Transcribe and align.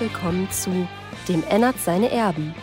willkommen 0.00 0.48
zu 0.52 0.86
Dem 1.26 1.42
Ennert 1.48 1.76
seine 1.80 2.12
Erben, 2.12 2.54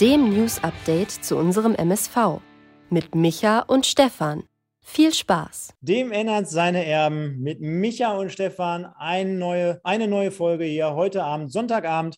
dem 0.00 0.30
News-Update 0.30 1.12
zu 1.12 1.36
unserem 1.36 1.76
MSV 1.76 2.40
mit 2.88 3.14
Micha 3.14 3.60
und 3.60 3.86
Stefan. 3.86 4.42
Viel 4.80 5.14
Spaß. 5.14 5.74
Dem 5.80 6.10
Ennert 6.10 6.48
seine 6.48 6.84
Erben 6.84 7.38
mit 7.38 7.60
Micha 7.60 8.16
und 8.16 8.32
Stefan. 8.32 8.86
Eine 8.86 9.34
neue, 9.34 9.80
eine 9.84 10.08
neue 10.08 10.32
Folge 10.32 10.64
hier 10.64 10.96
heute 10.96 11.22
Abend, 11.22 11.52
Sonntagabend. 11.52 12.16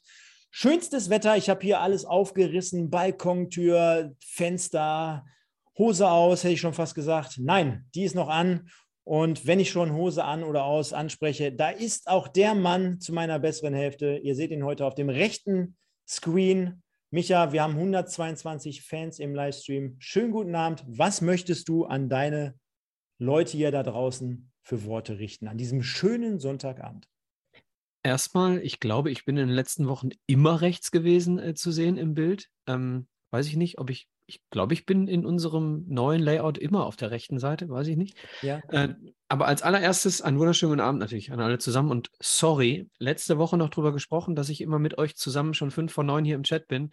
Schönstes 0.50 1.10
Wetter. 1.10 1.36
Ich 1.36 1.50
habe 1.50 1.60
hier 1.60 1.80
alles 1.80 2.06
aufgerissen: 2.06 2.88
Balkontür, 2.88 4.14
Fenster, 4.24 5.26
Hose 5.76 6.08
aus, 6.08 6.44
hätte 6.44 6.54
ich 6.54 6.60
schon 6.60 6.72
fast 6.72 6.94
gesagt. 6.94 7.38
Nein, 7.38 7.84
die 7.94 8.04
ist 8.04 8.14
noch 8.14 8.28
an. 8.28 8.70
Und 9.04 9.46
wenn 9.46 9.58
ich 9.58 9.70
schon 9.70 9.94
Hose 9.94 10.24
an 10.24 10.44
oder 10.44 10.64
aus 10.64 10.92
anspreche, 10.92 11.52
da 11.52 11.70
ist 11.70 12.08
auch 12.08 12.28
der 12.28 12.54
Mann 12.54 13.00
zu 13.00 13.12
meiner 13.12 13.38
besseren 13.38 13.74
Hälfte. 13.74 14.18
Ihr 14.18 14.34
seht 14.36 14.52
ihn 14.52 14.64
heute 14.64 14.86
auf 14.86 14.94
dem 14.94 15.08
rechten 15.08 15.76
Screen. 16.08 16.82
Micha, 17.10 17.52
wir 17.52 17.62
haben 17.62 17.74
122 17.74 18.82
Fans 18.82 19.18
im 19.18 19.34
Livestream. 19.34 19.96
Schönen 19.98 20.30
guten 20.30 20.54
Abend. 20.54 20.84
Was 20.86 21.20
möchtest 21.20 21.68
du 21.68 21.84
an 21.84 22.08
deine 22.08 22.54
Leute 23.18 23.56
hier 23.56 23.70
da 23.70 23.82
draußen 23.82 24.50
für 24.62 24.84
Worte 24.84 25.18
richten 25.18 25.48
an 25.48 25.58
diesem 25.58 25.82
schönen 25.82 26.38
Sonntagabend? 26.38 27.08
Erstmal, 28.04 28.58
ich 28.58 28.80
glaube, 28.80 29.10
ich 29.10 29.24
bin 29.24 29.36
in 29.36 29.48
den 29.48 29.54
letzten 29.54 29.88
Wochen 29.88 30.10
immer 30.26 30.60
rechts 30.60 30.90
gewesen 30.90 31.38
äh, 31.38 31.54
zu 31.54 31.70
sehen 31.70 31.96
im 31.96 32.14
Bild. 32.14 32.48
Ähm, 32.66 33.06
weiß 33.30 33.46
ich 33.46 33.56
nicht, 33.56 33.78
ob 33.78 33.90
ich 33.90 34.08
ich 34.32 34.40
glaube, 34.48 34.72
ich 34.72 34.86
bin 34.86 35.08
in 35.08 35.26
unserem 35.26 35.84
neuen 35.88 36.22
Layout 36.22 36.56
immer 36.56 36.86
auf 36.86 36.96
der 36.96 37.10
rechten 37.10 37.38
Seite, 37.38 37.68
weiß 37.68 37.86
ich 37.88 37.98
nicht. 37.98 38.16
Ja. 38.40 38.60
Äh, 38.68 38.94
aber 39.28 39.46
als 39.46 39.62
allererstes 39.62 40.22
einen 40.22 40.38
wunderschönen 40.38 40.80
Abend 40.80 41.00
natürlich 41.00 41.32
an 41.32 41.40
alle 41.40 41.58
zusammen 41.58 41.90
und 41.90 42.10
sorry, 42.18 42.88
letzte 42.98 43.36
Woche 43.36 43.58
noch 43.58 43.68
drüber 43.68 43.92
gesprochen, 43.92 44.34
dass 44.34 44.48
ich 44.48 44.62
immer 44.62 44.78
mit 44.78 44.96
euch 44.96 45.16
zusammen 45.16 45.52
schon 45.52 45.70
fünf 45.70 45.92
vor 45.92 46.04
neun 46.04 46.24
hier 46.24 46.36
im 46.36 46.44
Chat 46.44 46.66
bin. 46.66 46.92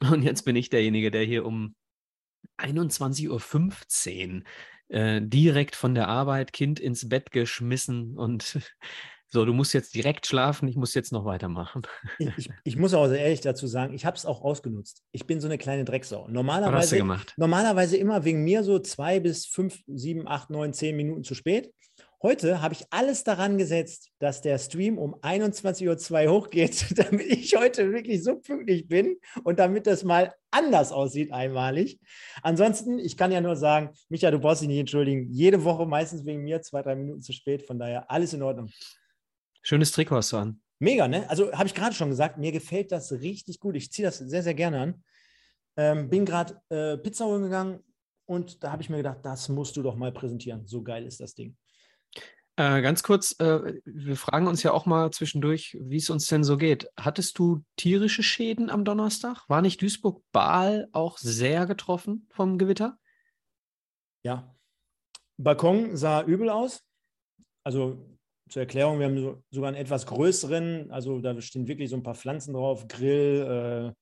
Und 0.00 0.22
jetzt 0.22 0.42
bin 0.42 0.56
ich 0.56 0.68
derjenige, 0.68 1.12
der 1.12 1.22
hier 1.22 1.46
um 1.46 1.76
21.15 2.58 3.28
Uhr 3.28 4.42
äh, 4.88 5.20
direkt 5.22 5.76
von 5.76 5.94
der 5.94 6.08
Arbeit, 6.08 6.52
Kind 6.52 6.80
ins 6.80 7.08
Bett 7.08 7.30
geschmissen 7.30 8.18
und 8.18 8.60
so, 9.32 9.46
du 9.46 9.54
musst 9.54 9.72
jetzt 9.72 9.94
direkt 9.94 10.26
schlafen, 10.26 10.68
ich 10.68 10.76
muss 10.76 10.92
jetzt 10.92 11.10
noch 11.10 11.24
weitermachen. 11.24 11.82
Ich, 12.18 12.28
ich, 12.36 12.50
ich 12.64 12.76
muss 12.76 12.92
auch 12.92 13.10
ehrlich 13.10 13.40
dazu 13.40 13.66
sagen, 13.66 13.94
ich 13.94 14.04
habe 14.04 14.14
es 14.14 14.26
auch 14.26 14.42
ausgenutzt. 14.42 15.02
Ich 15.10 15.26
bin 15.26 15.40
so 15.40 15.48
eine 15.48 15.56
kleine 15.56 15.86
Drecksau. 15.86 16.28
Normalerweise, 16.28 16.74
Was 16.74 16.82
hast 16.82 16.92
du 16.92 16.96
gemacht? 16.96 17.34
normalerweise 17.38 17.96
immer 17.96 18.24
wegen 18.26 18.44
mir 18.44 18.62
so 18.62 18.78
zwei 18.78 19.20
bis 19.20 19.46
fünf, 19.46 19.80
sieben, 19.86 20.28
acht, 20.28 20.50
neun, 20.50 20.74
zehn 20.74 20.94
Minuten 20.96 21.24
zu 21.24 21.34
spät. 21.34 21.72
Heute 22.22 22.60
habe 22.60 22.74
ich 22.74 22.84
alles 22.90 23.24
daran 23.24 23.56
gesetzt, 23.56 24.10
dass 24.18 24.42
der 24.42 24.58
Stream 24.58 24.98
um 24.98 25.14
21.02 25.16 26.26
Uhr 26.26 26.30
hochgeht, 26.30 26.86
damit 26.98 27.26
ich 27.26 27.56
heute 27.56 27.90
wirklich 27.90 28.22
so 28.22 28.36
pünktlich 28.36 28.86
bin 28.86 29.16
und 29.44 29.58
damit 29.58 29.86
das 29.86 30.04
mal 30.04 30.34
anders 30.50 30.92
aussieht 30.92 31.32
einmalig. 31.32 31.98
Ansonsten, 32.42 32.98
ich 32.98 33.16
kann 33.16 33.32
ja 33.32 33.40
nur 33.40 33.56
sagen, 33.56 33.90
Micha, 34.10 34.30
du 34.30 34.38
brauchst 34.38 34.60
dich 34.60 34.68
nicht 34.68 34.78
entschuldigen. 34.78 35.32
Jede 35.32 35.64
Woche 35.64 35.86
meistens 35.86 36.26
wegen 36.26 36.42
mir 36.42 36.60
zwei, 36.60 36.82
drei 36.82 36.96
Minuten 36.96 37.22
zu 37.22 37.32
spät. 37.32 37.66
Von 37.66 37.78
daher 37.78 38.10
alles 38.10 38.34
in 38.34 38.42
Ordnung. 38.42 38.70
Schönes 39.62 39.92
Trikot 39.92 40.16
hast 40.16 40.32
du 40.32 40.36
an. 40.36 40.60
Mega, 40.80 41.06
ne? 41.06 41.30
Also 41.30 41.52
habe 41.52 41.68
ich 41.68 41.74
gerade 41.74 41.94
schon 41.94 42.10
gesagt, 42.10 42.38
mir 42.38 42.50
gefällt 42.50 42.90
das 42.90 43.12
richtig 43.12 43.60
gut. 43.60 43.76
Ich 43.76 43.92
ziehe 43.92 44.06
das 44.06 44.18
sehr, 44.18 44.42
sehr 44.42 44.54
gerne 44.54 44.80
an. 44.80 45.04
Ähm, 45.76 46.10
bin 46.10 46.26
gerade 46.26 46.60
äh, 46.68 46.98
Pizza 46.98 47.24
holen 47.24 47.44
gegangen 47.44 47.80
und 48.26 48.62
da 48.64 48.72
habe 48.72 48.82
ich 48.82 48.90
mir 48.90 48.96
gedacht, 48.98 49.20
das 49.22 49.48
musst 49.48 49.76
du 49.76 49.82
doch 49.82 49.94
mal 49.94 50.12
präsentieren. 50.12 50.66
So 50.66 50.82
geil 50.82 51.06
ist 51.06 51.20
das 51.20 51.34
Ding. 51.34 51.56
Äh, 52.56 52.82
ganz 52.82 53.02
kurz, 53.02 53.34
äh, 53.38 53.80
wir 53.84 54.16
fragen 54.16 54.46
uns 54.46 54.62
ja 54.62 54.72
auch 54.72 54.84
mal 54.84 55.10
zwischendurch, 55.10 55.78
wie 55.80 55.96
es 55.96 56.10
uns 56.10 56.26
denn 56.26 56.44
so 56.44 56.58
geht. 56.58 56.90
Hattest 56.98 57.38
du 57.38 57.64
tierische 57.76 58.22
Schäden 58.22 58.68
am 58.68 58.84
Donnerstag? 58.84 59.48
War 59.48 59.62
nicht 59.62 59.80
Duisburg-Baal 59.80 60.88
auch 60.92 61.16
sehr 61.16 61.66
getroffen 61.66 62.26
vom 62.30 62.58
Gewitter? 62.58 62.98
Ja. 64.22 64.54
Balkon 65.38 65.96
sah 65.96 66.22
übel 66.22 66.50
aus. 66.50 66.82
Also 67.64 68.18
zur 68.52 68.60
Erklärung, 68.60 68.98
wir 68.98 69.06
haben 69.06 69.18
so, 69.18 69.42
sogar 69.50 69.68
einen 69.68 69.78
etwas 69.78 70.06
größeren, 70.06 70.90
also 70.90 71.20
da 71.20 71.40
stehen 71.40 71.66
wirklich 71.66 71.88
so 71.88 71.96
ein 71.96 72.02
paar 72.02 72.14
Pflanzen 72.14 72.52
drauf, 72.52 72.86
Grill, 72.86 73.94
äh, 73.94 74.00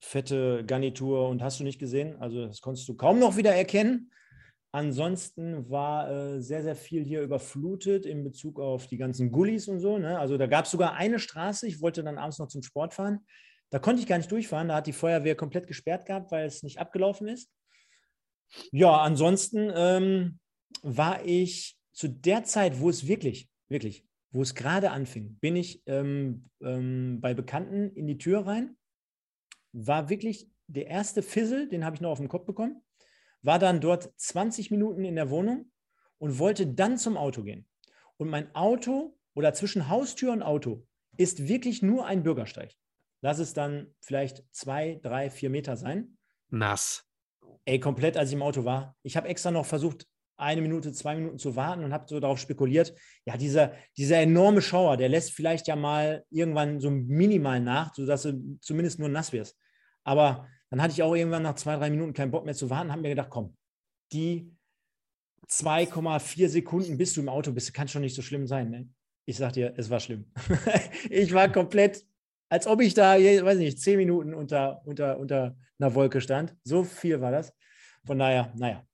fette 0.00 0.64
Garnitur 0.64 1.28
und 1.28 1.42
hast 1.42 1.60
du 1.60 1.64
nicht 1.64 1.78
gesehen. 1.78 2.16
Also 2.20 2.46
das 2.46 2.60
konntest 2.60 2.88
du 2.88 2.94
kaum 2.94 3.18
noch 3.18 3.36
wieder 3.36 3.54
erkennen. 3.54 4.10
Ansonsten 4.72 5.68
war 5.70 6.10
äh, 6.10 6.40
sehr, 6.40 6.62
sehr 6.62 6.74
viel 6.74 7.04
hier 7.04 7.22
überflutet 7.22 8.06
in 8.06 8.24
Bezug 8.24 8.60
auf 8.60 8.86
die 8.86 8.96
ganzen 8.96 9.30
Gullis 9.30 9.68
und 9.68 9.80
so. 9.80 9.98
Ne? 9.98 10.18
Also 10.18 10.38
da 10.38 10.46
gab 10.46 10.64
es 10.64 10.70
sogar 10.70 10.94
eine 10.94 11.18
Straße, 11.18 11.66
ich 11.66 11.80
wollte 11.80 12.02
dann 12.02 12.18
abends 12.18 12.38
noch 12.38 12.48
zum 12.48 12.62
Sport 12.62 12.94
fahren. 12.94 13.26
Da 13.70 13.78
konnte 13.78 14.00
ich 14.00 14.06
gar 14.06 14.16
nicht 14.16 14.30
durchfahren, 14.30 14.68
da 14.68 14.76
hat 14.76 14.86
die 14.86 14.92
Feuerwehr 14.92 15.34
komplett 15.34 15.66
gesperrt 15.66 16.06
gehabt, 16.06 16.30
weil 16.30 16.46
es 16.46 16.62
nicht 16.62 16.78
abgelaufen 16.78 17.28
ist. 17.28 17.50
Ja, 18.70 18.98
ansonsten 18.98 19.70
ähm, 19.74 20.38
war 20.82 21.24
ich 21.24 21.76
zu 21.92 22.08
der 22.08 22.44
Zeit, 22.44 22.80
wo 22.80 22.88
es 22.88 23.06
wirklich 23.06 23.48
wirklich, 23.68 24.04
wo 24.30 24.42
es 24.42 24.54
gerade 24.54 24.90
anfing, 24.90 25.36
bin 25.40 25.56
ich 25.56 25.82
ähm, 25.86 26.50
ähm, 26.60 27.20
bei 27.20 27.34
Bekannten 27.34 27.90
in 27.90 28.06
die 28.06 28.18
Tür 28.18 28.46
rein, 28.46 28.76
war 29.72 30.08
wirklich 30.08 30.50
der 30.66 30.86
erste 30.88 31.22
Fizzle, 31.22 31.68
den 31.68 31.84
habe 31.84 31.96
ich 31.96 32.00
noch 32.00 32.10
auf 32.10 32.18
dem 32.18 32.28
Kopf 32.28 32.46
bekommen, 32.46 32.82
war 33.42 33.58
dann 33.58 33.80
dort 33.80 34.12
20 34.16 34.70
Minuten 34.70 35.04
in 35.04 35.14
der 35.14 35.30
Wohnung 35.30 35.70
und 36.18 36.38
wollte 36.38 36.66
dann 36.66 36.98
zum 36.98 37.16
Auto 37.16 37.42
gehen. 37.42 37.68
Und 38.16 38.28
mein 38.28 38.54
Auto 38.54 39.16
oder 39.34 39.52
zwischen 39.54 39.88
Haustür 39.88 40.32
und 40.32 40.42
Auto 40.42 40.86
ist 41.16 41.46
wirklich 41.48 41.82
nur 41.82 42.06
ein 42.06 42.22
Bürgersteig. 42.22 42.74
Lass 43.20 43.38
es 43.38 43.54
dann 43.54 43.94
vielleicht 44.00 44.44
zwei, 44.52 45.00
drei, 45.02 45.30
vier 45.30 45.50
Meter 45.50 45.76
sein. 45.76 46.16
Nass. 46.48 47.04
Ey, 47.64 47.80
komplett, 47.80 48.16
als 48.16 48.30
ich 48.30 48.34
im 48.34 48.42
Auto 48.42 48.64
war. 48.64 48.96
Ich 49.02 49.16
habe 49.16 49.28
extra 49.28 49.50
noch 49.50 49.66
versucht, 49.66 50.06
eine 50.36 50.60
Minute, 50.60 50.92
zwei 50.92 51.14
Minuten 51.14 51.38
zu 51.38 51.56
warten 51.56 51.84
und 51.84 51.92
habe 51.92 52.06
so 52.08 52.20
darauf 52.20 52.38
spekuliert, 52.38 52.94
ja, 53.24 53.36
dieser, 53.36 53.72
dieser 53.96 54.18
enorme 54.18 54.60
Schauer, 54.60 54.96
der 54.96 55.08
lässt 55.08 55.32
vielleicht 55.32 55.66
ja 55.66 55.76
mal 55.76 56.24
irgendwann 56.30 56.80
so 56.80 56.90
minimal 56.90 57.60
nach, 57.60 57.94
sodass 57.94 58.22
du 58.22 58.58
zumindest 58.60 58.98
nur 58.98 59.08
nass 59.08 59.32
wirst. 59.32 59.58
Aber 60.04 60.46
dann 60.70 60.82
hatte 60.82 60.92
ich 60.92 61.02
auch 61.02 61.14
irgendwann 61.14 61.42
nach 61.42 61.54
zwei, 61.54 61.76
drei 61.76 61.90
Minuten 61.90 62.12
keinen 62.12 62.30
Bock 62.30 62.44
mehr 62.44 62.54
zu 62.54 62.68
warten, 62.70 62.92
habe 62.92 63.02
mir 63.02 63.10
gedacht, 63.10 63.30
komm, 63.30 63.56
die 64.12 64.52
2,4 65.48 66.48
Sekunden 66.48 66.98
bis 66.98 67.14
du 67.14 67.20
im 67.20 67.28
Auto 67.28 67.52
bist, 67.52 67.72
kann 67.72 67.88
schon 67.88 68.02
nicht 68.02 68.14
so 68.14 68.22
schlimm 68.22 68.46
sein. 68.46 68.70
Ne? 68.70 68.88
Ich 69.26 69.36
sag 69.36 69.52
dir, 69.52 69.74
es 69.76 69.90
war 69.90 70.00
schlimm. 70.00 70.26
ich 71.10 71.32
war 71.32 71.50
komplett, 71.50 72.04
als 72.48 72.66
ob 72.66 72.80
ich 72.80 72.94
da, 72.94 73.14
weiß 73.14 73.58
nicht, 73.58 73.80
zehn 73.80 73.96
Minuten 73.96 74.34
unter, 74.34 74.82
unter, 74.84 75.18
unter 75.18 75.56
einer 75.78 75.94
Wolke 75.94 76.20
stand. 76.20 76.54
So 76.64 76.84
viel 76.84 77.20
war 77.20 77.30
das. 77.30 77.52
Von 78.04 78.18
daher, 78.18 78.52
naja, 78.56 78.86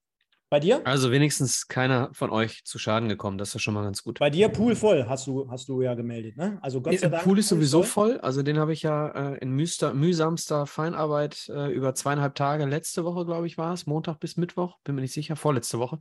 bei 0.53 0.59
dir? 0.59 0.85
Also 0.85 1.11
wenigstens 1.11 1.67
keiner 1.67 2.11
von 2.13 2.29
euch 2.29 2.63
zu 2.63 2.77
Schaden 2.77 3.09
gekommen. 3.09 3.39
Das 3.39 3.47
ist 3.47 3.53
ja 3.55 3.59
schon 3.59 3.73
mal 3.73 3.83
ganz 3.83 4.03
gut. 4.03 4.19
Bei 4.19 4.29
dir 4.29 4.49
Pool 4.49 4.75
voll, 4.75 5.07
hast 5.09 5.25
du, 5.25 5.49
hast 5.49 5.67
du 5.67 5.81
ja 5.81 5.95
gemeldet, 5.95 6.37
ne? 6.37 6.59
Also 6.61 6.79
Gott 6.79 6.99
sei 6.99 7.09
Dank. 7.09 7.23
Pool 7.23 7.39
ist 7.39 7.49
sowieso 7.49 7.81
voll. 7.81 8.11
voll. 8.11 8.19
Also 8.19 8.43
den 8.43 8.59
habe 8.59 8.71
ich 8.71 8.83
ja 8.83 9.33
äh, 9.33 9.37
in 9.39 9.49
mühster, 9.49 9.95
mühsamster 9.95 10.67
Feinarbeit 10.67 11.49
äh, 11.49 11.73
über 11.73 11.95
zweieinhalb 11.95 12.35
Tage, 12.35 12.65
letzte 12.65 13.03
Woche, 13.03 13.25
glaube 13.25 13.47
ich, 13.47 13.57
war 13.57 13.73
es, 13.73 13.87
Montag 13.87 14.19
bis 14.19 14.37
Mittwoch, 14.37 14.77
bin 14.83 14.93
mir 14.93 15.01
nicht 15.01 15.13
sicher, 15.13 15.35
vorletzte 15.35 15.79
Woche, 15.79 15.97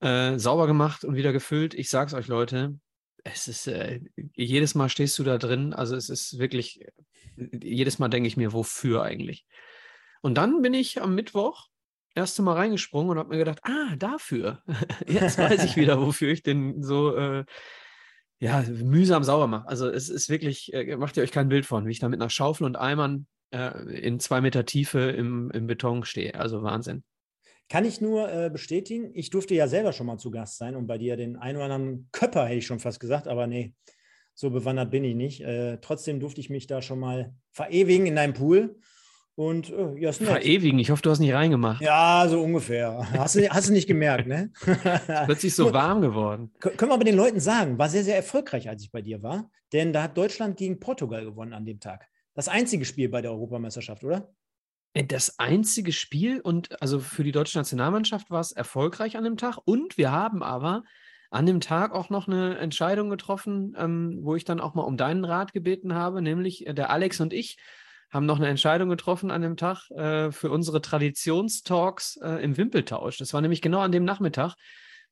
äh, 0.00 0.38
sauber 0.38 0.66
gemacht 0.66 1.04
und 1.04 1.14
wieder 1.14 1.34
gefüllt. 1.34 1.74
Ich 1.74 1.90
sag's 1.90 2.14
euch, 2.14 2.26
Leute, 2.26 2.78
es 3.22 3.48
ist, 3.48 3.66
äh, 3.66 4.00
jedes 4.34 4.74
Mal 4.74 4.88
stehst 4.88 5.18
du 5.18 5.24
da 5.24 5.36
drin. 5.36 5.74
Also 5.74 5.94
es 5.94 6.08
ist 6.08 6.38
wirklich, 6.38 6.86
jedes 7.36 7.98
Mal 7.98 8.08
denke 8.08 8.28
ich 8.28 8.38
mir, 8.38 8.54
wofür 8.54 9.02
eigentlich? 9.02 9.44
Und 10.22 10.36
dann 10.38 10.62
bin 10.62 10.72
ich 10.72 11.02
am 11.02 11.14
Mittwoch 11.14 11.68
erste 12.14 12.42
Mal 12.42 12.54
reingesprungen 12.54 13.10
und 13.10 13.18
habe 13.18 13.30
mir 13.30 13.38
gedacht, 13.38 13.60
ah, 13.62 13.96
dafür. 13.96 14.62
Jetzt 15.06 15.38
weiß 15.38 15.64
ich 15.64 15.76
wieder, 15.76 16.00
wofür 16.00 16.30
ich 16.30 16.42
den 16.42 16.82
so 16.82 17.16
äh, 17.16 17.44
ja, 18.38 18.62
mühsam 18.62 19.24
sauber 19.24 19.46
mache. 19.46 19.68
Also 19.68 19.88
es 19.88 20.08
ist 20.08 20.28
wirklich, 20.28 20.72
äh, 20.72 20.96
macht 20.96 21.16
ihr 21.16 21.22
euch 21.22 21.32
kein 21.32 21.48
Bild 21.48 21.66
von, 21.66 21.86
wie 21.86 21.92
ich 21.92 21.98
da 21.98 22.08
mit 22.08 22.20
einer 22.20 22.30
Schaufel 22.30 22.64
und 22.64 22.76
Eimern 22.76 23.26
äh, 23.50 23.70
in 23.98 24.20
zwei 24.20 24.40
Meter 24.40 24.64
Tiefe 24.64 25.00
im, 25.00 25.50
im 25.52 25.66
Beton 25.66 26.04
stehe. 26.04 26.34
Also 26.34 26.62
Wahnsinn. 26.62 27.04
Kann 27.68 27.84
ich 27.84 28.00
nur 28.00 28.30
äh, 28.30 28.50
bestätigen. 28.50 29.10
Ich 29.14 29.30
durfte 29.30 29.54
ja 29.54 29.68
selber 29.68 29.92
schon 29.92 30.06
mal 30.06 30.18
zu 30.18 30.30
Gast 30.30 30.58
sein 30.58 30.76
und 30.76 30.86
bei 30.86 30.98
dir 30.98 31.16
den 31.16 31.36
einen 31.36 31.56
oder 31.56 31.72
anderen 31.72 32.08
Köpper, 32.12 32.44
hätte 32.44 32.58
ich 32.58 32.66
schon 32.66 32.80
fast 32.80 33.00
gesagt, 33.00 33.26
aber 33.26 33.46
nee, 33.46 33.74
so 34.34 34.50
bewandert 34.50 34.90
bin 34.90 35.04
ich 35.04 35.14
nicht. 35.14 35.40
Äh, 35.40 35.78
trotzdem 35.80 36.20
durfte 36.20 36.40
ich 36.40 36.50
mich 36.50 36.66
da 36.66 36.82
schon 36.82 36.98
mal 36.98 37.34
verewigen 37.52 38.06
in 38.06 38.16
deinem 38.16 38.34
Pool. 38.34 38.76
Und 39.36 39.70
äh, 39.70 39.98
ja, 39.98 40.10
ist 40.10 40.20
nett. 40.20 40.30
Verewigen, 40.30 40.78
ich 40.78 40.90
hoffe, 40.90 41.02
du 41.02 41.10
hast 41.10 41.18
nicht 41.18 41.34
reingemacht. 41.34 41.82
Ja, 41.82 42.24
so 42.28 42.40
ungefähr. 42.40 43.06
Hast 43.12 43.34
du, 43.34 43.48
hast 43.50 43.68
du 43.68 43.72
nicht 43.72 43.88
gemerkt, 43.88 44.28
ne? 44.28 44.52
plötzlich 45.26 45.54
so 45.54 45.72
warm 45.72 46.00
geworden. 46.00 46.52
Können 46.60 46.90
wir 46.90 46.94
aber 46.94 47.04
den 47.04 47.16
Leuten 47.16 47.40
sagen, 47.40 47.76
war 47.76 47.88
sehr, 47.88 48.04
sehr 48.04 48.14
erfolgreich, 48.14 48.68
als 48.68 48.82
ich 48.82 48.92
bei 48.92 49.02
dir 49.02 49.22
war. 49.22 49.50
Denn 49.72 49.92
da 49.92 50.04
hat 50.04 50.16
Deutschland 50.16 50.56
gegen 50.56 50.78
Portugal 50.78 51.24
gewonnen 51.24 51.52
an 51.52 51.64
dem 51.64 51.80
Tag. 51.80 52.06
Das 52.34 52.48
einzige 52.48 52.84
Spiel 52.84 53.08
bei 53.08 53.22
der 53.22 53.32
Europameisterschaft, 53.32 54.04
oder? 54.04 54.32
Äh, 54.92 55.04
das 55.04 55.38
einzige 55.40 55.92
Spiel 55.92 56.40
und 56.40 56.80
also 56.80 57.00
für 57.00 57.24
die 57.24 57.32
deutsche 57.32 57.58
Nationalmannschaft 57.58 58.30
war 58.30 58.40
es 58.40 58.52
erfolgreich 58.52 59.16
an 59.16 59.24
dem 59.24 59.36
Tag. 59.36 59.58
Und 59.64 59.98
wir 59.98 60.12
haben 60.12 60.44
aber 60.44 60.84
an 61.30 61.46
dem 61.46 61.60
Tag 61.60 61.92
auch 61.92 62.08
noch 62.08 62.28
eine 62.28 62.58
Entscheidung 62.58 63.10
getroffen, 63.10 63.74
ähm, 63.76 64.20
wo 64.22 64.36
ich 64.36 64.44
dann 64.44 64.60
auch 64.60 64.74
mal 64.74 64.82
um 64.82 64.96
deinen 64.96 65.24
Rat 65.24 65.52
gebeten 65.52 65.94
habe, 65.94 66.22
nämlich 66.22 66.68
äh, 66.68 66.74
der 66.74 66.90
Alex 66.90 67.20
und 67.20 67.32
ich 67.32 67.58
haben 68.14 68.26
noch 68.26 68.38
eine 68.38 68.48
Entscheidung 68.48 68.88
getroffen 68.88 69.32
an 69.32 69.42
dem 69.42 69.56
Tag 69.56 69.90
äh, 69.90 70.30
für 70.30 70.50
unsere 70.50 70.80
Traditionstalks 70.80 72.16
äh, 72.22 72.44
im 72.44 72.56
Wimpeltausch. 72.56 73.18
Das 73.18 73.34
war 73.34 73.40
nämlich 73.40 73.60
genau 73.60 73.80
an 73.80 73.90
dem 73.90 74.04
Nachmittag, 74.04 74.54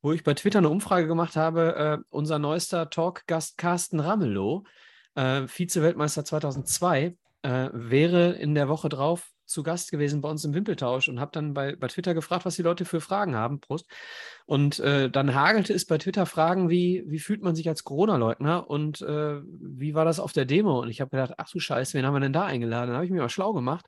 wo 0.01 0.13
ich 0.13 0.23
bei 0.23 0.33
Twitter 0.33 0.59
eine 0.59 0.69
Umfrage 0.69 1.05
gemacht 1.05 1.35
habe. 1.35 1.75
Äh, 1.75 2.03
unser 2.09 2.39
neuester 2.39 2.89
Talkgast 2.89 3.57
Carsten 3.57 3.99
Ramelow, 3.99 4.63
äh, 5.15 5.47
Vize-Weltmeister 5.47 6.23
2002, 6.23 7.17
äh, 7.41 7.69
wäre 7.73 8.31
in 8.31 8.55
der 8.55 8.69
Woche 8.69 8.87
drauf 8.87 9.32
zu 9.45 9.63
Gast 9.63 9.91
gewesen 9.91 10.21
bei 10.21 10.29
uns 10.29 10.45
im 10.45 10.53
Wimpeltausch 10.53 11.09
und 11.09 11.19
habe 11.19 11.31
dann 11.31 11.53
bei, 11.53 11.75
bei 11.75 11.87
Twitter 11.87 12.13
gefragt, 12.13 12.45
was 12.45 12.55
die 12.55 12.61
Leute 12.61 12.85
für 12.85 13.01
Fragen 13.01 13.35
haben. 13.35 13.59
Prost. 13.59 13.87
Und 14.45 14.79
äh, 14.79 15.09
dann 15.09 15.35
hagelte 15.35 15.73
es 15.73 15.85
bei 15.85 15.97
Twitter 15.97 16.25
Fragen 16.25 16.69
wie, 16.69 17.03
wie 17.07 17.19
fühlt 17.19 17.41
man 17.41 17.55
sich 17.55 17.67
als 17.69 17.83
Corona-Leugner 17.83 18.69
und 18.69 19.01
äh, 19.01 19.41
wie 19.43 19.93
war 19.93 20.05
das 20.05 20.19
auf 20.19 20.33
der 20.33 20.45
Demo? 20.45 20.81
Und 20.81 20.89
ich 20.89 21.01
habe 21.01 21.11
gedacht, 21.11 21.33
ach 21.37 21.49
du 21.49 21.59
Scheiße, 21.59 21.97
wen 21.97 22.05
haben 22.05 22.13
wir 22.13 22.19
denn 22.19 22.33
da 22.33 22.45
eingeladen? 22.45 22.87
Dann 22.87 22.95
habe 22.95 23.05
ich 23.05 23.11
mich 23.11 23.21
mal 23.21 23.29
schlau 23.29 23.53
gemacht. 23.53 23.85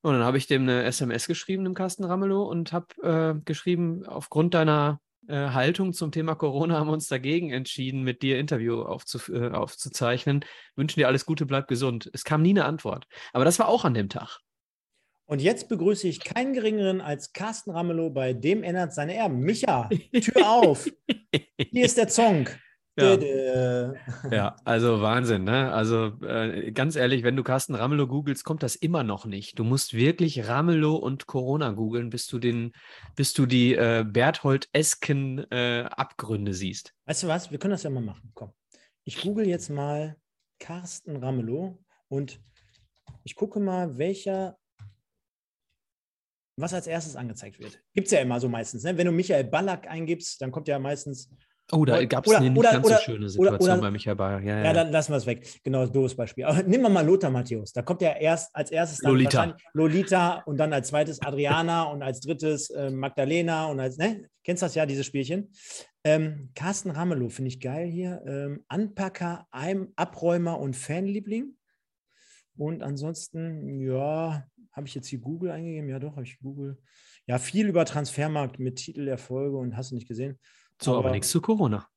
Und 0.00 0.14
dann 0.14 0.24
habe 0.24 0.38
ich 0.38 0.46
dem 0.46 0.62
eine 0.62 0.84
SMS 0.84 1.26
geschrieben, 1.26 1.64
dem 1.64 1.74
Carsten 1.74 2.04
Ramelow, 2.04 2.44
und 2.44 2.72
habe 2.72 2.86
äh, 3.02 3.40
geschrieben, 3.44 4.06
aufgrund 4.06 4.54
deiner 4.54 5.00
äh, 5.26 5.50
Haltung 5.50 5.92
zum 5.92 6.12
Thema 6.12 6.34
Corona 6.34 6.78
haben 6.78 6.88
wir 6.88 6.92
uns 6.92 7.08
dagegen 7.08 7.50
entschieden, 7.50 8.02
mit 8.02 8.22
dir 8.22 8.38
Interview 8.38 8.82
aufzu 8.82 9.18
äh, 9.32 9.50
aufzuzeichnen. 9.50 10.44
Wünschen 10.76 11.00
dir 11.00 11.08
alles 11.08 11.26
Gute, 11.26 11.46
bleib 11.46 11.68
gesund. 11.68 12.10
Es 12.12 12.24
kam 12.24 12.42
nie 12.42 12.50
eine 12.50 12.64
Antwort. 12.64 13.06
Aber 13.32 13.44
das 13.44 13.58
war 13.58 13.68
auch 13.68 13.84
an 13.84 13.94
dem 13.94 14.08
Tag. 14.08 14.40
Und 15.28 15.42
jetzt 15.42 15.68
begrüße 15.68 16.08
ich 16.08 16.20
keinen 16.20 16.54
geringeren 16.54 17.02
als 17.02 17.34
Carsten 17.34 17.70
Ramelow, 17.70 18.08
bei 18.08 18.32
dem 18.32 18.62
ändert 18.62 18.94
seine 18.94 19.14
Erben. 19.14 19.40
Micha, 19.40 19.90
Tür 20.22 20.50
auf. 20.50 20.88
Hier 21.70 21.84
ist 21.84 21.98
der 21.98 22.08
Zong. 22.08 22.48
Ja. 22.96 23.92
ja, 24.32 24.56
also 24.64 25.02
Wahnsinn, 25.02 25.44
ne? 25.44 25.70
Also 25.70 26.18
äh, 26.22 26.72
ganz 26.72 26.96
ehrlich, 26.96 27.24
wenn 27.24 27.36
du 27.36 27.44
Carsten 27.44 27.74
Ramelow 27.74 28.08
googelst, 28.08 28.42
kommt 28.42 28.62
das 28.62 28.74
immer 28.74 29.04
noch 29.04 29.26
nicht. 29.26 29.58
Du 29.58 29.64
musst 29.64 29.92
wirklich 29.92 30.48
Ramelow 30.48 30.96
und 30.96 31.26
Corona 31.26 31.72
googeln, 31.72 32.08
bis 32.08 32.26
du 32.26 32.38
den, 32.38 32.72
bis 33.14 33.34
du 33.34 33.44
die 33.44 33.74
äh, 33.74 34.04
Berthold-esken 34.08 35.46
äh, 35.52 35.84
Abgründe 35.90 36.54
siehst. 36.54 36.94
Weißt 37.04 37.22
du 37.22 37.28
was? 37.28 37.50
Wir 37.52 37.58
können 37.58 37.72
das 37.72 37.84
ja 37.84 37.90
mal 37.90 38.02
machen. 38.02 38.32
Komm. 38.34 38.52
Ich 39.04 39.20
google 39.20 39.46
jetzt 39.46 39.68
mal 39.68 40.16
Carsten 40.58 41.16
Ramelow 41.16 41.78
und 42.08 42.40
ich 43.22 43.36
gucke 43.36 43.60
mal, 43.60 43.98
welcher 43.98 44.58
was 46.60 46.74
als 46.74 46.86
erstes 46.86 47.16
angezeigt 47.16 47.58
wird. 47.60 47.80
Gibt 47.94 48.06
es 48.06 48.12
ja 48.12 48.20
immer 48.20 48.40
so 48.40 48.48
meistens. 48.48 48.82
Ne? 48.82 48.96
Wenn 48.96 49.06
du 49.06 49.12
Michael 49.12 49.44
Ballack 49.44 49.88
eingibst, 49.88 50.40
dann 50.42 50.50
kommt 50.50 50.68
ja 50.68 50.78
meistens. 50.78 51.30
Oh, 51.70 51.84
da 51.84 52.02
gab 52.06 52.26
es 52.26 52.34
eine 52.34 52.48
nicht 52.48 52.58
oder, 52.58 52.72
ganz 52.72 52.86
oder, 52.86 52.96
so 52.96 53.02
schöne 53.02 53.28
Situation 53.28 53.70
oder, 53.70 53.80
bei 53.80 53.90
Michael 53.90 54.16
Ballack. 54.16 54.42
Ja, 54.42 54.58
ja. 54.58 54.64
ja, 54.64 54.72
dann 54.72 54.90
lassen 54.90 55.12
wir 55.12 55.18
es 55.18 55.26
weg. 55.26 55.46
Genau, 55.62 55.82
das 55.82 55.92
doofes 55.92 56.16
Beispiel. 56.16 56.44
Aber 56.44 56.62
nehmen 56.62 56.84
wir 56.84 56.88
mal 56.88 57.04
Lothar 57.04 57.30
Matthäus. 57.30 57.72
Da 57.72 57.82
kommt 57.82 58.00
ja 58.00 58.16
erst 58.16 58.54
als 58.56 58.70
erstes 58.70 59.02
Lolita. 59.02 59.54
Lolita 59.74 60.42
und 60.46 60.56
dann 60.56 60.72
als 60.72 60.88
zweites 60.88 61.20
Adriana 61.20 61.82
und 61.92 62.02
als 62.02 62.20
drittes 62.20 62.70
äh, 62.70 62.90
Magdalena 62.90 63.66
und 63.66 63.80
als, 63.80 63.98
ne? 63.98 64.28
Kennst 64.42 64.62
das 64.62 64.74
ja, 64.74 64.86
dieses 64.86 65.04
Spielchen? 65.04 65.52
Ähm, 66.04 66.50
Carsten 66.54 66.90
Ramelow 66.90 67.28
finde 67.28 67.48
ich 67.48 67.60
geil 67.60 67.86
hier. 67.86 68.22
Ähm, 68.26 68.64
Anpacker, 68.68 69.46
Abräumer 69.50 70.58
und 70.58 70.74
Fanliebling. 70.74 71.54
Und 72.56 72.82
ansonsten, 72.82 73.80
ja, 73.80 74.44
habe 74.78 74.86
ich 74.86 74.94
jetzt 74.94 75.08
hier 75.08 75.18
Google 75.18 75.50
eingegeben? 75.50 75.90
Ja, 75.90 75.98
doch, 75.98 76.12
habe 76.12 76.22
ich 76.22 76.38
Google. 76.38 76.78
Ja, 77.26 77.38
viel 77.38 77.66
über 77.66 77.84
Transfermarkt 77.84 78.60
mit 78.60 78.76
Titelerfolge 78.76 79.56
und 79.56 79.76
hast 79.76 79.90
du 79.90 79.96
nicht 79.96 80.06
gesehen. 80.06 80.38
So, 80.80 80.92
aber, 80.92 81.00
aber 81.00 81.10
nichts 81.10 81.30
zu 81.30 81.40
Corona. 81.40 81.88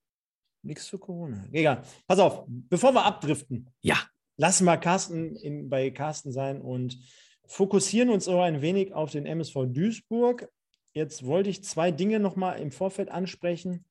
Nichts 0.63 0.88
zu 0.88 0.98
Corona. 0.98 1.48
Egal. 1.51 1.83
Pass 2.07 2.18
auf, 2.18 2.44
bevor 2.48 2.94
wir 2.94 3.06
abdriften. 3.06 3.69
Ja. 3.81 3.98
Lassen 4.38 4.66
wir 4.66 4.78
Carsten 4.78 5.36
in, 5.36 5.69
bei 5.69 5.92
Carsten 5.92 6.31
sein 6.31 6.60
und 6.60 6.98
fokussieren 7.45 8.10
uns 8.10 8.28
auch 8.28 8.42
ein 8.42 8.62
wenig 8.62 8.94
auf 8.94 9.12
den 9.12 9.28
MSV 9.28 9.68
Duisburg. 9.68 10.50
Jetzt 10.94 11.24
wollte 11.25 11.51
ich 11.51 11.63
zwei 11.63 11.92
Dinge 11.92 12.19
nochmal 12.19 12.60
im 12.60 12.72
Vorfeld 12.72 13.12
ansprechen. 13.12 13.86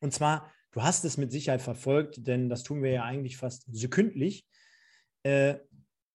Und 0.00 0.12
zwar, 0.12 0.52
du 0.72 0.82
hast 0.82 1.06
es 1.06 1.16
mit 1.16 1.32
Sicherheit 1.32 1.62
verfolgt, 1.62 2.26
denn 2.26 2.50
das 2.50 2.64
tun 2.64 2.82
wir 2.82 2.90
ja 2.90 3.04
eigentlich 3.04 3.38
fast 3.38 3.64
sekündlich. 3.72 4.46
Äh, 5.22 5.56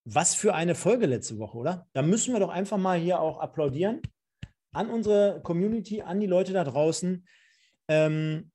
was 0.05 0.35
für 0.35 0.53
eine 0.53 0.75
Folge 0.75 1.07
letzte 1.07 1.39
Woche, 1.39 1.57
oder? 1.57 1.87
Da 1.93 2.01
müssen 2.01 2.33
wir 2.33 2.39
doch 2.39 2.49
einfach 2.49 2.77
mal 2.77 2.97
hier 2.97 3.19
auch 3.19 3.39
applaudieren 3.39 4.01
an 4.71 4.89
unsere 4.89 5.41
Community, 5.41 6.01
an 6.01 6.19
die 6.19 6.27
Leute 6.27 6.53
da 6.53 6.63
draußen. 6.63 7.25
Ähm, 7.87 8.51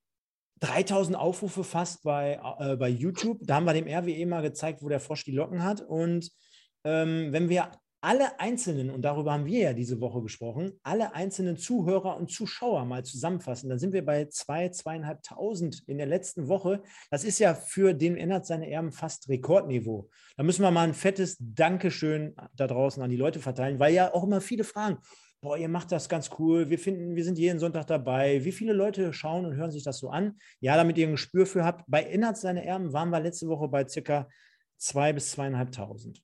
3000 0.60 1.16
Aufrufe 1.16 1.64
fast 1.64 2.02
bei, 2.02 2.38
äh, 2.58 2.76
bei 2.76 2.88
YouTube. 2.88 3.38
Da 3.42 3.56
haben 3.56 3.64
wir 3.64 3.72
dem 3.72 3.88
RWE 3.88 4.26
mal 4.26 4.42
gezeigt, 4.42 4.82
wo 4.82 4.88
der 4.88 5.00
Frosch 5.00 5.24
die 5.24 5.32
Locken 5.32 5.64
hat. 5.64 5.80
Und 5.80 6.30
ähm, 6.84 7.32
wenn 7.32 7.48
wir 7.48 7.70
alle 8.00 8.40
einzelnen, 8.40 8.90
und 8.90 9.02
darüber 9.02 9.32
haben 9.32 9.46
wir 9.46 9.58
ja 9.58 9.72
diese 9.72 10.00
Woche 10.00 10.22
gesprochen, 10.22 10.72
alle 10.82 11.14
einzelnen 11.14 11.56
Zuhörer 11.56 12.16
und 12.16 12.30
Zuschauer 12.30 12.84
mal 12.84 13.04
zusammenfassen, 13.04 13.68
dann 13.68 13.78
sind 13.78 13.92
wir 13.92 14.04
bei 14.04 14.26
zwei, 14.26 14.68
zweieinhalbtausend 14.70 15.82
in 15.86 15.98
der 15.98 16.06
letzten 16.06 16.48
Woche. 16.48 16.82
Das 17.10 17.24
ist 17.24 17.38
ja 17.38 17.54
für 17.54 17.92
den 17.92 18.16
ändert 18.16 18.46
seine 18.46 18.70
Erben 18.70 18.92
fast 18.92 19.28
Rekordniveau. 19.28 20.08
Da 20.36 20.42
müssen 20.42 20.62
wir 20.62 20.70
mal 20.70 20.88
ein 20.88 20.94
fettes 20.94 21.36
Dankeschön 21.38 22.34
da 22.54 22.66
draußen 22.66 23.02
an 23.02 23.10
die 23.10 23.16
Leute 23.16 23.40
verteilen, 23.40 23.78
weil 23.78 23.92
ja 23.92 24.14
auch 24.14 24.24
immer 24.24 24.40
viele 24.40 24.64
fragen, 24.64 24.98
boah, 25.42 25.56
ihr 25.56 25.68
macht 25.68 25.92
das 25.92 26.08
ganz 26.08 26.30
cool, 26.38 26.70
wir 26.70 26.78
finden, 26.78 27.16
wir 27.16 27.24
sind 27.24 27.38
jeden 27.38 27.58
Sonntag 27.58 27.86
dabei. 27.86 28.44
Wie 28.44 28.52
viele 28.52 28.72
Leute 28.72 29.12
schauen 29.12 29.46
und 29.46 29.56
hören 29.56 29.70
sich 29.70 29.84
das 29.84 29.98
so 29.98 30.10
an? 30.10 30.38
Ja, 30.60 30.76
damit 30.76 30.98
ihr 30.98 31.06
ein 31.06 31.12
Gespür 31.12 31.46
für 31.46 31.64
habt. 31.64 31.84
Bei 31.86 32.02
Innert 32.02 32.36
seine 32.36 32.64
Erben 32.64 32.92
waren 32.92 33.10
wir 33.10 33.20
letzte 33.20 33.48
Woche 33.48 33.68
bei 33.68 33.86
circa 33.86 34.28
zwei 34.76 35.12
bis 35.12 35.30
zweieinhalbtausend. 35.30 36.22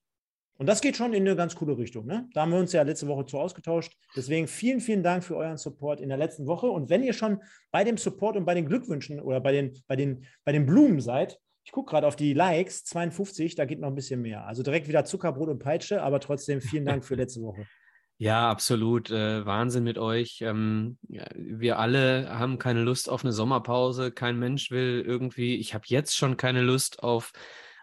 Und 0.58 0.66
das 0.66 0.80
geht 0.80 0.96
schon 0.96 1.12
in 1.12 1.26
eine 1.26 1.36
ganz 1.36 1.54
coole 1.54 1.76
Richtung. 1.76 2.06
Ne? 2.06 2.28
Da 2.32 2.42
haben 2.42 2.52
wir 2.52 2.58
uns 2.58 2.72
ja 2.72 2.82
letzte 2.82 3.06
Woche 3.08 3.26
zu 3.26 3.38
ausgetauscht. 3.38 3.92
Deswegen 4.16 4.46
vielen, 4.48 4.80
vielen 4.80 5.02
Dank 5.02 5.22
für 5.22 5.36
euren 5.36 5.58
Support 5.58 6.00
in 6.00 6.08
der 6.08 6.18
letzten 6.18 6.46
Woche. 6.46 6.66
Und 6.66 6.88
wenn 6.88 7.02
ihr 7.02 7.12
schon 7.12 7.42
bei 7.70 7.84
dem 7.84 7.98
Support 7.98 8.36
und 8.36 8.46
bei 8.46 8.54
den 8.54 8.66
Glückwünschen 8.66 9.20
oder 9.20 9.40
bei 9.40 9.52
den, 9.52 9.74
bei 9.86 9.96
den, 9.96 10.24
bei 10.44 10.52
den 10.52 10.64
Blumen 10.64 11.00
seid, 11.00 11.38
ich 11.64 11.72
gucke 11.72 11.90
gerade 11.90 12.06
auf 12.06 12.16
die 12.16 12.32
Likes, 12.32 12.84
52, 12.84 13.56
da 13.56 13.64
geht 13.64 13.80
noch 13.80 13.88
ein 13.88 13.94
bisschen 13.94 14.22
mehr. 14.22 14.46
Also 14.46 14.62
direkt 14.62 14.88
wieder 14.88 15.04
Zuckerbrot 15.04 15.48
und 15.48 15.58
Peitsche, 15.58 16.02
aber 16.02 16.20
trotzdem 16.20 16.60
vielen 16.60 16.86
Dank 16.86 17.04
für 17.04 17.16
letzte 17.16 17.42
Woche. 17.42 17.66
Ja, 18.18 18.48
absolut. 18.50 19.10
Äh, 19.10 19.44
Wahnsinn 19.44 19.84
mit 19.84 19.98
euch. 19.98 20.40
Ähm, 20.40 20.96
wir 21.02 21.78
alle 21.78 22.30
haben 22.30 22.58
keine 22.58 22.80
Lust 22.80 23.10
auf 23.10 23.22
eine 23.22 23.32
Sommerpause. 23.32 24.10
Kein 24.10 24.38
Mensch 24.38 24.70
will 24.70 25.04
irgendwie, 25.06 25.56
ich 25.56 25.74
habe 25.74 25.84
jetzt 25.88 26.16
schon 26.16 26.38
keine 26.38 26.62
Lust 26.62 27.02
auf 27.02 27.32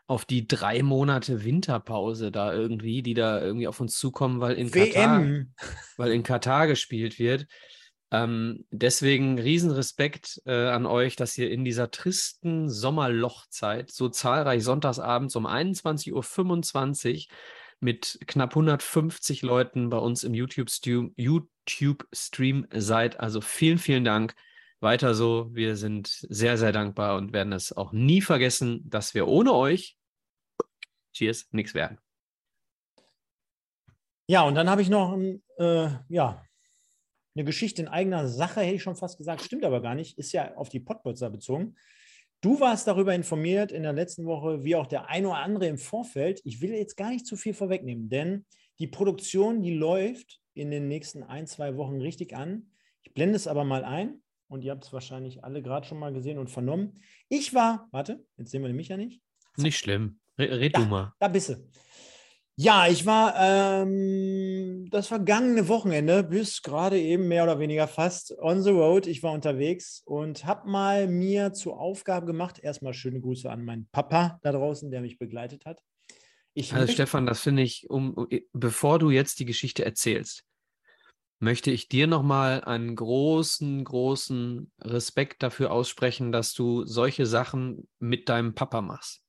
auf 0.07 0.25
die 0.25 0.47
drei 0.47 0.83
Monate 0.83 1.43
Winterpause 1.45 2.31
da 2.31 2.53
irgendwie, 2.53 3.01
die 3.01 3.13
da 3.13 3.41
irgendwie 3.41 3.67
auf 3.67 3.79
uns 3.79 3.97
zukommen, 3.97 4.41
weil 4.41 4.55
in, 4.55 4.69
Katar, 4.69 5.25
weil 5.97 6.11
in 6.11 6.23
Katar 6.23 6.67
gespielt 6.67 7.19
wird. 7.19 7.47
Ähm, 8.11 8.65
deswegen 8.69 9.39
Riesenrespekt 9.39 10.41
äh, 10.45 10.67
an 10.67 10.85
euch, 10.85 11.15
dass 11.15 11.35
ihr 11.37 11.49
in 11.49 11.65
dieser 11.65 11.89
tristen 11.89 12.69
Sommerlochzeit 12.69 13.91
so 13.91 14.07
zahlreich 14.09 14.63
sonntagsabends 14.63 15.35
um 15.35 15.47
21.25 15.47 16.11
Uhr 16.11 17.35
mit 17.79 18.19
knapp 18.27 18.51
150 18.51 19.41
Leuten 19.41 19.89
bei 19.89 19.97
uns 19.97 20.23
im 20.23 20.33
YouTube-Stream 20.33 21.13
YouTube 21.17 22.07
seid. 22.71 23.19
Also 23.19 23.41
vielen, 23.41 23.79
vielen 23.79 24.05
Dank. 24.05 24.35
Weiter 24.83 25.15
so. 25.15 25.49
Wir 25.53 25.75
sind 25.75 26.07
sehr, 26.07 26.57
sehr 26.57 26.71
dankbar 26.71 27.17
und 27.17 27.33
werden 27.33 27.53
es 27.53 27.75
auch 27.75 27.91
nie 27.93 28.21
vergessen, 28.21 28.81
dass 28.89 29.13
wir 29.13 29.27
ohne 29.27 29.53
euch, 29.53 29.97
cheers, 31.13 31.47
nichts 31.51 31.73
werden. 31.73 31.97
Ja, 34.27 34.43
und 34.43 34.55
dann 34.55 34.69
habe 34.69 34.81
ich 34.81 34.89
noch 34.89 35.17
äh, 35.57 35.87
ja, 36.09 36.45
eine 37.35 37.45
Geschichte 37.45 37.81
in 37.81 37.87
eigener 37.87 38.27
Sache, 38.27 38.61
hätte 38.61 38.75
ich 38.75 38.83
schon 38.83 38.95
fast 38.95 39.17
gesagt, 39.17 39.41
stimmt 39.41 39.65
aber 39.65 39.81
gar 39.81 39.95
nicht, 39.95 40.17
ist 40.17 40.31
ja 40.31 40.55
auf 40.55 40.69
die 40.69 40.79
Pottbolzer 40.79 41.29
bezogen. 41.29 41.75
Du 42.41 42.59
warst 42.59 42.87
darüber 42.87 43.15
informiert 43.15 43.71
in 43.71 43.83
der 43.83 43.93
letzten 43.93 44.25
Woche, 44.25 44.63
wie 44.63 44.75
auch 44.75 44.87
der 44.87 45.07
ein 45.07 45.25
oder 45.25 45.37
andere 45.37 45.67
im 45.67 45.77
Vorfeld. 45.77 46.41
Ich 46.43 46.61
will 46.61 46.71
jetzt 46.71 46.97
gar 46.97 47.09
nicht 47.09 47.25
zu 47.25 47.37
viel 47.37 47.53
vorwegnehmen, 47.53 48.09
denn 48.09 48.45
die 48.79 48.87
Produktion, 48.87 49.61
die 49.61 49.73
läuft 49.73 50.41
in 50.53 50.69
den 50.69 50.87
nächsten 50.87 51.23
ein, 51.23 51.47
zwei 51.47 51.77
Wochen 51.77 52.01
richtig 52.01 52.35
an. 52.35 52.71
Ich 53.01 53.13
blende 53.13 53.35
es 53.35 53.47
aber 53.47 53.63
mal 53.63 53.83
ein 53.83 54.22
und 54.53 54.63
ihr 54.63 54.71
habt 54.71 54.85
es 54.85 54.93
wahrscheinlich 54.93 55.43
alle 55.43 55.63
gerade 55.63 55.87
schon 55.87 55.97
mal 55.97 56.13
gesehen 56.13 56.37
und 56.37 56.49
vernommen. 56.49 57.01
Ich 57.27 57.55
war, 57.55 57.87
warte, 57.91 58.23
jetzt 58.37 58.51
sehen 58.51 58.61
wir 58.61 58.71
mich 58.71 58.89
ja 58.89 58.97
nicht. 58.97 59.19
Nicht 59.57 59.77
schlimm. 59.77 60.19
Red 60.37 60.77
du 60.77 60.81
mal. 60.85 61.13
Da 61.19 61.27
bist 61.27 61.49
du. 61.49 61.67
Ja, 62.55 62.87
ich 62.87 63.07
war 63.07 63.33
ähm, 63.35 64.87
das 64.91 65.07
vergangene 65.07 65.67
Wochenende 65.67 66.23
bis 66.23 66.61
gerade 66.61 66.99
eben 66.99 67.27
mehr 67.27 67.43
oder 67.45 67.57
weniger 67.57 67.87
fast 67.87 68.37
on 68.37 68.61
the 68.61 68.69
road. 68.69 69.07
Ich 69.07 69.23
war 69.23 69.31
unterwegs 69.31 70.03
und 70.05 70.45
habe 70.45 70.69
mal 70.69 71.07
mir 71.07 71.53
zur 71.53 71.79
Aufgabe 71.79 72.27
gemacht, 72.27 72.59
erstmal 72.59 72.93
schöne 72.93 73.21
Grüße 73.21 73.49
an 73.49 73.65
meinen 73.65 73.87
Papa 73.91 74.39
da 74.43 74.51
draußen, 74.51 74.91
der 74.91 75.01
mich 75.01 75.17
begleitet 75.17 75.65
hat. 75.65 75.81
Ich 76.53 76.71
also 76.75 76.93
Stefan, 76.93 77.25
das 77.25 77.41
finde 77.41 77.63
ich, 77.63 77.89
um, 77.89 78.27
bevor 78.53 78.99
du 78.99 79.09
jetzt 79.09 79.39
die 79.39 79.45
Geschichte 79.45 79.83
erzählst, 79.83 80.45
möchte 81.43 81.71
ich 81.71 81.89
dir 81.89 82.07
nochmal 82.07 82.63
einen 82.63 82.95
großen, 82.95 83.83
großen 83.83 84.71
Respekt 84.79 85.43
dafür 85.43 85.71
aussprechen, 85.71 86.31
dass 86.31 86.53
du 86.53 86.85
solche 86.85 87.25
Sachen 87.25 87.87
mit 87.99 88.29
deinem 88.29 88.55
Papa 88.55 88.81
machst. 88.81 89.21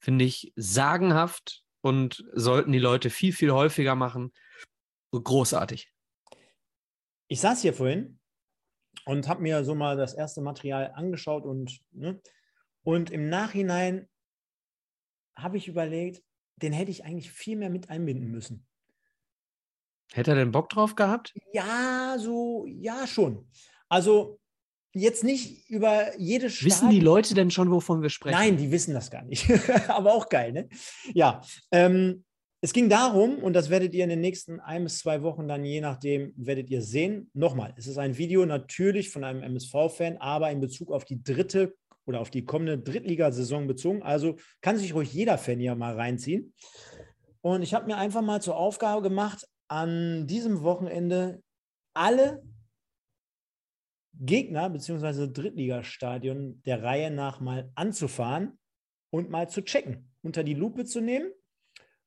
Finde 0.00 0.24
ich 0.24 0.52
sagenhaft 0.56 1.62
und 1.82 2.24
sollten 2.34 2.72
die 2.72 2.78
Leute 2.78 3.10
viel, 3.10 3.32
viel 3.32 3.52
häufiger 3.52 3.94
machen. 3.94 4.32
Großartig. 5.12 5.92
Ich 7.28 7.40
saß 7.40 7.62
hier 7.62 7.74
vorhin 7.74 8.18
und 9.04 9.28
habe 9.28 9.42
mir 9.42 9.64
so 9.64 9.74
mal 9.74 9.96
das 9.96 10.14
erste 10.14 10.40
Material 10.40 10.92
angeschaut 10.94 11.44
und, 11.44 11.80
ne, 11.92 12.20
und 12.82 13.10
im 13.10 13.28
Nachhinein 13.28 14.08
habe 15.36 15.58
ich 15.58 15.68
überlegt, 15.68 16.24
den 16.56 16.72
hätte 16.72 16.90
ich 16.90 17.04
eigentlich 17.04 17.30
viel 17.30 17.56
mehr 17.56 17.70
mit 17.70 17.88
einbinden 17.88 18.30
müssen. 18.30 18.66
Hätte 20.12 20.32
er 20.32 20.36
denn 20.36 20.50
Bock 20.50 20.68
drauf 20.68 20.94
gehabt? 20.96 21.34
Ja, 21.52 22.16
so, 22.18 22.66
ja, 22.66 23.06
schon. 23.06 23.46
Also 23.88 24.40
jetzt 24.92 25.22
nicht 25.22 25.68
über 25.68 26.18
jede 26.18 26.50
Stadt. 26.50 26.66
Wissen 26.66 26.90
die 26.90 27.00
Leute 27.00 27.34
denn 27.34 27.50
schon, 27.50 27.70
wovon 27.70 28.02
wir 28.02 28.10
sprechen? 28.10 28.36
Nein, 28.36 28.56
die 28.56 28.70
wissen 28.70 28.94
das 28.94 29.10
gar 29.10 29.22
nicht. 29.22 29.48
Aber 29.88 30.14
auch 30.14 30.28
geil, 30.28 30.52
ne? 30.52 30.68
Ja. 31.14 31.40
Ähm, 31.70 32.24
es 32.62 32.74
ging 32.74 32.90
darum, 32.90 33.38
und 33.38 33.54
das 33.54 33.70
werdet 33.70 33.94
ihr 33.94 34.04
in 34.04 34.10
den 34.10 34.20
nächsten 34.20 34.60
ein 34.60 34.84
bis 34.84 34.98
zwei 34.98 35.22
Wochen 35.22 35.48
dann 35.48 35.64
je 35.64 35.80
nachdem, 35.80 36.34
werdet 36.36 36.68
ihr 36.68 36.82
sehen. 36.82 37.30
Nochmal, 37.32 37.72
es 37.78 37.86
ist 37.86 37.96
ein 37.96 38.18
Video 38.18 38.44
natürlich 38.44 39.08
von 39.08 39.24
einem 39.24 39.42
MSV-Fan, 39.42 40.18
aber 40.18 40.50
in 40.50 40.60
Bezug 40.60 40.92
auf 40.92 41.06
die 41.06 41.22
dritte 41.22 41.74
oder 42.04 42.20
auf 42.20 42.30
die 42.30 42.44
kommende 42.44 42.78
Drittligasaison 42.78 43.66
bezogen. 43.66 44.02
Also 44.02 44.36
kann 44.60 44.76
sich 44.76 44.92
ruhig 44.92 45.12
jeder 45.12 45.38
Fan 45.38 45.58
hier 45.58 45.74
mal 45.74 45.94
reinziehen. 45.94 46.52
Und 47.40 47.62
ich 47.62 47.72
habe 47.72 47.86
mir 47.86 47.96
einfach 47.96 48.20
mal 48.20 48.42
zur 48.42 48.56
Aufgabe 48.56 49.00
gemacht, 49.00 49.46
an 49.70 50.26
diesem 50.26 50.62
Wochenende 50.62 51.42
alle 51.94 52.42
Gegner 54.14 54.68
bzw. 54.68 55.28
Drittligastadion 55.32 56.60
der 56.62 56.82
Reihe 56.82 57.10
nach 57.10 57.40
mal 57.40 57.70
anzufahren 57.76 58.58
und 59.10 59.30
mal 59.30 59.48
zu 59.48 59.62
checken, 59.62 60.12
unter 60.22 60.42
die 60.42 60.54
Lupe 60.54 60.84
zu 60.84 61.00
nehmen, 61.00 61.30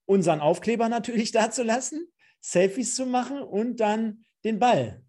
unseren 0.05 0.41
Aufkleber 0.41 0.89
natürlich 0.89 1.31
da 1.31 1.51
zu 1.51 1.63
lassen, 1.63 2.05
Selfies 2.41 2.95
zu 2.95 3.05
machen 3.05 3.41
und 3.41 3.79
dann 3.79 4.25
den 4.43 4.59
Ball, 4.59 5.01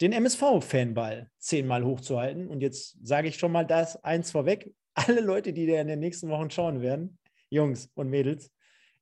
den 0.00 0.12
MSV-Fanball 0.12 1.30
zehnmal 1.38 1.84
hochzuhalten. 1.84 2.48
Und 2.48 2.60
jetzt 2.60 2.98
sage 3.06 3.28
ich 3.28 3.38
schon 3.38 3.52
mal 3.52 3.64
das 3.64 4.02
eins 4.02 4.32
vorweg. 4.32 4.74
Alle 4.94 5.20
Leute, 5.20 5.52
die 5.52 5.66
da 5.66 5.80
in 5.80 5.86
den 5.86 6.00
nächsten 6.00 6.28
Wochen 6.28 6.50
schauen 6.50 6.80
werden, 6.80 7.18
Jungs 7.48 7.88
und 7.94 8.10
Mädels, 8.10 8.50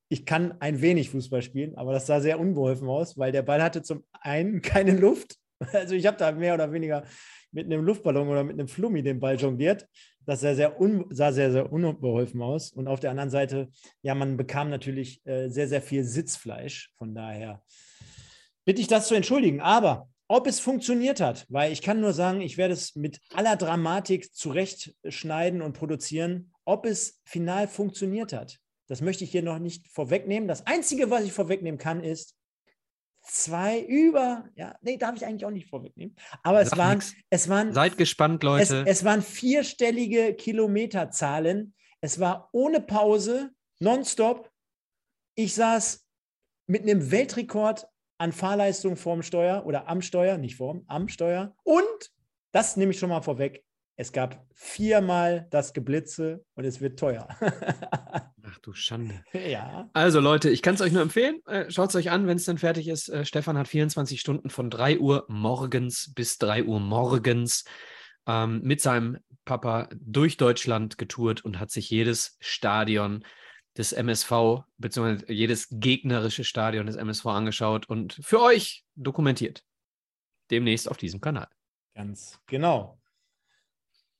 ich 0.08 0.26
kann 0.26 0.60
ein 0.60 0.80
wenig 0.80 1.10
Fußball 1.10 1.42
spielen, 1.42 1.76
aber 1.76 1.92
das 1.92 2.06
sah 2.06 2.20
sehr 2.20 2.38
unbeholfen 2.38 2.88
aus, 2.88 3.18
weil 3.18 3.32
der 3.32 3.42
Ball 3.42 3.62
hatte 3.62 3.82
zum 3.82 4.04
einen 4.12 4.62
keine 4.62 4.92
Luft. 4.92 5.36
Also 5.72 5.94
ich 5.94 6.06
habe 6.06 6.16
da 6.16 6.32
mehr 6.32 6.54
oder 6.54 6.72
weniger 6.72 7.04
mit 7.52 7.66
einem 7.66 7.84
Luftballon 7.84 8.28
oder 8.28 8.44
mit 8.44 8.58
einem 8.58 8.68
Flummi 8.68 9.02
den 9.02 9.20
Ball 9.20 9.36
jongliert. 9.36 9.88
Das 10.26 10.40
sah 10.40 10.54
sehr, 10.54 10.80
un, 10.80 11.06
sah 11.10 11.32
sehr, 11.32 11.52
sehr 11.52 11.72
unbeholfen 11.72 12.42
aus. 12.42 12.72
Und 12.72 12.88
auf 12.88 13.00
der 13.00 13.10
anderen 13.10 13.30
Seite, 13.30 13.68
ja, 14.02 14.14
man 14.14 14.36
bekam 14.36 14.70
natürlich 14.70 15.24
äh, 15.26 15.48
sehr, 15.48 15.68
sehr 15.68 15.80
viel 15.80 16.04
Sitzfleisch. 16.04 16.90
Von 16.96 17.14
daher 17.14 17.62
bitte 18.64 18.80
ich 18.80 18.88
das 18.88 19.08
zu 19.08 19.14
entschuldigen. 19.14 19.60
Aber 19.60 20.08
ob 20.26 20.46
es 20.46 20.58
funktioniert 20.58 21.20
hat, 21.20 21.46
weil 21.48 21.72
ich 21.72 21.82
kann 21.82 22.00
nur 22.00 22.12
sagen, 22.12 22.40
ich 22.40 22.56
werde 22.56 22.74
es 22.74 22.96
mit 22.96 23.20
aller 23.34 23.56
Dramatik 23.56 24.34
zurechtschneiden 24.34 25.62
und 25.62 25.74
produzieren, 25.74 26.52
ob 26.64 26.86
es 26.86 27.20
final 27.24 27.68
funktioniert 27.68 28.32
hat. 28.32 28.58
Das 28.86 29.00
möchte 29.00 29.24
ich 29.24 29.30
hier 29.30 29.42
noch 29.42 29.58
nicht 29.58 29.88
vorwegnehmen. 29.88 30.48
Das 30.48 30.66
Einzige, 30.66 31.10
was 31.10 31.24
ich 31.24 31.32
vorwegnehmen 31.32 31.78
kann, 31.78 32.02
ist 32.02 32.36
zwei 33.22 33.80
über, 33.80 34.44
ja, 34.54 34.76
nee, 34.82 34.96
darf 34.96 35.16
ich 35.16 35.24
eigentlich 35.24 35.46
auch 35.46 35.50
nicht 35.50 35.68
vorwegnehmen. 35.68 36.14
Aber 36.42 36.60
es 36.60 36.76
waren, 36.76 37.02
es 37.30 37.48
waren. 37.48 37.72
Seid 37.72 37.96
gespannt, 37.96 38.42
Leute. 38.42 38.82
Es, 38.82 38.98
es 38.98 39.04
waren 39.04 39.22
vierstellige 39.22 40.34
Kilometerzahlen. 40.34 41.74
Es 42.00 42.20
war 42.20 42.50
ohne 42.52 42.80
Pause, 42.80 43.50
nonstop. 43.78 44.50
Ich 45.34 45.54
saß 45.54 46.06
mit 46.66 46.82
einem 46.82 47.10
Weltrekord 47.10 47.86
an 48.18 48.32
Fahrleistung 48.32 48.96
vorm 48.96 49.22
Steuer 49.22 49.64
oder 49.66 49.88
am 49.88 50.02
Steuer, 50.02 50.38
nicht 50.38 50.56
vorm, 50.56 50.84
am 50.86 51.08
Steuer. 51.08 51.56
Und, 51.64 52.12
das 52.52 52.76
nehme 52.76 52.92
ich 52.92 52.98
schon 52.98 53.08
mal 53.08 53.22
vorweg, 53.22 53.64
es 53.96 54.12
gab 54.12 54.46
viermal 54.52 55.46
das 55.50 55.72
Geblitze 55.72 56.44
und 56.54 56.64
es 56.64 56.80
wird 56.80 56.98
teuer. 56.98 57.28
Du 58.64 58.72
Schande. 58.72 59.22
Ja. 59.34 59.90
Also 59.92 60.20
Leute, 60.20 60.48
ich 60.48 60.62
kann 60.62 60.74
es 60.74 60.80
euch 60.80 60.92
nur 60.92 61.02
empfehlen. 61.02 61.40
Äh, 61.46 61.70
Schaut 61.70 61.90
es 61.90 61.96
euch 61.96 62.10
an, 62.10 62.26
wenn 62.26 62.38
es 62.38 62.46
dann 62.46 62.56
fertig 62.56 62.88
ist. 62.88 63.10
Äh, 63.10 63.26
Stefan 63.26 63.58
hat 63.58 63.68
24 63.68 64.18
Stunden 64.18 64.48
von 64.48 64.70
3 64.70 64.98
Uhr 65.00 65.26
morgens 65.28 66.12
bis 66.14 66.38
3 66.38 66.64
Uhr 66.64 66.80
morgens 66.80 67.64
ähm, 68.26 68.62
mit 68.62 68.80
seinem 68.80 69.18
Papa 69.44 69.90
durch 69.94 70.38
Deutschland 70.38 70.96
getourt 70.96 71.44
und 71.44 71.60
hat 71.60 71.70
sich 71.70 71.90
jedes 71.90 72.38
Stadion 72.40 73.22
des 73.76 73.92
MSV, 73.92 74.62
beziehungsweise 74.78 75.30
jedes 75.30 75.68
gegnerische 75.70 76.44
Stadion 76.44 76.86
des 76.86 76.96
MSV 76.96 77.26
angeschaut 77.26 77.86
und 77.86 78.18
für 78.22 78.40
euch 78.40 78.86
dokumentiert. 78.94 79.62
Demnächst 80.50 80.88
auf 80.88 80.96
diesem 80.96 81.20
Kanal. 81.20 81.48
Ganz 81.94 82.40
genau. 82.46 82.98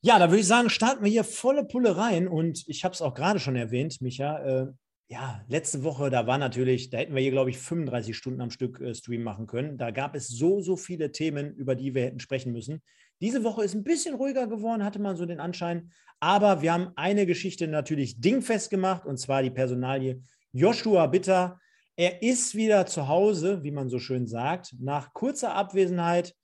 Ja, 0.06 0.18
da 0.18 0.28
würde 0.28 0.40
ich 0.40 0.46
sagen, 0.46 0.68
starten 0.68 1.02
wir 1.02 1.11
hier 1.11 1.25
volle 1.25 1.64
Pulle 1.64 1.96
rein. 1.96 2.28
Und 2.28 2.64
ich 2.68 2.84
habe 2.84 2.92
es 2.92 3.00
auch 3.00 3.14
gerade 3.14 3.40
schon 3.40 3.56
erwähnt, 3.56 4.02
Micha. 4.02 4.38
Äh, 4.44 4.66
ja, 5.08 5.42
letzte 5.49 5.82
Woche, 5.82 6.11
da 6.11 6.26
war 6.26 6.37
natürlich, 6.37 6.90
da 6.90 6.99
hätten 6.99 7.14
wir 7.14 7.23
hier, 7.23 7.30
glaube 7.30 7.49
ich, 7.49 7.56
35 7.56 8.14
Stunden 8.14 8.42
am 8.42 8.50
Stück 8.50 8.82
äh, 8.82 8.94
Stream 8.94 9.23
machen 9.23 9.46
können. 9.46 9.78
Da 9.78 9.92
gab 9.92 10.14
es 10.14 10.28
so, 10.28 10.61
so 10.61 10.76
viele 10.76 11.11
Themen, 11.11 11.54
über 11.54 11.75
die 11.75 11.94
wir 11.94 12.02
hätten 12.02 12.20
sprechen 12.20 12.52
müssen. 12.52 12.82
Diese 13.23 13.44
Woche 13.44 13.64
ist 13.64 13.73
ein 13.73 13.82
bisschen 13.82 14.14
ruhiger 14.14 14.46
geworden, 14.46 14.84
hatte 14.84 14.99
man 14.99 15.16
so 15.16 15.25
den 15.25 15.40
Anschein. 15.40 15.90
Aber 16.20 16.61
wir 16.61 16.75
haben 16.75 16.90
eine 16.96 17.25
Geschichte 17.25 17.66
natürlich 17.66 18.20
dingfest 18.20 18.68
gemacht, 18.68 19.06
und 19.06 19.16
zwar 19.16 19.42
die 19.42 19.50
Personalie 19.50 20.20
Joshua 20.52 21.06
Bitter. 21.06 21.58
Er 21.96 22.20
ist 22.20 22.54
wieder 22.54 22.84
zu 22.84 23.08
Hause, 23.08 23.64
wie 23.64 23.70
man 23.70 23.88
so 23.88 23.99
schön 23.99 24.26
sagt, 24.26 24.75
nach 24.78 25.14
kurzer 25.14 25.54
Abwesenheit 25.54 26.34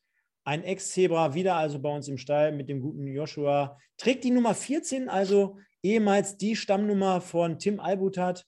ein 0.51 0.65
Ex-Zebra, 0.65 1.35
wieder 1.35 1.55
also 1.55 1.79
bei 1.79 1.95
uns 1.95 2.09
im 2.09 2.19
Stall 2.19 2.51
mit 2.51 2.69
dem 2.69 2.81
guten 2.81 3.07
Joshua. 3.07 3.79
Trägt 3.97 4.25
die 4.25 4.33
Nummer 4.33 4.53
14, 4.53 5.09
also 5.09 5.59
ehemals 5.81 6.39
die 6.39 6.57
Stammnummer 6.57 7.21
von 7.21 7.61
Tim 7.61 7.79
Albutat, 7.79 8.45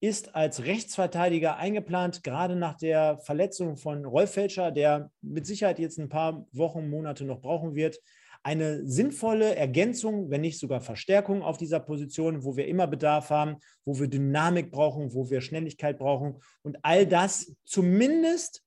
ist 0.00 0.34
als 0.34 0.64
Rechtsverteidiger 0.64 1.56
eingeplant, 1.56 2.24
gerade 2.24 2.56
nach 2.56 2.76
der 2.76 3.18
Verletzung 3.18 3.76
von 3.76 4.04
Rolf 4.04 4.32
Felscher, 4.32 4.72
der 4.72 5.12
mit 5.22 5.46
Sicherheit 5.46 5.78
jetzt 5.78 5.96
ein 5.98 6.08
paar 6.08 6.44
Wochen, 6.50 6.90
Monate 6.90 7.24
noch 7.24 7.40
brauchen 7.40 7.76
wird. 7.76 8.00
Eine 8.42 8.84
sinnvolle 8.84 9.54
Ergänzung, 9.54 10.30
wenn 10.30 10.40
nicht 10.40 10.58
sogar 10.58 10.80
Verstärkung 10.80 11.42
auf 11.42 11.56
dieser 11.56 11.78
Position, 11.78 12.42
wo 12.42 12.56
wir 12.56 12.66
immer 12.66 12.88
Bedarf 12.88 13.30
haben, 13.30 13.58
wo 13.84 13.96
wir 14.00 14.08
Dynamik 14.08 14.72
brauchen, 14.72 15.14
wo 15.14 15.30
wir 15.30 15.40
Schnelligkeit 15.40 15.98
brauchen 15.98 16.40
und 16.62 16.78
all 16.82 17.06
das 17.06 17.54
zumindest 17.64 18.64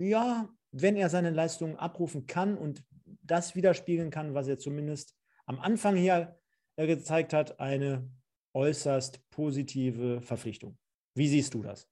ja, 0.00 0.48
wenn 0.72 0.96
er 0.96 1.10
seine 1.10 1.30
Leistungen 1.30 1.76
abrufen 1.76 2.26
kann 2.26 2.56
und 2.56 2.84
das 3.22 3.54
widerspiegeln 3.54 4.10
kann, 4.10 4.34
was 4.34 4.48
er 4.48 4.58
zumindest 4.58 5.14
am 5.46 5.60
Anfang 5.60 5.96
hier 5.96 6.38
gezeigt 6.76 7.32
hat, 7.32 7.60
eine 7.60 8.08
äußerst 8.54 9.28
positive 9.30 10.22
Verpflichtung. 10.22 10.78
Wie 11.14 11.28
siehst 11.28 11.54
du 11.54 11.62
das? 11.62 11.88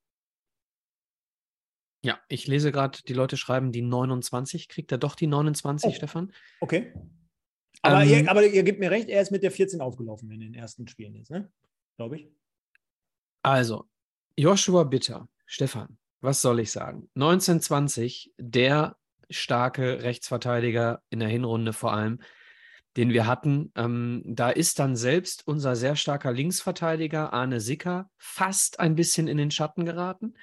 Ja, 2.02 2.18
ich 2.28 2.46
lese 2.46 2.70
gerade, 2.70 2.98
die 3.06 3.12
Leute 3.12 3.36
schreiben 3.36 3.72
die 3.72 3.82
29. 3.82 4.68
Kriegt 4.68 4.92
er 4.92 4.98
doch 4.98 5.14
die 5.14 5.26
29, 5.26 5.90
oh, 5.90 5.94
Stefan? 5.94 6.32
Okay. 6.60 6.92
Aber, 7.82 8.02
ähm, 8.02 8.08
ihr, 8.08 8.30
aber 8.30 8.46
ihr 8.46 8.62
gebt 8.62 8.78
mir 8.78 8.90
recht, 8.90 9.08
er 9.08 9.20
ist 9.20 9.30
mit 9.30 9.42
der 9.42 9.50
14 9.50 9.80
aufgelaufen 9.80 10.30
in 10.30 10.40
den 10.40 10.54
ersten 10.54 10.86
Spielen 10.88 11.14
jetzt, 11.14 11.30
ne? 11.30 11.50
Glaube 11.96 12.16
ich. 12.16 12.28
Also, 13.42 13.88
Joshua 14.36 14.84
Bitter, 14.84 15.28
Stefan, 15.46 15.98
was 16.20 16.42
soll 16.42 16.60
ich 16.60 16.70
sagen? 16.70 17.08
1920, 17.14 18.32
der 18.38 18.96
starke 19.30 20.02
Rechtsverteidiger 20.02 21.02
in 21.10 21.20
der 21.20 21.28
Hinrunde 21.28 21.72
vor 21.72 21.92
allem, 21.92 22.20
den 22.96 23.10
wir 23.10 23.26
hatten. 23.26 23.72
Ähm, 23.76 24.22
da 24.26 24.50
ist 24.50 24.78
dann 24.78 24.96
selbst 24.96 25.46
unser 25.46 25.76
sehr 25.76 25.96
starker 25.96 26.32
Linksverteidiger 26.32 27.32
Arne 27.32 27.60
Sicker 27.60 28.10
fast 28.16 28.80
ein 28.80 28.94
bisschen 28.94 29.28
in 29.28 29.36
den 29.36 29.50
Schatten 29.50 29.84
geraten. 29.84 30.34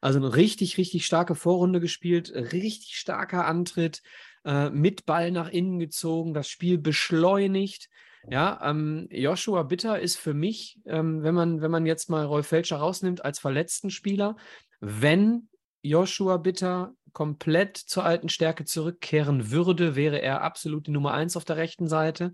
Also 0.00 0.18
eine 0.18 0.36
richtig, 0.36 0.76
richtig 0.76 1.06
starke 1.06 1.34
Vorrunde 1.34 1.80
gespielt, 1.80 2.30
richtig 2.34 2.96
starker 2.96 3.46
Antritt, 3.46 4.02
äh, 4.44 4.68
mit 4.70 5.06
Ball 5.06 5.30
nach 5.30 5.48
innen 5.48 5.78
gezogen, 5.78 6.34
das 6.34 6.48
Spiel 6.48 6.78
beschleunigt. 6.78 7.88
Ja, 8.30 8.60
ähm, 8.62 9.06
Joshua 9.10 9.62
Bitter 9.64 9.98
ist 9.98 10.16
für 10.16 10.34
mich, 10.34 10.78
ähm, 10.86 11.22
wenn, 11.22 11.34
man, 11.34 11.60
wenn 11.60 11.70
man 11.70 11.84
jetzt 11.84 12.08
mal 12.08 12.24
Rolf 12.24 12.46
Felscher 12.46 12.76
rausnimmt, 12.76 13.24
als 13.24 13.38
verletzten 13.38 13.90
Spieler, 13.90 14.36
wenn 14.84 15.48
Joshua 15.82 16.36
Bitter 16.38 16.94
komplett 17.12 17.76
zur 17.76 18.04
alten 18.04 18.28
Stärke 18.28 18.64
zurückkehren 18.64 19.50
würde, 19.50 19.96
wäre 19.96 20.20
er 20.20 20.42
absolut 20.42 20.86
die 20.86 20.90
Nummer 20.90 21.12
eins 21.14 21.36
auf 21.36 21.44
der 21.44 21.56
rechten 21.56 21.88
Seite. 21.88 22.32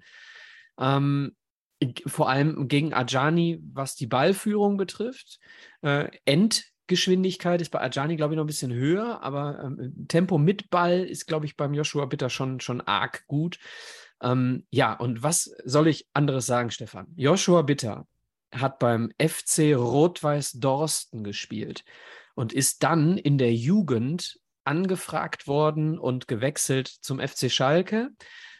Ähm, 0.78 1.36
vor 2.06 2.28
allem 2.28 2.68
gegen 2.68 2.92
Ajani, 2.92 3.60
was 3.72 3.94
die 3.94 4.06
Ballführung 4.06 4.76
betrifft. 4.76 5.38
Äh, 5.82 6.10
End 6.24 6.70
Passgeschwindigkeit 6.90 7.60
ist 7.60 7.70
bei 7.70 7.80
Ajani, 7.80 8.16
glaube 8.16 8.34
ich, 8.34 8.36
noch 8.36 8.42
ein 8.42 8.48
bisschen 8.48 8.72
höher, 8.72 9.22
aber 9.22 9.62
ähm, 9.62 10.06
Tempo 10.08 10.38
mit 10.38 10.70
Ball 10.70 11.04
ist, 11.04 11.26
glaube 11.28 11.46
ich, 11.46 11.56
beim 11.56 11.72
Joshua 11.72 12.04
Bitter 12.06 12.28
schon, 12.30 12.58
schon 12.58 12.80
arg 12.80 13.28
gut. 13.28 13.60
Ähm, 14.20 14.66
ja, 14.70 14.94
und 14.94 15.22
was 15.22 15.54
soll 15.64 15.86
ich 15.86 16.08
anderes 16.14 16.46
sagen, 16.46 16.72
Stefan? 16.72 17.06
Joshua 17.14 17.62
Bitter 17.62 18.08
hat 18.52 18.80
beim 18.80 19.12
FC 19.22 19.76
Rot-Weiß 19.76 20.54
Dorsten 20.54 21.22
gespielt 21.22 21.84
und 22.34 22.52
ist 22.52 22.82
dann 22.82 23.18
in 23.18 23.38
der 23.38 23.54
Jugend 23.54 24.38
angefragt 24.64 25.46
worden 25.46 25.98
und 25.98 26.28
gewechselt 26.28 26.88
zum 26.88 27.18
FC 27.18 27.50
Schalke. 27.50 28.10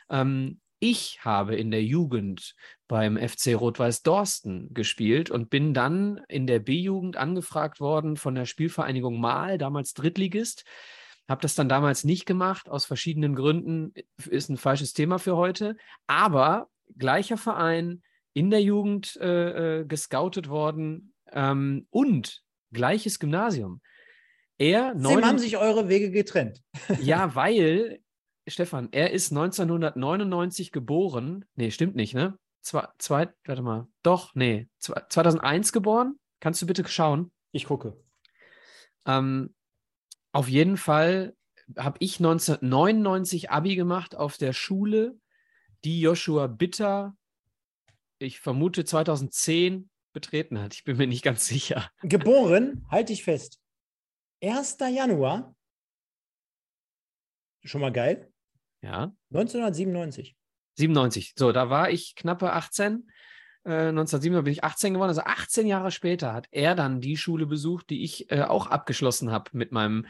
Ähm, 0.09 0.61
ich 0.83 1.23
habe 1.23 1.57
in 1.57 1.71
der 1.71 1.85
Jugend 1.85 2.55
beim 2.89 3.19
FC 3.19 3.55
Rot-Weiß 3.55 4.03
Dorsten 4.03 4.73
gespielt 4.73 5.31
und 5.31 5.51
bin 5.51 5.75
dann 5.75 6.23
in 6.29 6.47
der 6.47 6.59
B-Jugend 6.59 7.19
angefragt 7.19 7.81
worden 7.81 8.17
von 8.17 8.35
der 8.35 8.47
Spielvereinigung 8.47 9.21
Mahl, 9.21 9.59
damals 9.59 9.93
Drittligist. 9.93 10.65
Habe 11.29 11.43
das 11.43 11.55
dann 11.55 11.69
damals 11.69 12.03
nicht 12.05 12.25
gemacht, 12.25 12.69
aus 12.69 12.87
verschiedenen 12.87 13.35
Gründen. 13.35 13.93
Ist 14.29 14.49
ein 14.49 14.57
falsches 14.57 14.95
Thema 14.95 15.19
für 15.19 15.37
heute. 15.37 15.77
Aber 16.07 16.69
gleicher 16.97 17.37
Verein, 17.37 18.03
in 18.33 18.51
der 18.51 18.63
Jugend 18.63 19.17
äh, 19.21 19.81
äh 19.81 19.85
gescoutet 19.85 20.49
worden 20.49 21.13
ähm, 21.31 21.87
und 21.91 22.43
gleiches 22.73 23.19
Gymnasium. 23.19 23.81
Er 24.59 24.95
Sie 24.97 25.07
haben 25.07 25.39
sich 25.39 25.57
eure 25.57 25.89
Wege 25.89 26.11
getrennt. 26.11 26.63
ja, 27.01 27.35
weil, 27.35 28.01
Stefan, 28.47 28.89
er 28.93 29.11
ist 29.11 29.33
1999 29.33 30.71
geboren. 30.73 31.45
Nee, 31.55 31.71
stimmt 31.71 31.97
nicht, 31.97 32.15
ne? 32.15 32.39
Zwei, 32.63 32.87
zwei, 32.99 33.29
warte 33.47 33.63
mal. 33.63 33.89
Doch, 34.03 34.35
nee. 34.35 34.69
2001 34.79 35.73
geboren. 35.73 36.19
Kannst 36.41 36.61
du 36.61 36.67
bitte 36.67 36.87
schauen? 36.87 37.33
Ich 37.53 37.65
gucke. 37.65 37.97
Ähm, 39.07 39.55
auf 40.33 40.49
jeden 40.49 40.77
Fall 40.77 41.35
habe 41.77 41.97
ich 42.01 42.19
1999 42.19 43.51
Abi 43.51 43.77
gemacht 43.77 44.15
auf 44.15 44.37
der 44.37 44.53
Schule, 44.53 45.19
die 45.85 46.01
Joshua 46.01 46.47
Bitter, 46.47 47.17
ich 48.21 48.41
vermute 48.41 48.85
2010 48.85 49.90
betreten 50.13 50.61
hat. 50.61 50.75
Ich 50.75 50.85
bin 50.85 50.97
mir 50.97 51.07
nicht 51.07 51.23
ganz 51.23 51.47
sicher. 51.47 51.91
Geboren, 52.03 52.87
halte 52.91 53.13
ich 53.13 53.25
fest. 53.25 53.61
1. 54.43 54.79
Januar. 54.81 55.55
Schon 57.65 57.81
mal 57.81 57.93
geil. 57.93 58.33
Ja. 58.83 59.15
1997. 59.31 60.37
97. 60.79 61.35
So, 61.37 61.53
da 61.53 61.69
war 61.69 61.91
ich 61.91 62.15
knappe 62.15 62.53
18. 62.53 63.11
Äh, 63.65 63.89
1997 63.91 64.45
bin 64.45 64.53
ich 64.53 64.65
18 64.65 64.95
geworden. 64.95 65.11
Also 65.11 65.23
18 65.23 65.67
Jahre 65.67 65.91
später 65.91 66.33
hat 66.33 66.49
er 66.51 66.75
dann 66.75 67.01
die 67.01 67.19
Schule 67.19 67.47
besucht, 67.47 67.91
die 67.91 68.03
ich 68.03 68.31
äh, 68.31 68.43
auch 68.43 68.67
abgeschlossen 68.69 69.31
habe 69.31 69.51
mit 69.53 69.73
meinem 69.73 70.07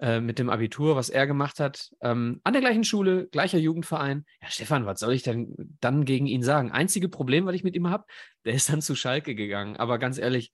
äh, 0.00 0.20
mit 0.20 0.38
dem 0.38 0.50
Abitur, 0.50 0.96
was 0.96 1.10
er 1.10 1.26
gemacht 1.26 1.60
hat. 1.60 1.90
Ähm, 2.00 2.40
an 2.44 2.52
der 2.52 2.62
gleichen 2.62 2.84
Schule, 2.84 3.28
gleicher 3.28 3.58
Jugendverein. 3.58 4.24
Ja, 4.40 4.48
Stefan, 4.48 4.86
was 4.86 5.00
soll 5.00 5.12
ich 5.12 5.22
denn 5.22 5.54
dann 5.80 6.04
gegen 6.04 6.26
ihn 6.26 6.42
sagen? 6.42 6.70
Einzige 6.70 7.08
Problem, 7.08 7.46
was 7.46 7.54
ich 7.54 7.64
mit 7.64 7.76
ihm 7.76 7.88
habe, 7.88 8.04
der 8.44 8.54
ist 8.54 8.68
dann 8.68 8.82
zu 8.82 8.94
Schalke 8.94 9.34
gegangen. 9.34 9.76
Aber 9.76 9.98
ganz 9.98 10.18
ehrlich, 10.18 10.52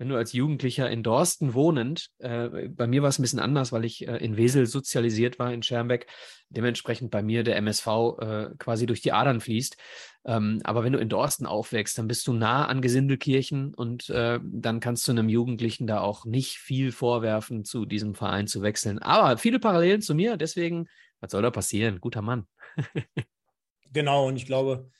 wenn 0.00 0.08
du 0.08 0.16
als 0.16 0.32
Jugendlicher 0.32 0.90
in 0.90 1.02
Dorsten 1.02 1.52
wohnend, 1.52 2.08
äh, 2.20 2.68
bei 2.70 2.86
mir 2.86 3.02
war 3.02 3.10
es 3.10 3.18
ein 3.18 3.22
bisschen 3.22 3.38
anders, 3.38 3.70
weil 3.70 3.84
ich 3.84 4.08
äh, 4.08 4.16
in 4.16 4.38
Wesel 4.38 4.64
sozialisiert 4.64 5.38
war, 5.38 5.52
in 5.52 5.62
Schermbeck, 5.62 6.06
dementsprechend 6.48 7.10
bei 7.10 7.22
mir 7.22 7.44
der 7.44 7.56
MSV 7.56 7.86
äh, 8.18 8.48
quasi 8.58 8.86
durch 8.86 9.02
die 9.02 9.12
Adern 9.12 9.42
fließt. 9.42 9.76
Ähm, 10.24 10.60
aber 10.64 10.84
wenn 10.84 10.92
du 10.92 10.98
in 10.98 11.08
Dorsten 11.08 11.46
aufwächst, 11.46 11.96
dann 11.98 12.08
bist 12.08 12.26
du 12.26 12.32
nah 12.32 12.66
an 12.66 12.82
Gesindelkirchen 12.82 13.74
und 13.74 14.10
äh, 14.10 14.38
dann 14.42 14.80
kannst 14.80 15.08
du 15.08 15.12
einem 15.12 15.28
Jugendlichen 15.28 15.86
da 15.86 16.00
auch 16.00 16.24
nicht 16.24 16.58
viel 16.58 16.92
vorwerfen, 16.92 17.64
zu 17.64 17.86
diesem 17.86 18.14
Verein 18.14 18.46
zu 18.46 18.62
wechseln. 18.62 18.98
Aber 18.98 19.38
viele 19.38 19.58
Parallelen 19.58 20.02
zu 20.02 20.14
mir, 20.14 20.36
deswegen, 20.36 20.88
was 21.20 21.32
soll 21.32 21.42
da 21.42 21.50
passieren? 21.50 22.00
Guter 22.00 22.22
Mann. 22.22 22.46
genau, 23.92 24.28
und 24.28 24.36
ich 24.36 24.46
glaube, 24.46 24.90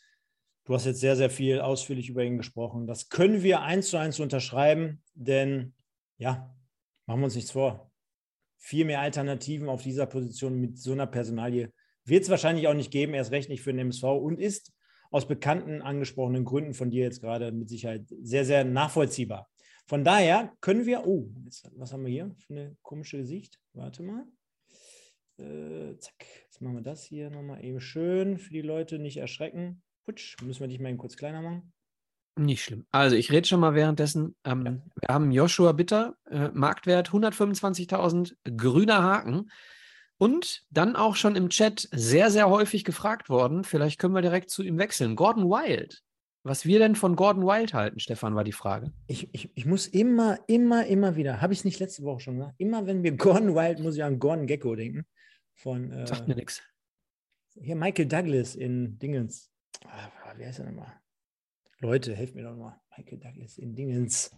Du 0.71 0.77
hast 0.77 0.85
jetzt 0.87 1.01
sehr, 1.01 1.17
sehr 1.17 1.31
viel 1.31 1.61
ausführlich 1.61 2.09
über 2.11 2.23
ihn 2.23 2.37
gesprochen. 2.37 2.87
Das 2.87 3.09
können 3.09 3.43
wir 3.43 3.63
eins 3.63 3.91
zu 3.91 3.97
eins 3.97 4.21
unterschreiben, 4.21 5.03
denn 5.15 5.75
ja, 6.17 6.55
machen 7.07 7.21
wir 7.21 7.25
uns 7.25 7.35
nichts 7.35 7.51
vor. 7.51 7.91
Viel 8.57 8.85
mehr 8.85 9.01
Alternativen 9.01 9.69
auf 9.69 9.83
dieser 9.83 10.07
Position 10.07 10.61
mit 10.61 10.79
so 10.79 10.93
einer 10.93 11.09
Personalie 11.09 11.73
wird 12.05 12.23
es 12.23 12.31
wahrscheinlich 12.31 12.69
auch 12.69 12.75
nicht 12.75 12.93
geben, 12.93 13.15
erst 13.15 13.33
recht 13.33 13.49
nicht 13.49 13.63
für 13.63 13.73
den 13.73 13.81
MSV 13.81 14.05
und 14.05 14.39
ist 14.39 14.73
aus 15.11 15.27
bekannten 15.27 15.83
angesprochenen 15.83 16.45
Gründen 16.45 16.75
von 16.75 16.91
dir 16.91 17.05
jetzt 17.05 17.21
gerade 17.21 17.53
mit 17.53 17.69
Sicherheit 17.69 18.07
sehr, 18.23 18.45
sehr 18.45 18.65
nachvollziehbar. 18.65 19.49
Von 19.87 20.05
daher 20.05 20.53
können 20.61 20.87
wir, 20.87 21.07
oh, 21.07 21.29
jetzt, 21.45 21.69
was 21.75 21.93
haben 21.93 22.05
wir 22.05 22.13
hier 22.13 22.35
für 22.39 22.55
eine 22.55 22.77
komische 22.83 23.19
Gesicht? 23.19 23.59
Warte 23.73 24.03
mal. 24.03 24.25
Äh, 25.39 25.99
zack, 25.99 26.15
jetzt 26.45 26.61
machen 26.61 26.77
wir 26.77 26.83
das 26.83 27.03
hier 27.03 27.31
nochmal 27.31 27.65
eben 27.65 27.81
schön 27.81 28.39
für 28.39 28.53
die 28.53 28.63
Leute, 28.63 28.99
nicht 28.99 29.17
erschrecken. 29.17 29.83
Putsch, 30.05 30.37
müssen 30.43 30.61
wir 30.61 30.69
dich 30.69 30.79
mal 30.79 30.91
eben 30.91 30.99
kurz 30.99 31.17
kleiner 31.17 31.43
machen? 31.43 31.73
Nicht 32.37 32.63
schlimm. 32.63 32.87
Also 32.91 33.17
ich 33.17 33.33
rede 33.33 33.49
schon 33.49 33.61
mal 33.61 33.75
währenddessen. 33.75 34.37
Ähm, 34.45 34.65
ja. 34.65 34.73
Wir 35.01 35.15
haben 35.15 35.33
Joshua 35.33 35.73
Bitter, 35.73 36.17
äh, 36.31 36.49
Marktwert 36.53 37.11
125.000, 37.11 38.35
grüner 38.57 39.03
Haken. 39.03 39.51
Und 40.21 40.67
dann 40.69 40.97
auch 40.97 41.17
schon 41.17 41.35
im 41.35 41.49
Chat 41.49 41.89
sehr, 41.93 42.31
sehr 42.31 42.51
häufig 42.51 42.85
gefragt 42.85 43.31
worden, 43.31 43.65
vielleicht 43.65 43.99
können 43.99 44.15
wir 44.15 44.21
direkt 44.21 44.51
zu 44.51 44.63
ihm 44.63 44.77
wechseln. 44.77 45.17
Gordon 45.17 45.45
Wild. 45.45 46.03
Was 46.43 46.67
wir 46.67 46.79
denn 46.79 46.95
von 46.95 47.17
Gordon 47.17 47.45
Wild 47.45 47.73
halten, 47.73 48.01
Stefan, 48.01 48.35
war 48.35 48.45
die 48.45 48.53
Frage. 48.53 48.93
Ich, 49.07 49.33
ich, 49.33 49.51
ich 49.57 49.65
muss 49.65 49.87
immer, 49.87 50.39
immer, 50.47 50.85
immer 50.85 51.17
wieder, 51.17 51.41
habe 51.41 51.55
ich 51.55 51.61
es 51.61 51.65
nicht 51.65 51.79
letzte 51.79 52.03
Woche 52.03 52.21
schon 52.21 52.37
gesagt, 52.37 52.55
immer 52.59 52.87
wenn 52.87 53.03
wir 53.03 53.13
Gordon 53.17 53.55
Wild, 53.55 53.79
muss 53.79 53.97
ich 53.97 54.05
an 54.05 54.19
Gordon 54.19 54.47
Gecko 54.47 54.77
denken. 54.77 55.07
Von, 55.55 55.91
äh, 55.91 56.07
Sagt 56.07 56.29
mir 56.29 56.35
nichts. 56.35 56.63
Hier 57.59 57.77
Michael 57.77 58.07
Douglas 58.07 58.57
in 58.57 58.99
Dingens. 58.99 59.51
Ah, 59.87 60.11
wer 60.37 60.51
ist 60.51 60.59
er 60.59 60.67
nochmal? 60.67 61.01
Leute, 61.79 62.15
helft 62.15 62.35
mir 62.35 62.43
doch 62.43 62.57
mal. 62.57 62.79
Michael 62.95 63.21
Douglas 63.21 63.57
in 63.57 63.75
Dingens. 63.75 64.37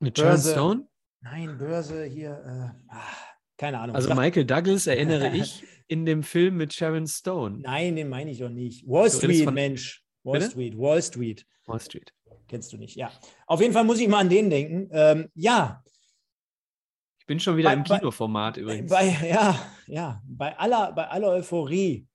Mit 0.00 0.18
Sharon 0.18 0.38
Stone? 0.38 0.88
Nein, 1.20 1.56
Börse 1.56 2.02
hier. 2.02 2.74
Äh, 2.74 2.84
ach, 2.88 3.31
keine 3.56 3.78
Ahnung. 3.78 3.96
Also 3.96 4.14
Michael 4.14 4.44
Douglas 4.44 4.86
erinnere 4.86 5.28
ich 5.36 5.64
in 5.88 6.04
dem 6.04 6.22
Film 6.22 6.56
mit 6.56 6.72
Sharon 6.72 7.06
Stone. 7.06 7.58
Nein, 7.60 7.96
den 7.96 8.08
meine 8.08 8.30
ich 8.30 8.38
doch 8.38 8.48
nicht. 8.48 8.86
Wall 8.86 9.10
Street, 9.10 9.44
von... 9.44 9.54
Mensch. 9.54 10.02
Wall 10.24 10.38
Bitte? 10.38 10.50
Street, 10.50 10.78
Wall 10.78 11.02
Street. 11.02 11.46
Wall 11.66 11.80
Street. 11.80 12.12
Kennst 12.48 12.72
du 12.72 12.76
nicht, 12.76 12.96
ja. 12.96 13.10
Auf 13.46 13.60
jeden 13.60 13.72
Fall 13.72 13.84
muss 13.84 13.98
ich 13.98 14.08
mal 14.08 14.18
an 14.18 14.28
den 14.28 14.50
denken. 14.50 14.88
Ähm, 14.92 15.28
ja. 15.34 15.82
Ich 17.18 17.26
bin 17.26 17.40
schon 17.40 17.56
wieder 17.56 17.70
bei, 17.70 17.74
im 17.74 17.84
Kinoformat 17.84 18.56
übrigens. 18.56 18.90
Bei, 18.90 19.06
ja, 19.26 19.58
ja. 19.86 20.22
Bei 20.26 20.58
aller, 20.58 20.92
bei 20.92 21.08
aller 21.08 21.28
Euphorie 21.28 22.06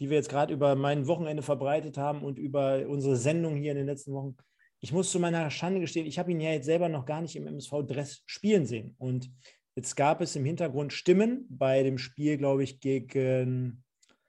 die 0.00 0.08
wir 0.08 0.16
jetzt 0.16 0.30
gerade 0.30 0.52
über 0.52 0.74
mein 0.74 1.06
Wochenende 1.06 1.42
verbreitet 1.42 1.98
haben 1.98 2.22
und 2.22 2.38
über 2.38 2.86
unsere 2.88 3.16
Sendung 3.16 3.56
hier 3.56 3.72
in 3.72 3.76
den 3.76 3.86
letzten 3.86 4.12
Wochen. 4.12 4.34
Ich 4.80 4.92
muss 4.92 5.10
zu 5.10 5.20
meiner 5.20 5.50
Schande 5.50 5.78
gestehen, 5.78 6.06
ich 6.06 6.18
habe 6.18 6.32
ihn 6.32 6.40
ja 6.40 6.52
jetzt 6.52 6.64
selber 6.64 6.88
noch 6.88 7.04
gar 7.04 7.20
nicht 7.20 7.36
im 7.36 7.46
MSV-Dress 7.46 8.22
spielen 8.24 8.64
sehen. 8.64 8.94
Und 8.98 9.30
jetzt 9.74 9.96
gab 9.96 10.20
es 10.20 10.36
im 10.36 10.44
Hintergrund 10.44 10.92
Stimmen 10.92 11.46
bei 11.48 11.82
dem 11.82 11.98
Spiel, 11.98 12.36
glaube 12.36 12.62
ich, 12.62 12.80
gegen 12.80 13.84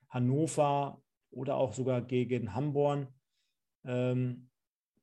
Hannover 0.09 1.01
oder 1.31 1.55
auch 1.57 1.73
sogar 1.73 2.01
gegen 2.01 2.53
Hamborn. 2.53 3.07
Ähm, 3.85 4.49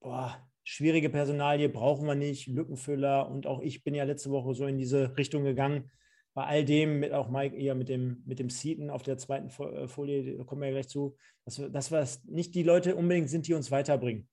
boah, 0.01 0.49
schwierige 0.65 1.11
Personalie 1.11 1.69
brauchen 1.69 2.07
wir 2.07 2.15
nicht, 2.15 2.47
Lückenfüller. 2.47 3.29
Und 3.31 3.47
auch 3.47 3.61
ich 3.61 3.85
bin 3.85 3.95
ja 3.95 4.05
letzte 4.05 4.31
Woche 4.31 4.55
so 4.55 4.67
in 4.67 4.79
diese 4.79 5.17
Richtung 5.17 5.45
gegangen 5.45 5.91
bei 6.39 6.45
all 6.45 6.65
dem, 6.65 7.01
mit 7.01 7.13
auch 7.13 7.29
Mike 7.29 7.57
eher 7.57 7.75
mit 7.75 7.89
dem, 7.89 8.23
mit 8.25 8.39
dem 8.39 8.49
Seaton 8.49 8.91
auf 8.91 9.03
der 9.03 9.19
zweiten 9.19 9.49
äh, 9.61 9.89
Folie, 9.89 10.37
da 10.37 10.45
kommen 10.45 10.61
wir 10.61 10.69
ja 10.69 10.75
gleich 10.75 10.89
zu, 10.89 11.17
dass, 11.45 11.61
dass 11.73 11.91
wir 11.91 12.07
nicht 12.33 12.55
die 12.55 12.63
Leute 12.63 12.95
unbedingt 12.95 13.29
sind, 13.29 13.49
die 13.49 13.55
uns 13.55 13.73
weiterbringen. 13.73 14.29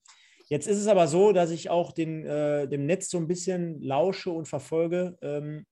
Jetzt 0.48 0.68
ist 0.68 0.78
es 0.78 0.86
aber 0.86 1.08
so, 1.08 1.32
dass 1.32 1.50
ich 1.50 1.68
auch 1.68 1.90
den, 1.90 2.24
äh, 2.24 2.68
dem 2.68 2.86
Netz 2.86 3.10
so 3.10 3.18
ein 3.18 3.26
bisschen 3.26 3.80
lausche 3.82 4.30
und 4.30 4.46
verfolge. 4.46 5.18
Ähm, 5.20 5.66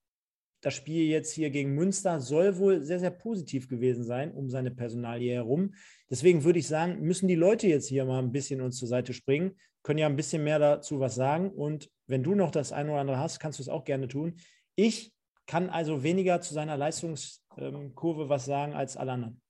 das 0.65 0.73
Spiel 0.73 1.05
jetzt 1.05 1.33
hier 1.33 1.51
gegen 1.51 1.75
Münster 1.75 2.21
soll 2.21 2.57
wohl 2.57 2.83
sehr, 2.83 2.99
sehr 2.99 3.11
positiv 3.11 3.69
gewesen 3.69 4.03
sein 4.03 4.33
um 4.33 4.49
seine 4.49 4.71
Personalie 4.71 5.35
herum. 5.35 5.75
Deswegen 6.09 6.43
würde 6.43 6.59
ich 6.59 6.67
sagen, 6.67 7.03
müssen 7.03 7.29
die 7.29 7.35
Leute 7.35 7.67
jetzt 7.67 7.87
hier 7.87 8.07
mal 8.07 8.19
ein 8.19 8.33
bisschen 8.33 8.63
uns 8.63 8.79
zur 8.79 8.89
Seite 8.89 9.13
springen, 9.13 9.59
können 9.83 9.99
ja 9.99 10.07
ein 10.07 10.17
bisschen 10.17 10.43
mehr 10.43 10.59
dazu 10.59 11.01
was 11.01 11.17
sagen. 11.17 11.51
Und 11.51 11.91
wenn 12.07 12.23
du 12.23 12.35
noch 12.35 12.51
das 12.51 12.73
eine 12.73 12.93
oder 12.93 13.01
andere 13.03 13.19
hast, 13.19 13.41
kannst 13.41 13.59
du 13.59 13.63
es 13.63 13.69
auch 13.69 13.85
gerne 13.85 14.09
tun. 14.09 14.37
Ich 14.75 15.13
kann 15.47 15.69
also 15.69 16.03
weniger 16.03 16.41
zu 16.41 16.55
seiner 16.55 16.79
Leistungskurve 16.79 18.31
was 18.31 18.47
sagen 18.47 18.73
als 18.73 18.97
alle 18.97 19.13
anderen. 19.13 19.43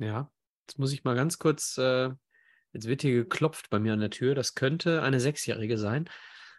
Ja, 0.00 0.28
jetzt 0.66 0.80
muss 0.80 0.92
ich 0.92 1.04
mal 1.04 1.14
ganz 1.14 1.38
kurz, 1.38 1.78
äh, 1.78 2.10
jetzt 2.72 2.88
wird 2.88 3.02
hier 3.02 3.14
geklopft 3.14 3.70
bei 3.70 3.78
mir 3.78 3.92
an 3.92 4.00
der 4.00 4.10
Tür. 4.10 4.34
Das 4.34 4.56
könnte 4.56 5.02
eine 5.02 5.20
Sechsjährige 5.20 5.78
sein. 5.78 6.10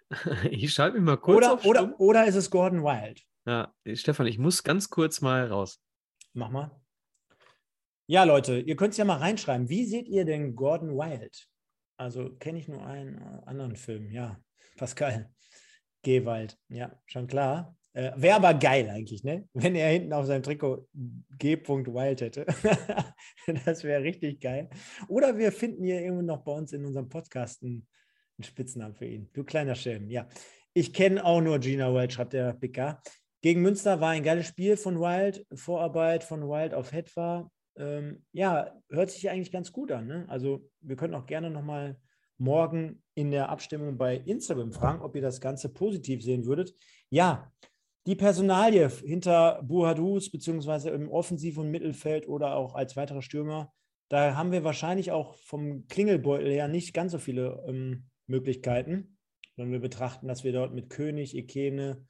ich 0.50 0.72
schalte 0.72 0.96
mich 0.96 1.06
mal 1.06 1.18
kurz 1.18 1.38
oder, 1.38 1.54
auf 1.54 1.66
oder, 1.66 2.00
oder 2.00 2.26
ist 2.28 2.36
es 2.36 2.50
Gordon 2.50 2.82
Wild? 2.82 3.26
Ja, 3.50 3.74
Stefan, 3.96 4.28
ich 4.28 4.38
muss 4.38 4.64
ganz 4.64 4.92
kurz 4.92 5.22
mal 5.22 5.48
raus. 5.48 5.82
Mach 6.34 6.52
mal. 6.52 6.70
Ja, 8.06 8.24
Leute, 8.24 8.60
ihr 8.60 8.76
könnt 8.76 8.92
es 8.92 8.98
ja 8.98 9.06
mal 9.06 9.18
reinschreiben. 9.18 9.70
Wie 9.70 9.86
seht 9.86 10.08
ihr 10.08 10.24
denn 10.24 10.56
Gordon 10.56 10.92
Wild? 10.92 11.48
Also 11.98 12.36
kenne 12.36 12.60
ich 12.60 12.68
nur 12.68 12.86
einen 12.86 13.18
äh, 13.18 13.42
anderen 13.48 13.76
Film, 13.76 14.12
ja. 14.12 14.40
Pascal. 14.78 15.34
Gewald. 16.04 16.60
Ja, 16.68 16.96
schon 17.08 17.26
klar. 17.26 17.76
Äh, 17.94 18.12
Wäre 18.18 18.36
aber 18.36 18.54
geil 18.54 18.88
eigentlich, 18.88 19.24
ne? 19.24 19.50
Wenn 19.54 19.74
er 19.74 19.90
hinten 19.90 20.14
auf 20.14 20.28
seinem 20.28 20.44
Trikot 20.44 20.88
G. 21.40 21.58
Wild 21.58 22.22
hätte. 22.22 22.46
das 23.66 23.84
wäre 23.84 24.04
richtig 24.04 24.42
geil. 24.42 24.70
Oder 25.08 25.40
wir 25.40 25.52
finden 25.52 25.84
hier 25.84 26.02
irgendwo 26.02 26.22
noch 26.22 26.44
bei 26.44 26.52
uns 26.52 26.72
in 26.72 26.86
unserem 26.86 27.10
Podcast 27.10 27.64
einen, 27.64 27.88
Spitznamen 28.42 28.94
für 28.94 29.06
ihn. 29.06 29.28
Du 29.34 29.44
kleiner 29.44 29.74
Schelm. 29.74 30.08
Ja. 30.12 30.30
Ich 30.74 30.94
kenne 30.94 31.26
auch 31.26 31.42
nur 31.42 31.58
Gina 31.58 31.92
Wild, 31.94 32.14
schreibt 32.14 32.34
der 32.34 32.54
Picker. 32.54 33.02
Gegen 33.42 33.62
Münster 33.62 34.02
war 34.02 34.10
ein 34.10 34.24
geiles 34.24 34.48
Spiel 34.48 34.76
von 34.76 35.00
Wild, 35.00 35.46
Vorarbeit 35.54 36.24
von 36.24 36.42
Wild 36.44 36.74
auf 36.74 36.92
Hetwa. 36.92 37.50
Ähm, 37.78 38.26
ja, 38.34 38.76
hört 38.90 39.12
sich 39.12 39.30
eigentlich 39.30 39.52
ganz 39.52 39.72
gut 39.72 39.92
an. 39.92 40.08
Ne? 40.08 40.26
Also 40.28 40.70
wir 40.82 40.98
können 40.98 41.16
auch 41.16 41.26
gerne 41.26 41.50
nochmal 41.50 41.98
morgen 42.38 43.02
in 43.16 43.32
der 43.32 43.50
Abstimmung 43.50 43.98
bei 43.98 44.18
Instagram 44.18 44.74
fragen, 44.74 45.02
ob 45.02 45.16
ihr 45.16 45.22
das 45.22 45.40
Ganze 45.40 45.70
positiv 45.70 46.22
sehen 46.22 46.46
würdet. 46.46 46.74
Ja, 47.10 47.52
die 48.08 48.16
Personalie 48.16 48.90
hinter 48.90 49.62
Buhadus, 49.64 50.32
beziehungsweise 50.32 50.90
im 50.90 51.10
Offensiv- 51.10 51.58
und 51.58 51.70
Mittelfeld 51.70 52.28
oder 52.28 52.56
auch 52.56 52.76
als 52.76 52.98
weiterer 52.98 53.22
Stürmer, 53.22 53.72
da 54.10 54.36
haben 54.36 54.52
wir 54.52 54.64
wahrscheinlich 54.64 55.12
auch 55.12 55.36
vom 55.36 55.88
Klingelbeutel 55.88 56.52
her 56.52 56.68
nicht 56.68 56.94
ganz 56.94 57.12
so 57.12 57.20
viele 57.20 57.64
ähm, 57.68 58.10
Möglichkeiten, 58.26 59.18
wenn 59.56 59.72
wir 59.72 59.80
betrachten, 59.80 60.28
dass 60.28 60.44
wir 60.44 60.52
dort 60.52 60.74
mit 60.74 60.90
König, 60.90 61.36
Ikene, 61.36 62.08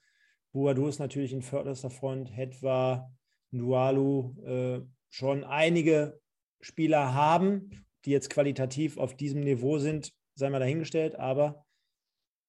Buadu 0.51 0.87
ist 0.87 0.99
natürlich 0.99 1.33
in 1.33 1.41
förderster 1.41 1.89
Front, 1.89 2.35
Hetwa, 2.35 3.11
Nualu 3.51 4.35
äh, 4.43 4.81
schon 5.09 5.43
einige 5.43 6.19
Spieler 6.61 7.13
haben, 7.13 7.85
die 8.05 8.11
jetzt 8.11 8.29
qualitativ 8.29 8.97
auf 8.97 9.15
diesem 9.15 9.41
Niveau 9.41 9.79
sind, 9.79 10.13
sei 10.35 10.49
mal 10.49 10.59
dahingestellt, 10.59 11.15
aber 11.15 11.65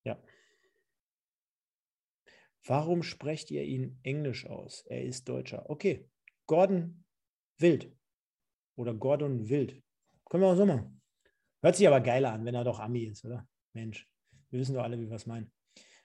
ja. 0.05 0.19
Warum 2.65 3.03
sprecht 3.03 3.51
ihr 3.51 3.65
ihn 3.65 3.99
Englisch 4.03 4.47
aus? 4.47 4.85
Er 4.87 5.05
ist 5.05 5.29
Deutscher. 5.29 5.69
Okay, 5.69 6.09
Gordon 6.47 7.05
Wild 7.59 7.93
oder 8.77 8.95
Gordon 8.95 9.49
Wild. 9.49 9.83
Können 10.29 10.43
wir 10.43 10.49
auch 10.49 10.57
so 10.57 10.67
machen. 10.67 11.01
Hört 11.63 11.77
sich 11.77 11.87
aber 11.87 12.01
geiler 12.01 12.33
an, 12.33 12.45
wenn 12.45 12.55
er 12.55 12.65
doch 12.65 12.79
Ami 12.79 13.05
ist, 13.05 13.25
oder? 13.25 13.47
Mensch, 13.73 14.09
wir 14.51 14.61
wissen 14.61 14.75
doch 14.75 14.83
alle, 14.83 14.99
wie 14.99 15.09
wir 15.09 15.17
es 15.17 15.27
meinen. 15.27 15.53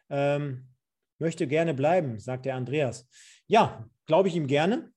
Ähm, 0.10 0.74
möchte 1.19 1.47
gerne 1.47 1.73
bleiben, 1.73 2.19
sagt 2.19 2.45
der 2.45 2.56
Andreas. 2.56 3.08
Ja, 3.47 3.88
glaube 4.06 4.28
ich 4.28 4.36
ihm 4.36 4.47
gerne. 4.47 4.91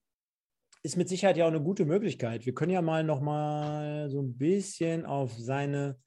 Ist 0.83 0.97
mit 0.97 1.09
Sicherheit 1.09 1.37
ja 1.37 1.45
auch 1.45 1.51
eine 1.51 1.63
gute 1.63 1.85
Möglichkeit. 1.85 2.47
Wir 2.47 2.55
können 2.55 2.73
ja 2.73 2.83
mal 2.83 3.05
noch 3.05 3.21
mal 3.21 4.09
so 4.11 4.23
ein 4.23 4.37
bisschen 4.37 5.05
auf 5.05 5.37
seine 5.37 5.99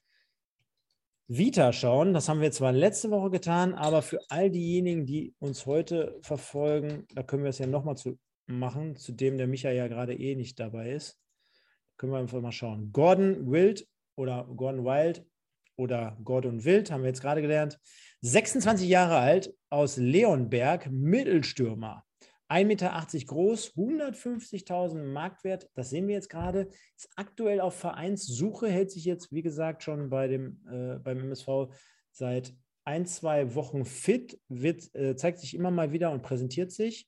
Vita 1.27 1.71
schauen. 1.71 2.13
Das 2.13 2.27
haben 2.27 2.41
wir 2.41 2.51
zwar 2.51 2.71
letzte 2.71 3.09
Woche 3.11 3.29
getan, 3.29 3.73
aber 3.73 4.01
für 4.01 4.19
all 4.29 4.49
diejenigen, 4.49 5.05
die 5.05 5.33
uns 5.39 5.65
heute 5.65 6.19
verfolgen, 6.21 7.05
da 7.13 7.23
können 7.23 7.43
wir 7.43 7.49
es 7.49 7.59
ja 7.59 7.67
nochmal 7.67 7.95
zu 7.95 8.19
machen, 8.47 8.95
zu 8.95 9.13
dem 9.13 9.37
der 9.37 9.47
Micha 9.47 9.71
ja 9.71 9.87
gerade 9.87 10.13
eh 10.13 10.35
nicht 10.35 10.59
dabei 10.59 10.91
ist. 10.91 11.19
Können 11.97 12.11
wir 12.11 12.19
einfach 12.19 12.41
mal 12.41 12.51
schauen. 12.51 12.91
Gordon 12.91 13.49
Wild 13.49 13.87
oder 14.15 14.45
Gordon 14.55 14.83
Wild 14.83 15.25
oder 15.81 16.17
Gordon 16.23 16.63
Wild 16.63 16.91
haben 16.91 17.01
wir 17.01 17.09
jetzt 17.09 17.21
gerade 17.21 17.41
gelernt. 17.41 17.79
26 18.21 18.87
Jahre 18.87 19.17
alt, 19.17 19.53
aus 19.69 19.97
Leonberg, 19.97 20.89
Mittelstürmer. 20.91 22.05
1,80 22.49 22.65
Meter 22.65 23.25
groß, 23.25 23.73
150.000 23.75 25.03
Marktwert, 25.05 25.69
das 25.73 25.89
sehen 25.89 26.07
wir 26.07 26.15
jetzt 26.15 26.29
gerade, 26.29 26.67
ist 26.97 27.09
aktuell 27.15 27.61
auf 27.61 27.75
Vereinssuche, 27.75 28.67
hält 28.67 28.91
sich 28.91 29.05
jetzt, 29.05 29.31
wie 29.31 29.41
gesagt, 29.41 29.83
schon 29.83 30.09
bei 30.09 30.27
dem, 30.27 30.61
äh, 30.69 30.99
beim 30.99 31.19
MSV 31.19 31.73
seit 32.11 32.53
ein, 32.83 33.05
zwei 33.05 33.55
Wochen 33.55 33.85
fit, 33.85 34.39
wird, 34.49 34.93
äh, 34.93 35.15
zeigt 35.15 35.39
sich 35.39 35.55
immer 35.55 35.71
mal 35.71 35.93
wieder 35.93 36.11
und 36.11 36.23
präsentiert 36.23 36.71
sich 36.71 37.07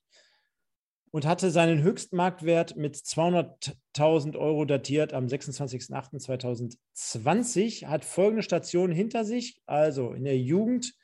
und 1.13 1.25
hatte 1.27 1.51
seinen 1.51 1.83
Höchstmarktwert 1.83 2.75
mit 2.75 2.95
200.000 2.95 4.35
Euro 4.35 4.65
datiert 4.65 5.13
am 5.13 5.27
26.08.2020, 5.27 7.85
hat 7.85 8.03
folgende 8.03 8.41
Stationen 8.41 8.95
hinter 8.95 9.23
sich, 9.23 9.61
also 9.67 10.13
in 10.13 10.23
der 10.23 10.39
Jugend 10.39 10.95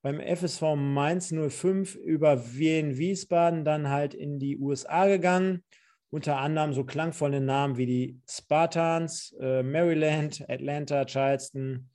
beim 0.00 0.18
FSV 0.18 0.76
Mainz 0.76 1.30
05 1.30 1.94
über 1.94 2.54
Wien 2.54 2.96
Wiesbaden 2.96 3.66
dann 3.66 3.90
halt 3.90 4.14
in 4.14 4.38
die 4.38 4.56
USA 4.56 5.06
gegangen. 5.06 5.62
Unter 6.08 6.38
anderem 6.38 6.72
so 6.72 6.84
klangvolle 6.84 7.42
Namen 7.42 7.76
wie 7.76 7.84
die 7.84 8.18
Spartans, 8.26 9.36
äh, 9.40 9.62
Maryland, 9.62 10.42
Atlanta, 10.48 11.04
Charleston, 11.04 11.90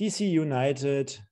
DC 0.00 0.20
United, 0.20 1.22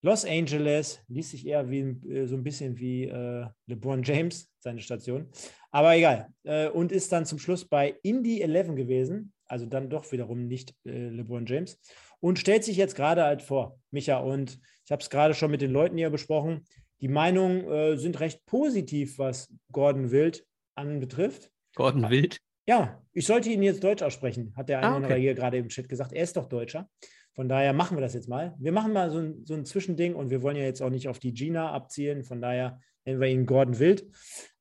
Los 0.00 0.24
Angeles, 0.24 1.02
liest 1.08 1.32
sich 1.32 1.46
eher 1.46 1.68
wie, 1.68 1.80
äh, 1.80 2.26
so 2.26 2.34
ein 2.34 2.42
bisschen 2.42 2.78
wie 2.78 3.04
äh, 3.04 3.46
LeBron 3.66 4.02
James, 4.02 4.50
seine 4.66 4.80
Station. 4.80 5.28
Aber 5.70 5.96
egal. 5.96 6.28
Äh, 6.42 6.68
und 6.68 6.92
ist 6.92 7.12
dann 7.12 7.24
zum 7.24 7.38
Schluss 7.38 7.64
bei 7.64 7.94
Indy 8.02 8.42
11 8.42 8.74
gewesen, 8.74 9.32
also 9.46 9.64
dann 9.64 9.88
doch 9.88 10.10
wiederum 10.10 10.48
nicht 10.48 10.74
äh, 10.84 11.08
LeBron 11.08 11.46
James 11.46 11.78
und 12.20 12.38
stellt 12.38 12.64
sich 12.64 12.76
jetzt 12.76 12.96
gerade 12.96 13.22
halt 13.22 13.42
vor, 13.42 13.78
Micha. 13.92 14.18
Und 14.18 14.58
ich 14.84 14.90
habe 14.90 15.02
es 15.02 15.10
gerade 15.10 15.34
schon 15.34 15.50
mit 15.50 15.62
den 15.62 15.70
Leuten 15.70 15.96
hier 15.96 16.10
besprochen. 16.10 16.64
Die 17.00 17.08
Meinungen 17.08 17.68
äh, 17.68 17.96
sind 17.96 18.18
recht 18.18 18.44
positiv, 18.46 19.18
was 19.18 19.52
Gordon 19.70 20.10
Wild 20.10 20.44
anbetrifft. 20.74 21.50
Gordon 21.76 22.10
Wild? 22.10 22.38
Ja, 22.68 23.00
ich 23.12 23.26
sollte 23.26 23.50
ihn 23.50 23.62
jetzt 23.62 23.84
Deutsch 23.84 24.02
aussprechen, 24.02 24.52
hat 24.56 24.68
der 24.68 24.78
eine 24.78 24.88
ah, 24.88 24.96
okay. 24.96 25.06
oder 25.06 25.14
hier 25.14 25.34
gerade 25.34 25.58
im 25.58 25.68
Chat 25.68 25.88
gesagt. 25.88 26.12
Er 26.12 26.24
ist 26.24 26.36
doch 26.36 26.46
Deutscher. 26.46 26.88
Von 27.34 27.48
daher 27.48 27.72
machen 27.72 27.96
wir 27.96 28.00
das 28.00 28.14
jetzt 28.14 28.28
mal. 28.28 28.56
Wir 28.58 28.72
machen 28.72 28.92
mal 28.92 29.10
so 29.10 29.18
ein, 29.18 29.44
so 29.44 29.54
ein 29.54 29.64
Zwischending 29.64 30.14
und 30.14 30.30
wir 30.30 30.42
wollen 30.42 30.56
ja 30.56 30.64
jetzt 30.64 30.82
auch 30.82 30.90
nicht 30.90 31.06
auf 31.06 31.20
die 31.20 31.34
Gina 31.34 31.70
abzielen. 31.70 32.24
Von 32.24 32.40
daher 32.40 32.80
nennen 33.04 33.20
wir 33.20 33.28
ihn 33.28 33.46
Gordon 33.46 33.78
Wild. 33.78 34.06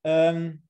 Ähm, 0.05 0.61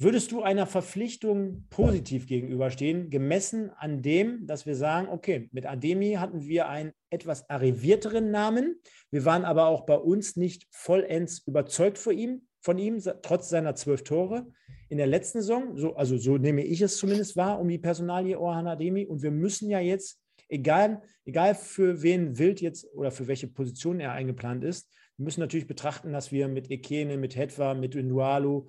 Würdest 0.00 0.30
du 0.30 0.42
einer 0.42 0.68
Verpflichtung 0.68 1.66
positiv 1.70 2.28
gegenüberstehen, 2.28 3.10
gemessen 3.10 3.70
an 3.70 4.00
dem, 4.00 4.46
dass 4.46 4.64
wir 4.64 4.76
sagen, 4.76 5.08
okay, 5.08 5.48
mit 5.50 5.66
Ademi 5.66 6.12
hatten 6.12 6.46
wir 6.46 6.68
einen 6.68 6.92
etwas 7.10 7.50
arrivierteren 7.50 8.30
Namen. 8.30 8.80
Wir 9.10 9.24
waren 9.24 9.44
aber 9.44 9.66
auch 9.66 9.86
bei 9.86 9.96
uns 9.96 10.36
nicht 10.36 10.68
vollends 10.70 11.40
überzeugt 11.48 11.98
von 11.98 12.16
ihm, 12.16 12.42
von 12.60 12.78
ihm 12.78 13.02
trotz 13.22 13.48
seiner 13.48 13.74
zwölf 13.74 14.04
Tore 14.04 14.46
in 14.88 14.98
der 14.98 15.08
letzten 15.08 15.40
Saison. 15.40 15.76
So, 15.76 15.96
also 15.96 16.16
so 16.16 16.38
nehme 16.38 16.62
ich 16.62 16.80
es 16.80 16.96
zumindest 16.98 17.36
wahr, 17.36 17.58
um 17.58 17.66
die 17.66 17.78
Personalie 17.78 18.38
Orhan 18.38 18.68
Ademi. 18.68 19.04
Und 19.04 19.22
wir 19.22 19.32
müssen 19.32 19.68
ja 19.68 19.80
jetzt, 19.80 20.22
egal, 20.48 21.02
egal 21.24 21.56
für 21.56 22.02
wen 22.02 22.38
Wild 22.38 22.60
jetzt 22.60 22.86
oder 22.94 23.10
für 23.10 23.26
welche 23.26 23.48
Position 23.48 23.98
er 23.98 24.12
eingeplant 24.12 24.62
ist, 24.62 24.88
wir 25.18 25.24
müssen 25.24 25.40
natürlich 25.40 25.66
betrachten, 25.66 26.12
dass 26.12 26.30
wir 26.30 26.46
mit 26.46 26.70
Ekene, 26.70 27.16
mit 27.16 27.34
Hetwa, 27.34 27.74
mit 27.74 27.96
Ndualu, 27.96 28.68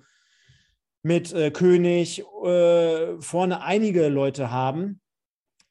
mit 1.02 1.32
äh, 1.32 1.50
König 1.52 2.24
äh, 2.44 3.20
vorne 3.20 3.62
einige 3.62 4.08
Leute 4.08 4.50
haben, 4.50 5.00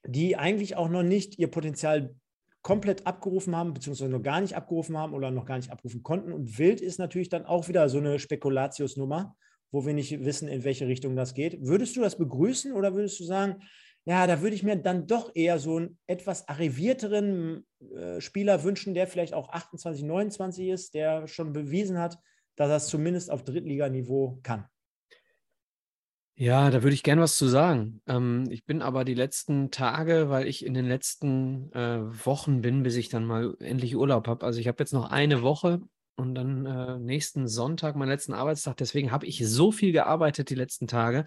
die 0.06 0.36
eigentlich 0.36 0.76
auch 0.76 0.88
noch 0.88 1.02
nicht 1.02 1.38
ihr 1.38 1.48
Potenzial 1.48 2.14
komplett 2.62 3.06
abgerufen 3.06 3.54
haben, 3.54 3.74
beziehungsweise 3.74 4.10
noch 4.10 4.22
gar 4.22 4.40
nicht 4.40 4.56
abgerufen 4.56 4.96
haben 4.96 5.12
oder 5.12 5.30
noch 5.30 5.44
gar 5.44 5.58
nicht 5.58 5.70
abrufen 5.70 6.02
konnten. 6.02 6.32
Und 6.32 6.58
wild 6.58 6.80
ist 6.80 6.98
natürlich 6.98 7.28
dann 7.28 7.44
auch 7.44 7.68
wieder 7.68 7.88
so 7.90 7.98
eine 7.98 8.18
Spekulatiusnummer, 8.18 9.36
wo 9.70 9.84
wir 9.84 9.92
nicht 9.92 10.24
wissen, 10.24 10.48
in 10.48 10.64
welche 10.64 10.86
Richtung 10.86 11.14
das 11.14 11.34
geht. 11.34 11.58
Würdest 11.60 11.94
du 11.96 12.00
das 12.00 12.16
begrüßen 12.16 12.72
oder 12.72 12.94
würdest 12.94 13.20
du 13.20 13.24
sagen, 13.24 13.62
ja, 14.04 14.26
da 14.26 14.40
würde 14.40 14.56
ich 14.56 14.62
mir 14.62 14.76
dann 14.76 15.06
doch 15.06 15.30
eher 15.34 15.58
so 15.58 15.76
einen 15.76 15.98
etwas 16.06 16.48
arrivierteren 16.48 17.66
äh, 17.94 18.20
Spieler 18.20 18.64
wünschen, 18.64 18.94
der 18.94 19.06
vielleicht 19.06 19.34
auch 19.34 19.50
28, 19.50 20.04
29 20.04 20.68
ist, 20.68 20.94
der 20.94 21.26
schon 21.26 21.52
bewiesen 21.52 21.98
hat, 21.98 22.18
dass 22.56 22.70
er 22.70 22.76
es 22.76 22.86
zumindest 22.88 23.30
auf 23.30 23.44
Drittliganiveau 23.44 24.38
kann? 24.42 24.66
Ja, 26.36 26.70
da 26.70 26.82
würde 26.82 26.94
ich 26.94 27.02
gern 27.02 27.20
was 27.20 27.36
zu 27.36 27.48
sagen. 27.48 28.00
Ähm, 28.06 28.46
ich 28.50 28.64
bin 28.64 28.80
aber 28.80 29.04
die 29.04 29.14
letzten 29.14 29.70
Tage, 29.70 30.30
weil 30.30 30.46
ich 30.46 30.64
in 30.64 30.72
den 30.72 30.86
letzten 30.86 31.70
äh, 31.72 32.00
Wochen 32.24 32.62
bin, 32.62 32.82
bis 32.82 32.96
ich 32.96 33.10
dann 33.10 33.26
mal 33.26 33.54
endlich 33.60 33.94
Urlaub 33.94 34.26
habe. 34.26 34.46
Also 34.46 34.58
ich 34.58 34.66
habe 34.66 34.82
jetzt 34.82 34.94
noch 34.94 35.10
eine 35.10 35.42
Woche 35.42 35.82
und 36.16 36.34
dann 36.34 36.64
äh, 36.64 36.98
nächsten 36.98 37.46
Sonntag, 37.46 37.94
meinen 37.94 38.08
letzten 38.08 38.32
Arbeitstag. 38.32 38.78
Deswegen 38.78 39.10
habe 39.10 39.26
ich 39.26 39.46
so 39.46 39.70
viel 39.70 39.92
gearbeitet 39.92 40.48
die 40.48 40.54
letzten 40.54 40.86
Tage, 40.86 41.26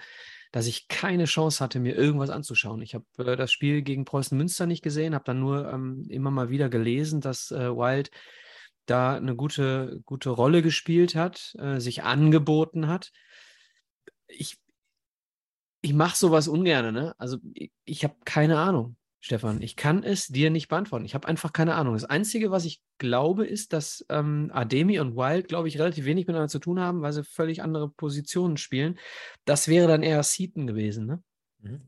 dass 0.53 0.67
ich 0.67 0.87
keine 0.87 1.25
Chance 1.25 1.63
hatte, 1.63 1.79
mir 1.79 1.95
irgendwas 1.95 2.29
anzuschauen. 2.29 2.81
Ich 2.83 2.93
habe 2.93 3.05
äh, 3.17 3.35
das 3.35 3.51
Spiel 3.51 3.81
gegen 3.81 4.05
Preußen 4.05 4.37
Münster 4.37 4.67
nicht 4.67 4.83
gesehen, 4.83 5.15
habe 5.15 5.25
dann 5.25 5.39
nur 5.39 5.67
ähm, 5.67 6.05
immer 6.09 6.29
mal 6.29 6.49
wieder 6.49 6.69
gelesen, 6.69 7.21
dass 7.21 7.49
äh, 7.49 7.75
Wild 7.75 8.11
da 8.85 9.15
eine 9.15 9.35
gute, 9.35 9.99
gute 10.05 10.29
Rolle 10.29 10.61
gespielt 10.61 11.15
hat, 11.15 11.55
äh, 11.57 11.79
sich 11.79 12.03
angeboten 12.03 12.87
hat. 12.87 13.11
Ich 14.27 14.59
ich 15.81 15.93
mache 15.93 16.15
sowas 16.15 16.47
ungern, 16.47 16.93
ne? 16.93 17.15
Also 17.17 17.39
ich, 17.55 17.71
ich 17.83 18.03
habe 18.03 18.15
keine 18.23 18.59
Ahnung, 18.59 18.95
Stefan. 19.23 19.61
Ich 19.61 19.77
kann 19.77 20.03
es 20.03 20.27
dir 20.27 20.49
nicht 20.49 20.67
beantworten. 20.67 21.05
Ich 21.05 21.15
habe 21.15 21.29
einfach 21.29 21.53
keine 21.53 21.75
Ahnung. 21.75 21.93
Das 21.93 22.03
Einzige, 22.03 22.51
was 22.51 22.65
ich 22.65 22.81
glaube, 22.97 23.47
ist, 23.47 23.71
dass 23.71 24.05
ähm, 24.09 24.51
Ademi 24.53 24.99
und 24.99 25.15
Wild, 25.15 25.47
glaube 25.47 25.69
ich, 25.69 25.79
relativ 25.79 26.03
wenig 26.03 26.27
miteinander 26.27 26.49
zu 26.49 26.59
tun 26.59 26.81
haben, 26.81 27.01
weil 27.01 27.13
sie 27.13 27.23
völlig 27.23 27.63
andere 27.63 27.87
Positionen 27.87 28.57
spielen. 28.57 28.99
Das 29.45 29.69
wäre 29.69 29.87
dann 29.87 30.03
eher 30.03 30.21
Seaton 30.23 30.67
gewesen, 30.67 31.05
ne? 31.05 31.23
Mhm. 31.59 31.81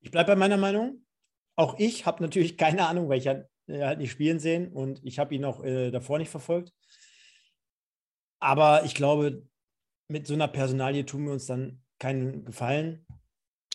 Ich 0.00 0.10
bleibe 0.10 0.28
bei 0.28 0.36
meiner 0.36 0.56
Meinung. 0.56 1.04
Auch 1.56 1.78
ich 1.78 2.06
habe 2.06 2.22
natürlich 2.22 2.56
keine 2.56 2.88
Ahnung, 2.88 3.10
weil 3.10 3.18
ich 3.18 3.24
ja 3.24 3.44
äh, 3.66 3.84
halt 3.84 3.98
nicht 3.98 4.12
spielen 4.12 4.38
sehen 4.38 4.72
und 4.72 5.04
ich 5.04 5.18
habe 5.18 5.34
ihn 5.34 5.44
auch 5.44 5.62
äh, 5.62 5.90
davor 5.90 6.16
nicht 6.18 6.30
verfolgt. 6.30 6.72
Aber 8.38 8.86
ich 8.86 8.94
glaube, 8.94 9.46
mit 10.08 10.26
so 10.26 10.32
einer 10.32 10.48
Personalie 10.48 11.04
tun 11.04 11.26
wir 11.26 11.32
uns 11.32 11.44
dann 11.44 11.82
keinen 11.98 12.46
Gefallen. 12.46 13.05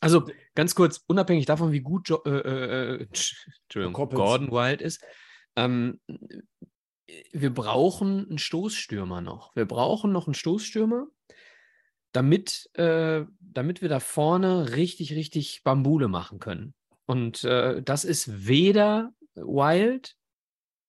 Also 0.02 0.28
ganz 0.56 0.76
kurz, 0.76 1.04
unabhängig 1.08 1.46
davon, 1.46 1.72
wie 1.72 1.82
gut 1.82 2.10
jo 2.10 2.22
äh, 2.26 2.30
äh, 2.30 2.96
äh 3.04 3.08
Gordon 3.92 4.52
Wild 4.52 4.82
ist, 4.82 5.02
ähm, 5.56 6.02
wir 7.32 7.54
brauchen 7.54 8.28
einen 8.28 8.38
Stoßstürmer 8.38 9.22
noch. 9.22 9.56
Wir 9.56 9.66
brauchen 9.66 10.12
noch 10.12 10.28
einen 10.28 10.34
Stoßstürmer, 10.34 11.08
damit, 12.12 12.70
äh, 12.74 13.26
damit 13.40 13.82
wir 13.82 13.90
da 13.90 14.00
vorne 14.00 14.76
richtig, 14.76 15.14
richtig 15.14 15.62
Bambule 15.64 16.08
machen 16.08 16.40
können. 16.40 16.74
Und 17.06 17.44
äh, 17.44 17.82
das 17.84 18.04
ist 18.04 18.48
weder 18.48 19.14
Wild 19.36 20.16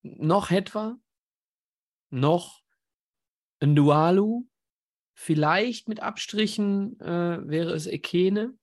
noch 0.03 0.51
Hetwa 0.51 0.97
noch 2.11 2.63
ein 3.61 3.77
Dualu. 3.77 4.45
Vielleicht 5.15 5.89
mit 5.89 6.01
Abstrichen 6.01 6.99
äh, 7.01 7.47
wäre 7.47 7.73
es 7.73 7.87
Ekene. 7.87 8.55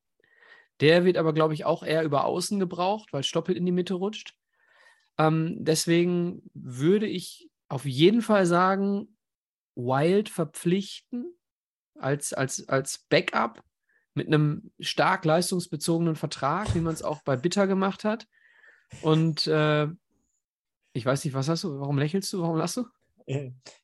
Der 0.82 1.06
wird 1.06 1.18
aber, 1.18 1.34
glaube 1.34 1.54
ich, 1.54 1.66
auch 1.66 1.84
eher 1.84 2.04
über 2.04 2.26
Außen 2.26 2.60
gebraucht, 2.60 3.12
weil 3.12 3.24
Stoppel 3.24 3.56
in 3.56 3.66
die 3.66 3.72
Mitte 3.72 3.96
rutscht. 3.96 4.36
Ähm, 5.18 5.58
deswegen 5.60 6.42
würde 6.54 7.08
ich 7.08 7.50
auf 7.68 7.86
jeden 7.86 8.22
Fall 8.22 8.46
sagen, 8.46 9.18
Wild 9.76 10.30
verpflichten 10.30 11.34
als, 11.96 12.34
als, 12.34 12.68
als 12.68 13.06
Backup 13.10 13.64
mit 14.14 14.28
einem 14.28 14.72
stark 14.80 15.26
leistungsbezogenen 15.26 16.16
Vertrag, 16.16 16.74
wie 16.76 16.80
man 16.80 16.94
es 16.94 17.04
auch 17.04 17.22
bei 17.24 17.38
Bitter 17.38 17.68
gemacht 17.68 18.04
hat. 18.04 18.28
Und 19.02 19.48
äh, 19.48 19.88
ich 20.94 21.06
weiß 21.06 21.24
nicht, 21.24 21.34
was 21.34 21.48
hast 21.48 21.64
du? 21.64 21.80
Warum 21.80 21.98
lächelst 21.98 22.34
du? 22.34 22.42
Warum 22.42 22.58
lachst 22.58 22.78
du? 22.78 22.86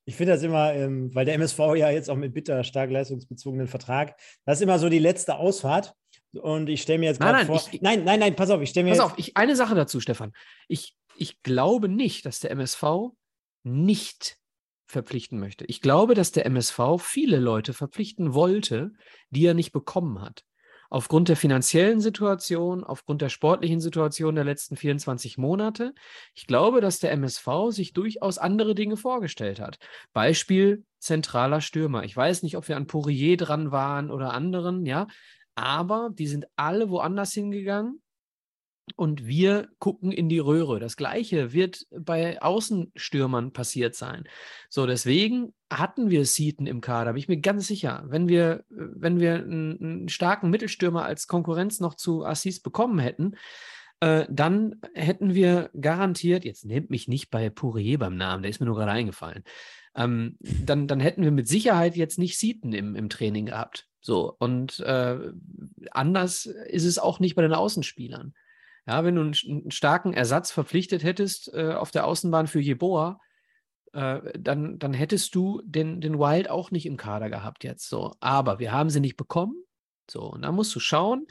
Ich 0.05 0.15
finde 0.15 0.33
das 0.33 0.41
immer, 0.41 0.73
ähm, 0.73 1.13
weil 1.13 1.25
der 1.25 1.35
MSV 1.35 1.59
ja 1.75 1.91
jetzt 1.91 2.09
auch 2.09 2.15
mit 2.15 2.33
Bitter 2.33 2.63
stark 2.63 2.89
leistungsbezogenen 2.89 3.67
Vertrag, 3.67 4.17
das 4.43 4.57
ist 4.57 4.63
immer 4.63 4.79
so 4.79 4.89
die 4.89 4.99
letzte 4.99 5.35
Ausfahrt. 5.35 5.93
Und 6.35 6.69
ich 6.69 6.81
stelle 6.81 6.99
mir 6.99 7.05
jetzt 7.05 7.19
gerade 7.19 7.45
vor. 7.45 7.61
Ich, 7.71 7.81
nein, 7.81 8.03
nein, 8.03 8.19
nein, 8.19 8.35
pass 8.35 8.49
auf, 8.49 8.61
ich 8.61 8.69
stelle 8.69 8.85
mir. 8.85 8.91
Pass 8.91 8.99
auf, 8.99 9.13
ich, 9.17 9.37
eine 9.37 9.55
Sache 9.55 9.75
dazu, 9.75 9.99
Stefan. 9.99 10.33
Ich, 10.67 10.95
ich 11.17 11.41
glaube 11.43 11.89
nicht, 11.89 12.25
dass 12.25 12.39
der 12.39 12.51
MSV 12.51 13.11
nicht 13.63 14.37
verpflichten 14.87 15.39
möchte. 15.39 15.65
Ich 15.65 15.81
glaube, 15.81 16.13
dass 16.13 16.31
der 16.31 16.45
MSV 16.45 16.79
viele 16.99 17.37
Leute 17.37 17.73
verpflichten 17.73 18.33
wollte, 18.33 18.91
die 19.29 19.45
er 19.45 19.53
nicht 19.53 19.71
bekommen 19.71 20.21
hat. 20.21 20.43
Aufgrund 20.89 21.29
der 21.29 21.35
finanziellen 21.35 21.99
Situation, 21.99 22.83
aufgrund 22.83 23.21
der 23.21 23.29
sportlichen 23.29 23.81
Situation 23.81 24.35
der 24.35 24.43
letzten 24.43 24.75
24 24.75 25.37
Monate. 25.37 25.93
Ich 26.33 26.45
glaube, 26.45 26.79
dass 26.79 26.99
der 26.99 27.11
MSV 27.11 27.47
sich 27.69 27.93
durchaus 27.93 28.37
andere 28.37 28.75
Dinge 28.75 28.95
vorgestellt 28.95 29.59
hat. 29.59 29.79
Beispiel 30.13 30.85
zentraler 30.99 31.61
Stürmer. 31.61 32.03
Ich 32.03 32.15
weiß 32.15 32.43
nicht, 32.43 32.55
ob 32.55 32.67
wir 32.67 32.77
an 32.77 32.87
Poirier 32.87 33.37
dran 33.37 33.71
waren 33.71 34.11
oder 34.11 34.33
anderen, 34.33 34.85
ja, 34.85 35.07
aber 35.55 36.11
die 36.13 36.27
sind 36.27 36.47
alle 36.55 36.89
woanders 36.89 37.33
hingegangen 37.33 38.01
und 38.95 39.25
wir 39.25 39.69
gucken 39.79 40.11
in 40.11 40.29
die 40.29 40.39
Röhre. 40.39 40.79
Das 40.79 40.95
gleiche 40.95 41.53
wird 41.53 41.87
bei 41.89 42.41
Außenstürmern 42.41 43.51
passiert 43.51 43.95
sein. 43.95 44.25
So, 44.69 44.85
deswegen 44.85 45.53
hatten 45.71 46.09
wir 46.09 46.25
Seaton 46.25 46.67
im 46.67 46.81
Kader, 46.81 47.13
bin 47.13 47.19
ich 47.19 47.27
mir 47.27 47.39
ganz 47.39 47.67
sicher. 47.67 48.03
Wenn 48.07 48.27
wir, 48.27 48.63
wenn 48.69 49.19
wir 49.19 49.35
einen, 49.35 49.81
einen 49.81 50.09
starken 50.09 50.49
Mittelstürmer 50.49 51.03
als 51.03 51.27
Konkurrenz 51.27 51.79
noch 51.79 51.95
zu 51.95 52.25
Assis 52.25 52.61
bekommen 52.61 52.99
hätten, 52.99 53.35
äh, 54.01 54.27
dann 54.29 54.75
hätten 54.93 55.33
wir 55.33 55.71
garantiert, 55.79 56.45
jetzt 56.45 56.65
nehmt 56.65 56.89
mich 56.89 57.07
nicht 57.07 57.31
bei 57.31 57.49
Pourier 57.49 57.97
beim 57.97 58.17
Namen, 58.17 58.43
der 58.43 58.51
ist 58.51 58.59
mir 58.59 58.67
nur 58.67 58.75
gerade 58.75 58.91
eingefallen, 58.91 59.43
ähm, 59.95 60.37
dann, 60.39 60.87
dann 60.87 60.99
hätten 60.99 61.23
wir 61.23 61.31
mit 61.31 61.47
Sicherheit 61.47 61.95
jetzt 61.95 62.19
nicht 62.19 62.37
Seaton 62.37 62.73
im, 62.73 62.95
im 62.95 63.09
Training 63.09 63.47
gehabt. 63.47 63.87
So, 64.05 64.35
und 64.37 64.81
äh, 64.81 65.17
anders 65.89 66.45
ist 66.45 66.85
es 66.85 66.99
auch 66.99 67.19
nicht 67.19 67.33
bei 67.33 67.41
den 67.41 67.55
Außenspielern. 67.55 68.35
Ja, 68.85 69.03
wenn 69.03 69.15
du 69.15 69.21
einen, 69.21 69.35
einen 69.49 69.71
starken 69.71 70.13
Ersatz 70.13 70.51
verpflichtet 70.51 71.03
hättest 71.03 71.51
äh, 71.55 71.73
auf 71.73 71.89
der 71.89 72.05
Außenbahn 72.05 72.45
für 72.45 72.59
Jeboa, 72.59 73.19
äh, 73.93 74.19
dann, 74.37 74.77
dann 74.77 74.93
hättest 74.93 75.33
du 75.33 75.59
den, 75.65 76.01
den 76.01 76.19
Wild 76.19 76.51
auch 76.51 76.69
nicht 76.69 76.85
im 76.85 76.97
Kader 76.97 77.31
gehabt 77.31 77.63
jetzt. 77.63 77.89
So. 77.89 78.13
Aber 78.19 78.59
wir 78.59 78.71
haben 78.71 78.91
sie 78.91 78.99
nicht 78.99 79.17
bekommen. 79.17 79.55
So, 80.07 80.21
und 80.21 80.43
da 80.43 80.51
musst 80.51 80.75
du 80.75 80.79
schauen, 80.79 81.25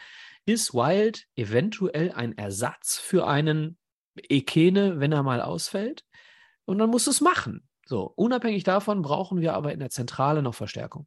ist 0.44 0.74
Wild 0.74 1.28
eventuell 1.36 2.10
ein 2.10 2.36
Ersatz 2.36 2.98
für 2.98 3.28
einen 3.28 3.78
Ekene, 4.16 4.98
wenn 4.98 5.12
er 5.12 5.22
mal 5.22 5.40
ausfällt? 5.40 6.04
Und 6.64 6.78
dann 6.78 6.90
musst 6.90 7.06
du 7.06 7.12
es 7.12 7.20
machen. 7.20 7.68
So, 7.86 8.12
unabhängig 8.16 8.64
davon 8.64 9.00
brauchen 9.00 9.40
wir 9.40 9.54
aber 9.54 9.72
in 9.72 9.78
der 9.78 9.90
Zentrale 9.90 10.42
noch 10.42 10.56
Verstärkung. 10.56 11.06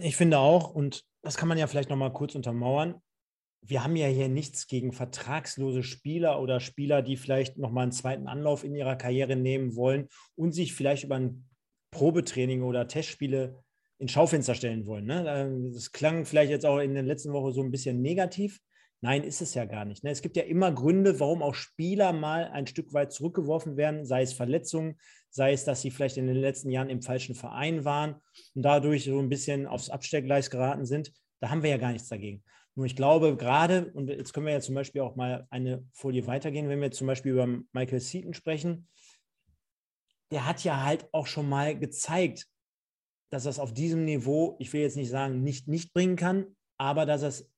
Ich 0.00 0.16
finde 0.16 0.38
auch, 0.38 0.74
und 0.74 1.04
das 1.22 1.36
kann 1.36 1.48
man 1.48 1.58
ja 1.58 1.66
vielleicht 1.66 1.90
nochmal 1.90 2.12
kurz 2.12 2.34
untermauern, 2.34 3.00
wir 3.62 3.84
haben 3.84 3.96
ja 3.96 4.06
hier 4.06 4.28
nichts 4.28 4.66
gegen 4.66 4.92
vertragslose 4.92 5.82
Spieler 5.82 6.40
oder 6.40 6.60
Spieler, 6.60 7.02
die 7.02 7.16
vielleicht 7.16 7.58
nochmal 7.58 7.84
einen 7.84 7.92
zweiten 7.92 8.26
Anlauf 8.26 8.64
in 8.64 8.74
ihrer 8.74 8.96
Karriere 8.96 9.36
nehmen 9.36 9.76
wollen 9.76 10.08
und 10.34 10.52
sich 10.52 10.74
vielleicht 10.74 11.04
über 11.04 11.16
ein 11.16 11.46
Probetraining 11.90 12.62
oder 12.62 12.88
Testspiele 12.88 13.62
ins 13.98 14.12
Schaufenster 14.12 14.54
stellen 14.54 14.86
wollen. 14.86 15.04
Ne? 15.04 15.70
Das 15.74 15.92
klang 15.92 16.24
vielleicht 16.24 16.50
jetzt 16.50 16.64
auch 16.64 16.78
in 16.78 16.94
der 16.94 17.02
letzten 17.02 17.32
Woche 17.32 17.52
so 17.52 17.62
ein 17.62 17.70
bisschen 17.70 18.00
negativ. 18.00 18.60
Nein, 19.02 19.24
ist 19.24 19.42
es 19.42 19.54
ja 19.54 19.64
gar 19.66 19.84
nicht. 19.84 20.04
Ne? 20.04 20.10
Es 20.10 20.22
gibt 20.22 20.36
ja 20.36 20.42
immer 20.42 20.72
Gründe, 20.72 21.20
warum 21.20 21.42
auch 21.42 21.54
Spieler 21.54 22.12
mal 22.12 22.44
ein 22.48 22.66
Stück 22.66 22.92
weit 22.92 23.12
zurückgeworfen 23.12 23.76
werden, 23.76 24.04
sei 24.04 24.22
es 24.22 24.32
Verletzungen, 24.32 24.98
sei 25.30 25.52
es, 25.52 25.64
dass 25.64 25.80
sie 25.80 25.90
vielleicht 25.90 26.16
in 26.16 26.26
den 26.26 26.36
letzten 26.36 26.70
Jahren 26.70 26.90
im 26.90 27.02
falschen 27.02 27.34
Verein 27.34 27.84
waren 27.84 28.16
und 28.54 28.62
dadurch 28.62 29.04
so 29.04 29.18
ein 29.18 29.28
bisschen 29.28 29.66
aufs 29.66 29.90
Abstellgleis 29.90 30.50
geraten 30.50 30.84
sind. 30.84 31.12
Da 31.40 31.50
haben 31.50 31.62
wir 31.62 31.70
ja 31.70 31.76
gar 31.78 31.92
nichts 31.92 32.08
dagegen. 32.08 32.42
Nur 32.74 32.86
ich 32.86 32.96
glaube 32.96 33.36
gerade, 33.36 33.90
und 33.92 34.08
jetzt 34.08 34.32
können 34.32 34.46
wir 34.46 34.52
ja 34.52 34.60
zum 34.60 34.74
Beispiel 34.74 35.02
auch 35.02 35.16
mal 35.16 35.46
eine 35.50 35.84
Folie 35.92 36.26
weitergehen, 36.26 36.68
wenn 36.68 36.80
wir 36.80 36.90
zum 36.90 37.06
Beispiel 37.06 37.32
über 37.32 37.46
Michael 37.72 38.00
Seaton 38.00 38.34
sprechen, 38.34 38.88
der 40.30 40.46
hat 40.46 40.62
ja 40.62 40.84
halt 40.84 41.08
auch 41.12 41.26
schon 41.26 41.48
mal 41.48 41.78
gezeigt, 41.78 42.46
dass 43.30 43.46
er 43.46 43.50
es 43.50 43.58
auf 43.58 43.72
diesem 43.72 44.04
Niveau, 44.04 44.56
ich 44.58 44.72
will 44.72 44.82
jetzt 44.82 44.96
nicht 44.96 45.10
sagen, 45.10 45.42
nicht 45.42 45.68
nicht 45.68 45.92
bringen 45.92 46.16
kann, 46.16 46.56
aber 46.78 47.06
dass 47.06 47.22
er 47.22 47.28
es 47.28 47.50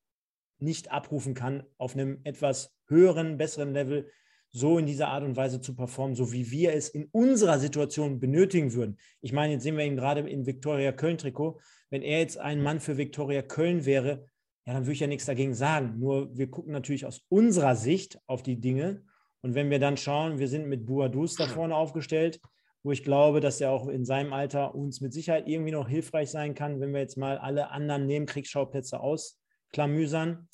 nicht 0.59 0.91
abrufen 0.91 1.35
kann, 1.35 1.65
auf 1.77 1.95
einem 1.95 2.21
etwas 2.25 2.75
höheren, 2.87 3.37
besseren 3.37 3.73
Level 3.73 4.11
so 4.53 4.79
in 4.79 4.87
dieser 4.87 5.09
Art 5.09 5.25
und 5.25 5.37
Weise 5.37 5.61
zu 5.61 5.75
performen, 5.75 6.15
so 6.15 6.33
wie 6.33 6.51
wir 6.51 6.75
es 6.75 6.91
in 6.91 7.09
unserer 7.11 7.59
Situation 7.59 8.21
benötigen 8.21 8.75
würden. 8.75 8.99
Ich 9.23 9.33
meine, 9.33 9.55
jetzt 9.55 9.63
sehen 9.63 9.79
wir 9.79 9.85
ihn 9.85 9.97
gerade 9.97 10.21
in 10.29 10.47
Viktoria 10.47 10.93
Köln-Trikot. 10.93 11.59
Wenn 11.89 12.03
er 12.03 12.21
jetzt 12.21 12.39
ein 12.39 12.63
Mann 12.63 12.79
für 12.79 12.99
Viktoria 12.99 13.43
Köln 13.43 13.87
wäre, 13.87 14.27
ja, 14.67 14.75
dann 14.75 14.85
würde 14.85 14.93
ich 14.93 15.01
ja 15.01 15.07
nichts 15.07 15.27
dagegen 15.27 15.55
sagen. 15.55 15.99
Nur 15.99 16.37
wir 16.37 16.51
gucken 16.51 16.73
natürlich 16.73 17.07
aus 17.07 17.25
unserer 17.29 17.75
Sicht 17.75 18.19
auf 18.27 18.43
die 18.43 18.61
Dinge. 18.61 19.03
Und 19.41 19.55
wenn 19.55 19.71
wir 19.71 19.79
dann 19.79 19.97
schauen, 19.97 20.39
wir 20.39 20.49
sind 20.49 20.69
mit 20.69 20.87
Buadus 20.87 21.35
da 21.35 21.49
vorne 21.49 21.75
aufgestellt, 21.75 22.41
wo 22.85 22.93
ich 22.93 23.05
glaube, 23.05 23.41
dass 23.41 23.61
er 23.61 23.71
auch 23.71 23.89
in 23.89 24.05
seinem 24.05 24.33
Alter 24.33 24.75
uns 24.75 25.01
mit 25.01 25.13
Sicherheit 25.13 25.49
irgendwie 25.49 25.73
noch 25.73 25.89
hilfreich 25.89 26.31
sein 26.31 26.55
kann, 26.55 26.81
wenn 26.81 26.93
wir 26.93 27.01
jetzt 27.01 27.17
mal 27.17 27.39
alle 27.39 27.71
anderen 27.71 28.07
Nebenkriegsschauplätze 28.07 29.01
ausklamüsern. 29.01 30.49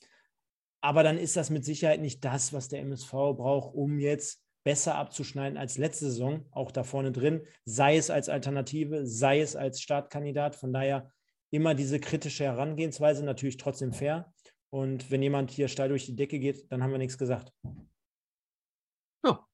Aber 0.81 1.03
dann 1.03 1.19
ist 1.19 1.37
das 1.37 1.51
mit 1.51 1.65
Sicherheit 1.65 2.01
nicht 2.01 2.25
das, 2.25 2.53
was 2.53 2.69
der 2.69 2.81
MSV 2.81 3.11
braucht, 3.11 3.75
um 3.75 3.99
jetzt 3.99 4.43
besser 4.65 4.97
abzuschneiden 4.97 5.57
als 5.57 5.79
letzte 5.79 6.07
Saison, 6.07 6.45
auch 6.51 6.71
da 6.71 6.85
vorne 6.85 7.11
drin, 7.11 7.47
sei 7.65 7.97
es 7.97 8.11
als 8.11 8.29
Alternative, 8.29 9.07
sei 9.07 9.41
es 9.41 9.57
als 9.57 9.81
Startkandidat. 9.81 10.55
Von 10.55 10.73
daher 10.73 11.11
immer 11.51 11.75
diese 11.75 11.99
kritische 11.99 12.45
Herangehensweise, 12.45 13.25
natürlich 13.25 13.57
trotzdem 13.57 13.93
fair. 13.93 14.33
Und 14.71 15.11
wenn 15.11 15.23
jemand 15.23 15.51
hier 15.51 15.69
steil 15.69 15.89
durch 15.89 16.05
die 16.05 16.17
Decke 16.17 16.39
geht, 16.39 16.71
dann 16.71 16.83
haben 16.83 16.91
wir 16.91 16.99
nichts 16.99 17.17
gesagt. 17.17 17.53
Ja. 19.25 19.47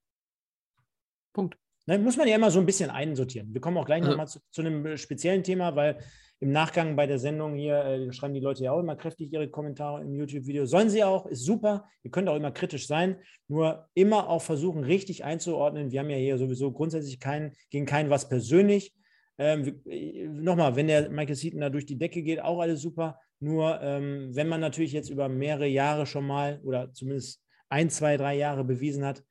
Punkt. 1.33 1.57
Ne, 1.87 1.99
muss 1.99 2.17
man 2.17 2.27
ja 2.27 2.37
immer 2.37 2.51
so 2.51 2.61
ein 2.61 2.67
bisschen 2.67 2.89
einsortieren. 2.89 3.53
Wir 3.53 3.61
kommen 3.61 3.77
auch 3.77 3.85
gleich 3.85 4.03
nochmal 4.03 4.27
zu, 4.27 4.41
zu, 4.51 4.63
einem 4.63 4.97
speziellen 4.97 5.43
Thema, 5.43 5.77
weil 5.77 5.99
im 6.41 6.51
Nachgang 6.51 6.97
bei 6.97 7.07
der 7.07 7.19
Sendung 7.19 7.57
hier 7.57 7.85
äh, 7.85 8.13
schreiben 8.13 8.33
die 8.33 8.41
Leute 8.41 8.65
ja 8.65 8.73
auch 8.73 8.81
immer 8.81 8.97
kräftig 8.97 9.33
ihre 9.33 9.49
Kommentare 9.49 10.03
im 10.03 10.15
YouTube-Video. 10.15 10.65
Sollen 10.65 10.89
sie 10.89 11.05
auch, 11.05 11.27
ist 11.27 11.45
super. 11.45 11.87
Ihr 12.03 12.11
könnt 12.11 12.29
auch 12.29 12.37
immer 12.37 12.53
kritisch 12.53 12.87
sein, 12.87 13.17
nur 13.49 13.89
immer 13.93 14.29
auch 14.31 14.41
versuchen, 14.41 14.83
richtig 14.83 15.25
einzuordnen. 15.25 15.91
Wir 15.91 16.01
haben 16.01 16.11
ja 16.11 16.17
hier 16.17 16.39
sowieso 16.39 16.73
grundsätzlich 16.73 17.21
kein, 17.21 17.53
gegen 17.71 17.85
keinen 17.85 18.09
was 18.09 18.29
persönlich. 18.29 18.95
Ähm, 19.37 19.83
äh, 19.87 20.27
Nochmal, 20.27 20.77
wenn 20.77 20.87
der 20.87 21.11
Michael 21.11 21.37
Seaton 21.37 21.61
da 21.61 21.69
durch 21.69 21.87
die 21.87 21.99
Decke 21.99 22.23
geht, 22.23 22.41
auch 22.41 22.61
alles 22.61 22.81
super. 22.81 23.19
Nur 23.41 23.81
ähm, 23.83 24.31
wenn 24.35 24.49
man 24.49 24.61
natürlich 24.61 24.93
jetzt 24.93 25.11
über 25.11 25.29
mehrere 25.29 25.67
Jahre 25.67 26.07
schon 26.07 26.27
mal 26.27 26.61
oder 26.65 26.93
zumindest 26.93 27.43
ein, 27.69 27.91
zwei, 27.91 28.17
drei 28.17 28.37
Jahre 28.37 28.65
bewiesen 28.65 29.05
hat, 29.05 29.23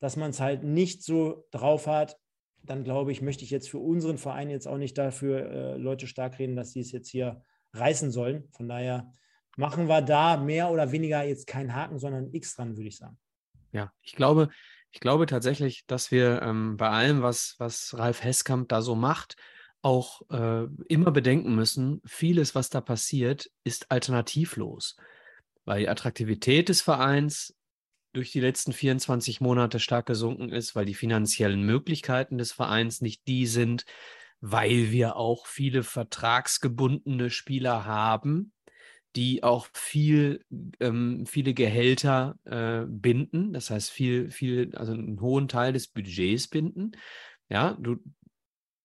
dass 0.00 0.16
man 0.16 0.30
es 0.30 0.40
halt 0.40 0.62
nicht 0.62 1.02
so 1.02 1.46
drauf 1.50 1.86
hat, 1.86 2.16
dann 2.62 2.84
glaube 2.84 3.12
ich, 3.12 3.22
möchte 3.22 3.44
ich 3.44 3.50
jetzt 3.50 3.68
für 3.68 3.78
unseren 3.78 4.18
Verein 4.18 4.50
jetzt 4.50 4.66
auch 4.66 4.78
nicht 4.78 4.98
dafür 4.98 5.50
äh, 5.50 5.76
Leute 5.76 6.06
stark 6.06 6.38
reden, 6.38 6.56
dass 6.56 6.72
sie 6.72 6.80
es 6.80 6.92
jetzt 6.92 7.08
hier 7.08 7.42
reißen 7.72 8.10
sollen. 8.10 8.48
Von 8.52 8.68
daher 8.68 9.12
machen 9.56 9.88
wir 9.88 10.02
da 10.02 10.36
mehr 10.36 10.70
oder 10.70 10.92
weniger 10.92 11.22
jetzt 11.24 11.46
keinen 11.46 11.74
Haken, 11.74 11.98
sondern 11.98 12.32
X 12.32 12.54
dran, 12.54 12.76
würde 12.76 12.88
ich 12.88 12.96
sagen. 12.96 13.18
ja. 13.72 13.92
Ich 14.02 14.14
glaube, 14.14 14.50
ich 14.90 15.00
glaube 15.00 15.26
tatsächlich, 15.26 15.84
dass 15.86 16.10
wir 16.10 16.42
ähm, 16.42 16.76
bei 16.76 16.88
allem, 16.88 17.22
was, 17.22 17.56
was 17.58 17.94
Ralf 17.96 18.24
Heskamp 18.24 18.68
da 18.68 18.82
so 18.82 18.94
macht, 18.94 19.36
auch 19.82 20.22
äh, 20.30 20.66
immer 20.88 21.10
bedenken 21.10 21.54
müssen, 21.54 22.00
vieles, 22.04 22.54
was 22.54 22.70
da 22.70 22.80
passiert, 22.80 23.50
ist 23.64 23.90
alternativlos. 23.90 24.96
Weil 25.64 25.80
die 25.80 25.88
Attraktivität 25.88 26.68
des 26.68 26.80
Vereins 26.80 27.54
durch 28.18 28.32
die 28.32 28.40
letzten 28.40 28.72
24 28.72 29.40
Monate 29.40 29.78
stark 29.78 30.06
gesunken 30.06 30.50
ist, 30.50 30.74
weil 30.74 30.84
die 30.84 30.94
finanziellen 30.94 31.62
Möglichkeiten 31.62 32.36
des 32.36 32.50
Vereins 32.50 33.00
nicht 33.00 33.28
die 33.28 33.46
sind, 33.46 33.84
weil 34.40 34.90
wir 34.90 35.14
auch 35.14 35.46
viele 35.46 35.84
vertragsgebundene 35.84 37.30
Spieler 37.30 37.84
haben, 37.84 38.52
die 39.14 39.44
auch 39.44 39.68
viel, 39.72 40.44
ähm, 40.80 41.26
viele 41.26 41.54
Gehälter 41.54 42.40
äh, 42.44 42.86
binden, 42.88 43.52
das 43.52 43.70
heißt 43.70 43.88
viel, 43.88 44.32
viel, 44.32 44.74
also 44.74 44.94
einen 44.94 45.20
hohen 45.20 45.46
Teil 45.46 45.72
des 45.72 45.86
Budgets 45.86 46.48
binden. 46.48 46.90
Ja, 47.48 47.76
du, 47.80 47.98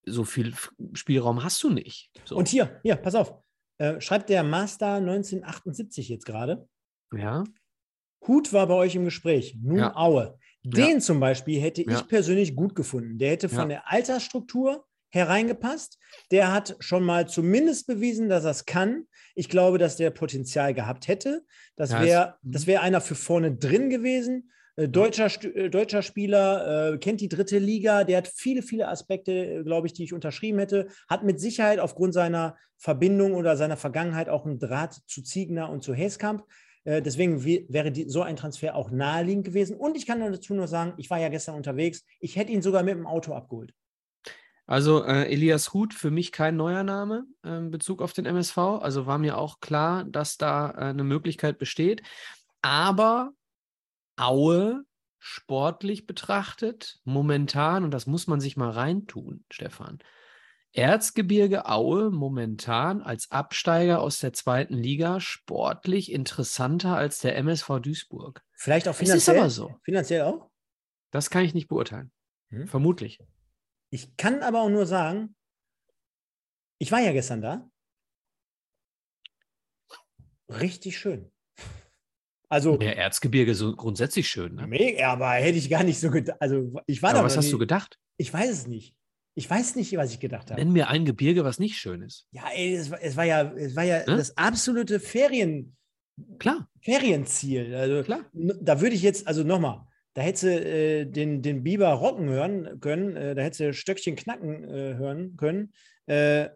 so 0.05 0.25
viel 0.25 0.53
Spielraum 0.93 1.43
hast 1.43 1.63
du 1.63 1.71
nicht. 1.71 2.11
So. 2.23 2.35
Und 2.35 2.49
hier, 2.49 2.79
hier, 2.83 2.97
pass 2.97 3.15
auf. 3.15 3.33
Äh, 3.79 3.99
schreibt 3.99 4.29
der 4.29 4.43
Master 4.43 4.97
1978 4.97 6.07
jetzt 6.07 6.27
gerade. 6.27 6.67
Ja. 7.11 7.43
Hut 8.27 8.53
war 8.53 8.67
bei 8.67 8.73
euch 8.75 8.95
im 8.95 9.05
Gespräch. 9.05 9.57
Nun 9.61 9.77
Ja. 9.77 9.95
Aue. 9.95 10.37
Den 10.63 10.93
Ja. 10.95 10.99
zum 10.99 11.19
Beispiel 11.19 11.59
hätte 11.59 11.83
Ja. 11.83 11.91
ich 11.99 12.07
persönlich 12.07 12.55
gut 12.55 12.73
gefunden. 12.75 13.17
Der 13.17 13.31
hätte 13.31 13.49
von 13.49 13.69
der 13.69 13.91
Altersstruktur 13.91 14.85
hereingepasst. 15.09 15.99
Der 16.31 16.51
hat 16.53 16.75
schon 16.79 17.03
mal 17.03 17.27
zumindest 17.27 17.85
bewiesen, 17.87 18.29
dass 18.29 18.45
er 18.45 18.51
es 18.51 18.65
kann. 18.65 19.05
Ich 19.35 19.49
glaube, 19.49 19.77
dass 19.77 19.95
der 19.97 20.09
Potenzial 20.11 20.73
gehabt 20.73 21.07
hätte. 21.07 21.43
Das 21.75 21.91
wäre 21.91 22.35
es- 22.43 22.51
das 22.51 22.67
wär 22.67 22.81
einer 22.81 23.01
für 23.01 23.15
vorne 23.15 23.55
drin 23.55 23.89
gewesen. 23.89 24.51
Äh, 24.75 24.87
Deutscher, 24.89 25.27
äh, 25.55 25.69
deutscher 25.69 26.01
Spieler, 26.01 26.93
äh, 26.93 26.97
kennt 26.97 27.21
die 27.21 27.29
dritte 27.29 27.59
Liga, 27.59 28.03
der 28.05 28.17
hat 28.17 28.27
viele, 28.27 28.63
viele 28.63 28.87
Aspekte, 28.87 29.63
glaube 29.63 29.85
ich, 29.85 29.93
die 29.93 30.03
ich 30.03 30.13
unterschrieben 30.13 30.57
hätte. 30.59 30.87
Hat 31.07 31.23
mit 31.23 31.39
Sicherheit 31.39 31.77
aufgrund 31.79 32.13
seiner 32.15 32.57
Verbindung 32.77 33.33
oder 33.35 33.55
seiner 33.55 33.77
Vergangenheit 33.77 34.29
auch 34.29 34.45
einen 34.45 34.57
Draht 34.59 34.95
zu 35.05 35.21
Ziegner 35.21 35.69
und 35.69 35.83
zu 35.83 35.93
Häskamp. 35.93 36.43
Äh, 36.83 37.01
Deswegen 37.01 37.43
wäre 37.43 37.91
die, 37.91 38.09
so 38.09 38.21
ein 38.21 38.35
Transfer 38.35 38.75
auch 38.75 38.91
naheliegend 38.91 39.45
gewesen. 39.45 39.75
Und 39.75 39.95
ich 39.97 40.05
kann 40.05 40.19
dazu 40.19 40.53
nur 40.53 40.67
sagen, 40.67 40.93
ich 40.97 41.09
war 41.09 41.19
ja 41.19 41.29
gestern 41.29 41.55
unterwegs. 41.55 42.03
Ich 42.19 42.35
hätte 42.35 42.51
ihn 42.51 42.61
sogar 42.61 42.83
mit 42.83 42.95
dem 42.95 43.07
Auto 43.07 43.33
abgeholt. 43.33 43.73
Also 44.65 45.03
äh, 45.03 45.25
Elias 45.31 45.73
Huth 45.73 45.93
für 45.93 46.09
mich 46.09 46.31
kein 46.31 46.55
neuer 46.55 46.83
Name 46.83 47.25
äh, 47.43 47.57
in 47.57 47.71
Bezug 47.71 48.01
auf 48.01 48.13
den 48.13 48.25
MSV. 48.25 48.57
Also 48.57 49.05
war 49.05 49.17
mir 49.17 49.37
auch 49.37 49.59
klar, 49.59 50.05
dass 50.05 50.37
da 50.37 50.71
äh, 50.71 50.75
eine 50.85 51.03
Möglichkeit 51.03 51.57
besteht. 51.57 52.01
Aber 52.61 53.31
Aue 54.15 54.85
sportlich 55.19 56.05
betrachtet, 56.05 56.99
momentan, 57.03 57.83
und 57.83 57.91
das 57.91 58.07
muss 58.07 58.27
man 58.27 58.41
sich 58.41 58.57
mal 58.57 58.69
reintun, 58.69 59.43
Stefan. 59.49 59.99
Erzgebirge 60.73 61.67
Aue 61.67 62.09
momentan 62.09 63.01
als 63.01 63.29
Absteiger 63.31 64.01
aus 64.01 64.19
der 64.19 64.33
zweiten 64.33 64.73
Liga 64.73 65.19
sportlich 65.19 66.11
interessanter 66.11 66.95
als 66.97 67.19
der 67.19 67.35
MSV 67.37 67.79
Duisburg. 67.79 68.41
Vielleicht 68.55 68.87
auch 68.87 68.93
Es 68.93 69.01
ist 69.01 69.07
finanziell. 69.25 69.37
aber 69.39 69.49
so. 69.49 69.75
Finanziell 69.83 70.21
auch. 70.23 70.49
Das 71.11 71.29
kann 71.29 71.45
ich 71.45 71.53
nicht 71.53 71.67
beurteilen. 71.67 72.11
Hm. 72.49 72.67
Vermutlich. 72.67 73.19
Ich 73.91 74.17
kann 74.17 74.41
aber 74.41 74.61
auch 74.61 74.69
nur 74.69 74.87
sagen, 74.87 75.35
ich 76.79 76.91
war 76.91 76.99
ja 77.01 77.11
gestern 77.11 77.41
da. 77.41 77.69
Richtig 80.49 80.97
schön. 80.97 81.31
Also, 82.49 82.77
Der 82.77 82.97
Erzgebirge 82.97 83.55
so 83.55 83.75
grundsätzlich 83.75 84.27
schön. 84.27 84.55
Ne? 84.55 84.67
mega, 84.67 85.11
aber 85.11 85.31
hätte 85.31 85.57
ich 85.57 85.69
gar 85.69 85.83
nicht 85.83 85.99
so 85.99 86.11
gedacht. 86.11 86.39
Also, 86.41 86.73
ich 86.85 87.01
war 87.01 87.11
Aber 87.11 87.19
da 87.19 87.25
was 87.25 87.37
hast 87.37 87.45
nie. 87.45 87.51
du 87.51 87.57
gedacht? 87.57 87.99
Ich 88.17 88.31
weiß 88.33 88.49
es 88.49 88.67
nicht. 88.67 88.95
Ich 89.35 89.49
weiß 89.49 89.75
nicht, 89.75 89.95
was 89.97 90.11
ich 90.11 90.19
gedacht 90.19 90.51
habe. 90.51 90.61
Nenn 90.61 90.71
mir 90.73 90.89
ein 90.89 91.05
Gebirge, 91.05 91.43
was 91.43 91.59
nicht 91.59 91.77
schön 91.77 92.01
ist. 92.01 92.27
Ja, 92.31 92.43
ey, 92.53 92.75
es 92.75 92.91
war, 92.91 93.01
es 93.01 93.17
war 93.17 93.23
ja, 93.23 93.51
es 93.53 93.75
war 93.75 93.83
ja 93.83 93.99
Ne? 93.99 94.17
das 94.17 94.37
absolute 94.37 94.99
Ferien, 94.99 95.75
Klar, 96.37 96.69
Ferienziel. 96.81 97.73
Also, 97.73 98.03
klar. 98.03 98.25
da 98.33 98.81
würde 98.81 98.95
ich 98.95 99.01
jetzt, 99.01 99.27
also 99.27 99.43
nochmal, 99.43 99.81
da 100.13 100.21
hättest 100.21 100.43
du 100.43 100.47
äh, 100.49 101.05
den, 101.05 101.41
den 101.41 101.63
Biber 101.63 101.89
rocken 101.89 102.29
hören 102.29 102.79
können, 102.79 103.15
äh, 103.15 103.33
da 103.33 103.41
hättest 103.41 103.61
du 103.61 103.73
Stöckchen 103.73 104.15
knacken 104.15 104.63
äh, 104.63 104.93
hören 104.95 105.35
können. 105.37 105.73
Äh, 106.05 106.49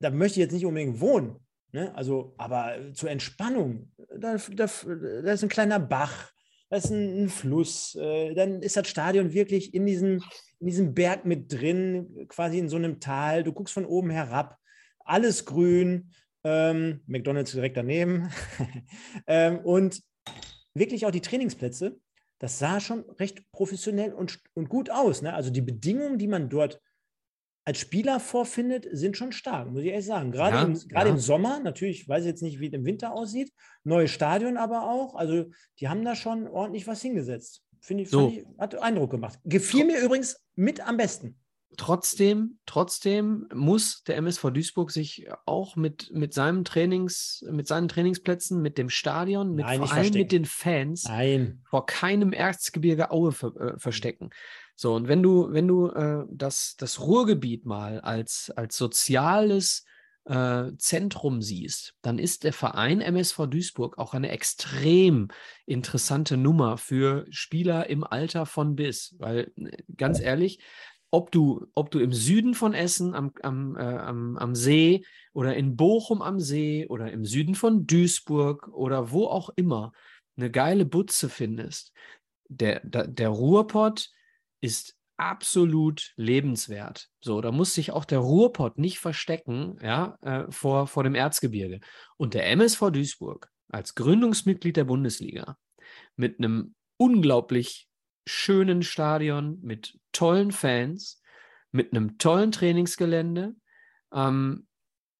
da 0.00 0.10
möchte 0.10 0.40
ich 0.40 0.44
jetzt 0.44 0.52
nicht 0.52 0.64
unbedingt 0.64 1.00
wohnen. 1.00 1.36
Ne? 1.72 1.94
Also, 1.94 2.34
aber 2.38 2.76
zur 2.94 3.10
Entspannung, 3.10 3.92
da, 4.18 4.36
da, 4.38 4.66
da 4.66 5.32
ist 5.32 5.42
ein 5.42 5.50
kleiner 5.50 5.78
Bach, 5.78 6.32
da 6.70 6.76
ist 6.76 6.90
ein, 6.90 7.24
ein 7.24 7.28
Fluss, 7.28 7.96
äh, 7.96 8.32
dann 8.34 8.62
ist 8.62 8.76
das 8.76 8.88
Stadion 8.88 9.32
wirklich 9.32 9.74
in 9.74 9.86
diesem, 9.86 10.22
in 10.60 10.66
diesem 10.66 10.94
Berg 10.94 11.24
mit 11.24 11.52
drin, 11.52 12.26
quasi 12.28 12.58
in 12.58 12.68
so 12.68 12.76
einem 12.76 13.00
Tal. 13.00 13.42
Du 13.42 13.52
guckst 13.52 13.74
von 13.74 13.84
oben 13.84 14.10
herab, 14.10 14.56
alles 15.04 15.44
grün, 15.44 16.12
ähm, 16.44 17.00
McDonalds 17.06 17.50
direkt 17.52 17.76
daneben. 17.76 18.30
ähm, 19.26 19.58
und 19.58 20.00
wirklich 20.72 21.04
auch 21.04 21.10
die 21.10 21.20
Trainingsplätze, 21.20 21.98
das 22.38 22.60
sah 22.60 22.78
schon 22.78 23.00
recht 23.18 23.50
professionell 23.50 24.14
und, 24.14 24.38
und 24.54 24.68
gut 24.68 24.90
aus. 24.90 25.22
Ne? 25.22 25.34
Also 25.34 25.50
die 25.50 25.60
Bedingungen, 25.60 26.18
die 26.18 26.28
man 26.28 26.48
dort 26.48 26.80
als 27.70 27.78
Spieler 27.78 28.18
vorfindet, 28.18 28.88
sind 28.90 29.16
schon 29.16 29.30
stark, 29.30 29.70
muss 29.70 29.82
ich 29.82 29.90
ehrlich 29.90 30.04
sagen. 30.04 30.32
Gerade, 30.32 30.56
Ja, 30.56 30.62
im, 30.64 30.74
gerade 30.88 31.06
ja. 31.10 31.14
im 31.14 31.20
Sommer, 31.20 31.60
natürlich, 31.60 32.00
ich 32.00 32.08
weiß 32.08 32.24
jetzt 32.24 32.42
nicht, 32.42 32.58
wie 32.58 32.66
es 32.66 32.72
im 32.72 32.84
Winter 32.84 33.12
aussieht. 33.12 33.52
Neues 33.84 34.10
Stadion 34.10 34.56
aber 34.56 34.90
auch. 34.90 35.14
Also 35.14 35.44
die 35.78 35.88
haben 35.88 36.04
da 36.04 36.16
schon 36.16 36.48
ordentlich 36.48 36.88
was 36.88 37.00
hingesetzt. 37.00 37.62
Finde 37.80 38.02
ich, 38.02 38.10
So. 38.10 38.30
ich, 38.34 38.44
hat 38.58 38.74
Eindruck 38.82 39.12
gemacht. 39.12 39.38
Gefiel 39.44 39.84
mir 39.84 40.00
übrigens 40.00 40.42
mit 40.56 40.84
am 40.84 40.96
besten. 40.96 41.36
Trotzdem, 41.76 42.58
trotzdem 42.66 43.46
muss 43.54 44.02
der 44.02 44.16
MSV 44.16 44.50
Duisburg 44.50 44.90
sich 44.90 45.28
auch 45.46 45.76
mit, 45.76 46.10
mit 46.12 46.34
seinem 46.34 46.64
Trainings, 46.64 47.44
mit 47.48 47.68
seinen 47.68 47.86
Trainingsplätzen, 47.86 48.60
mit 48.60 48.78
dem 48.78 48.90
Stadion, 48.90 49.54
mit 49.54 49.64
Nein, 49.64 49.78
vor 49.78 49.86
allem 49.86 49.94
verstecken. 49.94 50.18
mit 50.18 50.32
den 50.32 50.44
Fans 50.44 51.04
Nein. 51.04 51.62
vor 51.70 51.86
keinem 51.86 52.32
Erzgebirge 52.32 53.12
Aue 53.12 53.30
ver, 53.30 53.54
äh, 53.54 53.78
verstecken. 53.78 54.30
So, 54.80 54.94
und 54.94 55.08
wenn 55.08 55.22
du, 55.22 55.52
wenn 55.52 55.68
du 55.68 55.88
äh, 55.88 56.24
das, 56.30 56.74
das 56.78 57.00
Ruhrgebiet 57.00 57.66
mal 57.66 58.00
als, 58.00 58.50
als 58.56 58.78
soziales 58.78 59.84
äh, 60.24 60.72
Zentrum 60.78 61.42
siehst, 61.42 61.96
dann 62.00 62.18
ist 62.18 62.44
der 62.44 62.54
Verein 62.54 63.02
MSV 63.02 63.46
Duisburg 63.46 63.98
auch 63.98 64.14
eine 64.14 64.30
extrem 64.30 65.28
interessante 65.66 66.38
Nummer 66.38 66.78
für 66.78 67.26
Spieler 67.28 67.90
im 67.90 68.04
Alter 68.04 68.46
von 68.46 68.74
bis. 68.74 69.16
Weil, 69.18 69.52
ganz 69.98 70.18
ehrlich, 70.18 70.60
ob 71.10 71.30
du, 71.30 71.66
ob 71.74 71.90
du 71.90 71.98
im 71.98 72.14
Süden 72.14 72.54
von 72.54 72.72
Essen 72.72 73.14
am, 73.14 73.32
am, 73.42 73.76
äh, 73.76 73.80
am, 73.80 74.38
am 74.38 74.54
See 74.54 75.04
oder 75.34 75.56
in 75.56 75.76
Bochum 75.76 76.22
am 76.22 76.40
See 76.40 76.86
oder 76.88 77.12
im 77.12 77.26
Süden 77.26 77.54
von 77.54 77.86
Duisburg 77.86 78.66
oder 78.68 79.10
wo 79.10 79.26
auch 79.26 79.50
immer 79.56 79.92
eine 80.38 80.50
geile 80.50 80.86
Butze 80.86 81.28
findest, 81.28 81.92
der, 82.48 82.80
der, 82.82 83.08
der 83.08 83.28
Ruhrpott 83.28 84.08
ist 84.60 84.96
absolut 85.16 86.12
lebenswert. 86.16 87.08
So, 87.20 87.40
da 87.40 87.52
muss 87.52 87.74
sich 87.74 87.92
auch 87.92 88.04
der 88.04 88.20
Ruhrpott 88.20 88.78
nicht 88.78 88.98
verstecken, 88.98 89.76
ja, 89.82 90.16
äh, 90.22 90.50
vor, 90.50 90.86
vor 90.86 91.04
dem 91.04 91.14
Erzgebirge. 91.14 91.80
Und 92.16 92.34
der 92.34 92.48
MSV 92.50 92.90
Duisburg 92.90 93.50
als 93.68 93.94
Gründungsmitglied 93.94 94.76
der 94.76 94.84
Bundesliga 94.84 95.56
mit 96.16 96.38
einem 96.38 96.74
unglaublich 96.96 97.88
schönen 98.26 98.82
Stadion, 98.82 99.58
mit 99.62 99.98
tollen 100.12 100.52
Fans, 100.52 101.22
mit 101.72 101.92
einem 101.92 102.18
tollen 102.18 102.52
Trainingsgelände, 102.52 103.54
ähm, 104.12 104.66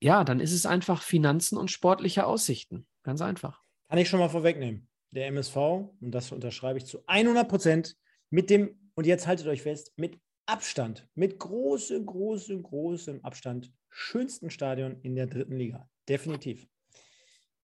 ja, 0.03 0.24
dann 0.24 0.40
ist 0.40 0.53
es 0.53 0.66
einfach 0.66 1.03
Finanzen 1.03 1.59
und 1.59 1.70
sportliche 1.70 2.26
Aussichten. 2.26 2.87
Ganz 3.03 3.20
einfach. 3.20 3.62
Kann 3.88 3.98
ich 3.98 4.09
schon 4.09 4.20
mal 4.20 4.29
vorwegnehmen. 4.29 4.88
Der 5.11 5.26
MSV, 5.26 5.57
und 5.57 6.11
das 6.12 6.33
unterschreibe 6.33 6.79
ich 6.79 6.87
zu 6.87 7.03
100 7.07 7.48
Prozent, 7.48 7.96
mit 8.31 8.48
dem, 8.48 8.89
und 9.01 9.07
jetzt 9.07 9.27
haltet 9.27 9.47
euch 9.47 9.63
fest, 9.63 9.95
mit 9.97 10.21
Abstand, 10.45 11.09
mit 11.14 11.39
großem, 11.39 12.05
großem, 12.05 12.62
großem 12.62 13.24
Abstand, 13.24 13.72
schönsten 13.89 14.51
Stadion 14.51 15.01
in 15.01 15.14
der 15.14 15.27
dritten 15.27 15.57
Liga. 15.57 15.89
Definitiv. 16.07 16.66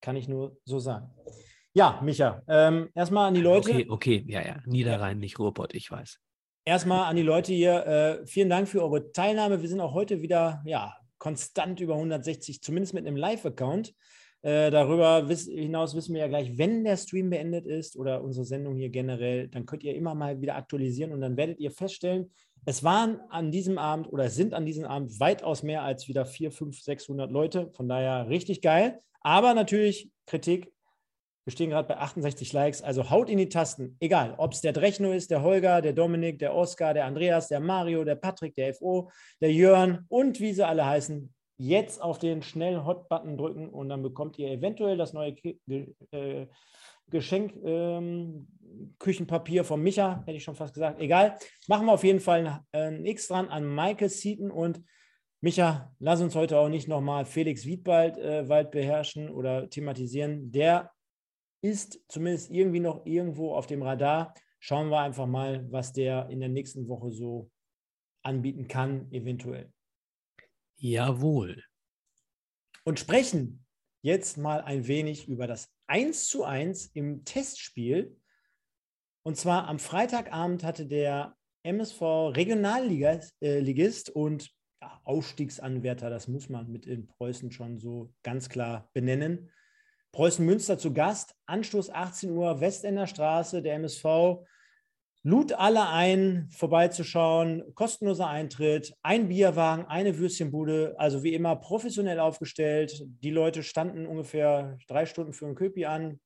Kann 0.01 0.17
ich 0.17 0.29
nur 0.29 0.57
so 0.65 0.79
sagen. 0.79 1.11
Ja, 1.75 2.01
Micha, 2.03 2.43
ähm, 2.49 2.89
erstmal 2.95 3.29
an 3.29 3.35
die 3.35 3.43
Leute. 3.43 3.69
Okay, 3.69 3.87
okay, 3.87 4.25
ja, 4.27 4.41
ja. 4.47 4.63
Niederrhein, 4.65 5.19
nicht 5.19 5.39
Ruhrpott, 5.39 5.75
ich 5.75 5.91
weiß. 5.91 6.19
Erstmal 6.65 7.05
an 7.05 7.17
die 7.17 7.23
Leute 7.23 7.53
hier, 7.53 7.87
äh, 7.87 8.27
vielen 8.27 8.49
Dank 8.49 8.67
für 8.67 8.83
eure 8.83 9.13
Teilnahme. 9.13 9.61
Wir 9.61 9.69
sind 9.69 9.81
auch 9.81 9.93
heute 9.93 10.23
wieder 10.23 10.63
ja, 10.65 10.97
konstant 11.19 11.81
über 11.81 11.97
160, 11.97 12.63
zumindest 12.63 12.95
mit 12.95 13.07
einem 13.07 13.17
Live-Account. 13.17 13.93
Äh, 14.47 14.71
darüber 14.71 15.29
wiss, 15.29 15.49
hinaus 15.49 15.97
wissen 15.97 16.15
wir 16.15 16.21
ja 16.21 16.29
gleich, 16.29 16.57
wenn 16.57 16.85
der 16.85 16.97
Stream 16.97 17.31
beendet 17.31 17.67
ist 17.67 17.97
oder 17.97 18.23
unsere 18.23 18.45
Sendung 18.47 18.77
hier 18.77 18.91
generell, 18.91 19.49
dann 19.49 19.67
könnt 19.67 19.83
ihr 19.83 19.97
immer 19.97 20.15
mal 20.15 20.41
wieder 20.41 20.55
aktualisieren 20.55 21.11
und 21.11 21.21
dann 21.21 21.37
werdet 21.37 21.59
ihr 21.59 21.73
feststellen, 21.73 22.31
es 22.65 22.85
waren 22.85 23.21
an 23.29 23.51
diesem 23.51 23.77
Abend 23.77 24.13
oder 24.13 24.31
sind 24.31 24.55
an 24.55 24.65
diesem 24.65 24.85
Abend 24.85 25.19
weitaus 25.19 25.65
mehr 25.65 25.83
als 25.83 26.07
wieder 26.07 26.25
400, 26.25 26.59
500, 26.59 26.85
600 26.85 27.31
Leute. 27.33 27.73
Von 27.75 27.89
daher 27.89 28.29
richtig 28.29 28.63
geil. 28.63 29.01
Aber 29.21 29.53
natürlich 29.53 30.13
Kritik 30.27 30.73
Wir 31.45 31.53
stehen 31.53 31.71
gerade 31.71 31.89
bei 31.89 31.97
68 31.97 32.53
Likes. 32.53 32.83
Also 32.83 33.11
haut 33.11 33.29
in 33.29 33.39
die 33.39 33.49
Tasten. 33.49 33.97
Egal, 33.99 34.35
ob 34.39 34.53
es 34.53 34.61
der 34.61 34.73
Drechno 34.73 35.11
ist, 35.11 35.33
der 35.33 35.43
Holger, 35.43 35.81
der 35.81 35.93
Dominik, 35.93 36.39
der 36.39 36.55
Oskar, 36.55 36.95
der 36.95 37.07
Andreas, 37.07 37.49
der 37.49 37.59
Mario, 37.59 38.05
der 38.05 38.15
Patrick, 38.15 38.55
der 38.55 38.75
FO, 38.75 39.11
der 39.41 39.53
Jörn 39.53 40.05
und 40.09 40.39
wie 40.39 40.53
sie 40.53 40.65
alle 40.65 40.87
heißen. 40.87 41.33
Jetzt 41.59 42.03
auf 42.03 42.19
den 42.19 42.43
schnellen 42.43 42.85
Hot-Button 42.85 43.37
drücken 43.37 43.69
und 43.69 43.89
dann 43.89 44.03
bekommt 44.03 44.39
ihr 44.39 44.51
eventuell 44.51 44.97
das 44.97 45.13
neue 45.13 45.35
äh, 46.11 46.47
Geschenk, 47.09 47.55
ähm, 47.65 48.49
Küchenpapier 48.99 49.65
von 49.65 49.83
Micha, 49.83 50.23
hätte 50.27 50.37
ich 50.37 50.45
schon 50.45 50.57
fast 50.57 50.75
gesagt. 50.75 51.01
Egal. 51.01 51.39
Machen 51.69 51.87
wir 51.87 51.93
auf 51.93 52.05
jeden 52.05 52.21
Fall 52.21 52.63
ein 52.73 53.07
X 53.07 53.29
dran 53.29 53.49
an 53.49 53.75
Michael 53.75 54.09
Seaton 54.09 54.51
und 54.51 54.83
Micha, 55.41 55.95
lass 55.99 56.21
uns 56.21 56.35
heute 56.35 56.59
auch 56.59 56.69
nicht 56.69 56.89
nochmal 56.89 57.25
Felix 57.25 57.65
Wiedwald 57.65 58.19
äh, 58.19 58.49
Wald 58.49 58.71
beherrschen 58.71 59.31
oder 59.31 59.69
thematisieren. 59.71 60.51
Der 60.51 60.91
ist 61.63 62.01
zumindest 62.09 62.51
irgendwie 62.51 62.81
noch 62.81 63.07
irgendwo 63.07 63.55
auf 63.55 63.67
dem 63.67 63.83
Radar. 63.83 64.35
Schauen 64.59 64.89
wir 64.89 65.01
einfach 65.01 65.27
mal, 65.27 65.71
was 65.71 65.93
der 65.93 66.29
in 66.31 66.41
der 66.41 66.49
nächsten 66.49 66.89
Woche 66.89 67.13
so 67.13 67.51
anbieten 68.23 68.67
kann, 68.67 69.11
eventuell. 69.13 69.73
Jawohl. 70.77 71.62
Und 72.85 73.01
sprechen 73.01 73.64
jetzt 74.03 74.39
mal 74.39 74.61
ein 74.61 74.87
wenig 74.87 75.29
über 75.29 75.47
das 75.47 75.68
1 75.89 76.29
zu 76.29 76.45
1 76.45 76.87
im 76.95 77.24
Testspiel. 77.24 78.16
Und 79.24 79.37
zwar 79.37 79.66
am 79.66 79.79
Freitagabend 79.79 80.62
hatte 80.62 80.87
der 80.87 81.37
MSV 81.64 82.01
Regionalligist 82.37 83.35
äh, 83.41 84.12
und 84.12 84.51
ja, 84.81 85.01
Aufstiegsanwärter, 85.05 86.11
das 86.11 86.29
muss 86.29 86.49
man 86.49 86.70
mit 86.70 86.87
in 86.87 87.07
Preußen 87.09 87.51
schon 87.51 87.81
so 87.81 88.12
ganz 88.22 88.49
klar 88.49 88.89
benennen, 88.93 89.51
Preußen 90.12 90.47
Münster 90.47 90.79
zu 90.79 90.95
Gast. 90.95 91.35
Anstoß 91.47 91.91
18 91.91 92.31
Uhr, 92.31 92.61
Westender 92.61 93.07
Straße, 93.07 93.61
der 93.61 93.74
MSV. 93.74 94.05
Lud 95.27 95.53
alle 95.53 95.89
ein, 95.89 96.49
vorbeizuschauen. 96.51 97.74
Kostenloser 97.74 98.29
Eintritt, 98.29 98.95
ein 99.03 99.29
Bierwagen, 99.29 99.85
eine 99.87 100.18
Würstchenbude. 100.18 100.95
Also 100.99 101.24
wie 101.24 101.35
immer 101.35 101.57
professionell 101.57 102.20
aufgestellt. 102.20 103.03
Die 103.24 103.31
Leute 103.31 103.64
standen 103.64 104.07
ungefähr 104.07 104.79
drei 104.87 105.05
Stunden 105.05 105.33
für 105.33 105.47
ein 105.47 105.57
Köpi 105.57 105.87
an. 105.87 106.20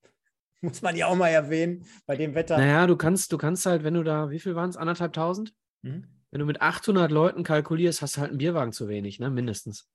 Muss 0.62 0.80
man 0.80 0.96
ja 0.96 1.06
auch 1.06 1.16
mal 1.16 1.28
erwähnen, 1.28 1.84
bei 2.06 2.16
dem 2.16 2.34
Wetter. 2.34 2.56
Naja, 2.56 2.86
du 2.86 2.96
kannst, 2.96 3.32
du 3.32 3.38
kannst 3.38 3.66
halt, 3.66 3.84
wenn 3.84 3.94
du 3.94 4.02
da, 4.02 4.30
wie 4.30 4.40
viel 4.40 4.54
waren 4.54 4.70
es? 4.70 4.76
Anderthalb 4.76 5.12
tausend? 5.12 5.54
Mhm. 5.82 6.06
Wenn 6.30 6.40
du 6.40 6.46
mit 6.46 6.62
800 6.62 7.10
Leuten 7.10 7.42
kalkulierst, 7.42 8.00
hast 8.00 8.16
du 8.16 8.20
halt 8.20 8.30
einen 8.30 8.38
Bierwagen 8.38 8.72
zu 8.72 8.88
wenig, 8.88 9.18
ne? 9.20 9.28
Mindestens. 9.30 9.90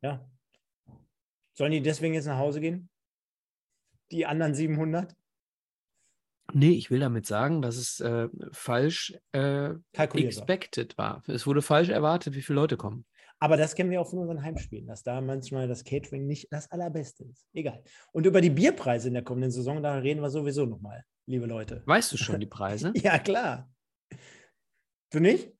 Ja, 0.00 0.26
Sollen 1.54 1.72
die 1.72 1.82
deswegen 1.82 2.14
jetzt 2.14 2.26
nach 2.26 2.38
Hause 2.38 2.60
gehen? 2.60 2.88
Die 4.10 4.26
anderen 4.26 4.54
700? 4.54 5.14
Nee, 6.54 6.72
ich 6.72 6.90
will 6.90 7.00
damit 7.00 7.26
sagen, 7.26 7.62
dass 7.62 7.76
es 7.76 8.00
äh, 8.00 8.28
falsch 8.52 9.14
äh, 9.32 9.70
expected 9.92 10.96
war. 10.98 11.22
Es 11.26 11.46
wurde 11.46 11.62
falsch 11.62 11.88
erwartet, 11.88 12.34
wie 12.34 12.42
viele 12.42 12.56
Leute 12.56 12.76
kommen. 12.76 13.04
Aber 13.42 13.56
das 13.56 13.74
kennen 13.74 13.90
wir 13.90 14.00
auch 14.00 14.08
von 14.08 14.20
unseren 14.20 14.42
Heimspielen, 14.42 14.86
dass 14.86 15.02
da 15.02 15.20
manchmal 15.20 15.66
das 15.66 15.82
Catering 15.82 16.26
nicht 16.26 16.46
das 16.52 16.70
Allerbeste 16.70 17.24
ist. 17.24 17.44
Egal. 17.52 17.82
Und 18.12 18.24
über 18.24 18.40
die 18.40 18.50
Bierpreise 18.50 19.08
in 19.08 19.14
der 19.14 19.24
kommenden 19.24 19.50
Saison, 19.50 19.82
da 19.82 19.96
reden 19.96 20.20
wir 20.20 20.30
sowieso 20.30 20.64
nochmal, 20.64 21.04
liebe 21.26 21.46
Leute. 21.46 21.82
Weißt 21.86 22.12
du 22.12 22.16
schon 22.16 22.38
die 22.38 22.46
Preise? 22.58 22.92
ja, 22.94 23.18
klar. 23.18 23.68
Du 25.10 25.18
nicht? 25.18 25.52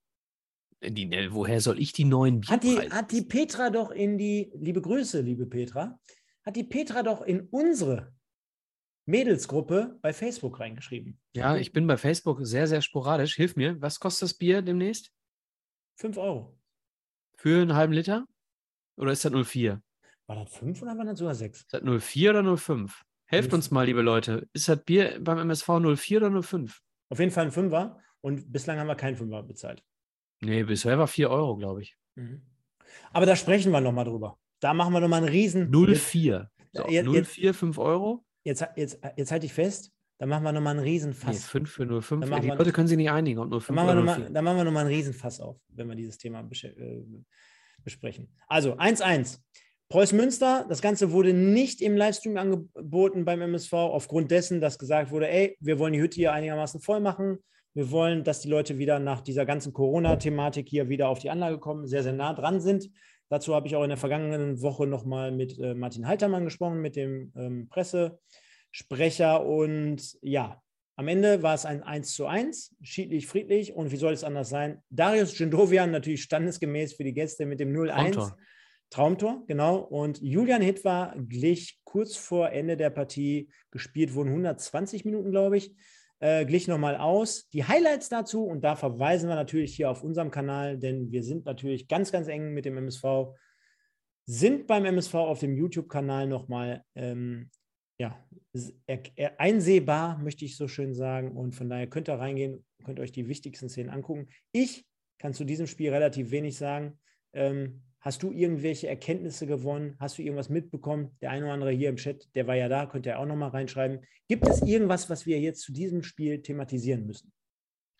Die, 0.81 1.07
ne, 1.07 1.33
woher 1.33 1.61
soll 1.61 1.81
ich 1.81 1.93
die 1.93 2.05
neuen 2.05 2.41
Bierpreise? 2.41 2.77
Hat 2.77 2.85
die, 2.85 2.91
hat 2.91 3.13
die 3.13 3.23
Petra 3.23 3.71
doch 3.71 3.91
in 3.91 4.17
die, 4.17 4.53
liebe 4.55 4.81
Grüße, 4.81 5.21
liebe 5.21 5.47
Petra, 5.47 5.99
hat 6.45 6.55
die 6.55 6.65
Petra 6.65 7.03
doch 7.03 7.23
in 7.23 7.49
unsere 7.51 8.13
Mädelsgruppe 9.13 9.99
bei 10.01 10.15
Facebook 10.15 10.59
reingeschrieben. 10.59 11.21
Ja, 11.37 11.57
ich 11.57 11.73
bin 11.73 11.87
bei 11.87 11.99
Facebook 11.99 12.39
sehr, 12.47 12.67
sehr 12.67 12.81
sporadisch. 12.81 13.37
Hilf 13.37 13.57
mir, 13.57 13.79
was 13.83 14.01
kostet 14.01 14.23
das 14.23 14.35
Bier 14.39 14.63
demnächst? 14.63 15.13
Fünf 15.97 16.17
Euro. 16.17 16.59
Für 17.37 17.61
einen 17.61 17.75
halben 17.75 17.93
Liter? 17.93 18.27
Oder 18.97 19.13
ist 19.13 19.25
das 19.27 19.33
04? 19.33 19.83
War 20.27 20.37
das 20.37 20.55
5 20.55 20.81
oder 20.81 20.97
war 20.97 21.05
das 21.05 21.19
sogar 21.19 21.35
6? 21.35 21.59
Ist 21.61 21.75
das 21.75 21.83
04 21.83 22.31
oder 22.31 22.57
05? 22.57 23.03
Helft 23.27 23.53
uns 23.53 23.71
mal, 23.71 23.85
liebe 23.85 24.01
Leute. 24.01 24.49
Ist 24.55 24.71
das 24.71 24.83
Bier 24.83 25.19
beim 25.21 25.39
MSV 25.39 25.69
04 25.95 26.23
oder 26.23 26.43
05? 26.43 26.81
Auf 27.11 27.19
jeden 27.19 27.31
Fall 27.31 27.45
ein 27.45 27.53
Fünfer 27.53 27.99
und 28.23 28.51
bislang 28.51 28.79
haben 28.79 28.87
wir 28.87 28.95
keinen 28.95 29.17
Fünfer 29.17 29.43
bezahlt. 29.43 29.83
Nee, 30.41 30.65
bisher 30.65 30.99
war 30.99 31.07
4 31.07 31.29
Euro, 31.29 31.57
glaube 31.57 31.83
ich. 31.83 31.99
Mhm. 32.15 32.41
Aber 33.13 33.27
da 33.27 33.37
sprechen 33.37 33.73
wir 33.73 33.81
nochmal 33.83 34.07
drüber. 34.07 34.39
Da 34.61 34.73
machen 34.73 34.95
wir 34.95 35.01
nochmal 35.01 35.19
einen 35.19 35.29
Riesen. 35.29 35.71
0,4. 35.71 36.49
So, 36.73 36.89
jetzt, 36.89 37.07
0,4, 37.07 37.53
5 37.53 37.79
Euro. 37.79 38.25
Jetzt, 38.45 38.65
jetzt, 38.77 38.99
jetzt 39.17 39.31
halte 39.31 39.47
ich 39.47 39.53
fest, 39.53 39.93
da 40.19 40.27
machen 40.27 40.45
wir 40.45 40.53
nochmal 40.53 40.77
einen 40.77 40.85
Riesenfass. 40.85 41.35
Nee, 41.35 41.41
5 41.41 41.71
für 41.71 41.83
0,5. 41.83 42.41
Die 42.41 42.49
Leute 42.49 42.73
können 42.73 42.89
sich 42.89 42.97
nicht 42.97 43.11
einigen, 43.11 43.41
ob 43.41 43.51
0,5 43.51 43.73
oder 43.73 44.13
0,4. 44.13 44.31
Dann 44.31 44.45
machen 44.45 44.57
wir 44.57 44.65
nochmal 44.65 44.85
einen 44.85 44.95
Riesenfass 44.95 45.41
auf, 45.41 45.57
wenn 45.69 45.89
wir 45.89 45.97
dieses 45.97 46.19
Thema 46.19 46.41
äh, 46.41 47.03
besprechen. 47.83 48.29
Also 48.47 48.77
1-1. 48.77 49.39
Preuß 49.89 50.13
Münster, 50.15 50.65
das 50.69 50.81
Ganze 50.81 51.13
wurde 51.13 51.35
nicht 51.35 51.83
im 51.83 51.97
Livestream 51.97 52.39
angeboten 52.39 53.25
beim 53.25 53.43
MSV, 53.43 53.73
aufgrund 53.75 54.31
dessen, 54.31 54.61
dass 54.61 54.79
gesagt 54.79 55.11
wurde, 55.11 55.29
ey, 55.29 55.57
wir 55.61 55.79
wollen 55.79 55.93
die 55.93 56.01
Hütte 56.01 56.17
hier 56.17 56.33
einigermaßen 56.33 56.81
voll 56.81 57.01
machen. 57.01 57.39
Wir 57.75 57.91
wollen, 57.91 58.23
dass 58.25 58.41
die 58.41 58.49
Leute 58.49 58.79
wieder 58.79 58.99
nach 58.99 59.23
dieser 59.23 59.45
ganzen 59.45 59.73
Corona-Thematik 59.73 60.69
hier 60.69 60.89
wieder 60.89 61.09
auf 61.09 61.19
die 61.19 61.31
Anlage 61.31 61.59
kommen, 61.59 61.87
sehr, 61.87 62.03
sehr 62.03 62.13
nah 62.13 62.33
dran 62.33 62.61
sind. 62.61 62.89
Dazu 63.33 63.55
habe 63.55 63.67
ich 63.67 63.77
auch 63.77 63.83
in 63.83 63.89
der 63.89 63.97
vergangenen 63.97 64.61
Woche 64.61 64.87
nochmal 64.87 65.33
mit 65.33 65.59
äh, 65.59 65.73
Martin 65.73 66.07
Haltermann 66.07 66.45
gesprochen, 66.45 66.83
mit 66.83 66.97
dem 66.97 67.33
ähm, 67.35 67.67
Pressesprecher. 67.71 69.47
Und 69.47 70.19
ja, 70.21 70.61
am 70.97 71.09
Ende 71.09 71.43
war 71.43 71.55
es 71.55 71.65
ein 71.65 71.83
1 71.83 72.13
zu 72.13 72.27
1, 72.27 72.77
schiedlich, 72.83 73.27
friedlich. 73.27 73.73
Und 73.73 73.91
wie 73.91 73.97
soll 73.97 74.13
es 74.13 74.23
anders 74.23 74.51
sein? 74.51 74.83
Darius 74.91 75.35
Gendovian 75.35 75.91
natürlich 75.91 76.23
standesgemäß 76.25 76.93
für 76.93 77.05
die 77.05 77.15
Gäste 77.15 77.47
mit 77.47 77.59
dem 77.59 77.73
0-1. 77.75 77.87
Traumtor. 78.13 78.37
Traumtor, 78.91 79.45
genau. 79.47 79.77
Und 79.79 80.21
Julian 80.21 80.61
Hitwa 80.61 81.15
glich 81.17 81.81
kurz 81.85 82.17
vor 82.17 82.51
Ende 82.51 82.77
der 82.77 82.91
Partie, 82.91 83.49
gespielt 83.71 84.13
wurden 84.13 84.29
120 84.29 85.07
Minuten, 85.07 85.31
glaube 85.31 85.57
ich, 85.57 85.75
äh, 86.23 86.47
glich 86.47 86.69
nochmal 86.69 86.97
aus. 86.97 87.49
Die 87.49 87.65
Highlights 87.65 88.09
dazu, 88.09 88.45
und 88.45 88.63
da 88.63 88.77
verweisen 88.77 89.29
wir 89.29 89.35
natürlich 89.35 89.75
hier 89.75 89.91
auf 89.91 90.05
unserem 90.05 90.31
Kanal, 90.31 90.79
denn 90.79 91.11
wir 91.11 91.25
sind 91.25 91.45
natürlich 91.47 91.89
ganz, 91.89 92.13
ganz 92.13 92.29
eng 92.29 92.55
mit 92.55 92.65
dem 92.65 92.77
MSV, 92.77 93.35
sind 94.25 94.69
beim 94.69 94.85
MSV 94.85 95.15
auf 95.17 95.41
dem 95.41 95.57
YouTube-Kanal 95.57 96.29
nochmal 96.29 96.85
ähm, 96.95 97.51
ja, 97.99 98.25
einsehbar, 99.37 100.19
möchte 100.19 100.45
ich 100.45 100.57
so 100.57 100.69
schön 100.69 100.95
sagen. 100.95 101.37
Und 101.37 101.57
von 101.57 101.69
daher 101.69 101.89
könnt 101.89 102.09
ihr 102.09 102.15
reingehen, 102.15 102.65
könnt 102.85 103.01
euch 103.01 103.11
die 103.11 103.29
wichtigsten 103.29 103.69
Szenen 103.69 103.91
angucken. 103.91 104.29
Ich 104.53 104.87
kann 105.19 105.35
zu 105.35 105.45
diesem 105.45 105.67
Spiel 105.67 105.91
relativ 105.91 106.31
wenig 106.31 106.57
sagen. 106.57 107.01
Ähm, 107.33 107.83
Hast 108.03 108.25
du 108.25 108.33
irgendwelche 108.33 108.89
Erkenntnisse 108.89 109.47
gewonnen? 109.47 109.97
Hast 110.01 110.19
du 110.19 110.23
irgendwas 110.23 110.49
mitbekommen? 110.49 111.17
Der 111.21 111.31
eine 111.31 111.45
oder 111.45 111.55
andere 111.55 111.71
hier 111.71 111.89
im 111.89 111.97
Chat, 111.97 112.29
der 112.35 112.49
war 112.49 112.57
ja 112.57 112.69
da, 112.69 112.87
könnt 112.87 113.07
ihr 113.07 113.17
auch 113.19 113.27
nochmal 113.27 113.51
reinschreiben. 113.51 114.01
Gibt 114.29 114.47
es 114.49 114.61
irgendwas, 114.61 115.09
was 115.09 115.25
wir 115.25 115.39
jetzt 115.39 115.63
zu 115.63 115.73
diesem 115.73 116.03
Spiel 116.03 116.43
thematisieren 116.43 117.07
müssen? 117.07 117.33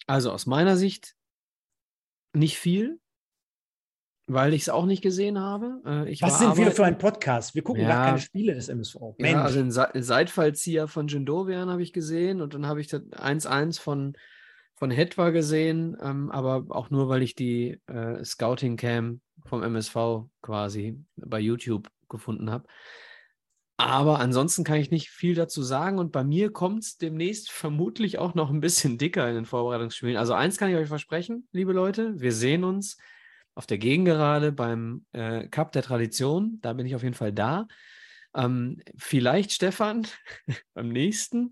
Also 0.09 0.33
aus 0.33 0.47
meiner 0.47 0.77
Sicht 0.77 1.15
nicht 2.35 2.59
viel, 2.59 2.99
weil 4.27 4.55
ich 4.55 4.63
es 4.63 4.69
auch 4.71 4.87
nicht 4.87 5.03
gesehen 5.03 5.39
habe. 5.39 5.81
Äh, 5.85 6.21
was 6.21 6.41
sind 6.41 6.57
wir 6.57 6.73
für 6.73 6.85
ein 6.85 6.99
Podcast? 6.99 7.55
Wir 7.55 7.63
gucken 7.63 7.83
ja, 7.83 7.89
gar 7.89 8.07
keine 8.07 8.19
Spiele 8.19 8.55
des 8.55 8.69
MSV. 8.69 8.97
Ja, 9.19 9.45
also 9.45 9.63
den 9.63 9.71
Seitfallzieher 9.71 10.89
von 10.89 11.07
Jindovian 11.07 11.71
habe 11.71 11.83
ich 11.83 11.93
gesehen 11.93 12.41
und 12.41 12.55
dann 12.55 12.67
habe 12.67 12.81
ich 12.81 12.89
das 12.89 13.03
1-1 13.03 13.81
von, 13.81 14.15
von 14.75 14.91
Hetwa 14.91 15.31
gesehen, 15.31 15.97
ähm, 16.03 16.29
aber 16.33 16.65
auch 16.71 16.91
nur, 16.91 17.09
weil 17.09 17.23
ich 17.23 17.37
die 17.37 17.81
äh, 17.87 18.25
Scouting 18.25 18.77
Cam 18.77 19.21
vom 19.45 19.63
MSV 19.63 20.27
quasi 20.41 20.99
bei 21.17 21.41
YouTube 21.41 21.89
gefunden 22.09 22.51
habe. 22.51 22.67
Aber 23.77 24.21
ansonsten 24.21 24.63
kann 24.63 24.79
ich 24.79 24.91
nicht 24.91 25.09
viel 25.09 25.35
dazu 25.35 25.63
sagen 25.63 25.99
und 25.99 26.13
bei 26.13 26.23
mir 26.23 26.53
kommt 26.53 26.85
es 26.85 26.99
demnächst 26.99 27.51
vermutlich 27.51 28.19
auch 28.19 28.35
noch 28.35 28.51
ein 28.51 28.61
bisschen 28.61 28.99
dicker 28.99 29.29
in 29.29 29.35
den 29.35 29.47
Vorbereitungsspielen. 29.47 30.17
Also 30.17 30.35
eins 30.35 30.57
kann 30.57 30.71
ich 30.71 30.77
euch 30.77 30.89
versprechen, 30.89 31.49
liebe 31.53 31.73
Leute, 31.73 32.21
wir 32.21 32.33
sehen 32.33 32.65
uns 32.65 32.97
auf 33.55 33.67
der 33.67 33.79
Gegengerade 33.79 34.53
beim 34.53 35.05
äh, 35.13 35.49
Cup 35.49 35.73
der 35.73 35.83
Tradition. 35.83 36.59
Da 36.63 36.73
bin 36.73 36.87
ich 36.87 36.95
auf 36.95 37.03
jeden 37.03 37.15
Fall 37.15 37.33
da. 37.33 37.67
Ähm, 38.35 38.81
vielleicht 38.97 39.53
Stefan 39.53 40.07
beim 40.75 40.89
nächsten 40.89 41.51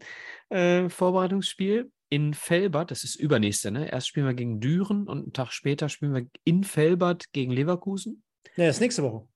äh, 0.49 0.88
Vorbereitungsspiel 0.88 1.91
in 2.11 2.34
Felbert, 2.34 2.90
das 2.90 3.04
ist 3.04 3.14
übernächste, 3.14 3.70
ne? 3.70 3.90
Erst 3.90 4.08
spielen 4.08 4.26
wir 4.26 4.34
gegen 4.34 4.61
Düren 4.61 5.06
und 5.06 5.22
einen 5.22 5.32
Tag 5.32 5.52
später 5.52 5.88
spielen 5.88 6.14
wir 6.14 6.26
in 6.44 6.64
Felbert 6.64 7.32
gegen 7.32 7.52
Leverkusen. 7.52 8.22
Ja, 8.56 8.66
das 8.66 8.76
ist 8.76 8.80
nächste 8.80 9.02
Woche. 9.02 9.26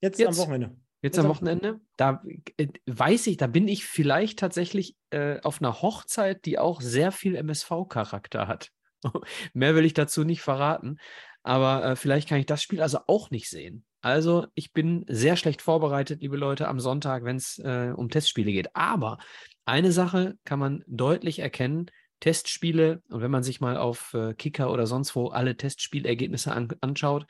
Jetzt, 0.00 0.18
Jetzt 0.18 0.28
am 0.28 0.36
Wochenende. 0.38 0.66
Jetzt, 1.02 1.16
Jetzt 1.16 1.18
am 1.18 1.28
Wochenende. 1.28 1.80
Da 1.96 2.22
äh, 2.56 2.68
weiß 2.86 3.26
ich, 3.26 3.36
da 3.36 3.46
bin 3.46 3.68
ich 3.68 3.84
vielleicht 3.84 4.38
tatsächlich 4.38 4.96
äh, 5.10 5.38
auf 5.42 5.60
einer 5.60 5.82
Hochzeit, 5.82 6.46
die 6.46 6.58
auch 6.58 6.80
sehr 6.80 7.12
viel 7.12 7.36
MSV-Charakter 7.36 8.48
hat. 8.48 8.70
Mehr 9.52 9.74
will 9.74 9.84
ich 9.84 9.94
dazu 9.94 10.24
nicht 10.24 10.40
verraten. 10.40 10.98
Aber 11.42 11.84
äh, 11.84 11.96
vielleicht 11.96 12.28
kann 12.28 12.38
ich 12.38 12.46
das 12.46 12.62
Spiel 12.62 12.80
also 12.80 13.00
auch 13.06 13.30
nicht 13.30 13.50
sehen. 13.50 13.84
Also 14.00 14.46
ich 14.54 14.72
bin 14.72 15.04
sehr 15.08 15.36
schlecht 15.36 15.62
vorbereitet, 15.62 16.22
liebe 16.22 16.38
Leute, 16.38 16.68
am 16.68 16.80
Sonntag, 16.80 17.24
wenn 17.24 17.36
es 17.36 17.58
äh, 17.58 17.92
um 17.94 18.08
Testspiele 18.08 18.50
geht. 18.52 18.74
Aber 18.74 19.18
eine 19.66 19.92
Sache 19.92 20.38
kann 20.44 20.58
man 20.58 20.84
deutlich 20.86 21.38
erkennen. 21.38 21.90
Testspiele, 22.20 23.02
und 23.08 23.20
wenn 23.20 23.30
man 23.30 23.42
sich 23.42 23.60
mal 23.60 23.76
auf 23.76 24.14
äh, 24.14 24.34
Kicker 24.34 24.72
oder 24.72 24.86
sonst 24.86 25.14
wo 25.14 25.28
alle 25.28 25.56
Testspielergebnisse 25.56 26.52
an, 26.52 26.68
anschaut, 26.80 27.26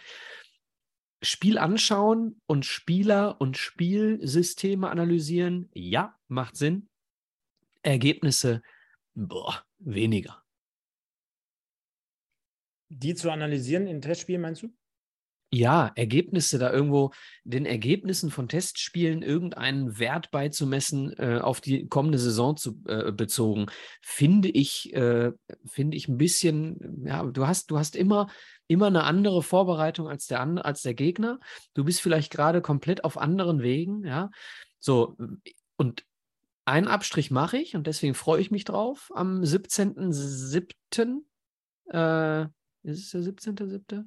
Spiel 1.22 1.59
anschauen 1.59 2.41
und 2.47 2.66
Spieler 2.66 3.41
und 3.41 3.57
Spielsysteme 3.57 4.91
analysieren, 4.91 5.70
ja, 5.72 6.18
macht 6.28 6.57
Sinn. 6.57 6.89
Ergebnisse, 7.82 8.62
boah, 9.14 9.64
weniger. 9.78 10.43
Die 12.91 13.14
zu 13.14 13.30
analysieren 13.30 13.87
in 13.87 14.01
Testspielen, 14.01 14.43
meinst 14.43 14.62
du? 14.62 14.72
Ja, 15.55 15.93
Ergebnisse 15.95 16.59
da 16.59 16.73
irgendwo, 16.73 17.13
den 17.45 17.65
Ergebnissen 17.65 18.33
von 18.33 18.49
Testspielen 18.49 19.23
irgendeinen 19.23 20.01
Wert 20.01 20.33
beizumessen, 20.33 21.13
äh, 21.17 21.39
auf 21.41 21.61
die 21.61 21.87
kommende 21.87 22.19
Saison 22.19 22.57
zu, 22.57 22.83
äh, 22.89 23.13
bezogen, 23.13 23.67
finde 24.03 24.49
ich, 24.49 24.93
äh, 24.95 25.31
finde 25.65 25.97
ich 25.97 26.09
ein 26.09 26.19
bisschen, 26.19 27.05
ja, 27.07 27.23
du 27.23 27.47
hast, 27.47 27.71
du 27.71 27.79
hast 27.79 27.95
immer, 27.95 28.27
immer 28.67 28.89
eine 28.89 29.05
andere 29.05 29.45
Vorbereitung 29.45 30.09
als 30.09 30.27
der, 30.27 30.41
als 30.41 30.83
der 30.83 30.95
Gegner. 30.95 31.39
Du 31.75 31.85
bist 31.85 32.01
vielleicht 32.01 32.33
gerade 32.33 32.61
komplett 32.61 33.05
auf 33.05 33.17
anderen 33.17 33.63
Wegen, 33.63 34.05
ja. 34.05 34.33
So, 34.81 35.17
und 35.77 36.05
einen 36.65 36.89
Abstrich 36.89 37.31
mache 37.31 37.59
ich 37.59 37.77
und 37.77 37.87
deswegen 37.87 38.15
freue 38.15 38.41
ich 38.41 38.51
mich 38.51 38.65
drauf. 38.65 39.13
Am 39.15 39.43
17.07. 39.43 41.23
Äh, 41.93 42.49
ist 42.83 43.05
es 43.05 43.11
der 43.11 43.21
17.07.? 43.21 44.07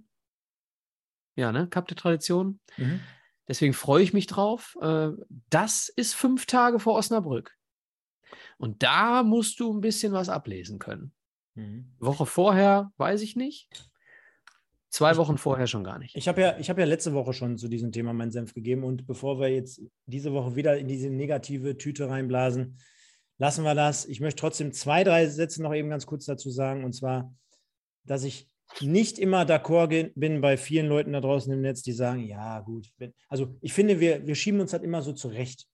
Ja, 1.38 1.54
ne? 1.54 1.68
Cup 1.68 1.88
der 1.88 1.96
Tradition. 1.96 2.60
Mhm. 2.76 3.00
Deswegen 3.48 3.74
freue 3.74 4.04
ich 4.04 4.12
mich 4.12 4.28
drauf. 4.28 4.76
Äh, 4.82 5.12
das 5.50 5.88
ist 5.88 6.14
fünf 6.14 6.46
Tage 6.46 6.80
vor 6.80 6.96
Osnabrück. 6.96 7.56
Und 8.58 8.84
da 8.84 9.24
musst 9.24 9.60
du 9.60 9.74
ein 9.74 9.80
bisschen 9.80 10.12
was 10.12 10.28
ablesen 10.28 10.80
können. 10.80 11.14
Mhm. 11.56 11.94
Woche 12.00 12.26
vorher 12.26 12.92
weiß 12.98 13.22
ich 13.22 13.36
nicht. 13.36 13.70
Zwei 14.90 15.16
Wochen 15.18 15.38
vorher 15.38 15.68
schon 15.68 15.84
gar 15.84 16.00
nicht. 16.00 16.16
Ich 16.16 16.28
habe 16.28 16.42
ja, 16.42 16.58
hab 16.58 16.80
ja 16.80 16.86
letzte 16.86 17.14
Woche 17.14 17.34
schon 17.34 17.58
zu 17.58 17.68
diesem 17.68 17.92
Thema 17.92 18.14
meinen 18.14 18.32
Senf 18.32 18.54
gegeben. 18.54 18.84
Und 18.84 19.06
bevor 19.06 19.40
wir 19.40 19.50
jetzt 19.50 19.82
diese 20.08 20.34
Woche 20.34 20.56
wieder 20.56 20.78
in 20.78 20.88
diese 20.88 21.10
negative 21.10 21.78
Tüte 21.78 22.10
reinblasen, 22.10 22.80
lassen 23.38 23.64
wir 23.64 23.76
das. 23.76 24.06
Ich 24.06 24.22
möchte 24.22 24.40
trotzdem 24.40 24.74
zwei, 24.74 25.04
drei 25.04 25.28
Sätze 25.28 25.62
noch 25.62 25.74
eben 25.74 25.90
ganz 25.90 26.06
kurz 26.06 26.26
dazu 26.26 26.50
sagen. 26.50 26.84
Und 26.84 26.94
zwar, 26.94 27.34
dass 28.06 28.24
ich 28.24 28.50
nicht 28.82 29.20
immer 29.20 29.44
d'accord 29.44 30.12
bin 30.16 30.42
bei 30.42 30.58
vielen 30.58 30.88
Leuten 30.88 31.14
da 31.14 31.22
draußen 31.22 31.52
im 31.52 31.62
Netz, 31.62 31.82
die 31.82 31.94
sagen, 31.94 32.24
ja, 32.24 32.60
gut. 32.60 32.90
Also 33.28 33.56
ich 33.62 33.74
finde, 33.74 34.00
wir, 34.00 34.26
wir 34.28 34.36
schieben 34.36 34.60
uns 34.60 34.74
halt 34.74 34.84
immer 34.84 35.02
so 35.02 35.14
zurecht. 35.14 35.68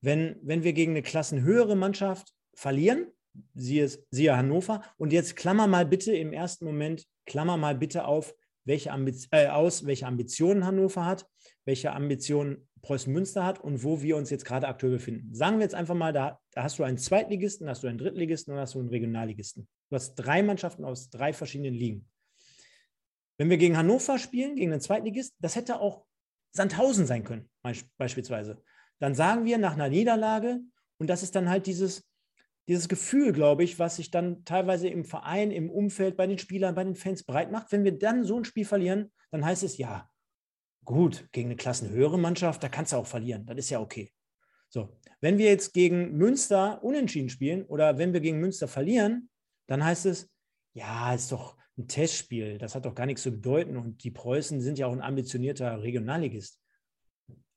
Wenn, 0.00 0.36
wenn 0.42 0.64
wir 0.64 0.72
gegen 0.72 0.92
eine 0.92 1.02
klassenhöhere 1.02 1.76
Mannschaft 1.76 2.32
verlieren, 2.54 3.06
siehe, 3.54 3.88
siehe 4.10 4.36
Hannover, 4.36 4.82
und 4.96 5.12
jetzt 5.12 5.36
klammer 5.36 5.66
mal 5.66 5.86
bitte 5.86 6.12
im 6.12 6.32
ersten 6.32 6.64
Moment, 6.64 7.06
klammer 7.26 7.56
mal 7.56 7.74
bitte 7.74 8.04
auf, 8.04 8.34
welche 8.64 8.90
äh, 9.30 9.48
aus, 9.48 9.86
welche 9.86 10.06
Ambitionen 10.06 10.64
Hannover 10.64 11.04
hat, 11.04 11.26
welche 11.64 11.92
Ambitionen 11.92 12.68
Preußen 12.82 13.12
Münster 13.12 13.44
hat 13.44 13.62
und 13.62 13.84
wo 13.84 14.00
wir 14.00 14.16
uns 14.16 14.30
jetzt 14.30 14.44
gerade 14.44 14.66
aktuell 14.66 14.92
befinden. 14.92 15.34
Sagen 15.34 15.58
wir 15.58 15.64
jetzt 15.64 15.74
einfach 15.74 15.94
mal, 15.94 16.12
da, 16.12 16.40
da 16.52 16.62
hast 16.62 16.78
du 16.78 16.82
einen 16.82 16.96
Zweitligisten, 16.96 17.68
hast 17.68 17.82
du 17.82 17.88
einen 17.88 17.98
Drittligisten 17.98 18.54
und 18.54 18.60
hast 18.60 18.74
du 18.74 18.80
einen 18.80 18.88
Regionalligisten. 18.88 19.68
Du 19.90 19.96
hast 19.96 20.14
drei 20.14 20.42
Mannschaften 20.42 20.84
aus 20.84 21.10
drei 21.10 21.32
verschiedenen 21.32 21.74
Ligen. 21.74 22.08
Wenn 23.40 23.48
wir 23.48 23.56
gegen 23.56 23.78
Hannover 23.78 24.18
spielen, 24.18 24.54
gegen 24.54 24.70
den 24.70 24.82
Zweitligist, 24.82 25.34
das 25.38 25.56
hätte 25.56 25.80
auch 25.80 26.04
Sandhausen 26.52 27.06
sein 27.06 27.24
können, 27.24 27.48
beispielsweise. 27.96 28.62
Dann 28.98 29.14
sagen 29.14 29.46
wir 29.46 29.56
nach 29.56 29.72
einer 29.72 29.88
Niederlage, 29.88 30.60
und 30.98 31.08
das 31.08 31.22
ist 31.22 31.34
dann 31.34 31.48
halt 31.48 31.66
dieses, 31.66 32.06
dieses 32.68 32.86
Gefühl, 32.86 33.32
glaube 33.32 33.64
ich, 33.64 33.78
was 33.78 33.96
sich 33.96 34.10
dann 34.10 34.44
teilweise 34.44 34.88
im 34.88 35.06
Verein, 35.06 35.52
im 35.52 35.70
Umfeld, 35.70 36.18
bei 36.18 36.26
den 36.26 36.38
Spielern, 36.38 36.74
bei 36.74 36.84
den 36.84 36.96
Fans 36.96 37.24
breit 37.24 37.50
macht. 37.50 37.72
Wenn 37.72 37.82
wir 37.82 37.98
dann 37.98 38.24
so 38.24 38.36
ein 38.36 38.44
Spiel 38.44 38.66
verlieren, 38.66 39.10
dann 39.30 39.42
heißt 39.42 39.62
es 39.62 39.78
ja, 39.78 40.10
gut, 40.84 41.26
gegen 41.32 41.48
eine 41.48 41.56
klassenhöhere 41.56 42.18
Mannschaft, 42.18 42.62
da 42.62 42.68
kannst 42.68 42.92
du 42.92 42.96
auch 42.96 43.06
verlieren. 43.06 43.46
Das 43.46 43.56
ist 43.56 43.70
ja 43.70 43.80
okay. 43.80 44.12
So, 44.68 44.98
wenn 45.22 45.38
wir 45.38 45.46
jetzt 45.46 45.72
gegen 45.72 46.14
Münster 46.14 46.84
unentschieden 46.84 47.30
spielen 47.30 47.64
oder 47.64 47.96
wenn 47.96 48.12
wir 48.12 48.20
gegen 48.20 48.38
Münster 48.38 48.68
verlieren, 48.68 49.30
dann 49.66 49.82
heißt 49.82 50.04
es, 50.04 50.30
ja, 50.74 51.14
ist 51.14 51.32
doch, 51.32 51.56
ein 51.80 51.88
Testspiel, 51.88 52.58
das 52.58 52.74
hat 52.74 52.86
doch 52.86 52.94
gar 52.94 53.06
nichts 53.06 53.22
zu 53.22 53.32
bedeuten. 53.32 53.76
Und 53.76 54.04
die 54.04 54.10
Preußen 54.10 54.60
sind 54.60 54.78
ja 54.78 54.86
auch 54.86 54.92
ein 54.92 55.02
ambitionierter 55.02 55.82
Regionalligist. 55.82 56.60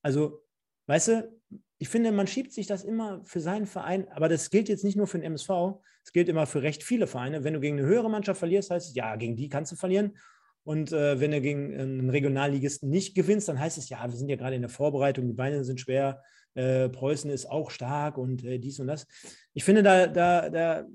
Also, 0.01 0.43
weißt 0.87 1.07
du, 1.09 1.41
ich 1.77 1.89
finde, 1.89 2.11
man 2.11 2.27
schiebt 2.27 2.53
sich 2.53 2.67
das 2.67 2.83
immer 2.83 3.23
für 3.25 3.39
seinen 3.41 3.65
Verein, 3.65 4.07
aber 4.09 4.29
das 4.29 4.49
gilt 4.49 4.69
jetzt 4.69 4.83
nicht 4.83 4.95
nur 4.95 5.07
für 5.07 5.17
den 5.17 5.25
MSV, 5.25 5.81
es 6.05 6.11
gilt 6.11 6.29
immer 6.29 6.45
für 6.45 6.61
recht 6.61 6.83
viele 6.83 7.07
Vereine. 7.07 7.43
Wenn 7.43 7.53
du 7.53 7.59
gegen 7.59 7.77
eine 7.77 7.87
höhere 7.87 8.09
Mannschaft 8.09 8.39
verlierst, 8.39 8.71
heißt 8.71 8.89
es, 8.89 8.95
ja, 8.95 9.15
gegen 9.15 9.35
die 9.35 9.49
kannst 9.49 9.71
du 9.71 9.75
verlieren. 9.75 10.17
Und 10.65 10.91
äh, 10.93 11.19
wenn 11.19 11.31
du 11.31 11.41
gegen 11.41 11.77
einen 11.77 12.09
Regionalligisten 12.09 12.89
nicht 12.89 13.15
gewinnst, 13.15 13.49
dann 13.49 13.59
heißt 13.59 13.77
es, 13.77 13.89
ja, 13.89 14.01
wir 14.03 14.15
sind 14.15 14.29
ja 14.29 14.37
gerade 14.37 14.55
in 14.55 14.61
der 14.61 14.69
Vorbereitung, 14.69 15.27
die 15.27 15.33
Beine 15.33 15.63
sind 15.63 15.79
schwer, 15.79 16.21
äh, 16.55 16.87
Preußen 16.87 17.29
ist 17.31 17.49
auch 17.49 17.71
stark 17.71 18.17
und 18.17 18.43
äh, 18.43 18.59
dies 18.59 18.79
und 18.79 18.87
das. 18.87 19.07
Ich 19.53 19.63
finde, 19.63 19.83
da, 19.83 20.07
da, 20.07 20.49
da, 20.49 20.85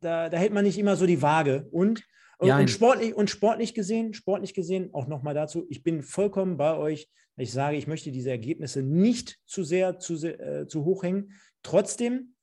da, 0.00 0.28
da 0.28 0.36
hält 0.36 0.52
man 0.52 0.64
nicht 0.64 0.78
immer 0.78 0.96
so 0.96 1.06
die 1.06 1.22
Waage. 1.22 1.66
Und 1.70 2.04
ja, 2.42 2.58
und, 2.58 2.68
sportlich, 2.68 3.14
und 3.14 3.30
sportlich 3.30 3.74
gesehen, 3.74 4.12
sportlich 4.14 4.54
gesehen, 4.54 4.92
auch 4.92 5.06
nochmal 5.06 5.34
dazu, 5.34 5.66
ich 5.70 5.82
bin 5.82 6.02
vollkommen 6.02 6.56
bei 6.56 6.76
euch. 6.76 7.08
Ich 7.38 7.52
sage, 7.52 7.76
ich 7.76 7.86
möchte 7.86 8.12
diese 8.12 8.30
Ergebnisse 8.30 8.82
nicht 8.82 9.38
zu 9.46 9.62
sehr 9.62 9.98
zu, 9.98 10.14
äh, 10.24 10.66
zu 10.66 10.84
hoch 10.84 11.02
hängen. 11.02 11.32
Trotzdem, 11.62 12.34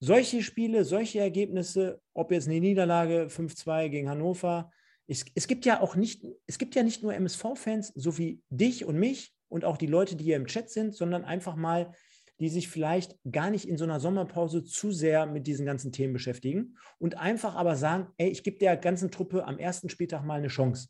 solche 0.00 0.42
Spiele, 0.42 0.84
solche 0.84 1.20
Ergebnisse, 1.20 2.00
ob 2.14 2.32
jetzt 2.32 2.48
eine 2.48 2.60
Niederlage 2.60 3.28
5-2 3.28 3.88
gegen 3.88 4.08
Hannover, 4.08 4.70
es, 5.06 5.24
es, 5.34 5.46
gibt 5.46 5.64
ja 5.64 5.80
auch 5.80 5.94
nicht, 5.94 6.24
es 6.46 6.58
gibt 6.58 6.74
ja 6.74 6.82
nicht 6.82 7.02
nur 7.02 7.14
MSV-Fans, 7.14 7.92
so 7.94 8.18
wie 8.18 8.42
dich 8.50 8.84
und 8.84 8.98
mich 8.98 9.34
und 9.48 9.64
auch 9.64 9.76
die 9.76 9.86
Leute, 9.86 10.16
die 10.16 10.24
hier 10.24 10.36
im 10.36 10.46
Chat 10.46 10.70
sind, 10.70 10.94
sondern 10.94 11.24
einfach 11.24 11.54
mal 11.54 11.92
die 12.40 12.48
sich 12.48 12.68
vielleicht 12.68 13.16
gar 13.30 13.50
nicht 13.50 13.68
in 13.68 13.76
so 13.76 13.84
einer 13.84 14.00
Sommerpause 14.00 14.64
zu 14.64 14.92
sehr 14.92 15.26
mit 15.26 15.46
diesen 15.46 15.64
ganzen 15.64 15.92
Themen 15.92 16.12
beschäftigen 16.12 16.76
und 16.98 17.16
einfach 17.16 17.54
aber 17.54 17.76
sagen, 17.76 18.08
ey, 18.18 18.28
ich 18.28 18.42
gebe 18.42 18.58
der 18.58 18.76
ganzen 18.76 19.10
Truppe 19.10 19.46
am 19.46 19.58
ersten 19.58 19.88
Spieltag 19.88 20.24
mal 20.24 20.38
eine 20.38 20.48
Chance. 20.48 20.88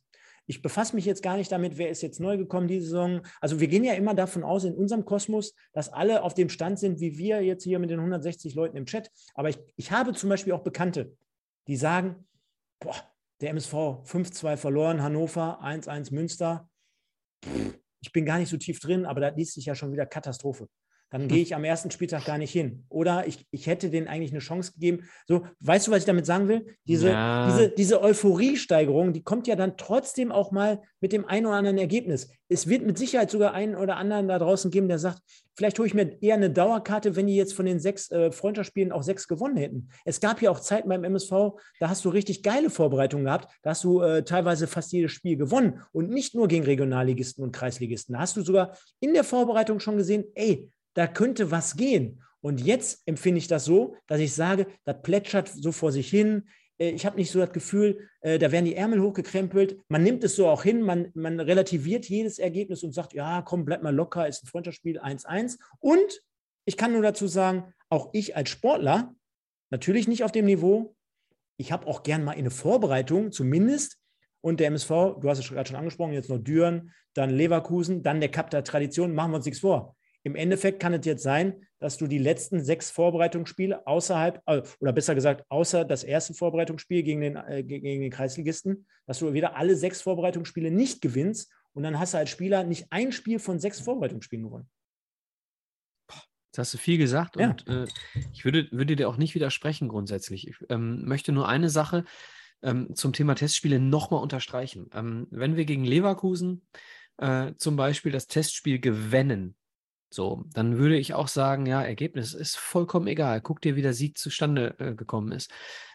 Ich 0.49 0.62
befasse 0.62 0.94
mich 0.94 1.05
jetzt 1.05 1.22
gar 1.22 1.36
nicht 1.36 1.51
damit, 1.51 1.76
wer 1.76 1.90
ist 1.90 2.03
jetzt 2.03 2.20
neu 2.20 2.36
gekommen 2.36 2.68
diese 2.68 2.86
Saison. 2.86 3.22
Also 3.40 3.59
wir 3.59 3.66
gehen 3.66 3.82
ja 3.82 3.94
immer 3.94 4.14
davon 4.14 4.44
aus 4.44 4.64
in 4.64 4.74
unserem 4.74 5.05
Kosmos, 5.05 5.55
dass 5.72 5.92
alle 5.92 6.22
auf 6.22 6.34
dem 6.34 6.49
Stand 6.49 6.78
sind, 6.78 7.01
wie 7.01 7.18
wir 7.18 7.42
jetzt 7.42 7.64
hier 7.64 7.80
mit 7.80 7.90
den 7.90 7.99
160 7.99 8.55
Leuten 8.55 8.76
im 8.76 8.86
Chat. 8.86 9.11
Aber 9.34 9.49
ich, 9.49 9.59
ich 9.76 9.90
habe 9.90 10.12
zum 10.12 10.30
Beispiel 10.30 10.53
auch 10.53 10.62
Bekannte, 10.62 11.16
die 11.66 11.76
sagen, 11.76 12.28
boah, 12.78 12.94
der 13.40 13.51
MSV 13.51 13.72
5-2 13.72 14.57
verloren, 14.57 15.03
Hannover 15.03 15.61
1-1 15.62 16.14
Münster. 16.14 16.68
ich 18.01 18.12
bin 18.12 18.24
gar 18.24 18.38
nicht 18.38 18.49
so 18.49 18.57
tief 18.57 18.78
drin, 18.78 19.05
aber 19.05 19.20
da 19.20 19.28
liest 19.28 19.55
sich 19.55 19.66
ja 19.66 19.74
schon 19.74 19.92
wieder 19.92 20.07
Katastrophe 20.07 20.68
dann 21.18 21.28
gehe 21.28 21.42
ich 21.42 21.54
am 21.54 21.64
ersten 21.64 21.90
Spieltag 21.90 22.26
gar 22.26 22.36
nicht 22.36 22.52
hin. 22.52 22.84
Oder 22.90 23.26
ich, 23.26 23.46
ich 23.50 23.66
hätte 23.66 23.88
denen 23.88 24.06
eigentlich 24.06 24.32
eine 24.32 24.40
Chance 24.40 24.72
gegeben. 24.72 25.04
So, 25.26 25.46
weißt 25.60 25.86
du, 25.86 25.90
was 25.90 26.00
ich 26.00 26.04
damit 26.04 26.26
sagen 26.26 26.48
will? 26.48 26.66
Diese, 26.84 27.08
ja. 27.08 27.46
diese, 27.46 27.70
diese 27.70 28.02
Euphoriesteigerung, 28.02 29.14
die 29.14 29.22
kommt 29.22 29.46
ja 29.46 29.56
dann 29.56 29.78
trotzdem 29.78 30.30
auch 30.30 30.52
mal 30.52 30.82
mit 31.00 31.12
dem 31.12 31.24
einen 31.24 31.46
oder 31.46 31.56
anderen 31.56 31.78
Ergebnis. 31.78 32.28
Es 32.48 32.68
wird 32.68 32.84
mit 32.84 32.98
Sicherheit 32.98 33.30
sogar 33.30 33.54
einen 33.54 33.76
oder 33.76 33.96
anderen 33.96 34.28
da 34.28 34.38
draußen 34.38 34.70
geben, 34.70 34.88
der 34.88 34.98
sagt, 34.98 35.20
vielleicht 35.54 35.78
hole 35.78 35.88
ich 35.88 35.94
mir 35.94 36.22
eher 36.22 36.34
eine 36.34 36.50
Dauerkarte, 36.50 37.16
wenn 37.16 37.26
die 37.26 37.34
jetzt 37.34 37.54
von 37.54 37.64
den 37.64 37.80
sechs 37.80 38.10
äh, 38.10 38.30
Freundschaftsspielen 38.30 38.92
auch 38.92 39.02
sechs 39.02 39.26
gewonnen 39.26 39.56
hätten. 39.56 39.88
Es 40.04 40.20
gab 40.20 40.42
ja 40.42 40.50
auch 40.50 40.60
Zeiten 40.60 40.88
beim 40.88 41.02
MSV, 41.02 41.30
da 41.80 41.88
hast 41.88 42.04
du 42.04 42.10
richtig 42.10 42.42
geile 42.42 42.68
Vorbereitungen 42.68 43.24
gehabt. 43.24 43.50
Da 43.62 43.70
hast 43.70 43.84
du 43.84 44.02
äh, 44.02 44.22
teilweise 44.22 44.66
fast 44.66 44.92
jedes 44.92 45.12
Spiel 45.12 45.36
gewonnen. 45.36 45.80
Und 45.92 46.10
nicht 46.10 46.34
nur 46.34 46.46
gegen 46.46 46.64
Regionalligisten 46.64 47.42
und 47.42 47.52
Kreisligisten. 47.52 48.12
Da 48.12 48.20
hast 48.20 48.36
du 48.36 48.42
sogar 48.42 48.76
in 49.00 49.14
der 49.14 49.24
Vorbereitung 49.24 49.80
schon 49.80 49.96
gesehen, 49.96 50.24
ey, 50.34 50.70
da 50.97 51.07
könnte 51.07 51.51
was 51.51 51.76
gehen. 51.76 52.22
Und 52.40 52.61
jetzt 52.61 53.03
empfinde 53.07 53.38
ich 53.38 53.49
das 53.49 53.64
so, 53.64 53.97
dass 54.07 54.18
ich 54.18 54.34
sage, 54.34 54.66
das 54.84 55.03
plätschert 55.03 55.49
so 55.49 55.72
vor 55.72 55.92
sich 55.92 56.09
hin. 56.09 56.49
Äh, 56.78 56.90
ich 56.90 57.05
habe 57.05 57.16
nicht 57.16 57.30
so 57.30 57.38
das 57.38 57.53
Gefühl, 57.53 58.09
äh, 58.22 58.38
da 58.38 58.51
werden 58.51 58.64
die 58.64 58.74
Ärmel 58.74 59.03
hochgekrempelt. 59.03 59.78
Man 59.88 60.03
nimmt 60.03 60.24
es 60.24 60.36
so 60.36 60.49
auch 60.49 60.62
hin, 60.62 60.82
man, 60.82 61.11
man 61.14 61.38
relativiert 61.38 62.09
jedes 62.09 62.38
Ergebnis 62.38 62.82
und 62.82 62.92
sagt, 62.92 63.12
ja, 63.12 63.42
komm, 63.42 63.64
bleib 63.64 63.82
mal 63.82 63.94
locker, 63.94 64.26
ist 64.26 64.44
ein 64.44 64.47
Freundschaftsspiel 64.47 64.99
1-1. 64.99 65.59
Und 65.80 66.22
ich 66.64 66.76
kann 66.76 66.92
nur 66.92 67.03
dazu 67.03 67.26
sagen, 67.26 67.74
auch 67.90 68.11
ich 68.12 68.36
als 68.36 68.49
Sportler, 68.49 69.14
natürlich 69.70 70.09
nicht 70.09 70.24
auf 70.24 70.32
dem 70.32 70.47
Niveau, 70.47 70.97
ich 71.59 71.72
habe 71.72 71.86
auch 71.86 72.03
gern 72.03 72.24
mal 72.24 72.32
in 72.32 72.40
eine 72.40 72.51
Vorbereitung 72.51 73.32
zumindest 73.32 73.99
und 74.40 74.61
der 74.61 74.68
MSV, 74.68 74.88
du 75.20 75.28
hast 75.28 75.40
es 75.40 75.49
gerade 75.49 75.68
schon 75.68 75.76
angesprochen, 75.76 76.12
jetzt 76.12 76.30
noch 76.30 76.38
Düren, 76.38 76.92
dann 77.14 77.30
Leverkusen, 77.30 78.03
dann 78.03 78.20
der 78.20 78.30
Cup 78.30 78.51
der 78.51 78.64
Tradition, 78.64 79.14
machen 79.14 79.32
wir 79.32 79.36
uns 79.36 79.47
nichts 79.47 79.61
vor. 79.61 79.97
Im 80.26 80.34
Endeffekt 80.34 80.80
kann 80.80 80.92
es 80.92 81.06
jetzt 81.06 81.22
sein, 81.22 81.64
dass 81.78 81.98
du 81.98 82.08
die 82.08 82.18
letzten 82.18 82.60
sechs 82.60 82.90
Vorbereitungsspiele 82.90 83.86
außerhalb, 83.86 84.42
äh, 84.46 84.60
oder 84.80 84.92
besser 84.92 85.14
gesagt, 85.14 85.44
außer 85.50 85.84
das 85.84 86.02
erste 86.02 86.34
Vorbereitungsspiel 86.34 87.04
gegen 87.04 87.20
den, 87.20 87.36
äh, 87.36 87.62
gegen 87.62 88.00
den 88.00 88.10
Kreisligisten, 88.10 88.88
dass 89.06 89.20
du 89.20 89.32
wieder 89.34 89.54
alle 89.54 89.76
sechs 89.76 90.02
Vorbereitungsspiele 90.02 90.72
nicht 90.72 91.00
gewinnst 91.00 91.52
und 91.74 91.84
dann 91.84 92.00
hast 92.00 92.14
du 92.14 92.18
als 92.18 92.30
Spieler 92.30 92.64
nicht 92.64 92.86
ein 92.90 93.12
Spiel 93.12 93.38
von 93.38 93.60
sechs 93.60 93.78
Vorbereitungsspielen 93.78 94.46
gewonnen. 94.46 94.68
Jetzt 96.08 96.58
hast 96.58 96.74
du 96.74 96.78
viel 96.78 96.98
gesagt 96.98 97.36
Ja. 97.38 97.50
und 97.50 97.68
äh, 97.68 97.86
ich 98.32 98.44
würde, 98.44 98.66
würde 98.72 98.96
dir 98.96 99.08
auch 99.08 99.18
nicht 99.18 99.36
widersprechen 99.36 99.86
grundsätzlich. 99.86 100.48
Ich 100.48 100.56
ähm, 100.70 101.04
möchte 101.04 101.30
nur 101.30 101.48
eine 101.48 101.70
Sache 101.70 102.04
ähm, 102.62 102.96
zum 102.96 103.12
Thema 103.12 103.36
Testspiele 103.36 103.78
nochmal 103.78 104.22
unterstreichen. 104.22 104.90
Ähm, 104.92 105.28
wenn 105.30 105.54
wir 105.54 105.66
gegen 105.66 105.84
Leverkusen 105.84 106.66
äh, 107.18 107.52
zum 107.58 107.76
Beispiel 107.76 108.10
das 108.10 108.26
Testspiel 108.26 108.80
gewinnen, 108.80 109.54
so, 110.11 110.44
dann 110.52 110.78
würde 110.78 110.96
ich 110.96 111.14
auch 111.14 111.28
sagen, 111.28 111.66
ja, 111.66 111.82
Ergebnis 111.82 112.32
ist 112.32 112.57
vollkommen 112.57 113.07
egal. 113.07 113.40
Guck 113.40 113.61
dir, 113.61 113.76
wie 113.76 113.82
der 113.82 113.92
Sieg 113.92 114.18
zustande 114.18 114.74
äh, 114.78 114.94
gekommen 114.94 115.32
ist. 115.32 115.50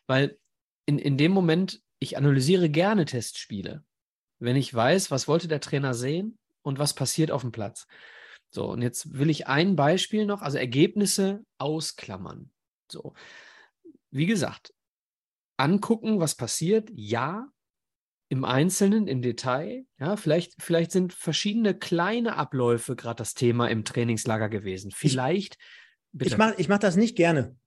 Weil 0.05 0.37
in, 0.85 0.99
in 0.99 1.17
dem 1.17 1.31
Moment, 1.31 1.81
ich 1.99 2.17
analysiere 2.17 2.69
gerne 2.69 3.05
Testspiele, 3.05 3.83
wenn 4.39 4.55
ich 4.55 4.73
weiß, 4.73 5.11
was 5.11 5.27
wollte 5.27 5.47
der 5.47 5.61
Trainer 5.61 5.93
sehen 5.93 6.37
und 6.61 6.79
was 6.79 6.93
passiert 6.93 7.31
auf 7.31 7.41
dem 7.41 7.51
Platz. 7.51 7.87
So, 8.49 8.69
und 8.69 8.81
jetzt 8.81 9.17
will 9.17 9.29
ich 9.29 9.47
ein 9.47 9.75
Beispiel 9.75 10.25
noch, 10.25 10.41
also 10.41 10.57
Ergebnisse 10.57 11.45
ausklammern. 11.57 12.51
So, 12.91 13.13
wie 14.09 14.25
gesagt, 14.25 14.73
angucken, 15.57 16.19
was 16.19 16.35
passiert, 16.35 16.89
ja, 16.93 17.47
im 18.31 18.45
Einzelnen, 18.45 19.07
im 19.07 19.21
Detail. 19.21 19.85
Ja, 19.99 20.15
vielleicht, 20.15 20.53
vielleicht 20.63 20.93
sind 20.93 21.11
verschiedene 21.11 21.77
kleine 21.77 22.37
Abläufe 22.37 22.95
gerade 22.95 23.17
das 23.17 23.33
Thema 23.33 23.67
im 23.67 23.83
Trainingslager 23.83 24.47
gewesen. 24.47 24.91
Vielleicht, 24.95 25.57
bitte. 26.13 26.31
Ich 26.31 26.37
mache 26.37 26.53
ich 26.57 26.69
mach 26.69 26.79
das 26.79 26.95
nicht 26.95 27.17
gerne, 27.17 27.57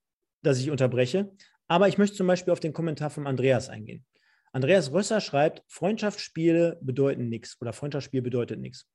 dass 0.41 0.59
ich 0.59 0.71
unterbreche, 0.71 1.31
aber 1.67 1.87
ich 1.87 1.99
möchte 1.99 2.17
zum 2.17 2.25
Beispiel 2.25 2.51
auf 2.51 2.59
den 2.59 2.73
Kommentar 2.73 3.11
von 3.11 3.27
Andreas 3.27 3.69
eingehen. 3.69 4.07
Andreas 4.53 4.91
Rösser 4.91 5.21
schreibt, 5.21 5.61
Freundschaftsspiele 5.67 6.79
bedeuten 6.81 7.29
nichts 7.29 7.61
oder 7.61 7.71
Freundschaftsspiel 7.71 8.23
bedeutet 8.23 8.59
nichts. 8.59 8.87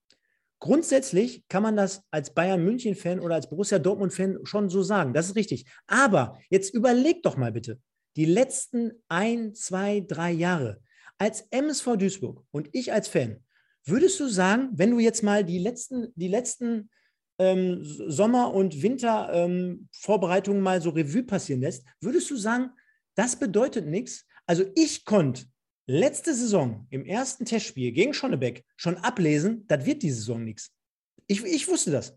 Grundsätzlich 0.58 1.46
kann 1.46 1.62
man 1.62 1.76
das 1.76 2.02
als 2.10 2.34
Bayern 2.34 2.64
München-Fan 2.64 3.20
oder 3.20 3.36
als 3.36 3.48
Borussia 3.48 3.78
Dortmund-Fan 3.78 4.40
schon 4.42 4.70
so 4.70 4.82
sagen. 4.82 5.14
Das 5.14 5.26
ist 5.28 5.36
richtig. 5.36 5.66
Aber 5.86 6.36
jetzt 6.48 6.74
überleg 6.74 7.22
doch 7.22 7.36
mal 7.36 7.52
bitte, 7.52 7.78
die 8.16 8.24
letzten 8.24 8.90
ein, 9.08 9.54
zwei, 9.54 10.00
drei 10.00 10.32
Jahre 10.32 10.80
als 11.20 11.42
MSV 11.50 11.96
Duisburg 11.98 12.42
und 12.50 12.70
ich 12.72 12.92
als 12.92 13.06
Fan, 13.08 13.44
würdest 13.84 14.18
du 14.18 14.28
sagen, 14.28 14.70
wenn 14.72 14.90
du 14.90 14.98
jetzt 14.98 15.22
mal 15.22 15.44
die 15.44 15.58
letzten, 15.58 16.12
die 16.16 16.28
letzten 16.28 16.90
ähm, 17.38 17.80
Sommer- 17.82 18.54
und 18.54 18.82
Wintervorbereitungen 18.82 20.62
mal 20.62 20.80
so 20.80 20.90
Revue 20.90 21.22
passieren 21.22 21.60
lässt, 21.60 21.84
würdest 22.00 22.30
du 22.30 22.36
sagen, 22.36 22.70
das 23.14 23.36
bedeutet 23.36 23.86
nichts? 23.86 24.26
Also 24.46 24.64
ich 24.74 25.04
konnte 25.04 25.44
letzte 25.86 26.34
Saison 26.34 26.86
im 26.90 27.04
ersten 27.04 27.44
Testspiel 27.44 27.92
gegen 27.92 28.14
Schonnebeck 28.14 28.64
schon 28.76 28.96
ablesen, 28.96 29.66
das 29.68 29.84
wird 29.84 30.02
die 30.02 30.10
Saison 30.10 30.42
nichts. 30.42 30.72
Ich, 31.26 31.44
ich 31.44 31.68
wusste 31.68 31.90
das. 31.90 32.16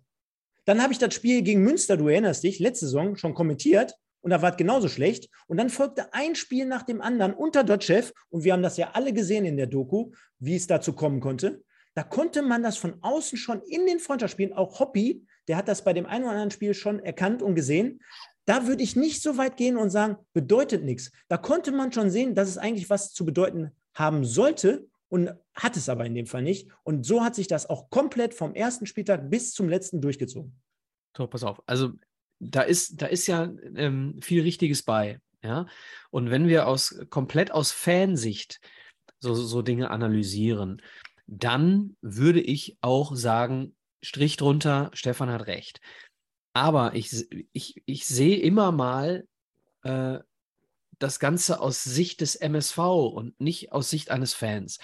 Dann 0.66 0.82
habe 0.82 0.94
ich 0.94 1.00
das 1.00 1.14
Spiel 1.14 1.42
gegen 1.42 1.62
Münster, 1.62 1.98
du 1.98 2.08
erinnerst 2.08 2.44
dich, 2.44 2.60
letzte 2.60 2.86
Saison 2.86 3.18
schon 3.18 3.34
kommentiert 3.34 3.96
und 4.24 4.30
da 4.32 4.42
war 4.42 4.52
es 4.52 4.58
genauso 4.58 4.88
schlecht. 4.88 5.30
Und 5.48 5.58
dann 5.58 5.70
folgte 5.70 6.14
ein 6.14 6.34
Spiel 6.36 6.66
nach 6.66 6.84
dem 6.84 7.02
anderen 7.02 7.34
unter 7.34 7.64
Dotchev 7.64 8.14
und 8.30 8.44
wir 8.44 8.54
haben 8.54 8.64
das 8.64 8.78
ja 8.78 8.92
alle 8.94 9.14
gesehen 9.14 9.46
in 9.46 9.58
der 9.58 9.68
Doku, 9.68 10.12
wie 10.40 10.56
es 10.56 10.66
dazu 10.66 10.94
kommen 10.94 11.20
konnte. 11.20 11.62
Da 11.94 12.04
konnte 12.04 12.42
man 12.42 12.64
das 12.64 12.78
von 12.78 12.96
außen 13.02 13.38
schon 13.38 13.62
in 13.62 13.86
den 13.86 14.00
Freundschaftsspielen, 14.00 14.54
auch 14.54 14.80
Hoppy, 14.80 15.26
der 15.48 15.58
hat 15.58 15.68
das 15.68 15.84
bei 15.84 15.92
dem 15.92 16.06
einen 16.06 16.24
oder 16.24 16.32
anderen 16.32 16.52
Spiel 16.52 16.74
schon 16.74 17.00
erkannt 17.00 17.44
und 17.44 17.54
gesehen. 17.54 18.02
Da 18.46 18.66
würde 18.66 18.82
ich 18.82 18.96
nicht 18.96 19.22
so 19.22 19.38
weit 19.38 19.58
gehen 19.58 19.78
und 19.78 19.90
sagen, 19.90 20.18
bedeutet 20.32 20.84
nichts. 20.84 21.12
Da 21.28 21.38
konnte 21.38 21.72
man 21.72 21.92
schon 21.92 22.10
sehen, 22.10 22.34
dass 22.34 22.48
es 22.48 22.58
eigentlich 22.58 22.90
was 22.90 23.14
zu 23.14 23.26
bedeuten 23.26 23.72
haben 23.94 24.24
sollte 24.24 24.88
und 25.10 25.32
hat 25.54 25.76
es 25.76 25.90
aber 25.90 26.06
in 26.06 26.16
dem 26.16 26.28
Fall 26.28 26.44
nicht. 26.44 26.70
Und 26.84 27.06
so 27.06 27.24
hat 27.24 27.36
sich 27.36 27.48
das 27.48 27.70
auch 27.70 27.90
komplett 27.90 28.34
vom 28.34 28.56
ersten 28.56 28.86
Spieltag 28.86 29.30
bis 29.30 29.54
zum 29.54 29.68
letzten 29.68 30.02
durchgezogen. 30.02 30.60
So, 31.16 31.28
pass 31.28 31.44
auf. 31.44 31.62
Also 31.66 31.92
da 32.52 32.62
ist, 32.62 33.02
da 33.02 33.08
ist 33.08 33.28
ja 33.28 33.52
ähm, 33.76 34.20
viel 34.22 34.42
Richtiges 34.42 34.84
bei. 34.84 35.20
Ja? 35.44 35.68
Und 36.10 36.30
wenn 36.30 36.48
wir 36.48 36.68
aus 36.68 36.96
komplett 37.10 37.52
aus 37.52 37.72
Fansicht 37.72 38.60
so, 39.20 39.34
so 39.34 39.62
Dinge 39.62 39.90
analysieren, 39.90 40.82
dann 41.28 41.96
würde 42.02 42.42
ich 42.42 42.78
auch 42.82 43.16
sagen, 43.16 43.76
Strich 44.02 44.36
drunter, 44.36 44.92
Stefan 44.94 45.30
hat 45.30 45.48
recht. 45.48 45.80
Aber 46.54 46.94
ich, 46.94 47.26
ich, 47.54 47.82
ich 47.86 48.06
sehe 48.06 48.38
immer 48.38 48.72
mal 48.72 49.26
äh, 49.84 50.20
das 51.00 51.20
Ganze 51.20 51.60
aus 51.60 51.84
Sicht 51.84 52.22
des 52.22 52.36
MSV 52.36 52.78
und 52.78 53.40
nicht 53.40 53.72
aus 53.72 53.90
Sicht 53.90 54.12
eines 54.12 54.34
Fans. 54.34 54.80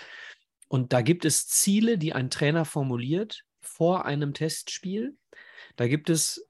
Und 0.68 0.94
da 0.94 1.02
gibt 1.02 1.26
es 1.26 1.48
Ziele, 1.48 1.98
die 1.98 2.14
ein 2.14 2.30
Trainer 2.30 2.66
formuliert 2.66 3.44
vor 3.62 4.06
einem 4.06 4.34
Testspiel. 4.34 5.18
Da 5.76 5.88
gibt 5.88 6.10
es 6.10 6.48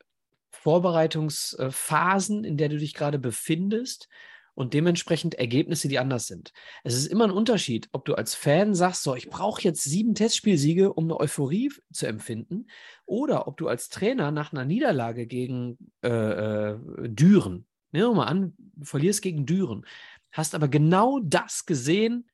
Vorbereitungsphasen, 0.70 2.43
in 2.43 2.55
der 2.55 2.70
du 2.70 2.78
dich 2.78 2.93
gerade 2.93 3.17
befindest 3.17 4.07
und 4.53 4.76
dementsprechend 4.76 5.34
Ergebnisse, 5.34 5.88
die 5.88 5.97
anders 5.97 6.28
sind. 6.28 6.53
Es 6.84 6.93
ist 6.93 7.07
immer 7.07 7.24
ein 7.24 7.32
Unterschied, 7.32 7.89
ob 7.91 8.05
du 8.05 8.13
als 8.13 8.36
Fan 8.36 8.76
sagst, 8.76 9.01
so, 9.01 9.15
ich 9.15 9.32
brauche 9.32 9.63
jetzt 9.63 9.84
sieben 9.84 10.13
Testspielsiege, 10.13 10.93
um 10.93 11.05
eine 11.05 11.20
Euphorie 11.20 11.72
zu 11.91 12.05
empfinden, 12.05 12.67
oder 13.07 13.47
ob 13.47 13.57
du 13.57 13.67
als 13.67 13.89
Trainer 13.89 14.30
nach 14.30 14.53
einer 14.53 14.63
Niederlage 14.63 15.26
gegen 15.26 15.80
äh, 16.03 16.09
äh, 16.09 16.78
Düren, 17.07 17.65
nehmen 17.91 18.09
wir 18.09 18.13
mal 18.13 18.26
an, 18.26 18.53
verlierst 18.84 19.24
gegen 19.24 19.47
Düren, 19.47 19.88
hast 20.32 20.53
aber 20.53 20.67
genau 20.67 21.20
das 21.20 21.65
gesehen, 21.65 22.30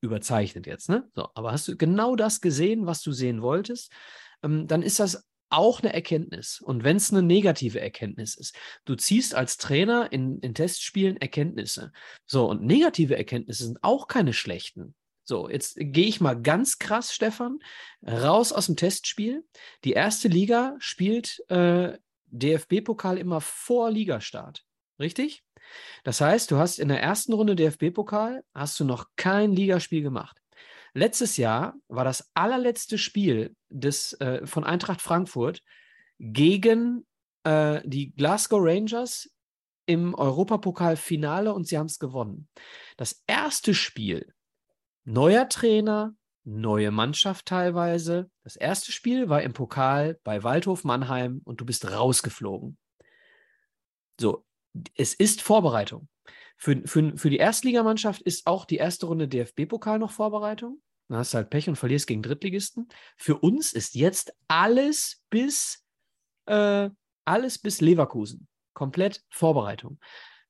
überzeichnet 0.00 0.68
jetzt, 0.68 0.88
ne? 0.88 1.10
So, 1.16 1.30
aber 1.34 1.50
hast 1.50 1.66
du 1.66 1.76
genau 1.76 2.14
das 2.14 2.40
gesehen, 2.40 2.86
was 2.86 3.02
du 3.02 3.10
sehen 3.10 3.42
wolltest, 3.42 3.90
ähm, 4.44 4.68
dann 4.68 4.82
ist 4.82 5.00
das 5.00 5.26
auch 5.52 5.82
eine 5.82 5.92
Erkenntnis. 5.92 6.60
Und 6.60 6.84
wenn 6.84 6.96
es 6.96 7.10
eine 7.10 7.22
negative 7.22 7.80
Erkenntnis 7.80 8.34
ist, 8.34 8.56
du 8.84 8.94
ziehst 8.94 9.34
als 9.34 9.56
Trainer 9.56 10.10
in, 10.12 10.38
in 10.40 10.54
Testspielen 10.54 11.16
Erkenntnisse. 11.16 11.92
So, 12.26 12.48
und 12.48 12.62
negative 12.62 13.16
Erkenntnisse 13.16 13.64
sind 13.64 13.82
auch 13.82 14.08
keine 14.08 14.32
schlechten. 14.32 14.94
So, 15.24 15.48
jetzt 15.48 15.76
gehe 15.78 16.06
ich 16.06 16.20
mal 16.20 16.40
ganz 16.40 16.78
krass, 16.78 17.14
Stefan, 17.14 17.60
raus 18.04 18.52
aus 18.52 18.66
dem 18.66 18.76
Testspiel. 18.76 19.44
Die 19.84 19.92
erste 19.92 20.28
Liga 20.28 20.74
spielt 20.78 21.42
äh, 21.48 21.96
DFB-Pokal 22.26 23.18
immer 23.18 23.40
vor 23.40 23.90
Ligastart. 23.90 24.64
Richtig? 24.98 25.44
Das 26.04 26.20
heißt, 26.20 26.50
du 26.50 26.56
hast 26.56 26.78
in 26.78 26.88
der 26.88 27.00
ersten 27.00 27.32
Runde 27.32 27.56
DFB-Pokal, 27.56 28.42
hast 28.52 28.80
du 28.80 28.84
noch 28.84 29.06
kein 29.16 29.52
Ligaspiel 29.52 30.02
gemacht. 30.02 30.41
Letztes 30.94 31.36
Jahr 31.36 31.74
war 31.88 32.04
das 32.04 32.30
allerletzte 32.34 32.98
Spiel 32.98 33.56
des, 33.68 34.12
äh, 34.20 34.46
von 34.46 34.64
Eintracht 34.64 35.00
Frankfurt 35.00 35.62
gegen 36.18 37.06
äh, 37.44 37.80
die 37.84 38.12
Glasgow 38.14 38.60
Rangers 38.62 39.30
im 39.86 40.14
Europapokal-Finale 40.14 41.52
und 41.52 41.66
sie 41.66 41.78
haben 41.78 41.86
es 41.86 41.98
gewonnen. 41.98 42.48
Das 42.96 43.22
erste 43.26 43.74
Spiel, 43.74 44.32
neuer 45.04 45.48
Trainer, 45.48 46.14
neue 46.44 46.90
Mannschaft 46.90 47.46
teilweise. 47.46 48.30
Das 48.44 48.56
erste 48.56 48.92
Spiel 48.92 49.28
war 49.28 49.42
im 49.42 49.52
Pokal 49.52 50.18
bei 50.24 50.42
Waldhof 50.42 50.84
Mannheim 50.84 51.40
und 51.44 51.60
du 51.60 51.64
bist 51.64 51.90
rausgeflogen. 51.90 52.78
So, 54.20 54.44
es 54.94 55.14
ist 55.14 55.42
Vorbereitung. 55.42 56.08
Für, 56.62 56.80
für, 56.84 57.16
für 57.16 57.28
die 57.28 57.38
Erstligamannschaft 57.38 58.22
ist 58.22 58.46
auch 58.46 58.64
die 58.66 58.76
erste 58.76 59.06
Runde 59.06 59.26
DFB-Pokal 59.26 59.98
noch 59.98 60.12
Vorbereitung. 60.12 60.80
Dann 61.08 61.18
hast 61.18 61.34
du 61.34 61.38
halt 61.38 61.50
Pech 61.50 61.68
und 61.68 61.74
verlierst 61.74 62.06
gegen 62.06 62.22
Drittligisten. 62.22 62.88
Für 63.16 63.38
uns 63.38 63.72
ist 63.72 63.96
jetzt 63.96 64.32
alles 64.46 65.24
bis, 65.28 65.84
äh, 66.46 66.88
alles 67.24 67.58
bis 67.58 67.80
Leverkusen. 67.80 68.46
Komplett 68.74 69.24
Vorbereitung. 69.28 69.98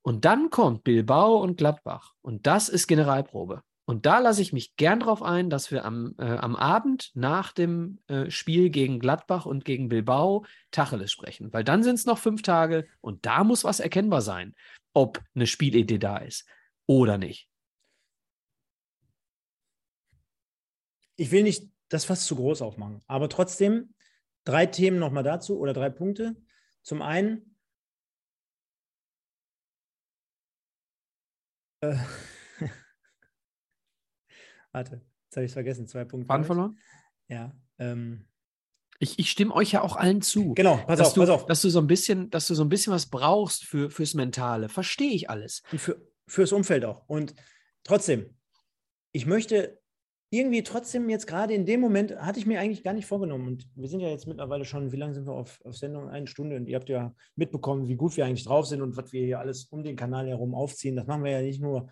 Und 0.02 0.26
dann 0.26 0.50
kommt 0.50 0.84
Bilbao 0.84 1.38
und 1.38 1.56
Gladbach. 1.56 2.12
Und 2.20 2.46
das 2.46 2.68
ist 2.68 2.88
Generalprobe. 2.88 3.62
Und 3.86 4.04
da 4.04 4.18
lasse 4.18 4.42
ich 4.42 4.52
mich 4.52 4.76
gern 4.76 5.00
drauf 5.00 5.22
ein, 5.22 5.48
dass 5.48 5.70
wir 5.70 5.86
am, 5.86 6.14
äh, 6.18 6.24
am 6.24 6.56
Abend 6.56 7.10
nach 7.14 7.52
dem 7.52 8.00
äh, 8.08 8.30
Spiel 8.30 8.68
gegen 8.68 9.00
Gladbach 9.00 9.46
und 9.46 9.64
gegen 9.64 9.88
Bilbao 9.88 10.44
Tacheles 10.72 11.10
sprechen. 11.10 11.50
Weil 11.54 11.64
dann 11.64 11.82
sind 11.82 11.94
es 11.94 12.04
noch 12.04 12.18
fünf 12.18 12.42
Tage 12.42 12.86
und 13.00 13.24
da 13.24 13.44
muss 13.44 13.64
was 13.64 13.80
erkennbar 13.80 14.20
sein, 14.20 14.54
ob 14.94 15.22
eine 15.34 15.46
Spielidee 15.46 15.98
da 15.98 16.18
ist 16.18 16.48
oder 16.86 17.18
nicht. 17.18 17.48
Ich 21.16 21.30
will 21.30 21.42
nicht 21.42 21.70
das 21.88 22.04
fast 22.04 22.26
zu 22.26 22.36
groß 22.36 22.62
aufmachen, 22.62 23.02
aber 23.06 23.28
trotzdem 23.28 23.94
drei 24.44 24.66
Themen 24.66 24.98
nochmal 24.98 25.22
dazu 25.22 25.58
oder 25.58 25.72
drei 25.72 25.90
Punkte. 25.90 26.36
Zum 26.82 27.02
einen, 27.02 27.56
äh, 31.80 31.96
warte, 34.72 35.04
jetzt 35.24 35.36
habe 35.36 35.44
ich 35.44 35.50
es 35.50 35.54
vergessen, 35.54 35.86
zwei 35.86 36.04
Punkte. 36.04 36.34
Ich. 36.40 36.46
verloren? 36.46 36.78
Ja, 37.28 37.54
ähm, 37.78 38.26
Ich, 39.02 39.18
ich 39.18 39.32
stimme 39.32 39.52
euch 39.52 39.72
ja 39.72 39.82
auch 39.82 39.96
allen 39.96 40.22
zu. 40.22 40.54
genau, 40.54 40.76
pass 40.76 40.96
dass 40.96 41.08
auf, 41.08 41.14
du, 41.14 41.20
pass 41.22 41.30
auf. 41.30 41.46
Dass 41.46 41.60
du 41.60 41.70
so 41.70 41.80
ein 41.80 41.88
bisschen, 41.88 42.30
dass 42.30 42.46
du 42.46 42.54
so 42.54 42.62
ein 42.62 42.68
bisschen 42.68 42.92
was 42.92 43.06
brauchst 43.06 43.64
für, 43.64 43.90
fürs 43.90 44.14
Mentale. 44.14 44.68
Verstehe 44.68 45.10
ich 45.10 45.28
alles. 45.28 45.64
Und 45.72 45.80
für, 45.80 46.00
fürs 46.28 46.52
Umfeld 46.52 46.84
auch. 46.84 47.08
Und 47.08 47.34
trotzdem, 47.82 48.36
ich 49.10 49.26
möchte 49.26 49.80
irgendwie 50.30 50.62
trotzdem 50.62 51.10
jetzt 51.10 51.26
gerade 51.26 51.52
in 51.52 51.66
dem 51.66 51.80
Moment 51.80 52.16
hatte 52.16 52.38
ich 52.38 52.46
mir 52.46 52.60
eigentlich 52.60 52.84
gar 52.84 52.92
nicht 52.92 53.06
vorgenommen. 53.06 53.48
Und 53.48 53.68
wir 53.74 53.88
sind 53.88 53.98
ja 53.98 54.08
jetzt 54.08 54.28
mittlerweile 54.28 54.64
schon, 54.64 54.92
wie 54.92 54.96
lange 54.96 55.14
sind 55.14 55.26
wir 55.26 55.32
auf, 55.32 55.60
auf 55.64 55.76
Sendung? 55.76 56.08
Eine 56.08 56.28
Stunde. 56.28 56.54
Und 56.54 56.68
ihr 56.68 56.76
habt 56.76 56.88
ja 56.88 57.12
mitbekommen, 57.34 57.88
wie 57.88 57.96
gut 57.96 58.16
wir 58.16 58.24
eigentlich 58.24 58.44
drauf 58.44 58.68
sind 58.68 58.82
und 58.82 58.96
was 58.96 59.12
wir 59.12 59.24
hier 59.24 59.40
alles 59.40 59.64
um 59.64 59.82
den 59.82 59.96
Kanal 59.96 60.28
herum 60.28 60.54
aufziehen. 60.54 60.94
Das 60.94 61.08
machen 61.08 61.24
wir 61.24 61.32
ja 61.32 61.42
nicht 61.42 61.60
nur, 61.60 61.90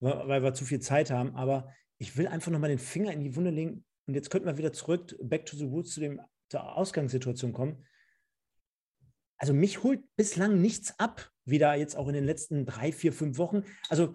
weil 0.00 0.42
wir 0.42 0.52
zu 0.52 0.66
viel 0.66 0.80
Zeit 0.80 1.10
haben. 1.10 1.34
Aber 1.36 1.70
ich 1.96 2.18
will 2.18 2.26
einfach 2.26 2.52
nochmal 2.52 2.68
den 2.68 2.78
Finger 2.78 3.12
in 3.12 3.22
die 3.22 3.34
Wunde 3.34 3.50
legen. 3.50 3.86
Und 4.06 4.12
jetzt 4.12 4.28
könnten 4.28 4.46
wir 4.46 4.58
wieder 4.58 4.74
zurück, 4.74 5.16
back 5.22 5.46
to 5.46 5.56
the 5.56 5.64
roots, 5.64 5.92
zu 5.92 6.00
dem, 6.00 6.20
zur 6.50 6.76
Ausgangssituation 6.76 7.52
kommen. 7.52 7.86
Also 9.38 9.54
mich 9.54 9.82
holt 9.82 10.00
bislang 10.16 10.60
nichts 10.60 10.98
ab, 10.98 11.30
wieder 11.46 11.74
jetzt 11.74 11.96
auch 11.96 12.08
in 12.08 12.14
den 12.14 12.24
letzten 12.24 12.66
drei, 12.66 12.92
vier, 12.92 13.12
fünf 13.12 13.38
Wochen. 13.38 13.64
Also 13.88 14.14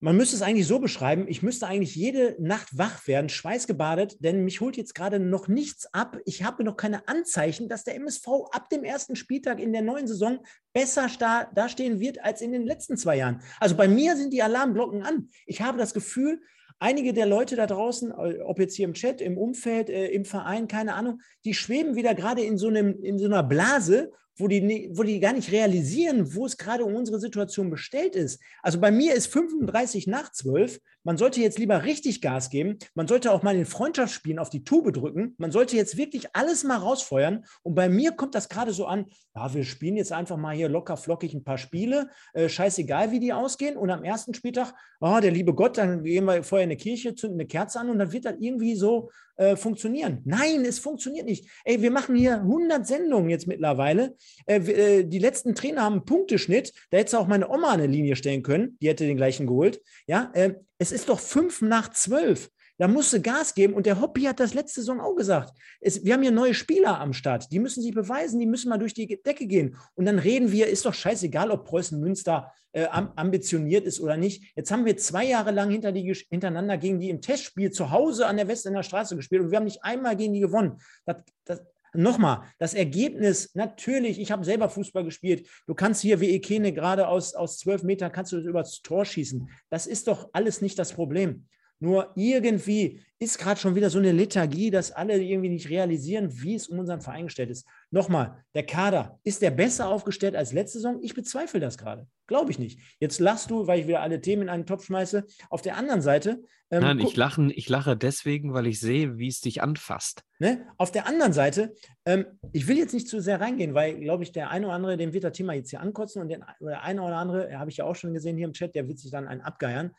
man 0.00 0.16
müsste 0.16 0.36
es 0.36 0.42
eigentlich 0.42 0.66
so 0.66 0.78
beschreiben, 0.78 1.26
ich 1.26 1.42
müsste 1.42 1.66
eigentlich 1.66 1.94
jede 1.94 2.36
Nacht 2.38 2.76
wach 2.76 3.06
werden, 3.06 3.30
schweißgebadet, 3.30 4.22
denn 4.22 4.44
mich 4.44 4.60
holt 4.60 4.76
jetzt 4.76 4.94
gerade 4.94 5.18
noch 5.18 5.48
nichts 5.48 5.92
ab. 5.94 6.18
Ich 6.26 6.42
habe 6.42 6.64
noch 6.64 6.76
keine 6.76 7.08
Anzeichen, 7.08 7.68
dass 7.68 7.84
der 7.84 7.94
MSV 7.94 8.26
ab 8.50 8.68
dem 8.68 8.84
ersten 8.84 9.16
Spieltag 9.16 9.58
in 9.58 9.72
der 9.72 9.82
neuen 9.82 10.06
Saison 10.06 10.40
besser 10.74 11.08
dastehen 11.54 11.98
wird 11.98 12.22
als 12.22 12.42
in 12.42 12.52
den 12.52 12.66
letzten 12.66 12.98
zwei 12.98 13.16
Jahren. 13.16 13.40
Also 13.58 13.74
bei 13.74 13.88
mir 13.88 14.16
sind 14.16 14.32
die 14.32 14.42
Alarmglocken 14.42 15.02
an. 15.02 15.28
Ich 15.46 15.62
habe 15.62 15.78
das 15.78 15.94
Gefühl, 15.94 16.42
einige 16.78 17.12
der 17.12 17.26
Leute 17.26 17.56
da 17.56 17.66
draußen, 17.66 18.10
äh, 18.10 18.40
ob 18.40 18.58
jetzt 18.58 18.76
hier 18.76 18.86
im 18.86 18.94
Chat, 18.94 19.20
im 19.20 19.38
Umfeld, 19.38 19.90
äh, 19.90 20.08
im 20.08 20.24
Verein, 20.24 20.68
keine 20.68 20.94
Ahnung, 20.94 21.20
die 21.44 21.54
schweben 21.54 21.96
wieder 21.96 22.14
gerade 22.14 22.42
in 22.42 22.58
so, 22.58 22.68
einem, 22.68 23.02
in 23.02 23.18
so 23.18 23.26
einer 23.26 23.42
Blase 23.42 24.12
wo 24.36 24.48
die, 24.48 24.90
wo 24.92 25.02
die 25.02 25.20
gar 25.20 25.32
nicht 25.32 25.50
realisieren, 25.50 26.34
wo 26.34 26.46
es 26.46 26.56
gerade 26.56 26.84
um 26.84 26.94
unsere 26.94 27.18
Situation 27.18 27.70
bestellt 27.70 28.14
ist. 28.14 28.40
Also 28.62 28.80
bei 28.80 28.90
mir 28.90 29.14
ist 29.14 29.28
35 29.28 30.06
nach 30.06 30.30
12. 30.30 30.80
Man 31.04 31.16
sollte 31.16 31.40
jetzt 31.40 31.58
lieber 31.58 31.84
richtig 31.84 32.20
Gas 32.20 32.50
geben. 32.50 32.78
Man 32.94 33.08
sollte 33.08 33.32
auch 33.32 33.42
mal 33.42 33.56
in 33.56 33.64
Freundschaftsspielen 33.64 34.38
auf 34.38 34.50
die 34.50 34.64
Tube 34.64 34.92
drücken. 34.92 35.34
Man 35.38 35.52
sollte 35.52 35.76
jetzt 35.76 35.96
wirklich 35.96 36.26
alles 36.34 36.64
mal 36.64 36.76
rausfeuern. 36.76 37.44
Und 37.62 37.74
bei 37.74 37.88
mir 37.88 38.12
kommt 38.12 38.34
das 38.34 38.48
gerade 38.48 38.72
so 38.72 38.86
an, 38.86 39.06
ja, 39.34 39.54
wir 39.54 39.64
spielen 39.64 39.96
jetzt 39.96 40.12
einfach 40.12 40.36
mal 40.36 40.54
hier 40.54 40.68
locker 40.68 40.96
flockig 40.96 41.32
ein 41.32 41.44
paar 41.44 41.58
Spiele. 41.58 42.10
Äh, 42.34 42.48
scheißegal, 42.48 43.12
wie 43.12 43.20
die 43.20 43.32
ausgehen. 43.32 43.76
Und 43.76 43.90
am 43.90 44.04
ersten 44.04 44.34
Spieltag, 44.34 44.74
oh, 45.00 45.18
der 45.22 45.30
liebe 45.30 45.54
Gott, 45.54 45.78
dann 45.78 46.02
gehen 46.02 46.24
wir 46.24 46.42
vorher 46.42 46.64
in 46.64 46.70
eine 46.70 46.76
Kirche, 46.76 47.14
zünden 47.14 47.40
eine 47.40 47.46
Kerze 47.46 47.80
an 47.80 47.88
und 47.88 47.98
dann 47.98 48.12
wird 48.12 48.24
das 48.24 48.34
irgendwie 48.38 48.74
so 48.74 49.10
äh, 49.36 49.56
funktionieren. 49.56 50.22
Nein, 50.24 50.64
es 50.64 50.78
funktioniert 50.78 51.26
nicht. 51.26 51.48
Ey, 51.64 51.82
wir 51.82 51.90
machen 51.90 52.16
hier 52.16 52.36
100 52.36 52.86
Sendungen 52.86 53.30
jetzt 53.30 53.46
mittlerweile. 53.46 54.16
Äh, 54.46 54.56
äh, 54.56 55.04
die 55.04 55.18
letzten 55.18 55.54
Trainer 55.54 55.82
haben 55.82 55.94
einen 55.94 56.04
Punkteschnitt. 56.04 56.72
Da 56.90 56.98
hätte 56.98 57.18
auch 57.18 57.26
meine 57.26 57.48
Oma 57.48 57.72
eine 57.72 57.86
Linie 57.86 58.16
stellen 58.16 58.42
können. 58.42 58.76
Die 58.80 58.88
hätte 58.88 59.06
den 59.06 59.16
gleichen 59.16 59.46
geholt. 59.46 59.80
Ja, 60.06 60.30
äh, 60.34 60.54
es 60.78 60.92
ist 60.92 61.08
doch 61.08 61.20
fünf 61.20 61.62
nach 61.62 61.92
zwölf. 61.92 62.50
Da 62.78 62.88
musst 62.88 63.12
du 63.12 63.20
Gas 63.20 63.54
geben. 63.54 63.74
Und 63.74 63.86
der 63.86 64.00
Hobby 64.00 64.22
hat 64.22 64.40
das 64.40 64.54
letzte 64.54 64.80
Saison 64.80 65.00
auch 65.00 65.14
gesagt. 65.14 65.52
Es, 65.80 66.04
wir 66.04 66.14
haben 66.14 66.22
hier 66.22 66.30
neue 66.30 66.54
Spieler 66.54 67.00
am 67.00 67.12
Start. 67.12 67.50
Die 67.52 67.58
müssen 67.58 67.82
sich 67.82 67.94
beweisen, 67.94 68.38
die 68.38 68.46
müssen 68.46 68.68
mal 68.68 68.78
durch 68.78 68.94
die 68.94 69.20
Decke 69.22 69.46
gehen. 69.46 69.76
Und 69.94 70.04
dann 70.04 70.18
reden 70.18 70.52
wir, 70.52 70.66
ist 70.66 70.84
doch 70.84 70.94
scheißegal, 70.94 71.50
ob 71.50 71.64
Preußen 71.64 71.98
Münster 71.98 72.52
äh, 72.72 72.86
ambitioniert 72.90 73.86
ist 73.86 74.00
oder 74.00 74.16
nicht. 74.16 74.52
Jetzt 74.54 74.70
haben 74.70 74.84
wir 74.84 74.96
zwei 74.98 75.24
Jahre 75.24 75.50
lang 75.50 75.70
hinter 75.70 75.92
die, 75.92 76.12
hintereinander 76.28 76.76
gegen 76.76 77.00
die 77.00 77.08
im 77.08 77.22
Testspiel 77.22 77.70
zu 77.70 77.90
Hause 77.90 78.26
an 78.26 78.36
der 78.36 78.48
Westender 78.48 78.82
Straße 78.82 79.16
gespielt 79.16 79.42
und 79.42 79.50
wir 79.50 79.56
haben 79.56 79.64
nicht 79.64 79.82
einmal 79.82 80.16
gegen 80.16 80.34
die 80.34 80.40
gewonnen. 80.40 80.78
Das, 81.06 81.16
das, 81.44 81.62
Nochmal, 81.96 82.42
das 82.58 82.74
Ergebnis, 82.74 83.54
natürlich, 83.54 84.20
ich 84.20 84.30
habe 84.30 84.44
selber 84.44 84.68
Fußball 84.68 85.04
gespielt. 85.04 85.48
Du 85.66 85.74
kannst 85.74 86.02
hier 86.02 86.20
wie 86.20 86.30
Ekene 86.30 86.72
gerade 86.72 87.08
aus, 87.08 87.34
aus 87.34 87.58
zwölf 87.58 87.82
Metern, 87.82 88.12
kannst 88.12 88.32
du 88.32 88.38
übers 88.38 88.82
Tor 88.82 89.06
schießen. 89.06 89.48
Das 89.70 89.86
ist 89.86 90.08
doch 90.08 90.28
alles 90.32 90.60
nicht 90.60 90.78
das 90.78 90.92
Problem. 90.92 91.46
Nur 91.78 92.12
irgendwie 92.14 93.02
ist 93.18 93.38
gerade 93.38 93.60
schon 93.60 93.74
wieder 93.74 93.90
so 93.90 93.98
eine 93.98 94.12
Lethargie, 94.12 94.70
dass 94.70 94.92
alle 94.92 95.20
irgendwie 95.22 95.48
nicht 95.48 95.68
realisieren, 95.68 96.42
wie 96.42 96.54
es 96.54 96.68
um 96.68 96.78
unseren 96.78 97.00
Verein 97.00 97.26
gestellt 97.26 97.50
ist. 97.50 97.66
Nochmal, 97.90 98.44
der 98.54 98.64
Kader, 98.64 99.18
ist 99.24 99.42
der 99.42 99.50
besser 99.50 99.88
aufgestellt 99.88 100.36
als 100.36 100.52
letzte 100.52 100.78
Saison? 100.78 100.98
Ich 101.02 101.14
bezweifle 101.14 101.60
das 101.60 101.78
gerade. 101.78 102.06
Glaube 102.26 102.50
ich 102.50 102.58
nicht. 102.58 102.80
Jetzt 102.98 103.20
lachst 103.20 103.50
du, 103.50 103.66
weil 103.66 103.80
ich 103.80 103.86
wieder 103.86 104.00
alle 104.00 104.20
Themen 104.20 104.42
in 104.42 104.48
einen 104.48 104.66
Topf 104.66 104.86
schmeiße. 104.86 105.24
Auf 105.48 105.62
der 105.62 105.76
anderen 105.76 106.02
Seite. 106.02 106.42
Ähm, 106.70 106.82
Nein, 106.82 106.98
ich, 106.98 107.16
lachen, 107.16 107.50
ich 107.54 107.68
lache 107.68 107.96
deswegen, 107.96 108.52
weil 108.52 108.66
ich 108.66 108.80
sehe, 108.80 109.18
wie 109.18 109.28
es 109.28 109.40
dich 109.40 109.62
anfasst. 109.62 110.24
Ne? 110.38 110.66
Auf 110.76 110.90
der 110.90 111.06
anderen 111.06 111.32
Seite, 111.32 111.74
ähm, 112.04 112.26
ich 112.52 112.66
will 112.68 112.76
jetzt 112.76 112.92
nicht 112.92 113.08
zu 113.08 113.20
sehr 113.20 113.40
reingehen, 113.40 113.74
weil, 113.74 114.00
glaube 114.00 114.24
ich, 114.24 114.32
der 114.32 114.50
eine 114.50 114.66
oder 114.66 114.74
andere, 114.74 114.96
dem 114.96 115.12
wird 115.12 115.24
das 115.24 115.36
Thema 115.36 115.52
jetzt 115.52 115.70
hier 115.70 115.80
ankotzen 115.80 116.20
und 116.20 116.28
den, 116.28 116.44
der 116.60 116.82
eine 116.82 117.02
oder 117.02 117.16
andere, 117.16 117.58
habe 117.58 117.70
ich 117.70 117.76
ja 117.78 117.84
auch 117.84 117.96
schon 117.96 118.12
gesehen 118.12 118.36
hier 118.36 118.46
im 118.46 118.52
Chat, 118.52 118.74
der 118.74 118.88
wird 118.88 118.98
sich 118.98 119.10
dann 119.10 119.28
einen 119.28 119.42
abgeiern 119.42 119.92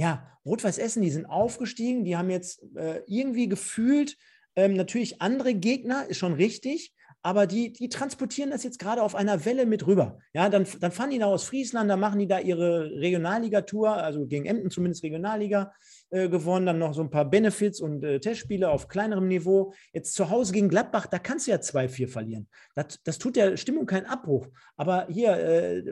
ja, 0.00 0.26
Rot-Weiß 0.46 0.78
Essen, 0.78 1.02
die 1.02 1.10
sind 1.10 1.26
aufgestiegen, 1.26 2.04
die 2.04 2.16
haben 2.16 2.30
jetzt 2.30 2.62
äh, 2.74 3.02
irgendwie 3.06 3.48
gefühlt 3.48 4.16
ähm, 4.56 4.72
natürlich 4.72 5.20
andere 5.20 5.52
Gegner, 5.52 6.06
ist 6.08 6.16
schon 6.16 6.32
richtig, 6.32 6.94
aber 7.22 7.46
die, 7.46 7.74
die 7.74 7.90
transportieren 7.90 8.50
das 8.50 8.64
jetzt 8.64 8.78
gerade 8.78 9.02
auf 9.02 9.14
einer 9.14 9.44
Welle 9.44 9.66
mit 9.66 9.86
rüber. 9.86 10.18
Ja, 10.32 10.48
dann, 10.48 10.66
dann 10.80 10.90
fahren 10.90 11.10
die 11.10 11.18
da 11.18 11.26
aus 11.26 11.44
Friesland, 11.44 11.90
dann 11.90 12.00
machen 12.00 12.18
die 12.18 12.26
da 12.26 12.38
ihre 12.38 12.90
Regionalliga-Tour, 12.92 13.92
also 13.92 14.26
gegen 14.26 14.46
Emden 14.46 14.70
zumindest 14.70 15.02
Regionalliga 15.02 15.74
äh, 16.08 16.30
gewonnen, 16.30 16.64
dann 16.64 16.78
noch 16.78 16.94
so 16.94 17.02
ein 17.02 17.10
paar 17.10 17.28
Benefits 17.28 17.80
und 17.80 18.02
äh, 18.02 18.20
Testspiele 18.20 18.70
auf 18.70 18.88
kleinerem 18.88 19.28
Niveau. 19.28 19.74
Jetzt 19.92 20.14
zu 20.14 20.30
Hause 20.30 20.54
gegen 20.54 20.70
Gladbach, 20.70 21.06
da 21.06 21.18
kannst 21.18 21.46
du 21.46 21.50
ja 21.50 21.58
2-4 21.58 22.08
verlieren. 22.08 22.48
Das, 22.74 22.98
das 23.04 23.18
tut 23.18 23.36
der 23.36 23.58
Stimmung 23.58 23.84
keinen 23.84 24.06
Abbruch. 24.06 24.46
Aber 24.76 25.06
hier 25.10 25.36
äh, 25.36 25.84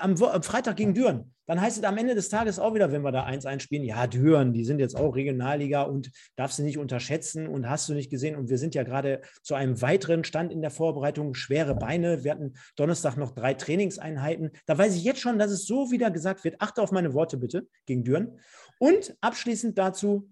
am, 0.00 0.20
am, 0.20 0.42
Freitag 0.42 0.76
gegen 0.76 0.94
Düren, 0.94 1.32
dann 1.52 1.60
heißt 1.60 1.76
es 1.76 1.84
am 1.84 1.98
Ende 1.98 2.14
des 2.14 2.30
Tages 2.30 2.58
auch 2.58 2.72
wieder, 2.72 2.92
wenn 2.92 3.02
wir 3.02 3.12
da 3.12 3.26
1-1 3.26 3.60
spielen, 3.60 3.84
ja, 3.84 4.06
Düren, 4.06 4.54
die 4.54 4.64
sind 4.64 4.78
jetzt 4.78 4.96
auch 4.96 5.14
Regionalliga 5.14 5.82
und 5.82 6.10
darfst 6.34 6.58
du 6.58 6.62
nicht 6.62 6.78
unterschätzen 6.78 7.46
und 7.46 7.68
hast 7.68 7.90
du 7.90 7.92
nicht 7.92 8.08
gesehen. 8.08 8.36
Und 8.36 8.48
wir 8.48 8.56
sind 8.56 8.74
ja 8.74 8.84
gerade 8.84 9.20
zu 9.42 9.54
einem 9.54 9.82
weiteren 9.82 10.24
Stand 10.24 10.50
in 10.50 10.62
der 10.62 10.70
Vorbereitung, 10.70 11.34
schwere 11.34 11.74
Beine. 11.74 12.24
Wir 12.24 12.30
hatten 12.30 12.54
Donnerstag 12.76 13.18
noch 13.18 13.32
drei 13.32 13.52
Trainingseinheiten. 13.52 14.52
Da 14.64 14.78
weiß 14.78 14.96
ich 14.96 15.04
jetzt 15.04 15.20
schon, 15.20 15.38
dass 15.38 15.50
es 15.50 15.66
so 15.66 15.90
wieder 15.90 16.10
gesagt 16.10 16.42
wird. 16.42 16.56
Achte 16.58 16.80
auf 16.80 16.90
meine 16.90 17.12
Worte 17.12 17.36
bitte 17.36 17.68
gegen 17.84 18.02
Düren. 18.02 18.40
Und 18.78 19.14
abschließend 19.20 19.76
dazu, 19.76 20.30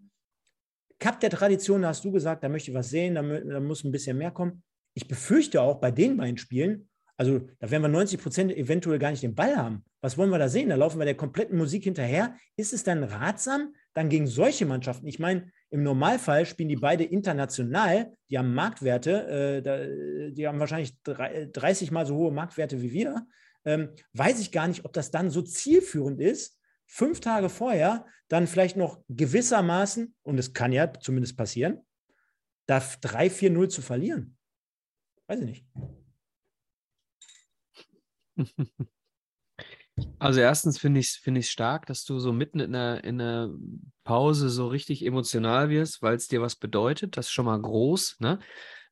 Cup 1.01 1.21
der 1.21 1.29
Tradition, 1.29 1.83
da 1.83 1.89
hast 1.89 2.03
du 2.03 2.13
gesagt, 2.13 2.45
da 2.45 2.49
möchte 2.49 2.71
ich 2.71 2.75
was 2.75 2.89
sehen, 2.89 3.17
da, 3.17 3.23
da 3.23 3.61
muss 3.61 3.85
ein 3.85 3.93
bisschen 3.93 4.17
mehr 4.17 4.31
kommen. 4.31 4.63
Ich 4.95 5.07
befürchte 5.07 5.61
auch 5.61 5.81
bei 5.81 5.91
den 5.91 6.17
beiden 6.17 6.39
Spielen, 6.39 6.89
also 7.19 7.41
da 7.59 7.71
werden 7.71 7.83
wir 7.83 7.89
90 7.89 8.23
Prozent 8.23 8.57
eventuell 8.57 8.99
gar 8.99 9.11
nicht 9.11 9.23
den 9.23 9.35
Ball 9.35 9.55
haben. 9.55 9.85
Was 10.03 10.17
wollen 10.17 10.31
wir 10.31 10.39
da 10.39 10.49
sehen? 10.49 10.71
Da 10.71 10.77
laufen 10.77 10.99
wir 10.99 11.05
der 11.05 11.17
kompletten 11.17 11.59
Musik 11.59 11.85
hinterher. 11.85 12.35
Ist 12.57 12.73
es 12.73 12.85
dann 12.85 13.05
ratsam, 13.05 13.75
dann 13.93 14.09
gegen 14.09 14.27
solche 14.27 14.65
Mannschaften? 14.65 15.07
Ich 15.07 15.19
meine, 15.19 15.51
im 15.69 15.83
Normalfall 15.83 16.47
spielen 16.47 16.71
die 16.71 16.77
beide 16.77 17.05
international, 17.05 18.17
die 18.31 18.39
haben 18.39 18.55
Marktwerte, 18.55 19.63
äh, 19.65 20.33
die 20.33 20.49
haben 20.49 20.59
wahrscheinlich 20.59 20.95
30 21.03 21.91
mal 21.91 22.07
so 22.07 22.17
hohe 22.17 22.33
Marktwerte 22.33 22.81
wie 22.81 22.93
wir. 22.93 23.27
Ähm, 23.65 23.91
weiß 24.15 24.41
ich 24.41 24.53
gar 24.53 24.69
nicht, 24.69 24.85
ob 24.85 24.95
das 24.95 25.11
dann 25.11 25.31
so 25.31 25.43
zielführend 25.43 26.21
ist, 26.21 26.59
fünf 26.87 27.21
Tage 27.21 27.51
vorher 27.51 28.07
dann 28.29 28.47
vielleicht 28.47 28.77
noch 28.77 29.03
gewissermaßen, 29.09 30.15
und 30.23 30.39
es 30.39 30.53
kann 30.55 30.73
ja 30.73 30.93
zumindest 30.95 31.37
passieren, 31.37 31.85
da 32.67 32.79
3-4-0 32.79 33.69
zu 33.69 33.83
verlieren. 33.83 34.39
Weiß 35.27 35.41
ich 35.41 35.47
nicht. 35.47 35.67
Also 40.19 40.41
erstens 40.41 40.79
finde 40.79 41.01
ich 41.01 41.09
es 41.09 41.17
find 41.17 41.45
stark, 41.45 41.87
dass 41.87 42.05
du 42.05 42.19
so 42.19 42.33
mitten 42.33 42.61
in 42.61 42.75
einer, 42.75 43.03
in 43.05 43.21
einer 43.21 43.55
Pause 44.05 44.49
so 44.51 44.69
richtig 44.69 45.05
emotional 45.05 45.71
wirst, 45.71 46.03
weil 46.03 46.15
es 46.15 46.29
dir 46.29 46.43
was 46.43 46.57
bedeutet. 46.57 47.17
Das 47.17 47.27
ist 47.27 47.33
schon 47.33 47.47
mal 47.47 47.61
groß, 47.61 48.17
ne? 48.21 48.39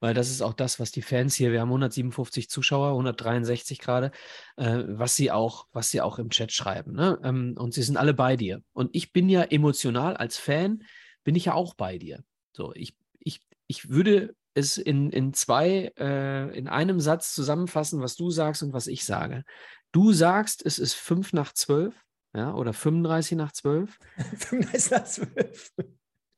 Weil 0.00 0.14
das 0.14 0.30
ist 0.30 0.42
auch 0.42 0.52
das, 0.52 0.78
was 0.78 0.92
die 0.92 1.02
Fans 1.02 1.34
hier, 1.34 1.50
wir 1.50 1.60
haben 1.60 1.70
157 1.70 2.48
Zuschauer, 2.48 2.90
163 2.90 3.80
gerade, 3.80 4.12
äh, 4.56 4.84
was 4.86 5.16
sie 5.16 5.32
auch, 5.32 5.66
was 5.72 5.90
sie 5.90 6.00
auch 6.00 6.18
im 6.20 6.30
Chat 6.30 6.52
schreiben. 6.52 6.92
Ne? 6.92 7.18
Ähm, 7.24 7.56
und 7.58 7.74
sie 7.74 7.82
sind 7.82 7.96
alle 7.96 8.14
bei 8.14 8.36
dir. 8.36 8.62
Und 8.72 8.90
ich 8.94 9.12
bin 9.12 9.28
ja 9.28 9.42
emotional 9.42 10.16
als 10.16 10.38
Fan, 10.38 10.84
bin 11.24 11.34
ich 11.34 11.46
ja 11.46 11.54
auch 11.54 11.74
bei 11.74 11.98
dir. 11.98 12.22
So, 12.52 12.72
ich, 12.74 12.94
ich, 13.18 13.40
ich 13.66 13.88
würde 13.88 14.36
es 14.54 14.76
in, 14.76 15.10
in 15.10 15.32
zwei, 15.34 15.92
äh, 15.98 16.56
in 16.56 16.68
einem 16.68 17.00
Satz 17.00 17.34
zusammenfassen, 17.34 18.00
was 18.00 18.16
du 18.16 18.30
sagst 18.30 18.62
und 18.62 18.72
was 18.72 18.86
ich 18.86 19.04
sage. 19.04 19.44
Du 19.92 20.12
sagst, 20.12 20.64
es 20.64 20.78
ist 20.78 20.94
fünf 20.94 21.32
nach 21.32 21.52
zwölf, 21.52 21.94
ja, 22.34 22.54
oder 22.54 22.72
35 22.72 23.36
nach 23.36 23.52
zwölf. 23.52 23.98
35 24.36 24.90
nach 24.90 25.04
zwölf. 25.04 25.72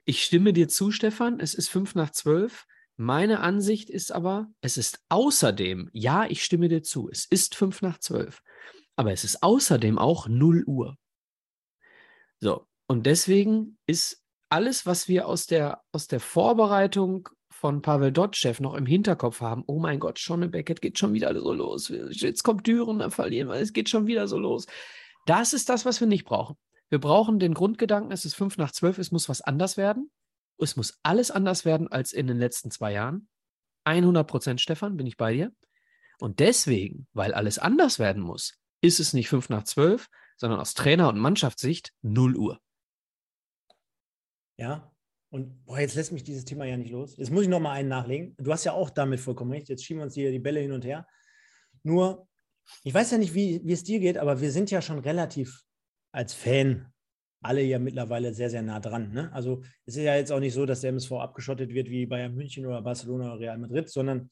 Ich 0.04 0.24
stimme 0.24 0.52
dir 0.52 0.68
zu, 0.68 0.90
Stefan, 0.90 1.40
es 1.40 1.54
ist 1.54 1.68
fünf 1.68 1.94
nach 1.94 2.10
zwölf. 2.10 2.66
Meine 2.96 3.40
Ansicht 3.40 3.90
ist 3.90 4.12
aber, 4.12 4.50
es 4.60 4.76
ist 4.76 5.00
außerdem, 5.08 5.88
ja, 5.92 6.26
ich 6.26 6.44
stimme 6.44 6.68
dir 6.68 6.82
zu, 6.82 7.08
es 7.08 7.24
ist 7.24 7.54
fünf 7.54 7.80
nach 7.80 7.98
zwölf, 7.98 8.42
aber 8.96 9.12
es 9.12 9.24
ist 9.24 9.42
außerdem 9.42 9.98
auch 9.98 10.28
0 10.28 10.64
Uhr. 10.66 10.98
So, 12.40 12.66
und 12.86 13.06
deswegen 13.06 13.78
ist 13.86 14.22
alles, 14.50 14.84
was 14.84 15.08
wir 15.08 15.28
aus 15.28 15.46
der, 15.46 15.82
aus 15.92 16.08
der 16.08 16.20
Vorbereitung 16.20 17.28
von 17.60 17.82
Pavel 17.82 18.10
Dotschew 18.10 18.54
noch 18.60 18.72
im 18.72 18.86
Hinterkopf 18.86 19.42
haben, 19.42 19.64
oh 19.66 19.78
mein 19.78 20.00
Gott, 20.00 20.18
Schonnebeck, 20.18 20.80
geht 20.80 20.98
schon 20.98 21.12
wieder 21.12 21.38
so 21.38 21.52
los. 21.52 21.92
Jetzt 22.10 22.42
kommt 22.42 22.66
Düren, 22.66 23.00
dann 23.00 23.10
verlieren 23.10 23.48
wir, 23.48 23.56
es 23.56 23.74
geht 23.74 23.90
schon 23.90 24.06
wieder 24.06 24.28
so 24.28 24.38
los. 24.38 24.66
Das 25.26 25.52
ist 25.52 25.68
das, 25.68 25.84
was 25.84 26.00
wir 26.00 26.08
nicht 26.08 26.24
brauchen. 26.24 26.56
Wir 26.88 26.98
brauchen 26.98 27.38
den 27.38 27.52
Grundgedanken, 27.52 28.12
es 28.12 28.24
ist 28.24 28.34
fünf 28.34 28.56
nach 28.56 28.72
zwölf, 28.72 28.96
es 28.96 29.12
muss 29.12 29.28
was 29.28 29.42
anders 29.42 29.76
werden. 29.76 30.10
Es 30.56 30.76
muss 30.76 30.98
alles 31.02 31.30
anders 31.30 31.66
werden 31.66 31.86
als 31.88 32.12
in 32.12 32.26
den 32.26 32.38
letzten 32.38 32.70
zwei 32.70 32.92
Jahren. 32.92 33.28
100 33.84 34.26
Prozent, 34.26 34.60
Stefan, 34.62 34.96
bin 34.96 35.06
ich 35.06 35.18
bei 35.18 35.34
dir. 35.34 35.52
Und 36.18 36.40
deswegen, 36.40 37.08
weil 37.12 37.34
alles 37.34 37.58
anders 37.58 37.98
werden 37.98 38.22
muss, 38.22 38.54
ist 38.80 39.00
es 39.00 39.12
nicht 39.12 39.28
fünf 39.28 39.50
nach 39.50 39.64
zwölf, 39.64 40.08
sondern 40.38 40.60
aus 40.60 40.72
Trainer- 40.72 41.10
und 41.10 41.18
Mannschaftssicht 41.18 41.92
0 42.00 42.36
Uhr. 42.36 42.58
Ja, 44.56 44.90
und 45.30 45.64
boah, 45.64 45.78
jetzt 45.80 45.94
lässt 45.94 46.12
mich 46.12 46.24
dieses 46.24 46.44
Thema 46.44 46.64
ja 46.64 46.76
nicht 46.76 46.90
los. 46.90 47.16
Jetzt 47.16 47.30
muss 47.30 47.44
ich 47.44 47.48
noch 47.48 47.60
mal 47.60 47.72
einen 47.72 47.88
nachlegen. 47.88 48.34
Du 48.38 48.52
hast 48.52 48.64
ja 48.64 48.72
auch 48.72 48.90
damit 48.90 49.20
vollkommen 49.20 49.52
recht. 49.52 49.68
Jetzt 49.68 49.84
schieben 49.84 50.00
wir 50.00 50.04
uns 50.04 50.14
hier 50.14 50.30
die 50.30 50.38
Bälle 50.38 50.60
hin 50.60 50.72
und 50.72 50.84
her. 50.84 51.06
Nur, 51.82 52.28
ich 52.82 52.92
weiß 52.92 53.12
ja 53.12 53.18
nicht, 53.18 53.34
wie, 53.34 53.60
wie 53.64 53.72
es 53.72 53.84
dir 53.84 54.00
geht, 54.00 54.18
aber 54.18 54.40
wir 54.40 54.50
sind 54.50 54.70
ja 54.70 54.82
schon 54.82 54.98
relativ 54.98 55.62
als 56.12 56.34
Fan 56.34 56.92
alle 57.42 57.62
ja 57.62 57.78
mittlerweile 57.78 58.34
sehr, 58.34 58.50
sehr 58.50 58.62
nah 58.62 58.80
dran. 58.80 59.12
Ne? 59.12 59.32
Also 59.32 59.62
es 59.86 59.96
ist 59.96 60.04
ja 60.04 60.14
jetzt 60.14 60.30
auch 60.32 60.40
nicht 60.40 60.52
so, 60.52 60.66
dass 60.66 60.82
der 60.82 60.90
MSV 60.90 61.12
abgeschottet 61.12 61.72
wird 61.72 61.88
wie 61.88 62.06
Bayern 62.06 62.34
München 62.34 62.66
oder 62.66 62.82
Barcelona 62.82 63.32
oder 63.32 63.40
Real 63.40 63.58
Madrid, 63.58 63.88
sondern 63.88 64.30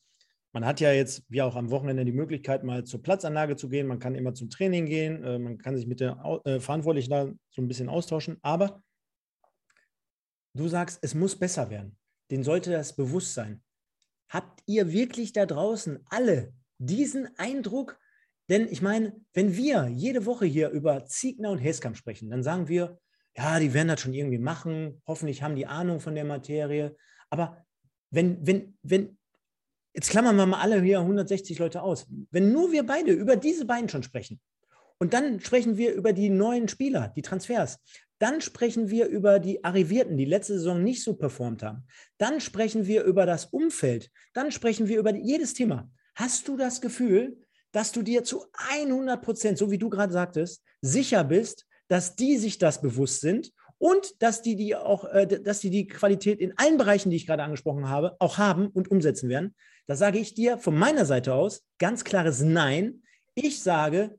man 0.53 0.65
hat 0.65 0.81
ja 0.81 0.93
jetzt, 0.93 1.25
wie 1.29 1.43
auch 1.43 1.57
am 1.57 1.71
Wochenende, 1.71 2.05
die 2.05 2.13
Möglichkeit, 2.13 2.65
mal 2.65 2.85
zur 2.85 3.03
Platzanlage 3.03 3.57
zu 3.57 3.69
gehen. 3.69 3.87
Man 3.87 3.99
kann 3.99 4.15
immer 4.15 4.35
zum 4.35 4.51
Training 4.51 4.87
gehen. 4.87 5.23
Äh, 5.23 5.39
man 5.39 5.59
kann 5.59 5.77
sich 5.77 5.87
mit 5.87 6.01
der 6.01 6.19
äh, 6.45 6.59
Verantwortlichen 6.59 7.11
da 7.11 7.31
so 7.51 7.63
ein 7.63 7.69
bisschen 7.69 7.89
austauschen. 7.89 8.39
Aber 8.43 8.83
du 10.55 10.69
sagst, 10.69 10.99
es 11.03 11.15
muss 11.15 11.37
besser 11.37 11.71
werden. 11.71 11.97
Den 12.31 12.43
sollte 12.43 12.71
das 12.71 12.95
bewusst 12.95 13.35
sein. 13.35 13.63
Habt 14.29 14.63
ihr 14.67 14.93
wirklich 14.93 15.33
da 15.33 15.47
draußen 15.47 16.01
alle 16.11 16.53
diesen 16.79 17.29
Eindruck? 17.39 17.99
Denn 18.51 18.69
ich 18.69 18.83
meine, 18.83 19.19
wenn 19.33 19.57
wir 19.57 19.89
jede 19.89 20.27
Woche 20.27 20.47
hier 20.47 20.71
über 20.71 21.07
Ziegner 21.07 21.51
und 21.51 21.59
Heskamp 21.59 21.97
sprechen, 21.97 22.31
dann 22.31 22.43
sagen 22.43 22.69
wir, 22.69 22.99
ja, 23.37 23.59
die 23.61 23.73
werden 23.73 23.89
das 23.89 24.01
schon 24.01 24.15
irgendwie 24.15 24.39
machen. 24.39 25.01
Hoffentlich 25.07 25.43
haben 25.43 25.55
die 25.55 25.67
Ahnung 25.67 26.01
von 26.01 26.15
der 26.15 26.25
Materie. 26.25 26.97
Aber 27.31 27.65
wenn, 28.11 28.47
wenn, 28.47 28.77
wenn, 28.83 29.19
jetzt 29.95 30.11
klammern 30.11 30.37
wir 30.37 30.47
mal 30.47 30.61
alle 30.61 30.83
hier 30.83 31.01
160 31.01 31.59
Leute 31.59 31.83
aus. 31.83 32.07
Wenn 32.31 32.53
nur 32.53 32.73
wir 32.73 32.85
beide 32.85 33.13
über 33.13 33.37
diese 33.37 33.65
beiden 33.65 33.89
schon 33.89 34.03
sprechen 34.03 34.41
und 34.99 35.15
dann 35.15 35.41
sprechen 35.41 35.77
wir 35.77 35.95
über 35.95 36.13
die 36.13 36.31
neuen 36.31 36.69
Spieler, 36.69 37.13
die 37.17 37.23
Transfers, 37.23 37.79
dann 38.19 38.41
sprechen 38.41 38.91
wir 38.91 39.07
über 39.07 39.39
die 39.39 39.65
Arrivierten, 39.65 40.17
die 40.17 40.25
letzte 40.25 40.55
Saison 40.55 40.83
nicht 40.83 41.05
so 41.05 41.15
performt 41.15 41.63
haben. 41.63 41.85
Dann 42.19 42.41
sprechen 42.41 42.87
wir 42.87 43.05
über 43.05 43.27
das 43.27 43.47
Umfeld. 43.47 44.11
Dann 44.35 44.51
sprechen 44.51 44.89
wir 44.89 44.99
über 44.99 45.15
jedes 45.15 45.55
Thema. 45.55 45.89
Hast 46.17 46.49
du 46.49 46.57
das 46.57 46.81
Gefühl, 46.81 47.39
dass 47.71 47.93
du 47.93 48.03
dir 48.03 48.25
zu 48.25 48.45
100 48.71 49.23
Prozent, 49.23 49.59
so 49.59 49.71
wie 49.71 49.79
du 49.79 49.89
gerade 49.89 50.13
sagtest, 50.13 50.65
sicher 50.81 51.23
bist, 51.23 51.67
dass 51.87 52.17
die 52.17 52.37
sich 52.37 52.59
das 52.59 52.81
bewusst 52.81 53.21
sind 53.21 53.53
und 53.79 54.21
dass 54.21 54.43
die 54.43 54.57
die 54.57 54.75
auch, 54.75 55.05
äh, 55.05 55.27
dass 55.27 55.61
die 55.61 55.71
die 55.71 55.87
Qualität 55.87 56.41
in 56.41 56.53
allen 56.57 56.77
Bereichen, 56.77 57.11
die 57.11 57.17
ich 57.17 57.27
gerade 57.27 57.45
angesprochen 57.45 57.89
habe, 57.89 58.17
auch 58.19 58.37
haben 58.37 58.67
und 58.67 58.91
umsetzen 58.91 59.29
werden? 59.29 59.55
Da 59.87 59.95
sage 59.95 60.19
ich 60.19 60.35
dir 60.35 60.59
von 60.59 60.77
meiner 60.77 61.05
Seite 61.05 61.35
aus 61.35 61.65
ganz 61.79 62.03
klares 62.03 62.41
Nein. 62.41 63.03
Ich 63.37 63.63
sage, 63.63 64.19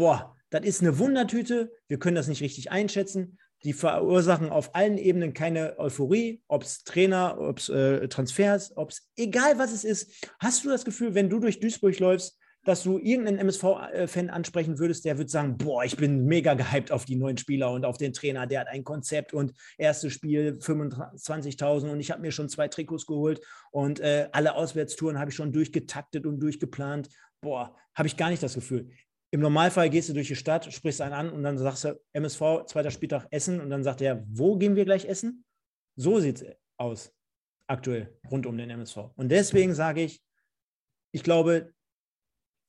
boah, 0.00 0.34
das 0.48 0.64
ist 0.64 0.80
eine 0.80 0.98
Wundertüte. 0.98 1.70
Wir 1.86 1.98
können 1.98 2.16
das 2.16 2.26
nicht 2.26 2.40
richtig 2.40 2.72
einschätzen. 2.72 3.38
Die 3.64 3.74
verursachen 3.74 4.48
auf 4.48 4.74
allen 4.74 4.96
Ebenen 4.96 5.34
keine 5.34 5.78
Euphorie, 5.78 6.42
ob 6.48 6.62
es 6.62 6.82
Trainer, 6.84 7.36
ob 7.38 7.58
es 7.58 7.68
äh, 7.68 8.08
Transfers, 8.08 8.74
ob 8.78 8.90
es 8.90 9.10
egal 9.16 9.58
was 9.58 9.72
es 9.72 9.84
ist. 9.84 10.26
Hast 10.38 10.64
du 10.64 10.70
das 10.70 10.86
Gefühl, 10.86 11.14
wenn 11.14 11.28
du 11.28 11.38
durch 11.38 11.60
Duisburg 11.60 11.98
läufst, 11.98 12.38
dass 12.64 12.82
du 12.82 12.96
irgendeinen 12.96 13.38
MSV-Fan 13.38 14.30
ansprechen 14.30 14.78
würdest, 14.78 15.04
der 15.04 15.18
würde 15.18 15.30
sagen, 15.30 15.58
boah, 15.58 15.84
ich 15.84 15.98
bin 15.98 16.24
mega 16.24 16.54
gehypt 16.54 16.92
auf 16.92 17.04
die 17.04 17.16
neuen 17.16 17.36
Spieler 17.36 17.70
und 17.70 17.84
auf 17.84 17.98
den 17.98 18.14
Trainer, 18.14 18.46
der 18.46 18.60
hat 18.60 18.68
ein 18.68 18.84
Konzept 18.84 19.34
und 19.34 19.52
erstes 19.76 20.14
Spiel 20.14 20.58
25.000 20.60 21.90
und 21.90 22.00
ich 22.00 22.10
habe 22.10 22.22
mir 22.22 22.32
schon 22.32 22.48
zwei 22.48 22.68
Trikots 22.68 23.06
geholt 23.06 23.42
und 23.70 24.00
äh, 24.00 24.28
alle 24.32 24.54
Auswärtstouren 24.54 25.18
habe 25.18 25.30
ich 25.30 25.36
schon 25.36 25.52
durchgetaktet 25.52 26.24
und 26.24 26.40
durchgeplant. 26.40 27.10
Boah, 27.42 27.76
habe 27.94 28.08
ich 28.08 28.16
gar 28.16 28.30
nicht 28.30 28.42
das 28.42 28.54
Gefühl. 28.54 28.90
Im 29.32 29.40
Normalfall 29.40 29.90
gehst 29.90 30.08
du 30.08 30.12
durch 30.12 30.28
die 30.28 30.36
Stadt, 30.36 30.72
sprichst 30.72 31.00
einen 31.00 31.12
an 31.12 31.30
und 31.30 31.42
dann 31.42 31.56
sagst 31.56 31.84
du 31.84 32.00
MSV, 32.12 32.66
zweiter 32.66 32.90
Spieltag 32.90 33.26
Essen 33.30 33.60
und 33.60 33.70
dann 33.70 33.84
sagt 33.84 34.00
er, 34.00 34.24
wo 34.28 34.56
gehen 34.56 34.74
wir 34.74 34.84
gleich 34.84 35.04
essen? 35.04 35.44
So 35.96 36.18
sieht 36.18 36.42
es 36.42 36.56
aus 36.76 37.12
aktuell 37.68 38.18
rund 38.28 38.46
um 38.46 38.56
den 38.58 38.70
MSV. 38.70 38.96
Und 39.14 39.28
deswegen 39.28 39.74
sage 39.74 40.02
ich, 40.02 40.20
ich 41.12 41.22
glaube, 41.22 41.72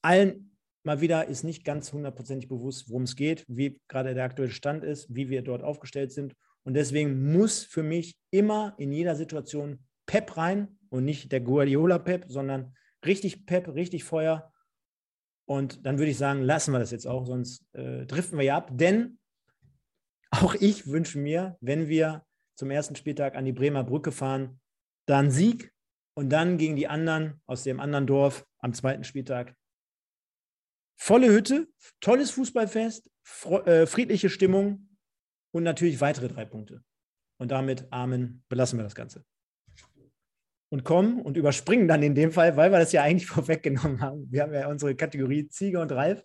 allen 0.03 0.55
mal 0.83 1.01
wieder 1.01 1.27
ist 1.27 1.43
nicht 1.43 1.63
ganz 1.63 1.93
hundertprozentig 1.93 2.47
bewusst, 2.47 2.89
worum 2.89 3.03
es 3.03 3.15
geht, 3.15 3.45
wie 3.47 3.79
gerade 3.87 4.13
der 4.13 4.25
aktuelle 4.25 4.51
Stand 4.51 4.83
ist, 4.83 5.13
wie 5.13 5.29
wir 5.29 5.41
dort 5.41 5.63
aufgestellt 5.63 6.11
sind. 6.11 6.35
Und 6.63 6.75
deswegen 6.75 7.31
muss 7.31 7.63
für 7.63 7.83
mich 7.83 8.15
immer 8.31 8.75
in 8.77 8.91
jeder 8.91 9.15
Situation 9.15 9.79
Pep 10.05 10.37
rein 10.37 10.77
und 10.89 11.05
nicht 11.05 11.31
der 11.31 11.41
Guardiola-Pep, 11.41 12.25
sondern 12.27 12.75
richtig 13.05 13.45
Pep, 13.45 13.67
richtig 13.69 14.03
Feuer 14.03 14.50
und 15.51 15.85
dann 15.85 15.97
würde 15.97 16.11
ich 16.11 16.17
sagen, 16.17 16.43
lassen 16.43 16.71
wir 16.71 16.79
das 16.79 16.91
jetzt 16.91 17.05
auch, 17.05 17.25
sonst 17.25 17.65
äh, 17.73 18.05
driften 18.05 18.37
wir 18.37 18.45
ja 18.45 18.55
ab. 18.55 18.69
Denn 18.71 19.19
auch 20.29 20.55
ich 20.55 20.87
wünsche 20.87 21.19
mir, 21.19 21.57
wenn 21.59 21.89
wir 21.89 22.25
zum 22.55 22.71
ersten 22.71 22.95
Spieltag 22.95 23.35
an 23.35 23.43
die 23.43 23.51
Bremer 23.51 23.83
Brücke 23.83 24.13
fahren, 24.13 24.61
dann 25.07 25.29
Sieg 25.29 25.73
und 26.13 26.29
dann 26.29 26.57
gegen 26.57 26.77
die 26.77 26.87
anderen 26.87 27.41
aus 27.47 27.63
dem 27.63 27.81
anderen 27.81 28.07
Dorf 28.07 28.47
am 28.59 28.73
zweiten 28.73 29.03
Spieltag. 29.03 29.53
Volle 30.95 31.27
Hütte, 31.27 31.67
tolles 31.99 32.31
Fußballfest, 32.31 33.11
äh, 33.65 33.85
friedliche 33.87 34.29
Stimmung 34.29 34.95
und 35.53 35.63
natürlich 35.63 35.99
weitere 35.99 36.29
drei 36.29 36.45
Punkte. 36.45 36.81
Und 37.39 37.51
damit, 37.51 37.91
Amen, 37.91 38.45
belassen 38.47 38.79
wir 38.79 38.83
das 38.83 38.95
Ganze 38.95 39.25
und 40.71 40.85
kommen 40.85 41.21
und 41.21 41.35
überspringen 41.35 41.87
dann 41.89 42.01
in 42.01 42.15
dem 42.15 42.31
Fall, 42.31 42.55
weil 42.55 42.71
wir 42.71 42.79
das 42.79 42.93
ja 42.93 43.03
eigentlich 43.03 43.27
vorweggenommen 43.27 44.01
haben. 44.01 44.27
Wir 44.31 44.41
haben 44.41 44.53
ja 44.53 44.67
unsere 44.67 44.95
Kategorie 44.95 45.47
Ziege 45.49 45.79
und 45.79 45.91
Reif. 45.91 46.23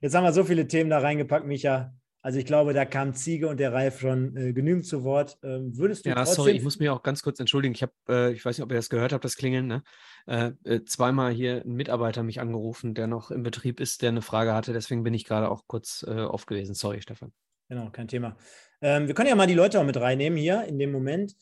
Jetzt 0.00 0.14
haben 0.14 0.24
wir 0.24 0.32
so 0.32 0.44
viele 0.44 0.66
Themen 0.66 0.88
da 0.88 1.00
reingepackt, 1.00 1.46
Micha. 1.46 1.92
Also 2.24 2.38
ich 2.38 2.46
glaube, 2.46 2.72
da 2.72 2.84
kam 2.84 3.14
Ziege 3.14 3.48
und 3.48 3.58
der 3.58 3.72
Reif 3.72 3.98
schon 3.98 4.36
äh, 4.36 4.52
genügend 4.52 4.86
zu 4.86 5.02
Wort. 5.02 5.36
Ähm, 5.42 5.76
würdest 5.76 6.06
du 6.06 6.10
Ja, 6.10 6.24
sorry, 6.24 6.52
ich 6.52 6.62
muss 6.62 6.78
mich 6.78 6.88
auch 6.88 7.02
ganz 7.02 7.22
kurz 7.22 7.40
entschuldigen. 7.40 7.74
Ich 7.74 7.82
habe, 7.82 7.92
äh, 8.08 8.32
ich 8.32 8.44
weiß 8.44 8.56
nicht, 8.56 8.64
ob 8.64 8.70
ihr 8.70 8.76
das 8.76 8.88
gehört 8.88 9.12
habt, 9.12 9.24
das 9.24 9.36
Klingeln, 9.36 9.66
ne? 9.66 9.82
Äh, 10.26 10.52
äh, 10.62 10.84
zweimal 10.84 11.32
hier 11.32 11.62
ein 11.64 11.72
Mitarbeiter 11.72 12.22
mich 12.22 12.40
angerufen, 12.40 12.94
der 12.94 13.08
noch 13.08 13.32
im 13.32 13.42
Betrieb 13.42 13.80
ist, 13.80 14.02
der 14.02 14.10
eine 14.10 14.22
Frage 14.22 14.54
hatte. 14.54 14.72
Deswegen 14.72 15.02
bin 15.02 15.14
ich 15.14 15.24
gerade 15.24 15.50
auch 15.50 15.66
kurz 15.66 16.04
äh, 16.06 16.20
off 16.20 16.46
gewesen. 16.46 16.76
Sorry, 16.76 17.02
Stefan. 17.02 17.32
Genau, 17.68 17.90
kein 17.90 18.06
Thema. 18.06 18.36
Ähm, 18.80 19.08
wir 19.08 19.14
können 19.14 19.28
ja 19.28 19.34
mal 19.34 19.48
die 19.48 19.54
Leute 19.54 19.80
auch 19.80 19.84
mit 19.84 19.96
reinnehmen 19.96 20.38
hier 20.38 20.64
in 20.64 20.78
dem 20.78 20.92
Moment. 20.92 21.34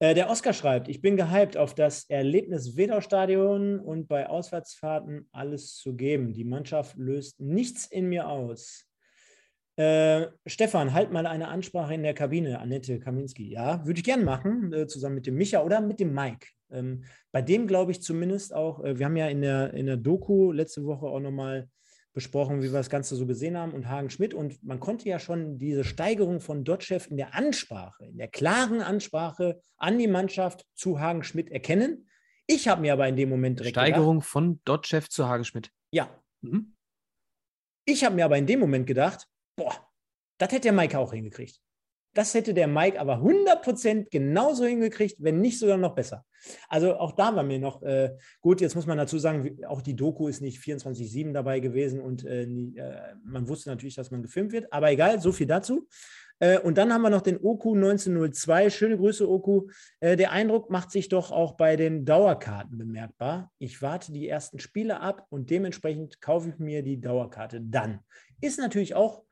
Äh, 0.00 0.14
der 0.14 0.28
Oscar 0.28 0.52
schreibt, 0.52 0.88
ich 0.88 1.00
bin 1.00 1.16
gehypt 1.16 1.56
auf 1.56 1.74
das 1.74 2.08
Erlebnis 2.10 2.76
Wedau-Stadion 2.76 3.78
und 3.78 4.08
bei 4.08 4.28
Auswärtsfahrten 4.28 5.28
alles 5.32 5.76
zu 5.76 5.94
geben. 5.94 6.32
Die 6.32 6.44
Mannschaft 6.44 6.96
löst 6.96 7.40
nichts 7.40 7.86
in 7.86 8.08
mir 8.08 8.28
aus. 8.28 8.86
Äh, 9.76 10.28
Stefan, 10.46 10.92
halt 10.92 11.10
mal 11.10 11.26
eine 11.26 11.48
Ansprache 11.48 11.94
in 11.94 12.02
der 12.02 12.14
Kabine, 12.14 12.60
Annette 12.60 13.00
Kaminski. 13.00 13.50
Ja, 13.50 13.84
würde 13.84 13.98
ich 13.98 14.04
gerne 14.04 14.24
machen, 14.24 14.72
äh, 14.72 14.86
zusammen 14.86 15.16
mit 15.16 15.26
dem 15.26 15.34
Micha 15.34 15.62
oder 15.62 15.80
mit 15.80 15.98
dem 15.98 16.14
Mike. 16.14 16.46
Ähm, 16.70 17.04
bei 17.32 17.42
dem 17.42 17.66
glaube 17.66 17.92
ich 17.92 18.00
zumindest 18.00 18.54
auch, 18.54 18.84
äh, 18.84 18.98
wir 18.98 19.06
haben 19.06 19.16
ja 19.16 19.28
in 19.28 19.42
der, 19.42 19.74
in 19.74 19.86
der 19.86 19.96
Doku 19.96 20.52
letzte 20.52 20.84
Woche 20.84 21.06
auch 21.06 21.20
nochmal 21.20 21.68
besprochen, 22.14 22.62
wie 22.62 22.72
wir 22.72 22.78
das 22.78 22.88
Ganze 22.88 23.16
so 23.16 23.26
gesehen 23.26 23.58
haben 23.58 23.72
und 23.72 23.88
Hagen 23.88 24.08
Schmidt. 24.08 24.32
Und 24.32 24.62
man 24.62 24.80
konnte 24.80 25.08
ja 25.08 25.18
schon 25.18 25.58
diese 25.58 25.84
Steigerung 25.84 26.40
von 26.40 26.64
Dotchev 26.64 27.10
in 27.10 27.16
der 27.16 27.34
Ansprache, 27.34 28.06
in 28.06 28.16
der 28.16 28.28
klaren 28.28 28.80
Ansprache 28.80 29.60
an 29.76 29.98
die 29.98 30.06
Mannschaft 30.06 30.64
zu 30.74 31.00
Hagen 31.00 31.24
Schmidt 31.24 31.50
erkennen. 31.50 32.08
Ich 32.46 32.68
habe 32.68 32.82
mir 32.82 32.92
aber 32.92 33.08
in 33.08 33.16
dem 33.16 33.28
Moment 33.28 33.58
direkt. 33.58 33.74
Steigerung 33.74 34.18
gedacht, 34.18 34.30
von 34.30 34.60
Dotchev 34.64 35.08
zu 35.08 35.28
Hagen 35.28 35.44
Schmidt. 35.44 35.70
Ja. 35.90 36.08
Mhm. 36.40 36.76
Ich 37.84 38.04
habe 38.04 38.14
mir 38.14 38.24
aber 38.24 38.38
in 38.38 38.46
dem 38.46 38.60
Moment 38.60 38.86
gedacht, 38.86 39.26
boah, 39.56 39.74
das 40.38 40.50
hätte 40.50 40.62
der 40.62 40.72
Mike 40.72 40.98
auch 40.98 41.12
hingekriegt. 41.12 41.60
Das 42.14 42.32
hätte 42.32 42.54
der 42.54 42.68
Mike 42.68 43.00
aber 43.00 43.18
100% 43.18 44.08
genauso 44.10 44.64
hingekriegt, 44.64 45.16
wenn 45.18 45.40
nicht 45.40 45.58
sogar 45.58 45.76
noch 45.76 45.94
besser. 45.94 46.24
Also 46.68 46.96
auch 46.96 47.12
da 47.12 47.34
war 47.34 47.42
mir 47.42 47.58
noch 47.58 47.82
äh, 47.82 48.16
gut. 48.40 48.60
Jetzt 48.60 48.76
muss 48.76 48.86
man 48.86 48.98
dazu 48.98 49.18
sagen, 49.18 49.58
auch 49.66 49.82
die 49.82 49.96
Doku 49.96 50.28
ist 50.28 50.40
nicht 50.40 50.60
24-7 50.60 51.32
dabei 51.32 51.60
gewesen 51.60 52.00
und 52.00 52.24
äh, 52.24 52.46
nie, 52.46 52.76
äh, 52.76 53.14
man 53.24 53.48
wusste 53.48 53.70
natürlich, 53.70 53.96
dass 53.96 54.10
man 54.10 54.22
gefilmt 54.22 54.52
wird. 54.52 54.72
Aber 54.72 54.90
egal, 54.90 55.20
so 55.20 55.32
viel 55.32 55.46
dazu. 55.46 55.88
Äh, 56.38 56.58
und 56.58 56.78
dann 56.78 56.92
haben 56.92 57.02
wir 57.02 57.10
noch 57.10 57.22
den 57.22 57.38
Oku 57.38 57.74
1902. 57.74 58.70
Schöne 58.70 58.96
Grüße, 58.96 59.28
Oku. 59.28 59.68
Äh, 60.00 60.16
der 60.16 60.32
Eindruck 60.32 60.70
macht 60.70 60.90
sich 60.90 61.08
doch 61.08 61.32
auch 61.32 61.56
bei 61.56 61.76
den 61.76 62.04
Dauerkarten 62.04 62.78
bemerkbar. 62.78 63.50
Ich 63.58 63.82
warte 63.82 64.12
die 64.12 64.28
ersten 64.28 64.58
Spiele 64.58 65.00
ab 65.00 65.26
und 65.30 65.50
dementsprechend 65.50 66.20
kaufe 66.20 66.50
ich 66.50 66.58
mir 66.58 66.82
die 66.82 67.00
Dauerkarte 67.00 67.60
dann. 67.60 68.00
Ist 68.40 68.58
natürlich 68.58 68.94
auch 68.94 69.24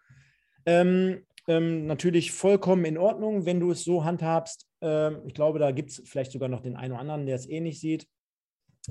ähm, 0.64 1.26
ähm, 1.48 1.86
natürlich 1.86 2.32
vollkommen 2.32 2.84
in 2.84 2.98
Ordnung, 2.98 3.46
wenn 3.46 3.60
du 3.60 3.72
es 3.72 3.84
so 3.84 4.04
handhabst. 4.04 4.68
Ähm, 4.80 5.22
ich 5.26 5.34
glaube, 5.34 5.58
da 5.58 5.70
gibt 5.72 5.90
es 5.90 6.02
vielleicht 6.04 6.32
sogar 6.32 6.48
noch 6.48 6.60
den 6.60 6.76
einen 6.76 6.92
oder 6.92 7.00
anderen, 7.00 7.26
der 7.26 7.36
es 7.36 7.48
ähnlich 7.48 7.80
sieht. 7.80 8.06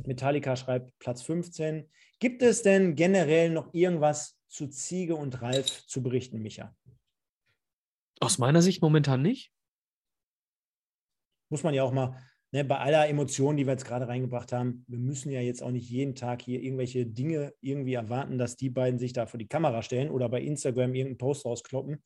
Metallica 0.05 0.55
schreibt 0.55 0.97
Platz 0.99 1.21
15. 1.21 1.89
Gibt 2.19 2.41
es 2.41 2.61
denn 2.61 2.95
generell 2.95 3.49
noch 3.49 3.73
irgendwas 3.73 4.37
zu 4.47 4.67
Ziege 4.67 5.15
und 5.15 5.41
Ralf 5.41 5.85
zu 5.87 6.03
berichten, 6.03 6.41
Micha? 6.41 6.75
Aus 8.19 8.37
meiner 8.37 8.61
Sicht 8.61 8.81
momentan 8.81 9.21
nicht. 9.21 9.51
muss 11.49 11.63
man 11.63 11.73
ja 11.73 11.83
auch 11.83 11.91
mal, 11.91 12.15
ne, 12.51 12.63
bei 12.63 12.77
aller 12.77 13.09
Emotion, 13.09 13.57
die 13.57 13.65
wir 13.65 13.73
jetzt 13.73 13.85
gerade 13.85 14.07
reingebracht 14.07 14.53
haben, 14.53 14.85
wir 14.87 14.99
müssen 14.99 15.31
ja 15.31 15.41
jetzt 15.41 15.61
auch 15.63 15.71
nicht 15.71 15.89
jeden 15.89 16.15
Tag 16.15 16.41
hier 16.41 16.61
irgendwelche 16.61 17.05
Dinge 17.05 17.53
irgendwie 17.61 17.95
erwarten, 17.95 18.37
dass 18.37 18.55
die 18.55 18.69
beiden 18.69 18.99
sich 18.99 19.11
da 19.11 19.25
vor 19.25 19.37
die 19.37 19.47
Kamera 19.47 19.81
stellen 19.81 20.11
oder 20.11 20.29
bei 20.29 20.41
Instagram 20.41 20.93
irgendeinen 20.93 21.17
Post 21.17 21.45
rauskloppen. 21.45 22.01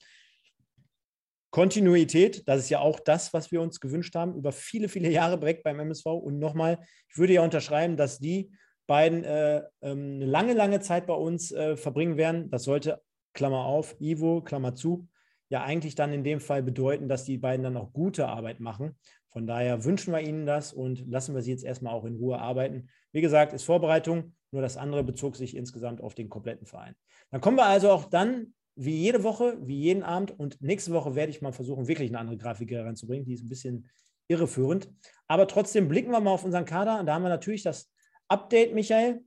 Kontinuität, 1.55 2.45
das 2.49 2.59
ist 2.59 2.69
ja 2.69 2.81
auch 2.81 2.99
das, 2.99 3.33
was 3.33 3.49
wir 3.49 3.61
uns 3.61 3.79
gewünscht 3.79 4.13
haben, 4.13 4.35
über 4.35 4.51
viele, 4.51 4.89
viele 4.89 5.09
Jahre 5.09 5.37
Break 5.37 5.63
beim 5.63 5.79
MSV. 5.79 6.05
Und 6.07 6.37
nochmal, 6.37 6.79
ich 7.07 7.17
würde 7.17 7.31
ja 7.31 7.43
unterschreiben, 7.43 7.95
dass 7.95 8.19
die 8.19 8.51
beiden 8.87 9.23
äh, 9.23 9.63
ähm, 9.81 10.15
eine 10.15 10.25
lange, 10.25 10.51
lange 10.51 10.81
Zeit 10.81 11.07
bei 11.07 11.13
uns 11.13 11.53
äh, 11.53 11.77
verbringen 11.77 12.17
werden. 12.17 12.49
Das 12.49 12.63
sollte, 12.63 13.01
Klammer 13.33 13.63
auf, 13.63 13.95
Ivo, 14.01 14.41
Klammer 14.41 14.75
zu, 14.75 15.07
ja 15.47 15.63
eigentlich 15.63 15.95
dann 15.95 16.11
in 16.11 16.25
dem 16.25 16.41
Fall 16.41 16.61
bedeuten, 16.61 17.07
dass 17.07 17.23
die 17.23 17.37
beiden 17.37 17.63
dann 17.63 17.77
auch 17.77 17.93
gute 17.93 18.27
Arbeit 18.27 18.59
machen. 18.59 18.99
Von 19.29 19.47
daher 19.47 19.85
wünschen 19.85 20.11
wir 20.11 20.19
ihnen 20.19 20.45
das 20.45 20.73
und 20.73 21.07
lassen 21.07 21.35
wir 21.35 21.41
sie 21.41 21.51
jetzt 21.51 21.63
erstmal 21.63 21.93
auch 21.93 22.03
in 22.03 22.17
Ruhe 22.17 22.37
arbeiten. 22.37 22.89
Wie 23.13 23.21
gesagt, 23.21 23.53
ist 23.53 23.63
Vorbereitung, 23.63 24.33
nur 24.51 24.61
das 24.61 24.75
andere 24.75 25.05
bezog 25.05 25.37
sich 25.37 25.55
insgesamt 25.55 26.01
auf 26.01 26.15
den 26.15 26.27
kompletten 26.27 26.67
Verein. 26.67 26.95
Dann 27.31 27.39
kommen 27.39 27.55
wir 27.55 27.65
also 27.65 27.91
auch 27.91 28.09
dann 28.09 28.53
wie 28.75 28.95
jede 28.95 29.23
Woche, 29.23 29.57
wie 29.61 29.79
jeden 29.79 30.03
Abend. 30.03 30.37
Und 30.37 30.61
nächste 30.61 30.91
Woche 30.91 31.15
werde 31.15 31.31
ich 31.31 31.41
mal 31.41 31.53
versuchen, 31.53 31.87
wirklich 31.87 32.09
eine 32.09 32.19
andere 32.19 32.37
Grafik 32.37 32.71
reinzubringen. 32.73 33.25
Die 33.25 33.33
ist 33.33 33.43
ein 33.43 33.49
bisschen 33.49 33.89
irreführend. 34.27 34.89
Aber 35.27 35.47
trotzdem 35.47 35.87
blicken 35.87 36.11
wir 36.11 36.19
mal 36.19 36.31
auf 36.31 36.43
unseren 36.43 36.65
Kader. 36.65 36.99
Und 36.99 37.05
da 37.05 37.15
haben 37.15 37.23
wir 37.23 37.29
natürlich 37.29 37.63
das 37.63 37.91
Update, 38.27 38.73
Michael. 38.73 39.23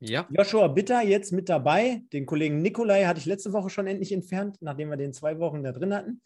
Ja. 0.00 0.26
Joshua 0.30 0.66
Bitter 0.66 1.02
jetzt 1.02 1.32
mit 1.32 1.48
dabei. 1.48 2.02
Den 2.12 2.26
Kollegen 2.26 2.60
Nikolai 2.60 3.04
hatte 3.04 3.20
ich 3.20 3.26
letzte 3.26 3.52
Woche 3.52 3.70
schon 3.70 3.86
endlich 3.86 4.10
entfernt, 4.10 4.56
nachdem 4.60 4.90
wir 4.90 4.96
den 4.96 5.12
zwei 5.12 5.38
Wochen 5.38 5.62
da 5.62 5.70
drin 5.70 5.94
hatten. 5.94 6.22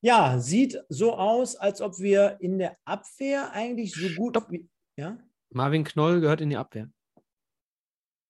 Ja, 0.00 0.38
sieht 0.38 0.80
so 0.88 1.14
aus, 1.14 1.56
als 1.56 1.80
ob 1.80 1.98
wir 1.98 2.36
in 2.40 2.58
der 2.58 2.76
Abwehr 2.84 3.50
eigentlich 3.52 3.92
so 3.92 4.08
gut. 4.16 4.36
Stopp. 4.36 4.52
Wie, 4.52 4.68
ja? 4.96 5.18
Marvin 5.50 5.82
Knoll 5.82 6.20
gehört 6.20 6.40
in 6.40 6.50
die 6.50 6.56
Abwehr. 6.56 6.88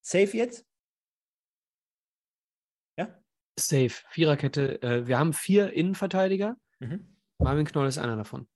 Safe 0.01 0.35
jetzt? 0.35 0.65
Safe. 3.59 3.91
Viererkette. 4.11 4.83
Äh, 4.83 5.07
wir 5.07 5.19
haben 5.19 5.33
vier 5.33 5.73
Innenverteidiger. 5.73 6.57
Mhm. 6.81 7.07
Marvin 7.39 7.67
Knoll 7.67 7.87
ist 7.89 7.99
einer 7.99 8.17
davon. 8.17 8.49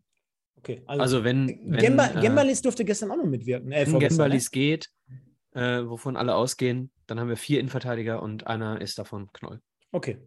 Okay, 0.57 0.83
Also, 0.87 1.25
wenn. 1.25 1.49
wenn 1.65 1.81
Gemba, 1.81 2.07
äh, 2.15 2.21
Gembalis 2.21 2.63
durfte 2.63 2.85
gestern 2.85 3.11
auch 3.11 3.17
noch 3.17 3.25
mitwirken. 3.27 3.73
Äh, 3.73 3.81
wenn 3.81 3.91
vorgestern, 3.91 4.19
Gembalis 4.19 4.51
geht, 4.51 4.91
äh, 5.55 5.85
wovon 5.85 6.17
alle 6.17 6.35
ausgehen, 6.35 6.91
dann 7.07 7.19
haben 7.19 7.29
wir 7.29 7.37
vier 7.37 7.59
Innenverteidiger 7.61 8.23
und 8.23 8.47
einer 8.47 8.81
ist 8.81 8.99
davon 8.99 9.29
Knoll. 9.33 9.57
ne? 9.57 9.63
Okay. 9.91 10.19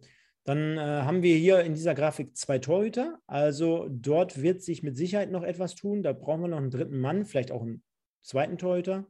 Dann 0.44 0.78
äh, 0.78 0.80
haben 0.80 1.22
wir 1.22 1.36
hier 1.36 1.60
in 1.62 1.74
dieser 1.74 1.94
Grafik 1.94 2.36
zwei 2.36 2.58
Torhüter. 2.60 3.18
Also 3.26 3.88
dort 3.90 4.40
wird 4.42 4.62
sich 4.62 4.84
mit 4.84 4.96
Sicherheit 4.96 5.32
noch 5.32 5.42
etwas 5.42 5.74
tun. 5.74 6.04
Da 6.04 6.12
brauchen 6.12 6.42
wir 6.42 6.48
noch 6.48 6.58
einen 6.58 6.70
dritten 6.70 7.00
Mann, 7.00 7.24
vielleicht 7.24 7.50
auch 7.50 7.62
einen 7.62 7.82
zweiten 8.22 8.56
Torhüter. 8.56 9.08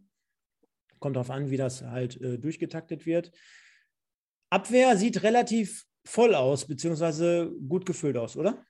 Kommt 0.99 1.17
darauf 1.17 1.31
an, 1.31 1.51
wie 1.51 1.59
das 1.59 1.83
halt 1.83 2.19
äh, 2.23 2.39
durchgetaktet 2.39 3.05
wird. 3.05 3.33
Abwehr 4.57 4.97
sieht 4.97 5.23
relativ 5.23 5.85
voll 6.07 6.35
aus, 6.35 6.67
beziehungsweise 6.67 7.51
gut 7.69 7.85
gefüllt 7.85 8.17
aus, 8.17 8.37
oder? 8.37 8.65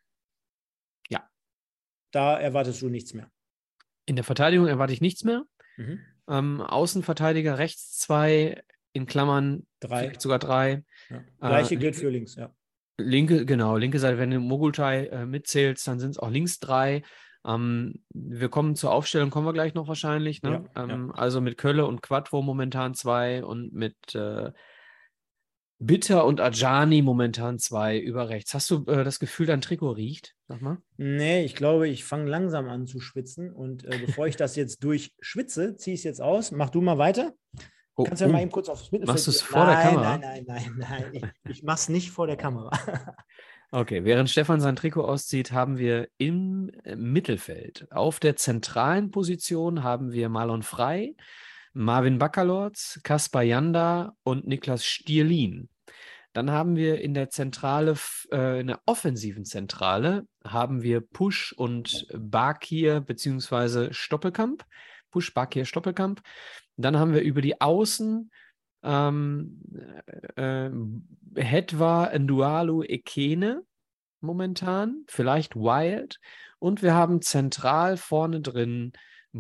Ja. 1.09 1.29
Da 2.13 2.39
erwartest 2.39 2.83
du 2.83 2.89
nichts 2.89 3.15
mehr. 3.15 3.31
In 4.07 4.17
der 4.17 4.25
Verteidigung 4.25 4.67
erwarte 4.67 4.93
ich 4.93 5.01
nichts 5.01 5.23
mehr. 5.25 5.45
Mhm. 5.77 6.01
Ähm, 6.29 6.61
Außenverteidiger 6.61 7.59
rechts 7.59 7.99
zwei, 7.99 8.63
in 8.93 9.07
Klammern 9.07 9.67
Drei. 9.81 10.13
sogar 10.19 10.39
drei. 10.39 10.83
Ja. 11.11 11.23
Gleiche 11.41 11.75
Äh, 11.75 11.79
gilt 11.79 11.97
für 11.97 12.09
links, 12.11 12.35
ja. 12.35 12.53
Linke, 12.99 13.45
genau, 13.45 13.77
linke 13.77 13.99
Seite, 13.99 14.19
wenn 14.19 14.31
du 14.31 14.41
Mogultai 14.41 15.07
äh, 15.07 15.27
mitzählst, 15.27 15.87
dann 15.87 16.01
sind 16.01 16.11
es 16.11 16.19
auch 16.19 16.31
links 16.31 16.59
drei. 16.59 17.03
Ähm, 17.45 18.03
wir 18.13 18.49
kommen 18.49 18.75
zur 18.75 18.91
Aufstellung, 18.93 19.31
kommen 19.31 19.47
wir 19.47 19.53
gleich 19.53 19.75
noch 19.75 19.87
wahrscheinlich. 19.87 20.43
Ne? 20.43 20.65
Ja, 20.75 20.83
ähm, 20.85 21.13
Also 21.13 21.41
mit 21.41 21.59
Kölle 21.59 21.87
und 21.87 22.01
Quattro 22.03 22.43
momentan 22.43 22.95
zwei 22.95 23.45
und 23.45 23.73
mit 23.73 23.97
äh, 24.15 24.51
Bitter 25.79 26.25
und 26.25 26.41
Ajani 26.41 27.03
momentan 27.03 27.59
zwei 27.59 27.99
über 27.99 28.29
rechts. 28.29 28.55
Hast 28.55 28.71
du 28.71 28.85
äh, 28.87 29.05
das 29.05 29.19
Gefühl, 29.19 29.47
dein 29.47 29.61
Trikot 29.61 29.91
riecht? 29.93 30.35
Sag 30.49 30.63
mal. 30.63 30.79
Nee, 30.97 31.45
ich 31.45 31.55
glaube, 31.55 31.89
ich 31.89 32.05
fange 32.05 32.31
langsam 32.31 32.69
an 32.69 32.87
zu 32.87 33.01
schwitzen. 33.01 33.53
Und 33.53 33.85
äh, 33.85 33.99
bevor 34.05 34.27
ich 34.27 34.37
das 34.37 34.57
jetzt 34.57 34.83
durchschwitze, 34.85 35.77
ziehe 35.77 35.95
ich 35.95 36.01
es 36.01 36.05
jetzt 36.05 36.23
aus. 36.23 36.51
Mach 36.51 36.71
du 36.71 36.81
mal 36.81 36.99
weiter. 36.99 37.35
Oh, 37.95 38.05
Kannst 38.05 38.21
du 38.21 38.27
ja 38.27 38.31
oh. 38.31 38.33
mal 38.33 38.43
eben 38.43 38.51
kurz 38.51 38.69
aufs 38.69 38.91
Mittelfeld 38.93 39.09
Machst 39.09 39.27
du's 39.27 39.41
gehen? 39.41 39.49
vor 39.49 39.67
der 39.67 39.75
Nein, 39.75 39.89
Kamera? 39.89 40.19
Nein, 40.19 40.45
nein, 40.47 40.75
nein, 40.77 41.11
nein. 41.13 41.33
Ich, 41.45 41.51
ich 41.51 41.63
mach's 41.63 41.89
nicht 41.89 42.11
vor 42.11 42.27
der 42.27 42.37
Kamera. 42.37 42.71
Okay, 43.73 44.05
während 44.05 44.31
Stefan 44.31 44.61
sein 44.61 44.77
Trikot 44.77 45.05
auszieht, 45.05 45.51
haben 45.51 45.77
wir 45.77 46.09
im 46.19 46.71
äh, 46.85 46.95
Mittelfeld 46.95 47.89
auf 47.91 48.21
der 48.21 48.37
zentralen 48.37 49.11
Position 49.11 49.83
haben 49.83 50.13
wir 50.13 50.29
Marlon 50.29 50.63
Frey, 50.63 51.17
Marvin 51.77 52.17
Baccalords, 52.17 53.01
Kaspar 53.03 53.43
Janda 53.43 54.17
und 54.23 54.47
Niklas 54.47 54.87
Stierlin. 54.87 55.69
Dann 56.33 56.51
haben 56.51 56.75
wir 56.75 57.03
in 57.03 57.13
der 57.13 57.29
Zentrale, 57.29 57.97
äh, 58.33 58.61
in 58.61 58.69
der 58.69 58.81
offensiven 58.87 59.45
Zentrale, 59.45 60.27
haben 60.43 60.83
wir 60.83 61.03
Push 61.03 61.53
und 61.53 62.07
Bakir 62.15 63.01
beziehungsweise 63.01 63.93
Stoppelkamp. 63.93 64.65
Push, 65.11 65.35
Bakir, 65.35 65.67
Stoppelkamp. 65.67 66.23
Dann 66.79 66.99
haben 66.99 67.13
wir 67.13 67.21
über 67.21 67.43
die 67.43 67.61
Außen 67.61 68.31
ähm, 68.83 69.61
äh, 70.37 70.71
Hetwa 71.35 72.11
Ndualu 72.19 72.85
Ekene 72.85 73.63
momentan, 74.23 75.05
vielleicht 75.09 75.57
Wild. 75.57 76.21
Und 76.59 76.83
wir 76.83 76.95
haben 76.95 77.21
zentral 77.21 77.99
vorne 77.99 78.41
drin 78.41 78.93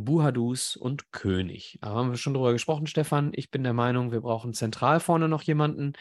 Buhadus 0.04 0.76
und 0.76 1.12
König. 1.12 1.78
Da 1.80 1.90
haben 1.90 2.10
wir 2.10 2.16
schon 2.16 2.34
drüber 2.34 2.52
gesprochen, 2.52 2.86
Stefan. 2.86 3.32
Ich 3.34 3.50
bin 3.50 3.62
der 3.62 3.72
Meinung, 3.72 4.12
wir 4.12 4.20
brauchen 4.20 4.54
zentral 4.54 5.00
vorne 5.00 5.28
noch 5.28 5.42
jemanden. 5.42 5.94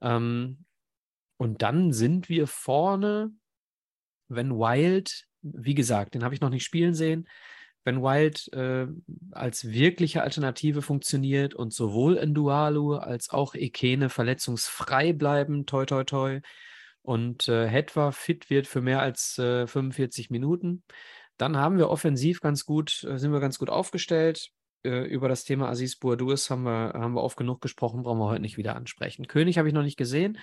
Ähm, 0.00 0.64
und 1.36 1.62
dann 1.62 1.92
sind 1.92 2.28
wir 2.28 2.46
vorne, 2.46 3.32
wenn 4.28 4.52
Wild, 4.52 5.26
wie 5.42 5.74
gesagt, 5.74 6.14
den 6.14 6.24
habe 6.24 6.34
ich 6.34 6.40
noch 6.40 6.50
nicht 6.50 6.64
spielen 6.64 6.94
sehen, 6.94 7.28
wenn 7.84 8.02
Wild 8.02 8.50
äh, 8.52 8.86
als 9.32 9.64
wirkliche 9.66 10.22
Alternative 10.22 10.80
funktioniert 10.80 11.54
und 11.54 11.72
sowohl 11.74 12.24
Ndualu 12.24 12.94
als 12.94 13.30
auch 13.30 13.54
Ekene 13.54 14.08
verletzungsfrei 14.08 15.12
bleiben, 15.12 15.66
toi 15.66 15.84
toi 15.84 16.04
toi, 16.04 16.40
und 17.02 17.48
äh, 17.48 17.68
Hetwa 17.68 18.12
fit 18.12 18.48
wird 18.48 18.66
für 18.66 18.80
mehr 18.80 19.00
als 19.00 19.38
äh, 19.38 19.66
45 19.66 20.30
Minuten, 20.30 20.82
dann 21.36 21.56
haben 21.56 21.78
wir 21.78 21.90
offensiv 21.90 22.40
ganz 22.40 22.64
gut, 22.64 23.04
äh, 23.04 23.18
sind 23.18 23.32
wir 23.32 23.40
ganz 23.40 23.58
gut 23.58 23.70
aufgestellt. 23.70 24.50
Äh, 24.84 25.04
über 25.06 25.28
das 25.28 25.44
Thema 25.44 25.68
Aziz 25.68 25.96
Bourdous 25.96 26.50
haben 26.50 26.64
wir, 26.64 26.92
haben 26.94 27.14
wir 27.14 27.22
oft 27.22 27.36
genug 27.36 27.60
gesprochen, 27.60 28.02
brauchen 28.02 28.18
wir 28.18 28.28
heute 28.28 28.42
nicht 28.42 28.56
wieder 28.56 28.76
ansprechen. 28.76 29.26
König 29.26 29.58
habe 29.58 29.68
ich 29.68 29.74
noch 29.74 29.82
nicht 29.82 29.96
gesehen. 29.96 30.38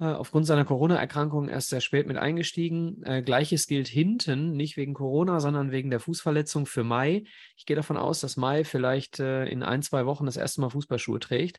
Äh, 0.00 0.06
aufgrund 0.06 0.46
seiner 0.46 0.64
Corona-Erkrankung 0.64 1.48
erst 1.48 1.68
sehr 1.68 1.80
spät 1.80 2.06
mit 2.06 2.16
eingestiegen. 2.16 3.02
Gleiches 3.24 3.66
gilt 3.66 3.88
hinten, 3.88 4.56
nicht 4.56 4.76
wegen 4.76 4.94
Corona, 4.94 5.40
sondern 5.40 5.70
wegen 5.70 5.90
der 5.90 6.00
Fußverletzung 6.00 6.66
für 6.66 6.84
Mai. 6.84 7.24
Ich 7.56 7.66
gehe 7.66 7.76
davon 7.76 7.96
aus, 7.96 8.20
dass 8.20 8.36
Mai 8.36 8.64
vielleicht 8.64 9.18
in 9.18 9.62
ein, 9.62 9.82
zwei 9.82 10.06
Wochen 10.06 10.26
das 10.26 10.36
erste 10.36 10.60
Mal 10.60 10.70
Fußballschuhe 10.70 11.18
trägt. 11.18 11.58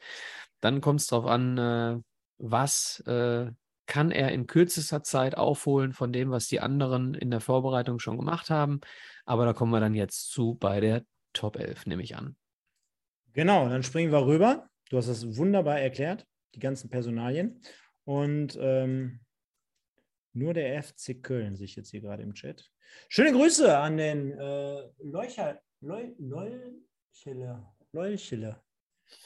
Dann 0.62 0.80
kommt 0.80 1.01
es 1.01 1.07
darauf 1.07 1.26
an, 1.26 2.03
was 2.38 3.03
kann 3.89 4.11
er 4.11 4.31
in 4.31 4.45
kürzester 4.45 5.03
Zeit 5.03 5.35
aufholen 5.35 5.93
von 5.93 6.13
dem, 6.13 6.29
was 6.29 6.47
die 6.47 6.59
anderen 6.61 7.15
in 7.15 7.31
der 7.31 7.41
Vorbereitung 7.41 7.97
schon 7.97 8.17
gemacht 8.17 8.51
haben. 8.51 8.81
Aber 9.25 9.45
da 9.45 9.53
kommen 9.53 9.71
wir 9.71 9.79
dann 9.79 9.95
jetzt 9.95 10.29
zu 10.29 10.53
bei 10.53 10.79
der 10.79 11.03
Top 11.33 11.57
11, 11.57 11.87
nehme 11.87 12.03
ich 12.03 12.15
an. 12.15 12.37
Genau, 13.33 13.67
dann 13.67 13.81
springen 13.81 14.11
wir 14.11 14.25
rüber. 14.25 14.69
Du 14.89 14.97
hast 14.97 15.09
das 15.09 15.35
wunderbar 15.37 15.79
erklärt, 15.79 16.25
die 16.53 16.59
ganzen 16.59 16.89
Personalien. 16.91 17.61
Und 18.05 18.57
ähm, 18.61 19.21
nur 20.33 20.53
der 20.53 20.81
FC 20.83 21.21
Köln 21.21 21.55
sich 21.55 21.75
jetzt 21.75 21.89
hier 21.89 22.01
gerade 22.01 22.21
im 22.21 22.35
Chat. 22.35 22.69
Schöne 23.07 23.31
Grüße 23.31 23.75
an 23.75 23.97
den 23.97 24.37
äh, 24.37 24.83
Leucher, 24.99 25.59
Leu, 25.81 26.11
Leuchele, 26.19 27.65
Leuchele. 27.91 28.61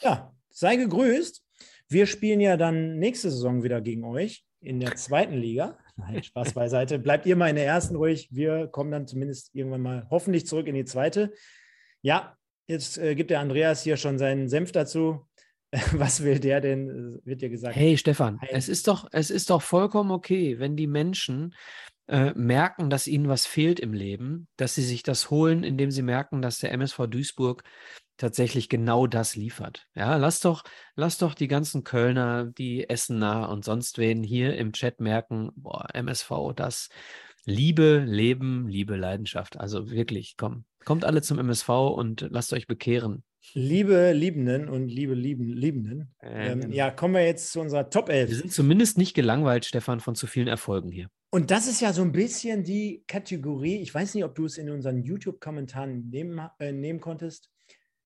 Ja, 0.02 0.34
sei 0.50 0.78
gegrüßt. 0.78 1.44
Wir 1.90 2.06
spielen 2.08 2.40
ja 2.40 2.56
dann 2.56 2.98
nächste 2.98 3.30
Saison 3.30 3.62
wieder 3.64 3.82
gegen 3.82 4.06
euch 4.06 4.46
in 4.64 4.80
der 4.80 4.96
zweiten 4.96 5.36
Liga. 5.36 5.78
Nein, 5.96 6.24
Spaß 6.24 6.54
beiseite. 6.54 7.00
Bleibt 7.00 7.26
ihr 7.26 7.36
mal 7.36 7.50
in 7.50 7.56
der 7.56 7.66
ersten 7.66 7.96
ruhig. 7.96 8.30
Wir 8.32 8.68
kommen 8.68 8.92
dann 8.92 9.08
zumindest 9.08 9.54
irgendwann 9.54 9.82
mal 9.82 10.08
hoffentlich 10.10 10.48
zurück 10.48 10.68
in 10.68 10.76
die 10.76 10.86
zweite. 10.86 11.34
Ja, 12.02 12.38
jetzt 12.68 12.98
äh, 12.98 13.16
gibt 13.16 13.30
der 13.30 13.40
Andreas 13.40 13.84
hier 13.84 13.98
schon 13.98 14.18
seinen 14.18 14.50
Senf 14.50 14.72
dazu. 14.72 15.28
Was 15.94 16.24
will 16.24 16.40
der 16.40 16.62
denn? 16.62 17.20
Wird 17.24 17.42
dir 17.42 17.50
gesagt. 17.50 17.76
Hey 17.76 17.98
Stefan, 17.98 18.40
es 18.50 18.70
ist 18.70 18.88
doch, 18.88 19.08
es 19.12 19.30
ist 19.30 19.50
doch 19.50 19.62
vollkommen 19.62 20.12
okay, 20.12 20.60
wenn 20.60 20.76
die 20.76 20.88
Menschen 20.88 21.56
äh, 22.08 22.34
merken, 22.36 22.90
dass 22.90 23.08
ihnen 23.08 23.30
was 23.30 23.46
fehlt 23.46 23.80
im 23.80 23.94
Leben, 23.94 24.48
dass 24.58 24.76
sie 24.76 24.84
sich 24.84 25.04
das 25.04 25.30
holen, 25.30 25.64
indem 25.64 25.90
sie 25.90 26.02
merken, 26.02 26.42
dass 26.42 26.60
der 26.60 26.74
MSV 26.74 27.08
Duisburg 27.08 27.64
tatsächlich 28.24 28.70
genau 28.70 29.06
das 29.06 29.36
liefert. 29.36 29.86
Ja, 29.96 30.16
lass 30.16 30.40
doch, 30.40 30.64
lass 30.96 31.18
doch 31.18 31.34
die 31.36 31.50
ganzen 31.50 31.84
Kölner, 31.84 32.46
die 32.46 32.90
Essener 32.90 33.50
und 33.50 33.66
sonst 33.66 33.98
wen 33.98 34.24
hier 34.24 34.56
im 34.56 34.72
Chat 34.72 35.02
merken, 35.02 35.52
boah, 35.58 35.88
MSV, 35.94 36.32
das, 36.56 36.88
Liebe, 37.46 38.00
Leben, 38.08 38.70
Liebe, 38.70 38.96
Leidenschaft. 38.96 39.60
Also 39.60 39.92
wirklich, 39.92 40.36
komm, 40.38 40.64
kommt 40.86 41.04
alle 41.04 41.22
zum 41.22 41.38
MSV 41.38 41.68
und 41.70 42.26
lasst 42.30 42.54
euch 42.54 42.66
bekehren. 42.66 43.26
Liebe 43.54 44.14
Liebenden 44.14 44.70
und 44.70 44.88
liebe 44.88 45.14
Lieben, 45.16 45.44
Liebenden. 45.44 46.16
Äh, 46.22 46.54
Ähm, 46.54 46.62
genau. 46.62 46.74
ja, 46.74 46.92
kommen 46.92 47.16
wir 47.16 47.26
jetzt 47.26 47.52
zu 47.52 47.60
unserer 47.60 47.90
Top 47.90 48.08
11. 48.08 48.30
Wir 48.30 48.38
sind 48.38 48.54
zumindest 48.54 48.98
nicht 48.98 49.14
gelangweilt, 49.14 49.66
Stefan, 49.66 50.00
von 50.00 50.16
zu 50.16 50.28
vielen 50.28 50.48
Erfolgen 50.48 50.94
hier. 50.94 51.10
Und 51.30 51.52
das 51.52 51.68
ist 51.68 51.82
ja 51.82 51.92
so 51.92 52.04
ein 52.04 52.14
bisschen 52.14 52.64
die 52.64 53.04
Kategorie, 53.06 53.82
ich 53.82 53.94
weiß 53.94 54.14
nicht, 54.14 54.24
ob 54.24 54.34
du 54.36 54.46
es 54.46 54.58
in 54.58 54.70
unseren 54.70 55.04
YouTube-Kommentaren 55.04 56.10
nehmen, 56.10 56.40
äh, 56.60 56.72
nehmen 56.72 57.02
konntest. 57.02 57.50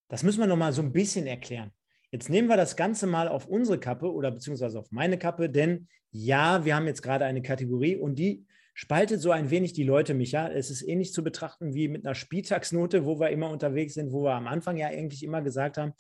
Das 0.08 0.24
müssen 0.24 0.40
wir 0.40 0.48
nochmal 0.48 0.74
so 0.74 0.82
ein 0.82 0.94
bisschen 0.94 1.28
erklären. 1.28 1.72
Jetzt 2.12 2.30
nehmen 2.30 2.48
wir 2.48 2.58
das 2.58 2.76
Ganze 2.76 3.06
mal 3.06 3.28
auf 3.28 3.48
unsere 3.48 3.80
Kappe 3.80 4.12
oder 4.12 4.32
beziehungsweise 4.32 4.80
auf 4.80 4.92
meine 4.92 5.18
Kappe, 5.18 5.50
denn 5.50 5.88
ja, 6.12 6.64
wir 6.64 6.76
haben 6.76 6.88
jetzt 6.88 7.02
gerade 7.02 7.26
eine 7.26 7.42
Kategorie 7.42 7.98
und 7.98 8.16
die 8.16 8.46
spaltet 8.74 9.20
so 9.20 9.32
ein 9.32 9.50
wenig 9.50 9.74
die 9.74 9.84
Leute, 9.84 10.14
Micha. 10.14 10.48
Es 10.50 10.70
ist 10.70 10.84
ähnlich 10.84 11.12
zu 11.12 11.24
betrachten 11.24 11.74
wie 11.74 11.88
mit 11.88 12.06
einer 12.06 12.16
Spieltagsnote, 12.16 13.06
wo 13.06 13.20
wir 13.20 13.30
immer 13.30 13.50
unterwegs 13.50 13.96
sind, 13.96 14.14
wo 14.14 14.24
wir 14.24 14.36
am 14.36 14.48
Anfang 14.48 14.78
ja 14.78 14.88
eigentlich 14.88 15.24
immer 15.24 15.42
gesagt 15.42 15.78
haben, 15.78 15.94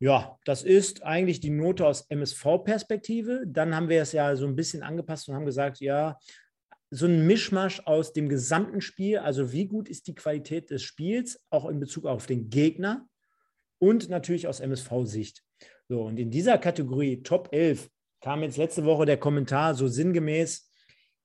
ja, 0.00 0.36
das 0.44 0.64
ist 0.64 1.04
eigentlich 1.04 1.40
die 1.40 1.50
Note 1.50 1.86
aus 1.86 2.06
MSV-Perspektive. 2.08 3.44
Dann 3.46 3.76
haben 3.76 3.88
wir 3.88 4.02
es 4.02 4.12
ja 4.12 4.34
so 4.34 4.46
ein 4.46 4.56
bisschen 4.56 4.82
angepasst 4.82 5.28
und 5.28 5.34
haben 5.34 5.46
gesagt, 5.46 5.80
ja, 5.80 6.18
so 6.90 7.06
ein 7.06 7.26
Mischmasch 7.26 7.80
aus 7.86 8.12
dem 8.12 8.28
gesamten 8.28 8.80
Spiel, 8.80 9.18
also 9.18 9.52
wie 9.52 9.66
gut 9.66 9.88
ist 9.88 10.06
die 10.08 10.14
Qualität 10.14 10.70
des 10.70 10.82
Spiels, 10.82 11.40
auch 11.50 11.68
in 11.68 11.78
Bezug 11.78 12.06
auf 12.06 12.26
den 12.26 12.50
Gegner 12.50 13.06
und 13.78 14.08
natürlich 14.08 14.46
aus 14.46 14.60
MSV-Sicht. 14.60 15.42
So, 15.88 16.02
und 16.02 16.18
in 16.18 16.30
dieser 16.30 16.58
Kategorie 16.58 17.22
Top 17.22 17.48
11 17.52 17.90
kam 18.20 18.42
jetzt 18.42 18.56
letzte 18.56 18.84
Woche 18.84 19.04
der 19.04 19.18
Kommentar 19.18 19.74
so 19.74 19.86
sinngemäß, 19.86 20.70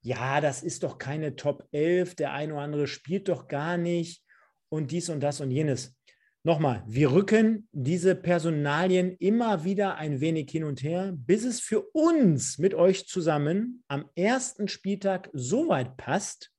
ja, 0.02 0.42
das 0.42 0.64
ist 0.64 0.84
doch 0.84 0.98
keine 0.98 1.36
Top 1.36 1.68
11, 1.72 2.16
der 2.16 2.34
eine 2.34 2.54
oder 2.54 2.64
andere 2.64 2.88
spielt 2.88 3.30
doch 3.30 3.48
gar 3.48 3.78
nicht 3.78 4.24
und 4.70 4.92
dies 4.92 5.10
und 5.10 5.22
das 5.22 5.42
und 5.42 5.52
jenes. 5.52 5.96
Nochmal, 6.44 6.84
wir 6.88 7.12
rücken 7.12 7.68
diese 7.74 8.16
Personalien 8.16 9.12
immer 9.20 9.66
wieder 9.66 9.96
ein 9.96 10.22
wenig 10.22 10.50
hin 10.50 10.64
und 10.64 10.84
her, 10.84 11.14
bis 11.14 11.44
es 11.44 11.60
für 11.60 11.82
uns 11.92 12.58
mit 12.58 12.74
euch 12.74 13.08
zusammen 13.08 13.84
am 13.90 14.10
ersten 14.16 14.70
Spieltag 14.70 15.30
so 15.34 15.68
weit 15.68 15.98
passt, 15.98 16.52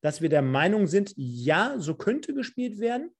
dass 0.00 0.20
wir 0.20 0.28
der 0.28 0.42
Meinung 0.42 0.86
sind, 0.86 1.12
ja, 1.16 1.74
so 1.78 1.94
könnte 1.94 2.34
gespielt 2.34 2.78
werden 2.78 3.10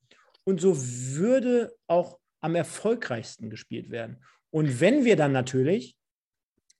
und 0.44 0.60
so 0.60 0.76
würde 0.78 1.74
auch 1.86 2.18
am 2.40 2.54
erfolgreichsten 2.54 3.50
gespielt 3.50 3.90
werden. 3.90 4.22
Und 4.50 4.80
wenn 4.80 5.04
wir 5.04 5.16
dann 5.16 5.32
natürlich 5.32 5.96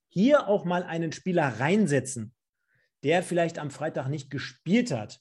hier 0.08 0.46
auch 0.46 0.64
mal 0.64 0.82
einen 0.84 1.12
Spieler 1.12 1.58
reinsetzen, 1.58 2.34
der 3.02 3.22
vielleicht 3.22 3.58
am 3.58 3.70
Freitag 3.70 4.08
nicht 4.08 4.30
gespielt 4.30 4.92
hat, 4.92 5.20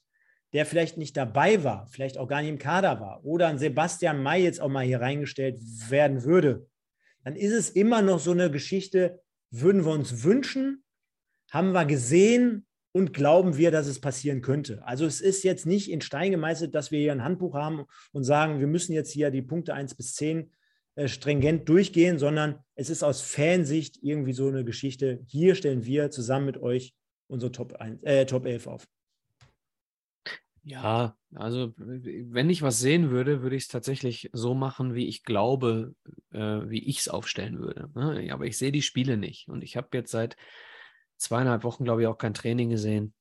der 0.52 0.66
vielleicht 0.66 0.96
nicht 0.96 1.16
dabei 1.16 1.64
war, 1.64 1.88
vielleicht 1.88 2.16
auch 2.16 2.28
gar 2.28 2.40
nicht 2.40 2.50
im 2.50 2.58
Kader 2.58 3.00
war, 3.00 3.24
oder 3.24 3.48
ein 3.48 3.58
Sebastian 3.58 4.22
May 4.22 4.44
jetzt 4.44 4.60
auch 4.60 4.68
mal 4.68 4.84
hier 4.84 5.00
reingestellt 5.00 5.58
werden 5.90 6.22
würde, 6.24 6.68
dann 7.24 7.34
ist 7.34 7.52
es 7.52 7.70
immer 7.70 8.02
noch 8.02 8.20
so 8.20 8.30
eine 8.30 8.50
Geschichte, 8.50 9.20
würden 9.50 9.84
wir 9.84 9.92
uns 9.92 10.22
wünschen, 10.22 10.84
haben 11.50 11.72
wir 11.72 11.84
gesehen 11.86 12.66
und 12.94 13.12
glauben 13.12 13.56
wir, 13.56 13.72
dass 13.72 13.88
es 13.88 14.00
passieren 14.00 14.40
könnte. 14.40 14.86
Also 14.86 15.04
es 15.04 15.20
ist 15.20 15.42
jetzt 15.42 15.66
nicht 15.66 15.90
in 15.90 16.00
Stein 16.00 16.30
gemeißelt, 16.30 16.74
dass 16.74 16.92
wir 16.92 17.00
hier 17.00 17.10
ein 17.10 17.24
Handbuch 17.24 17.54
haben 17.54 17.86
und 18.12 18.22
sagen, 18.22 18.60
wir 18.60 18.68
müssen 18.68 18.92
jetzt 18.92 19.10
hier 19.10 19.30
die 19.30 19.42
Punkte 19.42 19.74
1 19.74 19.96
bis 19.96 20.14
10 20.14 20.52
äh, 20.94 21.08
stringent 21.08 21.68
durchgehen, 21.68 22.20
sondern 22.20 22.60
es 22.76 22.90
ist 22.90 23.02
aus 23.02 23.20
Fansicht 23.20 23.98
irgendwie 24.00 24.32
so 24.32 24.46
eine 24.46 24.64
Geschichte. 24.64 25.20
Hier 25.26 25.56
stellen 25.56 25.84
wir 25.84 26.12
zusammen 26.12 26.46
mit 26.46 26.56
euch 26.58 26.94
unsere 27.26 27.50
Top, 27.50 27.74
1, 27.74 28.00
äh, 28.04 28.26
Top 28.26 28.46
11 28.46 28.68
auf. 28.68 28.86
Ja, 30.62 31.16
also 31.34 31.74
wenn 31.76 32.48
ich 32.48 32.62
was 32.62 32.78
sehen 32.78 33.10
würde, 33.10 33.42
würde 33.42 33.56
ich 33.56 33.64
es 33.64 33.68
tatsächlich 33.68 34.30
so 34.32 34.54
machen, 34.54 34.94
wie 34.94 35.08
ich 35.08 35.24
glaube, 35.24 35.94
äh, 36.30 36.38
wie 36.38 36.88
ich 36.88 37.00
es 37.00 37.08
aufstellen 37.08 37.58
würde. 37.58 37.90
Ne? 37.94 38.32
Aber 38.32 38.46
ich 38.46 38.56
sehe 38.56 38.72
die 38.72 38.82
Spiele 38.82 39.16
nicht. 39.16 39.48
Und 39.48 39.62
ich 39.62 39.76
habe 39.76 39.88
jetzt 39.92 40.12
seit 40.12 40.36
zweieinhalb 41.24 41.64
Wochen, 41.64 41.84
glaube 41.84 42.02
ich, 42.02 42.06
auch 42.06 42.18
kein 42.18 42.34
Training 42.34 42.70
gesehen. 42.70 43.14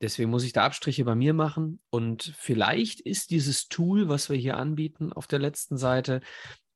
Deswegen 0.00 0.30
muss 0.30 0.44
ich 0.44 0.52
da 0.52 0.64
Abstriche 0.64 1.04
bei 1.04 1.14
mir 1.14 1.34
machen. 1.34 1.80
Und 1.90 2.34
vielleicht 2.36 3.00
ist 3.00 3.30
dieses 3.30 3.68
Tool, 3.68 4.08
was 4.08 4.30
wir 4.30 4.36
hier 4.36 4.56
anbieten 4.56 5.12
auf 5.12 5.26
der 5.26 5.40
letzten 5.40 5.76
Seite, 5.76 6.20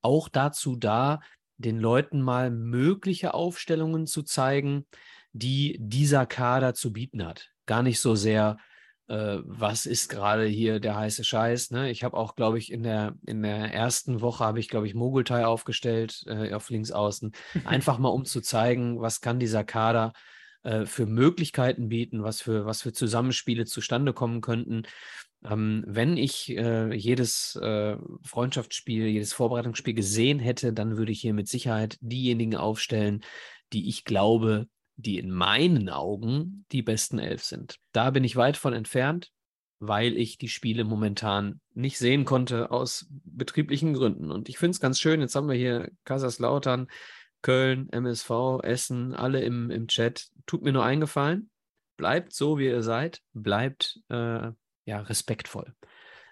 auch 0.01 0.29
dazu 0.29 0.77
da, 0.77 1.21
den 1.57 1.79
Leuten 1.79 2.21
mal 2.21 2.51
mögliche 2.51 3.35
Aufstellungen 3.35 4.07
zu 4.07 4.23
zeigen, 4.23 4.87
die 5.33 5.77
dieser 5.81 6.27
Kader 6.27 6.75
zu 6.75 6.93
bieten 6.93 7.25
hat. 7.25 7.51
Gar 7.67 7.85
nicht 7.85 8.01
so 8.01 8.17
sehr, 8.17 8.59
äh, 9.07 9.39
was 9.45 9.87
ist 9.87 10.09
gerade 10.09 10.45
hier 10.47 10.81
der 10.81 10.97
heiße 10.97 11.23
Scheiß. 11.23 11.71
Ne? 11.71 11.91
Ich 11.91 12.03
habe 12.03 12.17
auch, 12.17 12.35
glaube 12.35 12.59
ich, 12.59 12.73
in 12.73 12.83
der, 12.83 13.15
in 13.27 13.43
der 13.43 13.73
ersten 13.73 14.21
Woche 14.21 14.45
habe 14.45 14.59
ich, 14.59 14.69
glaube 14.69 14.89
ich, 14.89 14.95
Mogultai 14.95 15.47
aufgestellt 15.47 16.25
äh, 16.27 16.53
auf 16.53 16.71
links 16.71 16.91
außen. 16.91 17.33
Einfach 17.65 17.99
mal, 17.99 18.09
um 18.09 18.25
zu 18.25 18.41
zeigen, 18.41 19.01
was 19.01 19.21
kann 19.21 19.39
dieser 19.39 19.63
Kader 19.63 20.13
äh, 20.63 20.87
für 20.87 21.07
Möglichkeiten 21.07 21.89
bieten, 21.89 22.23
was 22.23 22.41
für, 22.41 22.67
was 22.67 22.83
für 22.83 22.93
Zusammenspiele 22.93 23.65
zustande 23.65 24.13
kommen 24.13 24.41
könnten. 24.41 24.85
Ähm, 25.45 25.85
wenn 25.87 26.17
ich 26.17 26.57
äh, 26.57 26.95
jedes 26.95 27.57
äh, 27.57 27.97
Freundschaftsspiel, 28.23 29.07
jedes 29.07 29.33
Vorbereitungsspiel 29.33 29.95
gesehen 29.95 30.39
hätte, 30.39 30.73
dann 30.73 30.97
würde 30.97 31.13
ich 31.13 31.21
hier 31.21 31.35
mit 31.35 31.49
Sicherheit 31.49 31.99
diejenigen 32.01 32.57
aufstellen, 32.57 33.25
die 33.73 33.89
ich 33.89 34.05
glaube, 34.05 34.69
die 34.97 35.19
in 35.19 35.31
meinen 35.31 35.89
Augen 35.89 36.65
die 36.71 36.83
besten 36.83 37.19
elf 37.19 37.43
sind. 37.43 37.79
Da 37.93 38.11
bin 38.11 38.25
ich 38.25 38.37
weit 38.37 38.57
von 38.57 38.73
entfernt, 38.73 39.33
weil 39.81 40.17
ich 40.17 40.39
die 40.39 40.49
Spiele 40.49 40.85
momentan 40.85 41.61
nicht 41.75 41.99
sehen 41.99 42.25
konnte 42.25 42.71
aus 42.71 43.07
betrieblichen 43.25 43.95
Gründen. 43.95 44.31
Und 44.31 44.49
ich 44.49 44.59
finde 44.59 44.73
es 44.73 44.81
ganz 44.81 45.01
schön, 45.01 45.21
jetzt 45.21 45.35
haben 45.35 45.49
wir 45.49 45.57
hier 45.57 45.91
Kaiserslautern, 46.05 46.87
Köln, 47.43 47.88
MSV, 47.90 48.61
Essen, 48.62 49.14
alle 49.14 49.43
im, 49.43 49.70
im 49.70 49.88
Chat. 49.88 50.28
Tut 50.47 50.62
mir 50.62 50.72
nur 50.72 50.84
eingefallen, 50.84 51.51
bleibt 51.97 52.32
so, 52.32 52.59
wie 52.59 52.66
ihr 52.66 52.82
seid, 52.82 53.20
bleibt 53.32 54.01
äh, 54.09 54.51
ja 54.84 55.01
respektvoll. 55.01 55.74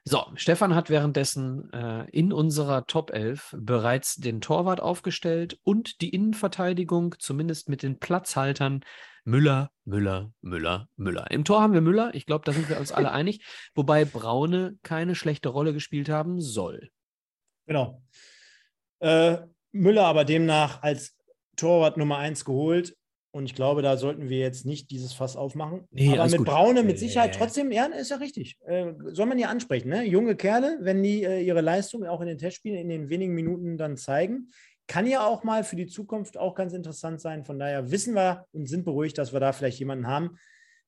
So, 0.04 0.24
Stefan 0.34 0.74
hat 0.74 0.88
währenddessen 0.88 1.70
äh, 1.72 2.08
in 2.10 2.32
unserer 2.32 2.86
Top 2.86 3.10
11 3.10 3.54
bereits 3.58 4.16
den 4.16 4.40
Torwart 4.40 4.80
aufgestellt 4.80 5.58
und 5.62 6.00
die 6.00 6.08
Innenverteidigung, 6.08 7.16
zumindest 7.18 7.68
mit 7.68 7.82
den 7.82 7.98
Platzhaltern 7.98 8.82
Müller, 9.24 9.70
Müller, 9.84 10.32
Müller, 10.40 10.88
Müller. 10.96 11.30
Im 11.30 11.44
Tor 11.44 11.60
haben 11.60 11.74
wir 11.74 11.82
Müller, 11.82 12.14
ich 12.14 12.24
glaube, 12.24 12.44
da 12.46 12.52
sind 12.52 12.70
wir 12.70 12.78
uns 12.78 12.92
alle 12.92 13.10
einig, 13.12 13.44
wobei 13.74 14.06
Braune 14.06 14.78
keine 14.82 15.14
schlechte 15.14 15.50
Rolle 15.50 15.74
gespielt 15.74 16.08
haben 16.08 16.40
soll. 16.40 16.90
Genau. 17.66 18.02
Äh, 19.00 19.38
Müller 19.72 20.04
aber 20.04 20.24
demnach 20.24 20.82
als 20.82 21.16
Torwart 21.56 21.96
Nummer 21.96 22.18
1 22.18 22.44
geholt. 22.44 22.96
Und 23.32 23.44
ich 23.44 23.54
glaube, 23.54 23.80
da 23.80 23.96
sollten 23.96 24.28
wir 24.28 24.38
jetzt 24.38 24.66
nicht 24.66 24.90
dieses 24.90 25.12
Fass 25.12 25.36
aufmachen. 25.36 25.86
Nee, 25.92 26.18
Aber 26.18 26.28
mit 26.28 26.38
gut. 26.38 26.46
Braune 26.48 26.82
mit 26.82 26.98
Sicherheit 26.98 27.36
trotzdem, 27.36 27.70
ja, 27.70 27.84
ist 27.86 28.10
ja 28.10 28.16
richtig. 28.16 28.58
Äh, 28.66 28.92
soll 29.12 29.26
man 29.26 29.38
ja 29.38 29.48
ansprechen. 29.48 29.88
Ne? 29.88 30.02
Junge 30.02 30.34
Kerle, 30.34 30.78
wenn 30.80 31.00
die 31.00 31.22
äh, 31.22 31.40
ihre 31.40 31.60
Leistung 31.60 32.04
auch 32.06 32.20
in 32.20 32.26
den 32.26 32.38
Testspielen 32.38 32.78
in 32.78 32.88
den 32.88 33.08
wenigen 33.08 33.34
Minuten 33.34 33.76
dann 33.76 33.96
zeigen, 33.96 34.50
kann 34.88 35.06
ja 35.06 35.24
auch 35.24 35.44
mal 35.44 35.62
für 35.62 35.76
die 35.76 35.86
Zukunft 35.86 36.36
auch 36.36 36.56
ganz 36.56 36.72
interessant 36.72 37.20
sein. 37.20 37.44
Von 37.44 37.60
daher 37.60 37.92
wissen 37.92 38.14
wir 38.16 38.46
und 38.50 38.68
sind 38.68 38.84
beruhigt, 38.84 39.16
dass 39.16 39.32
wir 39.32 39.38
da 39.38 39.52
vielleicht 39.52 39.78
jemanden 39.78 40.08
haben, 40.08 40.36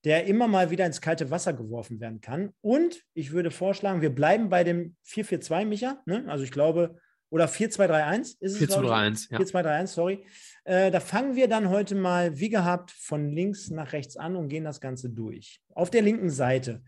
der 0.05 0.27
immer 0.27 0.49
mal 0.49 0.71
wieder 0.73 0.85
ins 0.85 1.01
kalte 1.01 1.31
Wasser 1.31 1.53
geworfen 1.53 2.01
werden 2.01 2.21
kann. 2.21 2.53
Und 2.61 3.05
ich 3.15 3.31
würde 3.31 3.53
vorschlagen, 3.53 4.03
wir 4.03 4.13
bleiben 4.13 4.49
bei 4.49 4.65
dem 4.65 4.97
4-4-2, 5.07 5.65
Micha. 5.65 6.03
Ne? 6.07 6.25
Also 6.27 6.43
ich 6.43 6.51
glaube, 6.51 6.97
oder 7.33 7.47
4-2-3-1 7.47 8.37
ist 8.41 8.53
es. 8.53 8.59
4 8.59 8.69
zu 8.69 8.81
glaub 8.81 8.85
ich. 8.85 8.91
3 8.91 8.97
1, 9.07 9.29
ja. 9.31 9.39
4-2-3-1, 9.39 9.87
sorry. 9.89 10.27
Äh, 10.65 10.91
da 10.91 11.01
fangen 11.01 11.35
wir 11.35 11.49
dann 11.49 11.71
heute 11.71 11.95
mal, 11.95 12.39
wie 12.39 12.51
gehabt, 12.51 12.91
von 12.93 13.31
links 13.31 13.71
nach 13.71 13.93
rechts 13.93 14.17
an 14.17 14.37
und 14.37 14.49
gehen 14.49 14.65
das 14.65 14.81
Ganze 14.81 15.11
durch. 15.11 15.61
Auf 15.75 15.91
der 15.91 16.03
linken 16.03 16.31
Seite. 16.31 16.83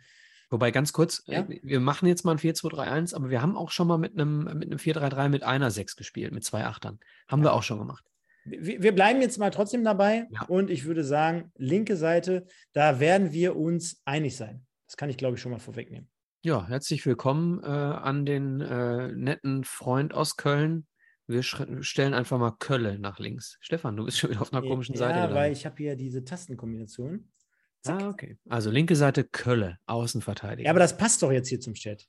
Wobei 0.50 0.70
ganz 0.70 0.92
kurz, 0.92 1.22
Ja. 1.26 1.40
äh, 1.40 1.60
wir 1.62 1.80
machen 1.80 2.06
jetzt 2.06 2.24
mal 2.24 2.32
ein 2.32 2.38
4-2-3-1, 2.38 3.14
aber 3.14 3.30
wir 3.30 3.40
haben 3.42 3.56
auch 3.56 3.70
schon 3.70 3.88
mal 3.88 3.98
mit 3.98 4.12
einem, 4.12 4.44
mit 4.44 4.70
einem 4.70 4.78
4-3-3 4.78 5.28
mit 5.30 5.42
einer 5.42 5.70
6 5.70 5.96
gespielt, 5.96 6.32
mit 6.32 6.44
zwei 6.44 6.64
Achtern. 6.64 7.00
Haben 7.26 7.42
wir 7.42 7.52
auch 7.54 7.62
schon 7.62 7.78
gemacht. 7.78 8.04
Wir, 8.44 8.82
wir 8.82 8.94
bleiben 8.94 9.22
jetzt 9.22 9.38
mal 9.38 9.50
trotzdem 9.50 9.82
dabei 9.82 10.26
Ja. 10.30 10.42
und 10.48 10.68
ich 10.70 10.84
würde 10.84 11.02
sagen, 11.02 11.50
linke 11.56 11.96
Seite, 11.96 12.46
da 12.74 13.00
werden 13.00 13.32
wir 13.32 13.56
uns 13.56 14.02
einig 14.04 14.36
sein. 14.36 14.66
Das 14.86 14.98
kann 14.98 15.08
ich, 15.08 15.16
glaube 15.16 15.36
ich, 15.36 15.40
schon 15.40 15.50
mal 15.52 15.58
vorwegnehmen. 15.58 16.10
Ja, 16.44 16.68
herzlich 16.68 17.06
willkommen 17.06 17.62
äh, 17.62 17.66
an 17.68 18.26
den 18.26 18.60
äh, 18.60 19.08
netten 19.12 19.64
Freund 19.64 20.12
aus 20.12 20.36
Köln. 20.36 20.86
Wir 21.26 21.42
stellen 21.42 22.12
einfach 22.12 22.38
mal 22.38 22.52
Kölle 22.58 22.98
nach 22.98 23.18
links. 23.18 23.56
Stefan, 23.62 23.96
du 23.96 24.04
bist 24.04 24.18
schon 24.18 24.28
wieder 24.28 24.42
auf 24.42 24.52
einer 24.52 24.60
komischen 24.60 24.94
ja, 24.94 24.98
Seite. 24.98 25.20
weil 25.20 25.28
gelandet. 25.28 25.56
ich 25.56 25.64
habe 25.64 25.76
hier 25.78 25.96
diese 25.96 26.22
Tastenkombination. 26.22 27.32
Zack. 27.80 28.02
Ah, 28.02 28.08
okay. 28.10 28.36
Also 28.46 28.70
linke 28.70 28.94
Seite 28.94 29.24
Kölle, 29.24 29.78
Außenverteidiger. 29.86 30.66
Ja, 30.66 30.70
aber 30.72 30.80
das 30.80 30.98
passt 30.98 31.22
doch 31.22 31.32
jetzt 31.32 31.48
hier 31.48 31.60
zum 31.60 31.72
Chat. 31.72 32.06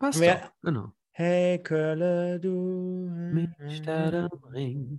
passt 0.00 0.20
doch. 0.20 0.52
Genau. 0.62 0.92
Hey, 1.12 1.62
Kölle, 1.62 2.40
du. 2.40 3.12
Mich 3.32 3.80
da 3.82 4.28
Ring. 4.52 4.98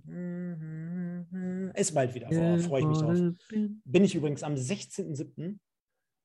Ist 1.74 1.94
bald 1.94 2.14
wieder. 2.14 2.28
Oh, 2.30 2.58
freue 2.60 2.80
ich 2.80 2.86
mich 2.86 2.98
drauf. 2.98 3.18
bin. 3.50 3.82
Bin 3.84 4.04
ich 4.04 4.14
übrigens 4.14 4.42
am 4.42 4.54
16.07. 4.54 5.58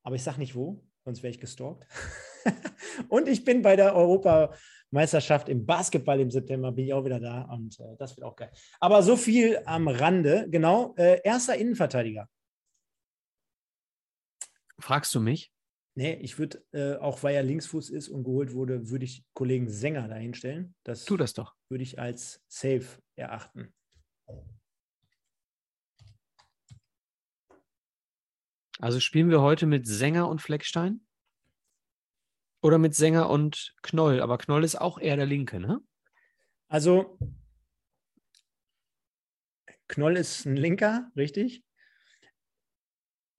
aber 0.04 0.14
ich 0.14 0.22
sage 0.22 0.38
nicht 0.38 0.54
wo, 0.54 0.82
sonst 1.04 1.22
wäre 1.22 1.32
ich 1.32 1.38
gestalkt. 1.38 1.86
und 3.08 3.28
ich 3.28 3.44
bin 3.44 3.62
bei 3.62 3.76
der 3.76 3.94
Europameisterschaft 3.94 5.48
im 5.48 5.66
Basketball 5.66 6.20
im 6.20 6.30
September, 6.30 6.72
bin 6.72 6.86
ich 6.86 6.94
auch 6.94 7.04
wieder 7.04 7.20
da 7.20 7.42
und 7.42 7.78
äh, 7.80 7.96
das 7.98 8.16
wird 8.16 8.26
auch 8.26 8.36
geil. 8.36 8.50
Aber 8.80 9.02
so 9.02 9.16
viel 9.16 9.60
am 9.64 9.88
Rande, 9.88 10.46
genau. 10.50 10.94
Äh, 10.96 11.20
erster 11.24 11.56
Innenverteidiger. 11.56 12.28
Fragst 14.78 15.14
du 15.14 15.20
mich? 15.20 15.52
Nee, 15.96 16.14
ich 16.14 16.38
würde, 16.38 16.64
äh, 16.72 16.96
auch 16.96 17.22
weil 17.22 17.34
er 17.34 17.42
Linksfuß 17.42 17.90
ist 17.90 18.08
und 18.08 18.24
geholt 18.24 18.54
wurde, 18.54 18.90
würde 18.90 19.04
ich 19.04 19.24
Kollegen 19.34 19.68
Sänger 19.68 20.08
dahinstellen. 20.08 20.74
Das 20.84 21.04
Tu 21.04 21.16
das 21.16 21.34
doch. 21.34 21.54
würde 21.68 21.82
ich 21.82 21.98
als 21.98 22.42
safe 22.48 22.86
erachten. 23.16 23.74
Also 28.78 28.98
spielen 28.98 29.28
wir 29.28 29.42
heute 29.42 29.66
mit 29.66 29.86
Sänger 29.86 30.28
und 30.28 30.40
Fleckstein? 30.40 31.06
Oder 32.62 32.78
mit 32.78 32.94
Sänger 32.94 33.30
und 33.30 33.74
Knoll? 33.82 34.20
Aber 34.20 34.38
Knoll 34.38 34.64
ist 34.64 34.80
auch 34.80 34.98
eher 34.98 35.16
der 35.16 35.26
Linke, 35.26 35.60
ne? 35.60 35.80
Also, 36.68 37.18
Knoll 39.88 40.16
ist 40.16 40.46
ein 40.46 40.56
Linker, 40.56 41.10
richtig? 41.16 41.64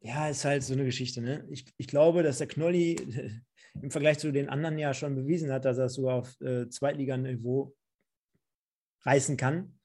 Ja, 0.02 0.28
ist 0.30 0.46
halt 0.46 0.64
so 0.64 0.74
eine 0.74 0.84
Geschichte. 0.84 1.22
Ne? 1.22 1.46
Ich, 1.50 1.66
ich 1.78 1.88
glaube, 1.88 2.24
dass 2.24 2.40
der 2.40 2.48
Knolli 2.48 2.96
im 3.82 3.92
Vergleich 3.92 4.18
zu 4.20 4.32
den 4.32 4.50
anderen 4.50 4.78
ja 4.78 4.94
schon 4.94 5.16
bewiesen 5.16 5.52
hat, 5.52 5.66
dass 5.66 5.78
er 5.78 5.86
es 5.86 5.94
sogar 5.94 6.16
auf 6.16 6.42
äh, 6.42 6.68
Zweitliganiveau 6.68 7.76
reißen 9.04 9.38
kann. 9.38 9.80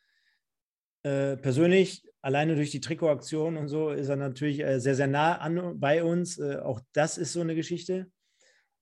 Äh, 1.03 1.37
persönlich, 1.37 2.03
alleine 2.23 2.57
durch 2.57 2.71
die 2.71 2.81
Trikotaktion 2.81 3.57
und 3.57 3.69
so, 3.69 3.91
ist 3.91 4.09
er 4.09 4.17
natürlich 4.17 4.61
äh, 4.61 4.81
sehr, 4.81 4.95
sehr 4.95 5.07
nah 5.07 5.37
an, 5.37 5.79
bei 5.79 6.03
uns. 6.03 6.39
Äh, 6.39 6.57
auch 6.57 6.81
das 6.93 7.19
ist 7.19 7.33
so 7.33 7.43
eine 7.43 7.55
Geschichte. 7.55 8.11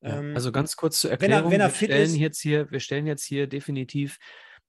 Ja, 0.05 0.18
Ähm, 0.18 0.35
also 0.35 0.52
ganz 0.52 0.76
kurz 0.76 1.01
zur 1.01 1.10
wenn 1.10 1.18
er- 1.20 1.22
Erklärung. 1.24 1.51
wenn 1.52 1.60
er 1.60 1.68
wir, 1.68 1.74
stellen 1.74 2.02
ist- 2.10 2.16
jetzt 2.16 2.40
hier, 2.40 2.70
wir 2.70 2.81
stellen 2.81 3.06
jetzt 3.06 3.24
hier 3.24 3.47
definitiv 3.47 4.18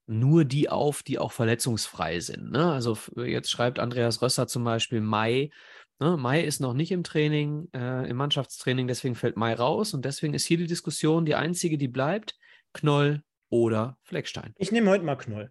nur 0.08 0.44
die 0.44 0.68
auf, 0.68 1.02
die 1.02 1.18
auch 1.18 1.32
verletzungsfrei 1.32 2.20
sind. 2.20 2.50
Ne? 2.52 2.72
Also 2.72 2.96
jetzt 3.16 3.50
schreibt 3.50 3.78
Andreas 3.78 4.22
Rösser 4.22 4.46
zum 4.46 4.64
Beispiel 4.64 5.00
Mai. 5.00 5.50
Ne? 5.98 6.16
Mai 6.16 6.42
ist 6.44 6.60
noch 6.60 6.74
nicht 6.74 6.92
im 6.92 7.02
Training, 7.04 7.68
äh, 7.74 8.08
im 8.08 8.16
Mannschaftstraining, 8.16 8.86
deswegen 8.86 9.14
fällt 9.16 9.36
Mai 9.36 9.54
raus. 9.54 9.94
Und 9.94 10.04
deswegen 10.04 10.32
ist 10.34 10.44
hier 10.46 10.58
die 10.58 10.66
Diskussion 10.68 11.24
die 11.26 11.34
einzige, 11.34 11.76
die 11.76 11.88
bleibt: 11.88 12.38
Knoll 12.72 13.22
oder 13.50 13.98
Fleckstein. 14.04 14.52
Ich 14.58 14.70
nehme 14.72 14.90
heute 14.90 15.04
mal 15.04 15.16
Knoll. 15.16 15.50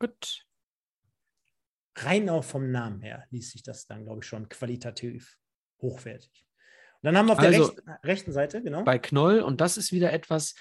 Gut. 0.00 0.44
Rein 1.96 2.28
auch 2.30 2.44
vom 2.44 2.70
Namen 2.70 3.00
her 3.00 3.26
liest 3.30 3.52
sich 3.52 3.62
das 3.62 3.86
dann, 3.86 4.04
glaube 4.04 4.20
ich, 4.22 4.26
schon 4.26 4.48
qualitativ 4.48 5.36
hochwertig. 5.80 6.46
Dann 7.02 7.16
haben 7.16 7.26
wir 7.26 7.32
auf 7.32 7.38
der 7.38 7.48
Also, 7.48 7.64
rechten, 7.64 7.90
rechten 8.04 8.32
Seite, 8.32 8.62
genau. 8.62 8.84
bei 8.84 8.98
Knoll, 8.98 9.40
und 9.40 9.60
das 9.60 9.76
ist 9.76 9.92
wieder 9.92 10.12
etwas, 10.12 10.54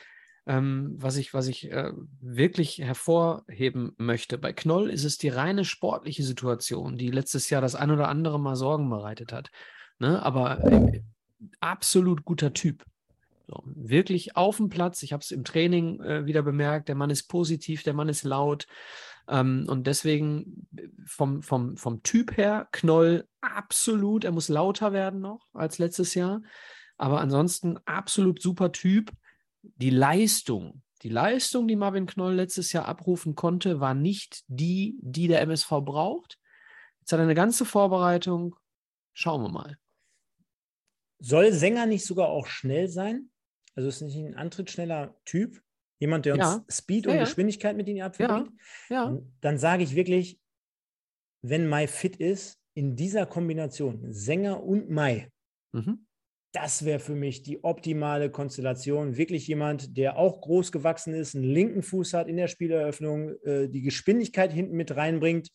ähm, 0.46 0.96
was 0.98 1.18
ich, 1.18 1.34
was 1.34 1.48
ich 1.48 1.72
äh, 1.72 1.92
wirklich 2.22 2.78
hervorheben 2.78 3.94
möchte. 3.98 4.38
Bei 4.38 4.54
Knoll 4.54 4.90
ist 4.90 5.04
es 5.04 5.18
die 5.18 5.30
reine 5.30 5.66
sportliche 5.66 6.24
Situation, 6.24 6.98
die 6.98 7.12
letztes 7.12 7.50
Jahr 7.50 7.62
das 7.62 7.76
ein 7.76 7.92
oder 7.92 8.08
andere 8.08 8.40
Mal 8.40 8.56
Sorgen 8.56 8.90
bereitet 8.90 9.34
hat. 9.34 9.52
Ne? 10.00 10.22
Aber 10.24 10.64
äh, 10.64 11.02
absolut 11.60 12.24
guter 12.24 12.54
Typ. 12.54 12.86
So, 13.48 13.64
wirklich 13.66 14.36
auf 14.36 14.58
dem 14.58 14.70
Platz. 14.70 15.04
Ich 15.04 15.14
habe 15.14 15.22
es 15.22 15.32
im 15.32 15.44
Training 15.44 16.02
äh, 16.02 16.26
wieder 16.26 16.44
bemerkt. 16.44 16.88
Der 16.90 16.96
Mann 16.96 17.10
ist 17.10 17.24
positiv, 17.28 17.84
der 17.84 17.94
Mann 17.94 18.10
ist 18.10 18.24
laut. 18.24 18.68
Ähm, 19.28 19.66
und 19.70 19.88
deswegen 19.88 20.68
äh, 20.76 20.88
vom, 21.06 21.42
vom, 21.42 21.78
vom 21.78 22.04
Typ 22.04 22.38
her, 22.38 22.68
Knoll 22.72 23.28
absolut. 23.42 24.24
Er 24.24 24.32
muss 24.32 24.50
lauter 24.50 24.94
werden 24.94 25.22
noch 25.22 25.48
als 25.54 25.78
letztes 25.78 26.14
Jahr. 26.14 26.42
Aber 26.98 27.22
ansonsten 27.22 27.78
absolut 27.86 28.42
super 28.42 28.72
Typ. 28.72 29.12
Die 29.62 29.90
Leistung, 29.90 30.82
die 31.02 31.10
Leistung, 31.10 31.68
die 31.68 31.76
Marvin 31.76 32.06
Knoll 32.06 32.36
letztes 32.36 32.72
Jahr 32.72 32.86
abrufen 32.86 33.36
konnte, 33.36 33.80
war 33.80 33.94
nicht 33.94 34.44
die, 34.48 34.98
die 35.02 35.28
der 35.28 35.42
MSV 35.42 35.70
braucht. 35.84 36.40
Jetzt 37.02 37.12
hat 37.12 37.20
er 37.20 37.24
eine 37.24 37.36
ganze 37.36 37.66
Vorbereitung. 37.66 38.56
Schauen 39.14 39.42
wir 39.42 39.50
mal. 39.50 39.78
Soll 41.20 41.52
Sänger 41.52 41.86
nicht 41.86 42.06
sogar 42.06 42.30
auch 42.30 42.48
schnell 42.48 42.88
sein? 42.88 43.30
Also 43.76 43.90
ist 43.90 44.02
nicht 44.02 44.18
ein 44.18 44.36
antrittsschneller 44.36 45.16
Typ? 45.26 45.62
Jemand, 46.00 46.26
der 46.26 46.34
uns 46.34 46.44
Ja. 46.44 46.66
Speed 46.70 47.06
Ja, 47.06 47.14
und. 47.14 47.20
Geschwindigkeit 47.20 47.76
mit 47.76 47.88
in 47.88 47.96
die 47.96 48.02
Abwehr 48.02 48.28
bringt? 48.28 48.52
Ja, 48.90 49.18
Dann 49.42 49.58
sage 49.58 49.84
ich 49.84 49.96
wirklich, 49.96 50.40
wenn 51.42 51.68
Mai 51.68 51.88
fit 51.88 52.18
ist, 52.18 52.60
in 52.74 52.96
dieser 52.96 53.26
Kombination 53.26 54.14
Sänger 54.14 54.64
und 54.64 54.90
Mai, 54.90 55.32
mhm. 55.72 56.06
das 56.54 56.86
wäre 56.86 57.00
für 57.00 57.16
mich 57.16 57.42
die 57.42 57.64
optimale 57.64 58.30
Konstellation. 58.30 59.18
Wirklich 59.18 59.48
jemand, 59.48 59.98
der 59.98 60.18
auch 60.18 60.42
groß 60.42 60.72
gewachsen 60.72 61.16
ist, 61.16 61.36
einen 61.36 61.46
linken 61.46 61.82
Fuß 61.82 62.14
hat 62.14 62.28
in 62.28 62.38
der 62.38 62.48
Spieleröffnung, 62.48 63.34
äh, 63.44 63.68
die 63.68 63.82
Geschwindigkeit 63.82 64.54
hinten 64.54 64.76
mit 64.76 64.96
reinbringt. 64.96 65.50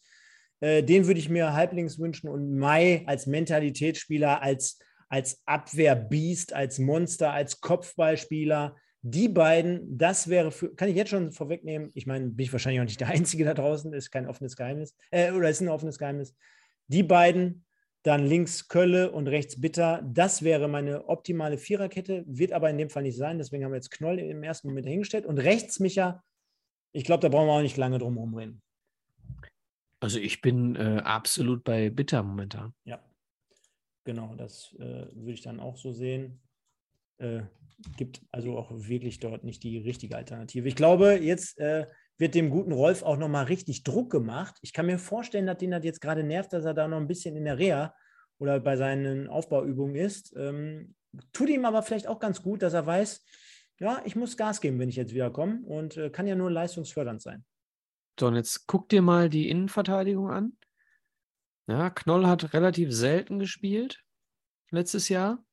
Äh, 0.60 0.82
den 0.82 1.06
würde 1.06 1.20
ich 1.20 1.28
mir 1.28 1.52
halblinks 1.52 1.98
wünschen 1.98 2.28
und 2.28 2.56
Mai 2.56 3.04
als 3.06 3.26
Mentalitätsspieler, 3.26 4.42
als, 4.42 4.80
als 5.08 5.40
Abwehrbiest, 5.46 6.52
als 6.52 6.80
Monster, 6.80 7.32
als 7.32 7.60
Kopfballspieler. 7.60 8.76
Die 9.04 9.28
beiden, 9.28 9.98
das 9.98 10.28
wäre 10.28 10.52
für, 10.52 10.74
kann 10.74 10.88
ich 10.88 10.94
jetzt 10.94 11.10
schon 11.10 11.32
vorwegnehmen. 11.32 11.90
Ich 11.94 12.06
meine, 12.06 12.30
bin 12.30 12.44
ich 12.44 12.52
wahrscheinlich 12.52 12.80
auch 12.80 12.86
nicht 12.86 13.00
der 13.00 13.08
Einzige 13.08 13.44
da 13.44 13.54
draußen, 13.54 13.92
ist 13.92 14.10
kein 14.10 14.28
offenes 14.28 14.56
Geheimnis, 14.56 14.96
äh, 15.10 15.32
oder 15.32 15.50
ist 15.50 15.60
ein 15.60 15.68
offenes 15.68 15.98
Geheimnis. 15.98 16.36
Die 16.86 17.02
beiden, 17.02 17.64
dann 18.04 18.26
links 18.26 18.68
Kölle 18.68 19.12
und 19.12 19.28
rechts 19.28 19.60
Bitter. 19.60 20.02
Das 20.04 20.42
wäre 20.42 20.68
meine 20.68 21.08
optimale 21.08 21.58
Viererkette, 21.58 22.24
wird 22.26 22.52
aber 22.52 22.68
in 22.70 22.78
dem 22.78 22.90
Fall 22.90 23.04
nicht 23.04 23.16
sein. 23.16 23.38
Deswegen 23.38 23.64
haben 23.64 23.72
wir 23.72 23.76
jetzt 23.76 23.90
Knoll 23.90 24.18
im 24.18 24.42
ersten 24.42 24.68
Moment 24.68 24.86
hingestellt. 24.86 25.24
Und 25.24 25.38
rechts 25.38 25.78
Micha, 25.78 26.22
ich 26.92 27.04
glaube, 27.04 27.22
da 27.22 27.28
brauchen 27.28 27.46
wir 27.46 27.52
auch 27.52 27.62
nicht 27.62 27.76
lange 27.76 27.98
drum 27.98 28.14
herum 28.14 28.34
reden. 28.34 28.62
Also 30.00 30.18
ich 30.18 30.40
bin 30.40 30.74
äh, 30.74 31.00
absolut 31.04 31.62
bei 31.62 31.90
Bitter 31.90 32.24
momentan. 32.24 32.74
Ja, 32.84 33.00
genau, 34.04 34.34
das 34.34 34.74
äh, 34.80 35.06
würde 35.14 35.32
ich 35.32 35.42
dann 35.42 35.60
auch 35.60 35.76
so 35.76 35.92
sehen. 35.92 36.40
Äh, 37.22 37.42
gibt 37.96 38.22
also 38.30 38.56
auch 38.56 38.70
wirklich 38.70 39.18
dort 39.18 39.44
nicht 39.44 39.62
die 39.62 39.78
richtige 39.78 40.16
Alternative. 40.16 40.68
Ich 40.68 40.76
glaube, 40.76 41.14
jetzt 41.14 41.58
äh, 41.58 41.86
wird 42.18 42.34
dem 42.34 42.50
guten 42.50 42.72
Rolf 42.72 43.02
auch 43.02 43.16
nochmal 43.16 43.46
richtig 43.46 43.82
Druck 43.82 44.10
gemacht. 44.10 44.56
Ich 44.62 44.72
kann 44.72 44.86
mir 44.86 44.98
vorstellen, 44.98 45.46
dass 45.46 45.58
den 45.58 45.72
das 45.72 45.84
jetzt 45.84 46.00
gerade 46.00 46.22
nervt, 46.22 46.52
dass 46.52 46.64
er 46.64 46.74
da 46.74 46.86
noch 46.86 46.98
ein 46.98 47.08
bisschen 47.08 47.36
in 47.36 47.44
der 47.44 47.58
Reha 47.58 47.94
oder 48.38 48.60
bei 48.60 48.76
seinen 48.76 49.28
Aufbauübungen 49.28 49.96
ist. 49.96 50.34
Ähm, 50.36 50.94
tut 51.32 51.48
ihm 51.48 51.64
aber 51.64 51.82
vielleicht 51.82 52.06
auch 52.06 52.20
ganz 52.20 52.42
gut, 52.42 52.62
dass 52.62 52.72
er 52.72 52.86
weiß, 52.86 53.24
ja, 53.80 54.00
ich 54.04 54.14
muss 54.14 54.36
Gas 54.36 54.60
geben, 54.60 54.78
wenn 54.78 54.88
ich 54.88 54.96
jetzt 54.96 55.14
wieder 55.14 55.30
komme 55.30 55.62
und 55.64 55.96
äh, 55.96 56.10
kann 56.10 56.26
ja 56.26 56.36
nur 56.36 56.50
leistungsfördernd 56.50 57.20
sein. 57.20 57.44
So, 58.18 58.28
und 58.28 58.36
jetzt 58.36 58.66
guck 58.66 58.88
dir 58.88 59.02
mal 59.02 59.28
die 59.28 59.48
Innenverteidigung 59.48 60.30
an. 60.30 60.56
Ja, 61.66 61.90
Knoll 61.90 62.26
hat 62.26 62.52
relativ 62.52 62.92
selten 62.92 63.38
gespielt 63.38 64.04
letztes 64.70 65.08
Jahr 65.08 65.44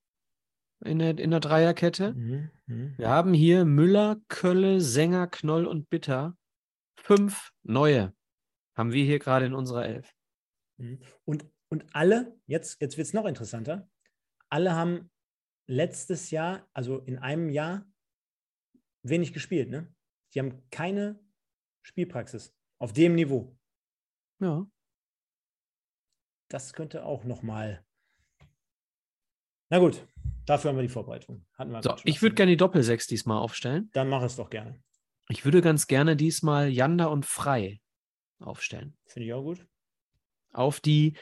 in 0.84 1.00
der, 1.00 1.18
in 1.18 1.32
der 1.32 1.40
Dreierkette. 1.40 2.14
Mhm, 2.14 2.52
mhm. 2.68 2.94
Wir 2.98 3.10
haben 3.10 3.34
hier 3.34 3.66
Müller, 3.66 4.18
Kölle, 4.28 4.82
Sänger, 4.82 5.28
Knoll 5.28 5.66
und 5.66 5.90
Bitter. 5.90 6.38
Fünf 6.98 7.52
neue 7.64 8.14
haben 8.76 8.92
wir 8.92 9.04
hier 9.04 9.20
gerade 9.20 9.46
in 9.46 9.54
unserer 9.54 9.86
Elf. 9.86 10.16
Mhm. 10.78 11.02
Und, 11.26 11.46
und 11.70 11.86
alle, 11.94 12.40
jetzt, 12.46 12.82
jetzt 12.82 12.98
wird 12.98 13.08
es 13.08 13.14
noch 13.14 13.26
interessanter, 13.26 13.90
alle 14.50 14.74
haben 14.74 15.12
letztes 15.68 16.32
Jahr, 16.32 16.68
also 16.74 17.00
in 17.00 17.18
einem 17.20 17.50
Jahr, 17.50 17.86
wenig 19.04 19.34
gespielt. 19.34 19.70
Ne? 19.70 19.94
Die 20.34 20.40
haben 20.40 20.68
keine 20.72 21.20
Spielpraxis 21.84 22.56
auf 22.80 22.94
dem 22.94 23.16
Niveau. 23.16 23.56
Ja. 24.40 24.66
Das 26.50 26.74
könnte 26.74 27.06
auch 27.06 27.24
nochmal. 27.24 27.86
Na 29.70 29.78
gut, 29.78 30.08
dafür 30.46 30.70
haben 30.70 30.78
wir 30.78 30.84
die 30.84 30.90
Vorbereitung. 30.90 31.46
Hatten 31.54 31.72
wir 31.72 31.84
So, 31.84 31.96
ich 32.04 32.22
würde 32.22 32.36
gerne 32.36 32.52
die 32.52 32.58
Doppelsechs 32.58 33.08
diesmal 33.08 33.40
aufstellen. 33.40 33.90
Dann 33.94 34.10
mach 34.10 34.24
es 34.24 34.36
doch 34.36 34.50
gerne. 34.50 34.82
Ich 35.30 35.46
würde 35.46 35.62
ganz 35.62 35.88
gerne 35.88 36.16
diesmal 36.16 36.70
Janda 36.70 37.06
und 37.06 37.26
Frei 37.26 37.80
aufstellen. 38.40 38.98
Finde 39.06 39.28
ich 39.28 39.34
auch 39.34 39.44
gut. 39.44 39.66
Auf 40.52 40.80
die, 40.80 41.18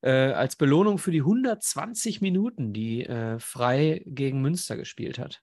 äh, 0.00 0.10
als 0.10 0.56
Belohnung 0.56 0.98
für 0.98 1.10
die 1.10 1.20
120 1.20 2.22
Minuten, 2.22 2.72
die 2.72 3.04
äh, 3.04 3.38
Frei 3.38 4.02
gegen 4.06 4.40
Münster 4.40 4.76
gespielt 4.76 5.18
hat. 5.18 5.42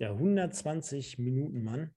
Der 0.00 0.10
120 0.10 1.18
Minuten 1.18 1.62
Mann. 1.62 1.94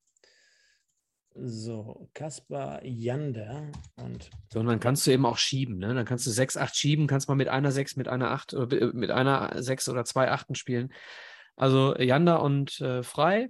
So, 1.34 2.10
Kaspar 2.14 2.84
Jander 2.86 3.72
und 3.96 4.30
So, 4.52 4.60
und 4.60 4.66
dann 4.68 4.80
kannst 4.82 5.08
du 5.08 5.12
eben 5.12 5.26
auch 5.26 5.38
schieben, 5.38 5.78
ne? 5.78 5.94
Dann 5.94 6.06
kannst 6.06 6.26
du 6.28 6.30
6, 6.30 6.58
8 6.58 6.76
schieben, 6.76 7.08
kannst 7.08 7.30
mal 7.30 7.36
mit 7.36 7.48
einer 7.48 7.72
6, 7.72 7.96
mit 7.96 8.08
einer 8.10 8.32
8 8.32 8.54
oder 8.54 8.82
äh, 8.82 8.86
mit 8.94 9.12
einer 9.12 9.62
6 9.64 9.88
oder 9.90 10.04
zwei 10.04 10.30
Achten 10.30 10.56
spielen. 10.56 10.92
Also 11.56 11.96
Janda 11.98 12.36
und 12.38 12.80
äh, 12.82 13.02
Frei. 13.04 13.50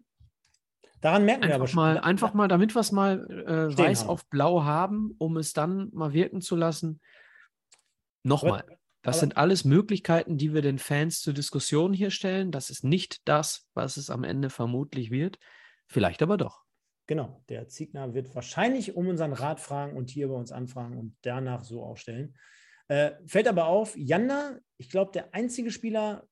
daran 1.01 1.25
merken 1.25 1.41
wir 1.43 1.55
aber 1.55 1.63
Einfach 1.63 1.67
schon. 1.69 1.75
mal, 1.77 1.95
da- 1.95 2.01
einfach 2.01 2.33
mal, 2.35 2.47
damit 2.47 2.75
wir 2.75 2.81
es 2.81 2.91
mal 2.91 3.25
äh, 3.47 3.75
weiß 3.77 4.01
haben. 4.01 4.09
auf 4.09 4.27
blau 4.29 4.63
haben, 4.63 5.15
um 5.17 5.37
es 5.37 5.53
dann 5.53 5.89
mal 5.91 6.13
wirken 6.13 6.41
zu 6.41 6.55
lassen. 6.55 7.01
Nochmal. 8.23 8.63
Das 9.03 9.19
sind 9.19 9.35
alles 9.37 9.65
Möglichkeiten, 9.65 10.37
die 10.37 10.53
wir 10.53 10.61
den 10.61 10.77
Fans 10.77 11.21
zur 11.21 11.33
Diskussion 11.33 11.91
hier 11.91 12.11
stellen. 12.11 12.51
Das 12.51 12.69
ist 12.69 12.83
nicht 12.83 13.27
das, 13.27 13.67
was 13.73 13.97
es 13.97 14.11
am 14.11 14.23
Ende 14.23 14.51
vermutlich 14.51 15.09
wird. 15.09 15.39
Vielleicht 15.87 16.21
aber 16.21 16.37
doch. 16.37 16.61
Genau, 17.07 17.43
der 17.49 17.67
Ziegner 17.67 18.13
wird 18.13 18.33
wahrscheinlich 18.35 18.95
um 18.95 19.07
unseren 19.07 19.33
Rat 19.33 19.59
fragen 19.59 19.97
und 19.97 20.09
hier 20.09 20.27
bei 20.27 20.35
uns 20.35 20.51
anfragen 20.51 20.97
und 20.97 21.17
danach 21.21 21.63
so 21.63 21.83
aufstellen. 21.83 22.37
Äh, 22.87 23.11
fällt 23.25 23.47
aber 23.47 23.67
auf, 23.67 23.95
Janda, 23.97 24.59
ich 24.77 24.89
glaube, 24.89 25.11
der 25.11 25.33
einzige 25.33 25.71
Spieler, 25.71 26.27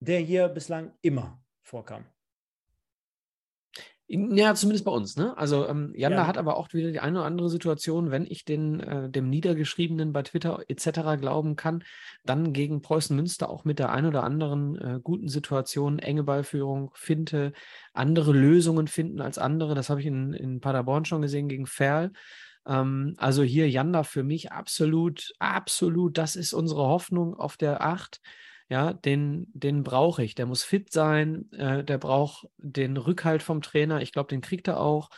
der 0.00 0.20
hier 0.20 0.48
bislang 0.48 0.92
immer 1.02 1.42
vorkam. 1.62 2.04
Ja, 4.06 4.54
zumindest 4.54 4.84
bei 4.84 4.90
uns, 4.92 5.16
ne? 5.16 5.34
Also 5.38 5.66
ähm, 5.66 5.92
Janda 5.96 6.22
Ja. 6.22 6.26
hat 6.26 6.36
aber 6.36 6.58
auch 6.58 6.70
wieder 6.74 6.92
die 6.92 7.00
eine 7.00 7.18
oder 7.20 7.26
andere 7.26 7.48
Situation, 7.48 8.10
wenn 8.10 8.26
ich 8.26 8.44
den, 8.44 8.78
äh, 8.80 9.08
dem 9.08 9.30
Niedergeschriebenen 9.30 10.12
bei 10.12 10.22
Twitter 10.22 10.60
etc. 10.68 11.16
glauben 11.16 11.56
kann, 11.56 11.82
dann 12.22 12.52
gegen 12.52 12.82
Preußen 12.82 13.16
Münster 13.16 13.48
auch 13.48 13.64
mit 13.64 13.78
der 13.78 13.90
ein 13.92 14.04
oder 14.04 14.22
anderen 14.22 14.76
äh, 14.76 15.00
guten 15.02 15.28
Situation, 15.28 15.98
enge 15.98 16.22
Ballführung, 16.22 16.90
Finte, 16.94 17.54
andere 17.94 18.32
Lösungen 18.34 18.88
finden 18.88 19.22
als 19.22 19.38
andere. 19.38 19.74
Das 19.74 19.88
habe 19.88 20.00
ich 20.00 20.06
in, 20.06 20.34
in 20.34 20.60
Paderborn 20.60 21.06
schon 21.06 21.22
gesehen 21.22 21.48
gegen 21.48 21.66
Ferl. 21.66 22.12
Ähm, 22.66 23.14
also 23.16 23.42
hier 23.42 23.70
Janda 23.70 24.02
für 24.02 24.22
mich 24.22 24.52
absolut, 24.52 25.32
absolut, 25.38 26.18
das 26.18 26.36
ist 26.36 26.52
unsere 26.52 26.82
Hoffnung 26.82 27.34
auf 27.34 27.56
der 27.56 27.80
Acht. 27.82 28.20
Ja, 28.70 28.92
den, 28.94 29.46
den 29.52 29.82
brauche 29.82 30.24
ich. 30.24 30.34
Der 30.34 30.46
muss 30.46 30.62
fit 30.64 30.90
sein, 30.92 31.50
äh, 31.52 31.84
der 31.84 31.98
braucht 31.98 32.46
den 32.58 32.96
Rückhalt 32.96 33.42
vom 33.42 33.60
Trainer. 33.62 34.00
Ich 34.00 34.12
glaube, 34.12 34.28
den 34.28 34.40
kriegt 34.40 34.68
er 34.68 34.80
auch. 34.80 35.10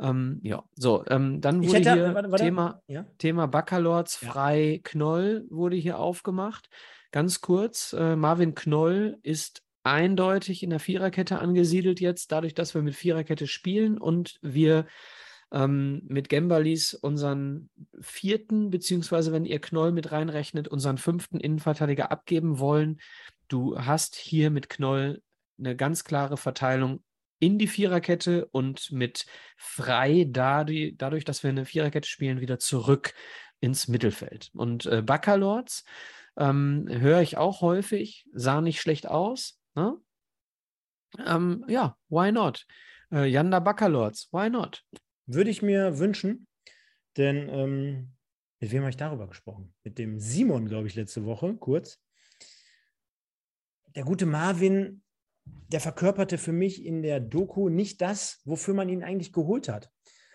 Ähm, 0.00 0.40
ja, 0.42 0.62
so, 0.74 1.04
ähm, 1.08 1.40
dann 1.40 1.62
wurde 1.66 1.78
hätte- 1.78 1.92
hier 1.94 2.14
warte, 2.14 2.30
warte. 2.30 2.44
Thema, 2.44 2.82
Ja? 2.86 3.04
Thema 3.18 3.46
Baccalords 3.46 4.20
Ja. 4.22 4.30
frei 4.30 4.80
Knoll 4.84 5.44
wurde 5.50 5.76
hier 5.76 5.98
aufgemacht. 5.98 6.68
Ganz 7.10 7.40
kurz, 7.40 7.92
äh, 7.92 8.16
Marvin 8.16 8.54
Knoll 8.54 9.18
ist 9.22 9.62
eindeutig 9.82 10.62
in 10.62 10.70
der 10.70 10.80
Viererkette 10.80 11.38
angesiedelt 11.40 12.00
jetzt, 12.00 12.30
dadurch, 12.32 12.54
dass 12.54 12.74
wir 12.74 12.82
mit 12.82 12.94
Viererkette 12.94 13.46
spielen 13.46 13.98
und 13.98 14.38
wir 14.42 14.86
ähm, 15.52 16.02
mit 16.06 16.28
Gembalis 16.28 16.94
unseren 16.94 17.70
vierten, 18.00 18.70
beziehungsweise 18.70 19.32
wenn 19.32 19.44
ihr 19.44 19.60
Knoll 19.60 19.92
mit 19.92 20.12
reinrechnet, 20.12 20.68
unseren 20.68 20.98
fünften 20.98 21.40
Innenverteidiger 21.40 22.10
abgeben 22.10 22.58
wollen. 22.58 23.00
Du 23.48 23.78
hast 23.78 24.14
hier 24.14 24.50
mit 24.50 24.68
Knoll 24.68 25.22
eine 25.58 25.74
ganz 25.74 26.04
klare 26.04 26.36
Verteilung 26.36 27.02
in 27.40 27.58
die 27.58 27.68
Viererkette 27.68 28.46
und 28.46 28.90
mit 28.90 29.26
frei 29.56 30.26
dadurch, 30.28 30.94
dadurch 30.96 31.24
dass 31.24 31.42
wir 31.42 31.50
eine 31.50 31.64
Viererkette 31.64 32.08
spielen, 32.08 32.40
wieder 32.40 32.58
zurück 32.58 33.14
ins 33.60 33.88
Mittelfeld. 33.88 34.50
Und 34.54 34.86
äh, 34.86 35.02
Baccalords 35.02 35.84
ähm, 36.36 36.86
höre 36.88 37.20
ich 37.20 37.36
auch 37.36 37.60
häufig, 37.60 38.26
sah 38.32 38.60
nicht 38.60 38.80
schlecht 38.80 39.06
aus. 39.06 39.58
Ne? 39.74 39.96
Ähm, 41.24 41.64
ja, 41.68 41.96
why 42.08 42.32
not? 42.32 42.66
Äh, 43.12 43.26
Janda 43.26 43.60
Baccalords, 43.60 44.28
why 44.32 44.50
not? 44.50 44.84
Würde 45.28 45.50
ich 45.50 45.60
mir 45.60 45.98
wünschen, 45.98 46.46
denn 47.18 47.50
ähm, 47.50 48.12
mit 48.60 48.72
wem 48.72 48.80
habe 48.80 48.90
ich 48.90 48.96
darüber 48.96 49.28
gesprochen? 49.28 49.74
Mit 49.84 49.98
dem 49.98 50.18
Simon, 50.18 50.66
glaube 50.66 50.86
ich, 50.86 50.94
letzte 50.94 51.26
Woche, 51.26 51.54
kurz. 51.54 52.02
Der 53.94 54.04
gute 54.04 54.24
Marvin, 54.24 55.02
der 55.44 55.80
verkörperte 55.80 56.38
für 56.38 56.52
mich 56.52 56.82
in 56.82 57.02
der 57.02 57.20
Doku 57.20 57.68
nicht 57.68 58.00
das, 58.00 58.40
wofür 58.46 58.72
man 58.72 58.88
ihn 58.88 59.04
eigentlich 59.04 59.34
geholt 59.34 59.68
hat. 59.68 59.90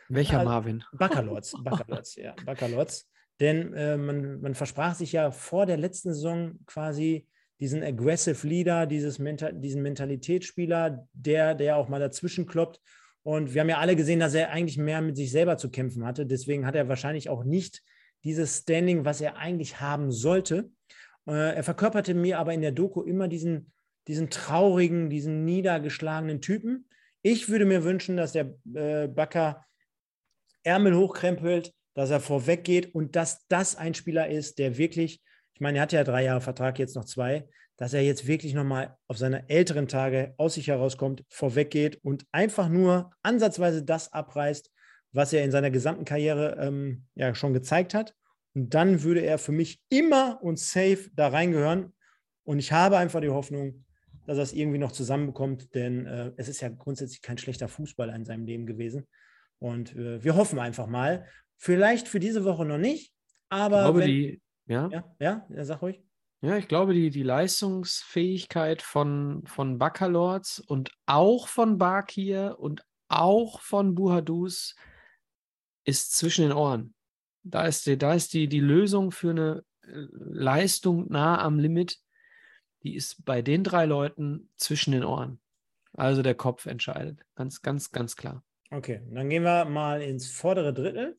Welcher 0.09 0.37
Ja, 0.37 0.43
Marvin? 0.43 0.83
Baccalords, 0.93 1.55
Baccalords, 1.63 2.15
ja, 2.15 2.35
Baccalords. 2.45 3.09
Denn 3.39 3.73
äh, 3.73 3.97
man, 3.97 4.41
man 4.41 4.53
versprach 4.53 4.93
sich 4.93 5.11
ja 5.11 5.31
vor 5.31 5.65
der 5.65 5.77
letzten 5.77 6.13
Saison 6.13 6.59
quasi 6.67 7.27
diesen 7.59 7.81
Aggressive 7.81 8.45
Leader, 8.47 8.85
dieses 8.85 9.17
Mental, 9.17 9.53
diesen 9.59 9.81
Mentalitätsspieler, 9.81 11.07
der, 11.13 11.55
der 11.55 11.77
auch 11.77 11.89
mal 11.89 11.99
dazwischen 11.99 12.45
kloppt. 12.45 12.79
Und 13.23 13.53
wir 13.53 13.61
haben 13.61 13.69
ja 13.69 13.79
alle 13.79 13.95
gesehen, 13.95 14.19
dass 14.19 14.33
er 14.33 14.51
eigentlich 14.51 14.77
mehr 14.77 15.01
mit 15.01 15.15
sich 15.15 15.31
selber 15.31 15.57
zu 15.57 15.69
kämpfen 15.69 16.05
hatte. 16.05 16.25
Deswegen 16.25 16.65
hat 16.65 16.75
er 16.75 16.89
wahrscheinlich 16.89 17.29
auch 17.29 17.43
nicht 17.43 17.81
dieses 18.23 18.59
Standing, 18.59 19.05
was 19.05 19.21
er 19.21 19.37
eigentlich 19.37 19.79
haben 19.79 20.11
sollte. 20.11 20.69
Äh, 21.27 21.55
er 21.55 21.63
verkörperte 21.63 22.13
mir 22.13 22.39
aber 22.39 22.53
in 22.53 22.61
der 22.61 22.71
Doku 22.71 23.01
immer 23.01 23.27
diesen, 23.27 23.71
diesen 24.07 24.29
traurigen, 24.29 25.09
diesen 25.09 25.45
niedergeschlagenen 25.45 26.41
Typen. 26.41 26.87
Ich 27.21 27.49
würde 27.49 27.65
mir 27.65 27.85
wünschen, 27.85 28.17
dass 28.17 28.33
der 28.33 28.53
äh, 28.73 29.07
Bakker 29.07 29.65
Ärmel 30.63 30.95
hochkrempelt, 30.95 31.73
dass 31.93 32.09
er 32.09 32.19
vorweg 32.19 32.63
geht 32.63 32.93
und 32.93 33.15
dass 33.15 33.47
das 33.47 33.75
ein 33.75 33.93
Spieler 33.93 34.29
ist, 34.29 34.59
der 34.59 34.77
wirklich, 34.77 35.21
ich 35.53 35.61
meine, 35.61 35.77
er 35.77 35.83
hat 35.83 35.93
ja 35.93 36.03
drei 36.03 36.23
Jahre 36.23 36.41
Vertrag, 36.41 36.79
jetzt 36.79 36.95
noch 36.95 37.05
zwei, 37.05 37.47
dass 37.83 37.93
er 37.93 38.01
jetzt 38.01 38.27
wirklich 38.27 38.53
nochmal 38.53 38.95
auf 39.07 39.17
seine 39.17 39.49
älteren 39.49 39.89
Tage 39.89 40.35
aus 40.37 40.53
sich 40.53 40.69
herauskommt, 40.69 41.25
vorweg 41.27 41.69
geht 41.69 41.97
und 42.01 42.25
einfach 42.31 42.69
nur 42.69 43.11
ansatzweise 43.23 43.83
das 43.83 44.13
abreißt, 44.13 44.71
was 45.11 45.33
er 45.33 45.43
in 45.43 45.51
seiner 45.51 45.69
gesamten 45.69 46.05
Karriere 46.05 46.55
ähm, 46.61 47.03
ja 47.13 47.35
schon 47.35 47.51
gezeigt 47.51 47.93
hat. 47.93 48.15
Und 48.55 48.73
dann 48.73 49.03
würde 49.03 49.19
er 49.19 49.37
für 49.37 49.51
mich 49.51 49.81
immer 49.89 50.39
und 50.41 50.59
safe 50.59 51.09
da 51.13 51.27
reingehören. 51.27 51.91
Und 52.45 52.59
ich 52.59 52.71
habe 52.71 52.97
einfach 52.97 53.19
die 53.19 53.27
Hoffnung, 53.27 53.83
dass 54.27 54.37
er 54.37 54.43
es 54.43 54.53
irgendwie 54.53 54.79
noch 54.79 54.93
zusammenbekommt, 54.93 55.75
denn 55.75 56.05
äh, 56.05 56.31
es 56.37 56.47
ist 56.47 56.61
ja 56.61 56.69
grundsätzlich 56.69 57.21
kein 57.21 57.37
schlechter 57.37 57.67
Fußballer 57.67 58.15
in 58.15 58.23
seinem 58.23 58.45
Leben 58.45 58.65
gewesen. 58.65 59.09
Und 59.59 59.93
äh, 59.93 60.23
wir 60.23 60.37
hoffen 60.37 60.57
einfach 60.57 60.87
mal. 60.87 61.27
Vielleicht 61.57 62.07
für 62.07 62.21
diese 62.21 62.45
Woche 62.45 62.63
noch 62.63 62.77
nicht, 62.77 63.13
aber. 63.49 63.79
Ich 63.79 63.83
glaube, 63.83 63.99
wenn, 63.99 64.07
die, 64.07 64.41
ja, 64.67 64.89
ja, 65.19 65.45
ja, 65.49 65.65
sag 65.65 65.81
ruhig. 65.81 66.01
Ja, 66.43 66.57
ich 66.57 66.67
glaube, 66.67 66.93
die, 66.93 67.09
die 67.09 67.23
Leistungsfähigkeit 67.23 68.81
von, 68.81 69.43
von 69.45 69.77
Baccalords 69.77 70.59
und 70.59 70.91
auch 71.05 71.47
von 71.47 71.77
Bakir 71.77 72.57
und 72.59 72.85
auch 73.07 73.61
von 73.61 73.95
Buhadus 73.95 74.75
ist 75.85 76.17
zwischen 76.17 76.41
den 76.41 76.51
Ohren. 76.51 76.95
Da 77.43 77.65
ist, 77.65 77.85
die, 77.85 77.97
da 77.97 78.13
ist 78.13 78.33
die, 78.33 78.49
die 78.49 78.59
Lösung 78.59 79.11
für 79.11 79.29
eine 79.29 79.63
äh, 79.83 80.05
Leistung 80.11 81.09
nah 81.09 81.41
am 81.41 81.59
Limit, 81.59 81.97
die 82.83 82.95
ist 82.95 83.23
bei 83.23 83.41
den 83.41 83.63
drei 83.63 83.85
Leuten 83.85 84.49
zwischen 84.57 84.91
den 84.91 85.05
Ohren. 85.05 85.39
Also 85.93 86.23
der 86.23 86.35
Kopf 86.35 86.65
entscheidet. 86.65 87.21
Ganz, 87.35 87.61
ganz, 87.61 87.91
ganz 87.91 88.17
klar. 88.17 88.43
Okay, 88.69 89.01
dann 89.11 89.29
gehen 89.29 89.43
wir 89.43 89.63
mal 89.63 90.01
ins 90.01 90.29
vordere 90.29 90.73
Drittel. 90.73 91.17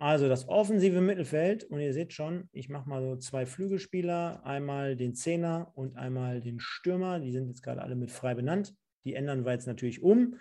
Also 0.00 0.30
das 0.30 0.48
offensive 0.48 1.02
Mittelfeld. 1.02 1.64
Und 1.64 1.78
ihr 1.78 1.92
seht 1.92 2.14
schon, 2.14 2.48
ich 2.52 2.70
mache 2.70 2.88
mal 2.88 3.02
so 3.02 3.16
zwei 3.16 3.44
Flügelspieler, 3.44 4.46
einmal 4.46 4.96
den 4.96 5.14
Zehner 5.14 5.72
und 5.74 5.94
einmal 5.96 6.40
den 6.40 6.58
Stürmer. 6.58 7.20
Die 7.20 7.32
sind 7.32 7.48
jetzt 7.48 7.62
gerade 7.62 7.82
alle 7.82 7.96
mit 7.96 8.10
frei 8.10 8.34
benannt. 8.34 8.74
Die 9.04 9.14
ändern 9.14 9.44
wir 9.44 9.52
jetzt 9.52 9.66
natürlich 9.66 10.02
um. 10.02 10.36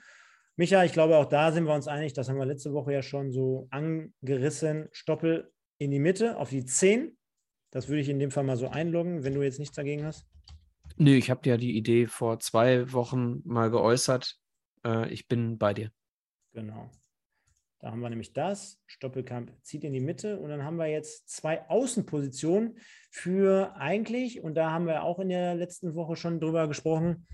Micha, 0.55 0.85
ich 0.85 0.93
glaube, 0.93 1.17
auch 1.17 1.25
da 1.25 1.51
sind 1.51 1.65
wir 1.65 1.73
uns 1.73 1.89
einig, 1.89 2.13
das 2.13 2.29
haben 2.29 2.37
wir 2.37 2.45
letzte 2.45 2.71
Woche 2.71 2.93
ja 2.93 3.01
schon 3.01 3.31
so 3.31 3.67
angerissen. 3.69 4.87
Stoppel 4.93 5.51
in 5.77 5.91
die 5.91 5.99
Mitte 5.99 6.37
auf 6.37 6.49
die 6.49 6.63
10. 6.63 7.17
Das 7.69 7.89
würde 7.89 7.99
ich 7.99 8.07
in 8.07 8.19
dem 8.19 8.31
Fall 8.31 8.45
mal 8.45 8.55
so 8.55 8.69
einloggen, 8.69 9.25
wenn 9.25 9.33
du 9.33 9.41
jetzt 9.41 9.59
nichts 9.59 9.75
dagegen 9.75 10.05
hast. 10.05 10.25
Nö, 10.95 11.11
ich 11.11 11.29
habe 11.29 11.47
ja 11.49 11.57
die 11.57 11.75
Idee 11.75 12.07
vor 12.07 12.39
zwei 12.39 12.93
Wochen 12.93 13.41
mal 13.43 13.69
geäußert. 13.69 14.37
Äh, 14.85 15.11
ich 15.11 15.27
bin 15.27 15.57
bei 15.57 15.73
dir. 15.73 15.91
Genau. 16.53 16.89
Da 17.79 17.91
haben 17.91 18.01
wir 18.01 18.09
nämlich 18.09 18.33
das. 18.33 18.81
Stoppelkamp 18.87 19.53
zieht 19.63 19.83
in 19.85 19.93
die 19.93 20.01
Mitte 20.01 20.39
und 20.39 20.49
dann 20.49 20.63
haben 20.63 20.77
wir 20.77 20.87
jetzt 20.87 21.29
zwei 21.29 21.67
Außenpositionen 21.69 22.77
für 23.09 23.73
eigentlich, 23.77 24.41
und 24.41 24.55
da 24.55 24.71
haben 24.71 24.85
wir 24.85 25.03
auch 25.03 25.19
in 25.19 25.29
der 25.29 25.55
letzten 25.55 25.95
Woche 25.95 26.15
schon 26.15 26.41
drüber 26.41 26.67
gesprochen, 26.67 27.25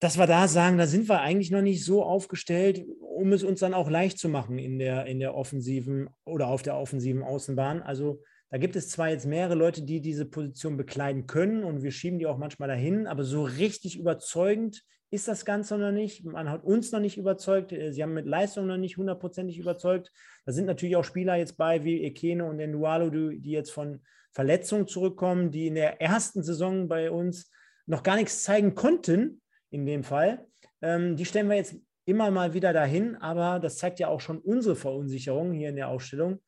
dass 0.00 0.18
wir 0.18 0.26
da 0.26 0.46
sagen, 0.48 0.78
da 0.78 0.86
sind 0.86 1.08
wir 1.08 1.20
eigentlich 1.20 1.50
noch 1.50 1.62
nicht 1.62 1.84
so 1.84 2.02
aufgestellt, 2.02 2.84
um 3.00 3.32
es 3.32 3.42
uns 3.42 3.60
dann 3.60 3.72
auch 3.72 3.88
leicht 3.88 4.18
zu 4.18 4.28
machen 4.28 4.58
in 4.58 4.78
der, 4.78 5.06
in 5.06 5.20
der 5.20 5.34
offensiven 5.34 6.10
oder 6.24 6.48
auf 6.48 6.62
der 6.62 6.76
offensiven 6.76 7.22
Außenbahn. 7.22 7.82
Also 7.82 8.22
da 8.50 8.58
gibt 8.58 8.76
es 8.76 8.88
zwar 8.88 9.10
jetzt 9.10 9.26
mehrere 9.26 9.54
Leute, 9.54 9.82
die 9.82 10.00
diese 10.00 10.24
Position 10.24 10.76
bekleiden 10.76 11.26
können 11.26 11.64
und 11.64 11.82
wir 11.82 11.90
schieben 11.90 12.18
die 12.18 12.26
auch 12.26 12.38
manchmal 12.38 12.68
dahin, 12.68 13.06
aber 13.06 13.24
so 13.24 13.42
richtig 13.42 13.98
überzeugend 13.98 14.82
ist 15.10 15.28
das 15.28 15.44
Ganze 15.44 15.78
noch 15.78 15.92
nicht. 15.92 16.24
Man 16.24 16.50
hat 16.50 16.64
uns 16.64 16.92
noch 16.92 17.00
nicht 17.00 17.16
überzeugt. 17.16 17.70
Sie 17.70 18.02
haben 18.02 18.14
mit 18.14 18.26
Leistung 18.26 18.66
noch 18.66 18.76
nicht 18.76 18.96
hundertprozentig 18.96 19.58
überzeugt. 19.58 20.10
Da 20.44 20.52
sind 20.52 20.66
natürlich 20.66 20.96
auch 20.96 21.04
Spieler 21.04 21.36
jetzt 21.36 21.56
bei 21.56 21.84
wie 21.84 22.02
Ekene 22.02 22.44
und 22.44 22.58
Endualo, 22.58 23.10
die, 23.10 23.40
die 23.40 23.52
jetzt 23.52 23.70
von 23.70 24.00
Verletzungen 24.32 24.88
zurückkommen, 24.88 25.50
die 25.50 25.68
in 25.68 25.76
der 25.76 26.00
ersten 26.00 26.42
Saison 26.42 26.88
bei 26.88 27.10
uns 27.10 27.50
noch 27.86 28.02
gar 28.02 28.16
nichts 28.16 28.42
zeigen 28.42 28.74
konnten, 28.74 29.40
in 29.70 29.86
dem 29.86 30.02
Fall. 30.02 30.46
Ähm, 30.82 31.16
die 31.16 31.24
stellen 31.24 31.48
wir 31.48 31.56
jetzt 31.56 31.76
immer 32.04 32.30
mal 32.30 32.52
wieder 32.52 32.72
dahin, 32.72 33.16
aber 33.16 33.60
das 33.60 33.78
zeigt 33.78 33.98
ja 34.00 34.08
auch 34.08 34.20
schon 34.20 34.38
unsere 34.38 34.76
Verunsicherung 34.76 35.52
hier 35.52 35.70
in 35.70 35.76
der 35.76 35.88
Ausstellung, 35.88 36.40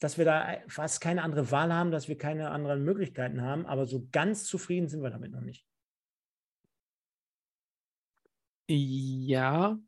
dass 0.00 0.18
wir 0.18 0.24
da 0.24 0.58
fast 0.68 1.00
keine 1.00 1.22
andere 1.22 1.50
Wahl 1.50 1.72
haben, 1.72 1.90
dass 1.90 2.08
wir 2.08 2.18
keine 2.18 2.50
anderen 2.50 2.84
Möglichkeiten 2.84 3.42
haben, 3.42 3.66
aber 3.66 3.86
so 3.86 4.06
ganz 4.12 4.44
zufrieden 4.44 4.88
sind 4.88 5.02
wir 5.02 5.10
damit 5.10 5.32
noch 5.32 5.40
nicht. 5.40 5.64
Ja, 8.68 9.78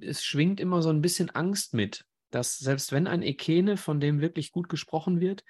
es 0.00 0.24
schwingt 0.24 0.60
immer 0.60 0.82
so 0.82 0.90
ein 0.90 1.02
bisschen 1.02 1.30
Angst 1.30 1.74
mit, 1.74 2.04
dass 2.30 2.58
selbst 2.58 2.92
wenn 2.92 3.06
ein 3.06 3.22
Ekene, 3.22 3.76
von 3.76 4.00
dem 4.00 4.20
wirklich 4.20 4.50
gut 4.50 4.68
gesprochen 4.68 5.20
wird, 5.20 5.44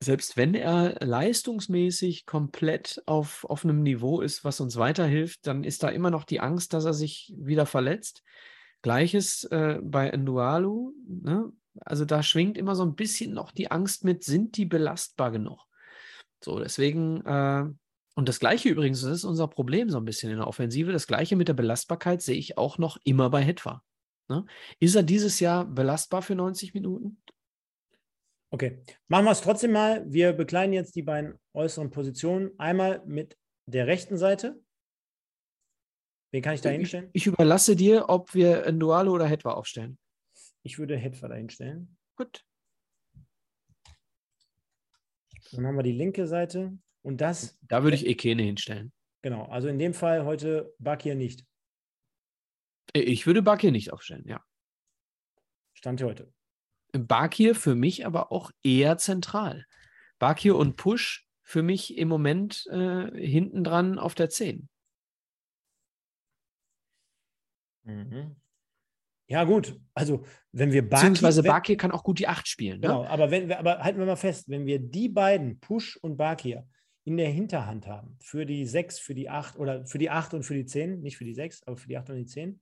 selbst 0.00 0.36
wenn 0.36 0.54
er 0.54 1.04
leistungsmäßig 1.04 2.24
komplett 2.24 3.02
auf, 3.06 3.46
einem 3.64 3.82
Niveau 3.82 4.20
ist, 4.20 4.44
was 4.44 4.60
uns 4.60 4.76
weiterhilft, 4.76 5.46
dann 5.46 5.64
ist 5.64 5.82
da 5.82 5.88
immer 5.88 6.10
noch 6.10 6.24
die 6.24 6.40
Angst, 6.40 6.72
dass 6.72 6.84
er 6.84 6.94
sich 6.94 7.34
wieder 7.36 7.66
verletzt. 7.66 8.22
Gleiches 8.82 9.44
äh, 9.44 9.78
bei 9.82 10.10
Ndualu. 10.10 10.92
Ne? 11.06 11.52
Also 11.80 12.04
da 12.04 12.22
schwingt 12.22 12.58
immer 12.58 12.74
so 12.74 12.84
ein 12.84 12.94
bisschen 12.94 13.32
noch 13.32 13.52
die 13.52 13.70
Angst 13.70 14.04
mit, 14.04 14.24
sind 14.24 14.56
die 14.56 14.64
belastbar 14.64 15.30
genug? 15.30 15.66
So, 16.42 16.58
deswegen, 16.58 17.24
äh, 17.24 17.64
und 18.14 18.28
das 18.28 18.40
Gleiche 18.40 18.68
übrigens, 18.68 19.02
das 19.02 19.10
ist 19.10 19.24
unser 19.24 19.48
Problem 19.48 19.90
so 19.90 19.98
ein 19.98 20.04
bisschen 20.04 20.30
in 20.30 20.38
der 20.38 20.46
Offensive, 20.46 20.92
das 20.92 21.06
Gleiche 21.06 21.36
mit 21.36 21.48
der 21.48 21.54
Belastbarkeit 21.54 22.22
sehe 22.22 22.36
ich 22.36 22.58
auch 22.58 22.78
noch 22.78 22.96
immer 23.04 23.30
bei 23.30 23.42
Hetwa. 23.42 23.82
Ne? 24.28 24.44
Ist 24.78 24.94
er 24.94 25.02
dieses 25.02 25.40
Jahr 25.40 25.64
belastbar 25.64 26.22
für 26.22 26.34
90 26.34 26.74
Minuten? 26.74 27.20
Okay, 28.50 28.82
machen 29.08 29.26
wir 29.26 29.32
es 29.32 29.42
trotzdem 29.42 29.72
mal. 29.72 30.04
Wir 30.10 30.32
bekleiden 30.32 30.72
jetzt 30.72 30.96
die 30.96 31.02
beiden 31.02 31.38
äußeren 31.52 31.90
Positionen. 31.90 32.50
Einmal 32.58 33.02
mit 33.04 33.36
der 33.66 33.86
rechten 33.86 34.16
Seite. 34.16 34.58
Wen 36.30 36.42
kann 36.42 36.54
ich 36.54 36.60
da 36.60 36.70
hinstellen? 36.70 37.10
Ich, 37.12 37.22
ich 37.22 37.26
überlasse 37.26 37.74
dir, 37.74 38.08
ob 38.08 38.34
wir 38.34 38.70
Ndualo 38.70 39.12
oder 39.12 39.26
Hetwa 39.26 39.52
aufstellen. 39.52 39.98
Ich 40.62 40.78
würde 40.78 40.96
Hetwa 40.96 41.28
da 41.28 41.34
hinstellen. 41.34 41.96
Gut. 42.16 42.44
Dann 45.52 45.66
haben 45.66 45.76
wir 45.76 45.82
die 45.82 45.92
linke 45.92 46.26
Seite. 46.26 46.76
Und 47.02 47.20
das. 47.20 47.58
Da 47.62 47.82
würde 47.82 47.96
ich 47.96 48.06
Ekene 48.06 48.42
hinstellen. 48.42 48.92
Genau, 49.22 49.44
also 49.46 49.68
in 49.68 49.78
dem 49.78 49.94
Fall 49.94 50.24
heute 50.24 50.74
Bakir 50.78 51.14
nicht. 51.14 51.46
Ich 52.92 53.26
würde 53.26 53.42
Bakir 53.42 53.72
nicht 53.72 53.92
aufstellen, 53.92 54.24
ja. 54.26 54.44
Stand 55.74 56.02
heute. 56.02 56.32
Bakir 56.92 57.54
für 57.54 57.74
mich 57.74 58.06
aber 58.06 58.32
auch 58.32 58.50
eher 58.62 58.98
zentral. 58.98 59.64
Bakir 60.18 60.56
und 60.56 60.76
Push 60.76 61.26
für 61.42 61.62
mich 61.62 61.96
im 61.96 62.08
Moment 62.08 62.66
äh, 62.70 63.10
hinten 63.14 63.64
dran 63.64 63.98
auf 63.98 64.14
der 64.14 64.30
10. 64.30 64.68
Mhm. 67.88 68.36
Ja, 69.30 69.44
gut. 69.44 69.78
Also, 69.94 70.24
wenn 70.52 70.72
wir 70.72 70.82
Bakir. 70.82 71.10
Beziehungsweise 71.10 71.42
Bakir 71.42 71.76
kann 71.76 71.90
auch 71.90 72.02
gut 72.02 72.18
die 72.18 72.28
8 72.28 72.48
spielen. 72.48 72.80
Ne? 72.80 72.88
Genau, 72.88 73.02
ne? 73.02 73.10
aber, 73.10 73.30
wenn 73.30 73.48
wir, 73.48 73.58
aber 73.58 73.78
halten 73.80 73.98
wir 73.98 74.06
mal 74.06 74.16
fest, 74.16 74.48
wenn 74.48 74.64
wir 74.64 74.78
die 74.78 75.08
beiden, 75.08 75.60
Push 75.60 75.96
und 75.98 76.16
Bakir, 76.16 76.66
in 77.04 77.16
der 77.16 77.28
Hinterhand 77.30 77.86
haben, 77.86 78.16
für 78.20 78.46
die 78.46 78.66
6, 78.66 78.98
für 78.98 79.14
die 79.14 79.28
8 79.28 79.58
oder 79.58 79.86
für 79.86 79.98
die 79.98 80.10
8 80.10 80.34
und 80.34 80.42
für 80.42 80.54
die 80.54 80.66
10, 80.66 81.00
nicht 81.00 81.16
für 81.16 81.24
die 81.24 81.34
6, 81.34 81.62
aber 81.66 81.76
für 81.76 81.88
die 81.88 81.96
8 81.96 82.10
und 82.10 82.16
die 82.16 82.26
10, 82.26 82.60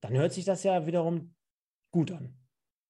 dann 0.00 0.12
hört 0.12 0.32
sich 0.32 0.44
das 0.44 0.62
ja 0.62 0.86
wiederum 0.86 1.34
gut 1.92 2.12
an. 2.12 2.36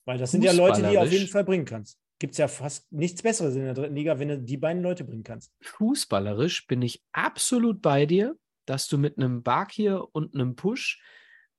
Weil 0.05 0.19
das 0.19 0.31
sind 0.31 0.43
ja 0.43 0.53
Leute, 0.53 0.83
die 0.83 0.95
du 0.95 1.01
auf 1.01 1.13
jeden 1.13 1.29
Fall 1.29 1.45
bringen 1.45 1.65
kannst. 1.65 1.99
Gibt 2.19 2.33
es 2.33 2.39
ja 2.39 2.49
fast 2.49 2.91
nichts 2.93 3.23
Besseres 3.23 3.55
in 3.55 3.63
der 3.63 3.75
dritten 3.75 3.95
Liga, 3.95 4.19
wenn 4.19 4.29
du 4.29 4.39
die 4.39 4.57
beiden 4.57 4.83
Leute 4.83 5.05
bringen 5.05 5.23
kannst. 5.23 5.53
Fußballerisch 5.61 6.67
bin 6.67 6.83
ich 6.83 7.03
absolut 7.13 7.81
bei 7.81 8.07
dir, 8.07 8.37
dass 8.69 8.89
du 8.89 8.99
mit 8.99 9.19
einem 9.19 9.43
Bakir 9.43 10.07
und 10.13 10.35
einem 10.35 10.57
Push 10.57 11.01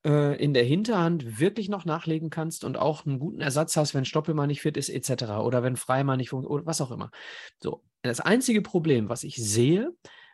äh, 0.04 0.42
in 0.42 0.54
der 0.54 0.64
Hinterhand 0.64 1.40
wirklich 1.40 1.68
noch 1.68 1.84
nachlegen 1.84 2.30
kannst 2.30 2.64
und 2.64 2.76
auch 2.78 3.04
einen 3.04 3.18
guten 3.18 3.40
Ersatz 3.40 3.76
hast, 3.76 3.94
wenn 3.94 4.04
Stoppelmann 4.04 4.48
nicht 4.48 4.62
fit 4.62 4.76
ist, 4.76 4.88
etc. 4.88 5.24
Oder 5.42 5.62
wenn 5.62 5.76
Freimann 5.76 6.18
nicht 6.18 6.30
funktioniert, 6.30 6.66
was 6.66 6.80
auch 6.80 6.90
immer. 6.90 7.10
So, 7.58 7.82
das 8.02 8.20
einzige 8.20 8.62
Problem, 8.62 9.08
was 9.08 9.24
ich 9.24 9.36
sehe, 9.36 9.92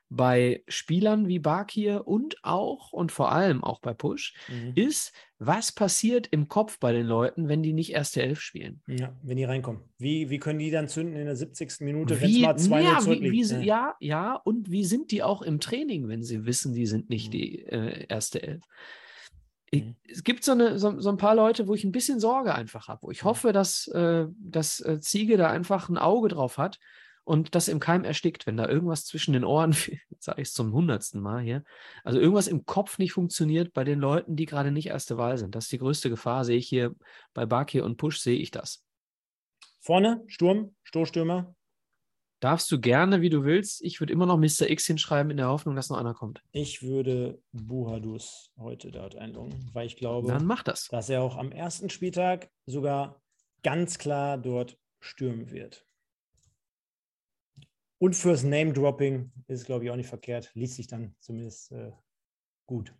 bei 0.09 0.63
Spielern 0.69 1.27
wie 1.27 1.39
Bakir 1.39 2.07
und 2.07 2.37
auch 2.43 2.93
und 2.93 3.11
vor 3.11 3.33
allem 3.33 3.65
auch 3.65 3.81
bei 3.81 3.93
Push, 3.93 4.35
mhm. 4.49 4.73
ist, 4.75 5.13
was 5.39 5.73
passiert 5.73 6.29
im 6.31 6.49
Kopf 6.49 6.79
bei 6.79 6.93
den 6.93 7.07
Leuten, 7.07 7.49
wenn 7.49 7.63
die 7.63 7.73
nicht 7.73 7.93
erste 7.93 8.23
Elf 8.23 8.41
spielen? 8.41 8.83
Ja, 8.87 9.15
wenn 9.23 9.37
die 9.37 9.45
reinkommen. 9.45 9.83
Wie, 9.99 10.31
wie 10.31 10.39
können 10.39 10.61
die 10.61 10.71
dann 10.71 10.89
zünden 10.89 11.17
in 11.17 11.27
der 11.27 11.37
70. 11.37 11.81
Minute, 11.81 12.21
wenn 12.21 12.31
es 12.31 12.39
mal 12.41 12.57
2 12.57 12.83
ja, 12.83 13.07
wie, 13.07 13.33
wie, 13.33 13.43
ja. 13.43 13.61
ja, 13.61 13.97
ja, 14.01 14.35
und 14.35 14.71
wie 14.71 14.85
sind 14.85 15.11
die 15.11 15.23
auch 15.23 15.43
im 15.43 15.61
Training, 15.61 16.09
wenn 16.09 16.23
sie 16.23 16.47
wissen, 16.47 16.73
die 16.73 16.87
sind 16.87 17.11
nicht 17.11 17.29
mhm. 17.29 17.33
die 17.33 17.67
äh, 17.67 18.07
erste 18.09 18.43
Elf? 18.43 18.63
Ich, 19.71 19.85
mhm. 19.85 19.97
es 20.09 20.23
gibt 20.23 20.45
so, 20.45 20.53
eine, 20.53 20.79
so, 20.79 21.01
so, 21.01 21.11
ein 21.11 21.17
paar 21.17 21.35
Leute, 21.35 21.67
wo 21.67 21.75
ich 21.75 21.83
ein 21.83 21.93
bisschen 21.93 22.21
Sorge 22.21 22.55
einfach 22.55 22.87
habe, 22.87 23.03
wo 23.03 23.11
ich 23.11 23.25
mhm. 23.25 23.29
hoffe, 23.29 23.53
dass, 23.53 23.89
äh, 23.89 24.27
dass 24.39 24.81
äh, 24.81 25.01
Ziege 25.01 25.37
da 25.37 25.51
einfach 25.51 25.89
ein 25.89 25.99
Auge 25.99 26.29
drauf 26.29 26.59
hat 26.59 26.79
und 27.27 27.57
das 27.57 27.67
im 27.67 27.81
Keim 27.81 28.05
erstickt, 28.05 28.47
wenn 28.47 28.57
da 28.57 28.69
irgendwas 28.69 29.05
zwischen 29.05 29.33
den 29.33 29.45
Ohren, 29.45 29.73
sage 30.21 30.43
ich 30.43 30.49
es 30.49 30.55
zum 30.55 30.73
hundertsten 30.73 31.21
Mal 31.21 31.43
hier, 31.43 31.65
also 32.05 32.21
irgendwas 32.21 32.47
im 32.47 32.65
Kopf 32.65 32.99
nicht 32.99 33.13
funktioniert 33.13 33.75
bei 33.75 33.83
den 33.83 33.99
Leuten, 33.99 34.37
die 34.37 34.47
gerade 34.47 34.71
nicht 34.71 34.87
erste 34.87 35.19
Wahl 35.19 35.37
sind. 35.37 35.55
Das 35.55 35.65
ist 35.65 35.73
die 35.73 35.79
größte 35.79 36.09
Gefahr, 36.09 36.45
sehe 36.45 36.57
ich 36.57 36.69
hier 36.69 36.95
bei 37.35 37.45
Bakir 37.45 37.85
und 37.85 37.97
Push, 37.97 38.21
sehe 38.21 38.39
ich 38.39 38.53
das. 38.53 38.85
Vorne, 39.81 40.23
Sturm, 40.29 40.77
Stoßstürmer. 40.85 41.55
Darfst 42.39 42.71
du 42.71 42.79
gerne, 42.81 43.23
wie 43.23 43.31
du 43.31 43.45
willst. 43.45 43.83
Ich 43.83 43.99
würde 43.99 44.13
immer 44.13 44.27
noch 44.27 44.37
Mr. 44.37 44.71
X 44.71 44.87
hinschreiben 44.87 45.31
in 45.31 45.39
der 45.39 45.49
Hoffnung, 45.49 45.75
dass 45.75 45.89
noch 45.89 45.99
einer 45.99 46.15
kommt. 46.15 46.43
Ich 46.53 46.83
würde 46.83 47.41
Buhadus 47.53 48.53
heute 48.59 48.93
dort 48.93 49.17
einloggen, 49.17 49.69
weil 49.73 49.87
ich 49.87 49.97
glaube, 49.97 50.29
Dann 50.29 50.47
mach 50.47 50.63
das. 50.63 50.87
dass 50.89 51.09
er 51.09 51.23
auch 51.23 51.37
am 51.37 51.51
ersten 51.51 51.91
Spieltag 51.91 52.51
sogar 52.67 53.21
ganz 53.63 53.99
klar 53.99 54.39
dort 54.39 54.79
stürmen 55.01 55.51
wird. 55.51 55.86
Und 57.99 58.15
fürs 58.15 58.43
Name-Dropping 58.43 59.33
ist 59.49 59.61
es, 59.61 59.65
glaube 59.65 59.85
ich, 59.85 59.91
auch 59.91 59.97
nicht 59.97 60.09
verkehrt. 60.09 60.51
Liest 60.55 60.77
sich 60.77 60.87
dann 60.87 61.15
zumindest 61.21 61.73
äh, 61.73 61.93
gut. 62.67 62.95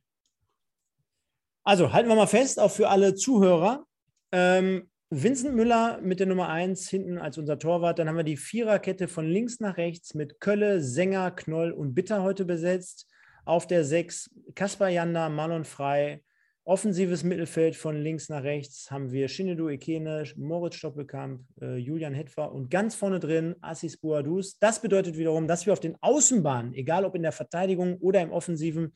Also 1.65 1.93
halten 1.93 2.09
wir 2.09 2.17
mal 2.17 2.27
fest, 2.27 2.61
auch 2.61 2.71
für 2.71 2.89
alle 2.89 3.15
Zuhörer. 3.15 3.87
Ähm, 4.33 4.89
Vincent 5.11 5.55
Müller 5.55 6.01
mit 6.01 6.19
der 6.19 6.27
Nummer 6.27 6.49
1 6.49 6.89
hinten 6.89 7.19
als 7.19 7.39
unser 7.39 7.59
Torwart. 7.59 7.99
Dann 7.99 8.09
haben 8.09 8.17
wir 8.17 8.25
die 8.25 8.37
Viererkette 8.37 9.07
von 9.07 9.27
links 9.27 9.61
nach 9.61 9.77
rechts 9.77 10.15
mit 10.15 10.41
Kölle, 10.41 10.81
Sänger, 10.81 11.31
Knoll 11.31 11.73
und 11.73 11.95
Bitter 11.95 12.23
heute 12.23 12.45
besetzt. 12.45 13.09
Auf 13.45 13.67
der 13.67 13.85
6 13.85 14.31
Kaspar 14.55 14.89
Janda, 14.89 15.29
Marlon 15.29 15.65
Frei, 15.65 16.25
Offensives 16.69 17.23
Mittelfeld 17.23 17.77
von 17.77 17.97
links 17.97 18.29
nach 18.29 18.43
rechts 18.43 18.91
haben 18.91 19.13
wir 19.13 19.29
Shinedu 19.29 19.69
Ekene, 19.69 20.25
Moritz 20.37 20.75
Stoppelkamp, 20.75 21.43
äh, 21.63 21.77
Julian 21.77 22.13
Hetfer 22.13 22.51
und 22.51 22.73
ganz 22.73 22.97
vorne 22.97 23.21
drin 23.21 23.55
Assis 23.61 23.97
Boadus. 23.97 24.59
Das 24.59 24.83
bedeutet 24.83 25.17
wiederum, 25.17 25.47
dass 25.47 25.65
wir 25.65 25.73
auf 25.73 25.79
den 25.79 25.95
Außenbahnen, 26.01 26.75
egal 26.75 27.05
ob 27.05 27.15
in 27.15 27.23
der 27.23 27.31
Verteidigung 27.31 27.99
oder 27.99 28.21
im 28.21 28.33
offensiven 28.33 28.93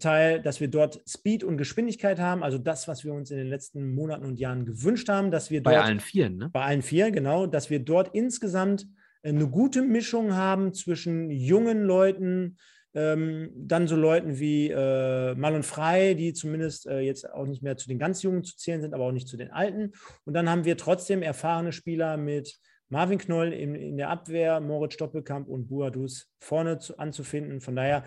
Teil, 0.00 0.42
dass 0.42 0.58
wir 0.58 0.66
dort 0.66 1.00
Speed 1.08 1.44
und 1.44 1.56
Geschwindigkeit 1.56 2.18
haben, 2.18 2.42
also 2.42 2.58
das, 2.58 2.88
was 2.88 3.04
wir 3.04 3.14
uns 3.14 3.30
in 3.30 3.38
den 3.38 3.46
letzten 3.46 3.94
Monaten 3.94 4.24
und 4.24 4.40
Jahren 4.40 4.66
gewünscht 4.66 5.08
haben, 5.08 5.30
dass 5.30 5.52
wir 5.52 5.62
dort, 5.62 5.76
bei 5.76 5.80
allen 5.80 6.00
vier, 6.00 6.30
ne? 6.30 6.50
Bei 6.52 6.62
allen 6.62 6.82
vier, 6.82 7.12
genau, 7.12 7.46
dass 7.46 7.70
wir 7.70 7.78
dort 7.78 8.12
insgesamt 8.12 8.88
eine 9.22 9.48
gute 9.48 9.82
Mischung 9.82 10.34
haben 10.34 10.74
zwischen 10.74 11.30
jungen 11.30 11.84
Leuten, 11.84 12.56
ähm, 12.94 13.50
dann 13.54 13.86
so 13.86 13.96
Leuten 13.96 14.38
wie 14.38 14.70
äh, 14.70 15.34
Malon 15.34 15.62
Frei, 15.62 16.14
die 16.14 16.32
zumindest 16.32 16.86
äh, 16.86 17.00
jetzt 17.00 17.30
auch 17.30 17.46
nicht 17.46 17.62
mehr 17.62 17.76
zu 17.76 17.88
den 17.88 17.98
ganz 17.98 18.22
Jungen 18.22 18.44
zu 18.44 18.56
zählen 18.56 18.80
sind, 18.80 18.94
aber 18.94 19.04
auch 19.04 19.12
nicht 19.12 19.28
zu 19.28 19.36
den 19.36 19.50
Alten. 19.50 19.92
Und 20.24 20.34
dann 20.34 20.48
haben 20.48 20.64
wir 20.64 20.76
trotzdem 20.76 21.22
erfahrene 21.22 21.72
Spieler 21.72 22.16
mit 22.16 22.58
Marvin 22.88 23.18
Knoll 23.18 23.52
in, 23.52 23.74
in 23.74 23.96
der 23.96 24.08
Abwehr, 24.08 24.60
Moritz 24.60 24.94
Stoppelkamp 24.94 25.48
und 25.48 25.68
Buadus 25.68 26.30
vorne 26.40 26.78
zu, 26.78 26.98
anzufinden. 26.98 27.60
Von 27.60 27.76
daher 27.76 28.04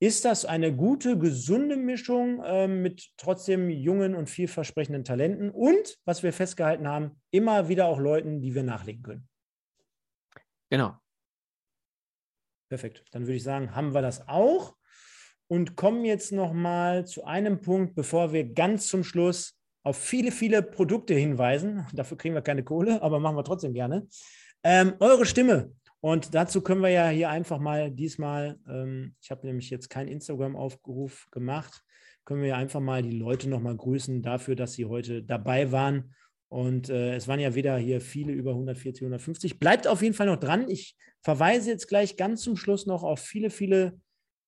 ist 0.00 0.24
das 0.24 0.44
eine 0.44 0.74
gute, 0.74 1.18
gesunde 1.18 1.76
Mischung 1.76 2.42
äh, 2.42 2.66
mit 2.66 3.10
trotzdem 3.18 3.70
jungen 3.70 4.14
und 4.14 4.28
vielversprechenden 4.28 5.04
Talenten 5.04 5.50
und, 5.50 5.98
was 6.04 6.22
wir 6.22 6.32
festgehalten 6.32 6.88
haben, 6.88 7.20
immer 7.30 7.68
wieder 7.68 7.86
auch 7.86 8.00
Leuten, 8.00 8.40
die 8.40 8.54
wir 8.54 8.64
nachlegen 8.64 9.02
können. 9.02 9.28
Genau. 10.70 10.96
Perfekt. 12.72 13.04
Dann 13.10 13.24
würde 13.24 13.34
ich 13.34 13.42
sagen, 13.42 13.76
haben 13.76 13.92
wir 13.92 14.00
das 14.00 14.26
auch 14.28 14.74
und 15.46 15.76
kommen 15.76 16.06
jetzt 16.06 16.32
nochmal 16.32 17.06
zu 17.06 17.24
einem 17.24 17.60
Punkt, 17.60 17.94
bevor 17.94 18.32
wir 18.32 18.50
ganz 18.50 18.88
zum 18.88 19.04
Schluss 19.04 19.60
auf 19.82 19.98
viele, 19.98 20.32
viele 20.32 20.62
Produkte 20.62 21.12
hinweisen. 21.12 21.86
Dafür 21.92 22.16
kriegen 22.16 22.34
wir 22.34 22.40
keine 22.40 22.64
Kohle, 22.64 23.02
aber 23.02 23.20
machen 23.20 23.36
wir 23.36 23.44
trotzdem 23.44 23.74
gerne. 23.74 24.08
Ähm, 24.62 24.94
eure 25.00 25.26
Stimme. 25.26 25.74
Und 26.00 26.34
dazu 26.34 26.62
können 26.62 26.80
wir 26.80 26.88
ja 26.88 27.10
hier 27.10 27.28
einfach 27.28 27.58
mal 27.58 27.90
diesmal, 27.90 28.58
ähm, 28.66 29.16
ich 29.20 29.30
habe 29.30 29.46
nämlich 29.46 29.68
jetzt 29.68 29.90
keinen 29.90 30.08
Instagram-Aufruf 30.08 31.28
gemacht, 31.30 31.84
können 32.24 32.40
wir 32.40 32.56
einfach 32.56 32.80
mal 32.80 33.02
die 33.02 33.18
Leute 33.18 33.50
nochmal 33.50 33.76
grüßen 33.76 34.22
dafür, 34.22 34.56
dass 34.56 34.72
sie 34.72 34.86
heute 34.86 35.22
dabei 35.22 35.72
waren 35.72 36.14
und 36.52 36.90
äh, 36.90 37.14
es 37.14 37.28
waren 37.28 37.40
ja 37.40 37.54
wieder 37.54 37.78
hier 37.78 38.02
viele 38.02 38.30
über 38.34 38.50
140, 38.50 39.00
150. 39.00 39.58
Bleibt 39.58 39.86
auf 39.86 40.02
jeden 40.02 40.12
Fall 40.12 40.26
noch 40.26 40.36
dran. 40.36 40.68
Ich 40.68 40.98
verweise 41.22 41.70
jetzt 41.70 41.88
gleich 41.88 42.18
ganz 42.18 42.42
zum 42.42 42.58
Schluss 42.58 42.84
noch 42.84 43.04
auf 43.04 43.20
viele, 43.20 43.48
viele 43.48 43.98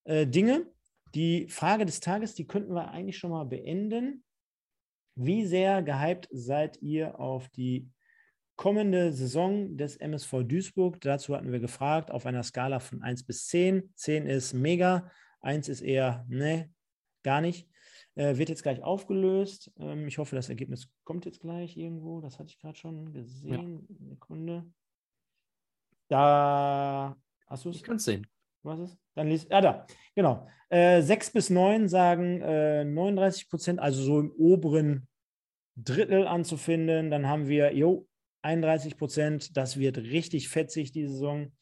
äh, 0.04 0.26
Dinge. 0.26 0.66
Die 1.14 1.48
Frage 1.48 1.86
des 1.86 2.00
Tages, 2.00 2.34
die 2.34 2.46
könnten 2.46 2.74
wir 2.74 2.90
eigentlich 2.90 3.16
schon 3.16 3.30
mal 3.30 3.44
beenden. 3.44 4.22
Wie 5.14 5.46
sehr 5.46 5.82
gehypt 5.82 6.28
seid 6.30 6.76
ihr 6.82 7.18
auf 7.18 7.48
die 7.48 7.88
kommende 8.56 9.14
Saison 9.14 9.74
des 9.78 9.96
MSV 9.96 10.42
Duisburg? 10.44 11.00
Dazu 11.00 11.34
hatten 11.34 11.52
wir 11.52 11.60
gefragt, 11.60 12.10
auf 12.10 12.26
einer 12.26 12.42
Skala 12.42 12.80
von 12.80 13.00
1 13.00 13.24
bis 13.24 13.46
10. 13.46 13.94
10 13.94 14.26
ist 14.26 14.52
mega, 14.52 15.10
1 15.40 15.70
ist 15.70 15.80
eher, 15.80 16.26
ne, 16.28 16.70
gar 17.22 17.40
nicht. 17.40 17.66
Äh, 18.16 18.36
wird 18.36 18.48
jetzt 18.48 18.62
gleich 18.62 18.82
aufgelöst. 18.82 19.72
Ähm, 19.76 20.06
ich 20.06 20.18
hoffe, 20.18 20.36
das 20.36 20.48
Ergebnis 20.48 20.88
kommt 21.02 21.24
jetzt 21.24 21.40
gleich 21.40 21.76
irgendwo. 21.76 22.20
Das 22.20 22.38
hatte 22.38 22.50
ich 22.50 22.58
gerade 22.58 22.78
schon 22.78 23.12
gesehen. 23.12 23.86
Ja. 23.88 24.08
Sekunde. 24.08 24.64
Da 26.08 27.16
hast 27.46 27.64
du 27.64 27.70
es? 27.70 27.76
Ich 27.76 27.82
kann 27.82 27.96
es 27.96 28.04
sehen. 28.04 28.26
Was 28.62 28.78
ist? 28.78 28.98
Dann 29.14 29.28
liest. 29.28 29.52
Ah, 29.52 29.60
da. 29.60 29.86
Genau. 30.14 30.46
Äh, 30.68 31.02
6 31.02 31.32
bis 31.32 31.50
9 31.50 31.88
sagen 31.88 32.40
äh, 32.40 32.84
39 32.84 33.48
Prozent, 33.48 33.80
also 33.80 34.02
so 34.02 34.20
im 34.20 34.30
oberen 34.30 35.08
Drittel 35.76 36.26
anzufinden. 36.26 37.10
Dann 37.10 37.26
haben 37.26 37.48
wir, 37.48 37.74
jo, 37.74 38.06
31 38.42 38.96
Prozent. 38.96 39.56
Das 39.56 39.76
wird 39.76 39.98
richtig 39.98 40.48
fetzig, 40.48 40.92
die 40.92 41.06
Saison. 41.06 41.52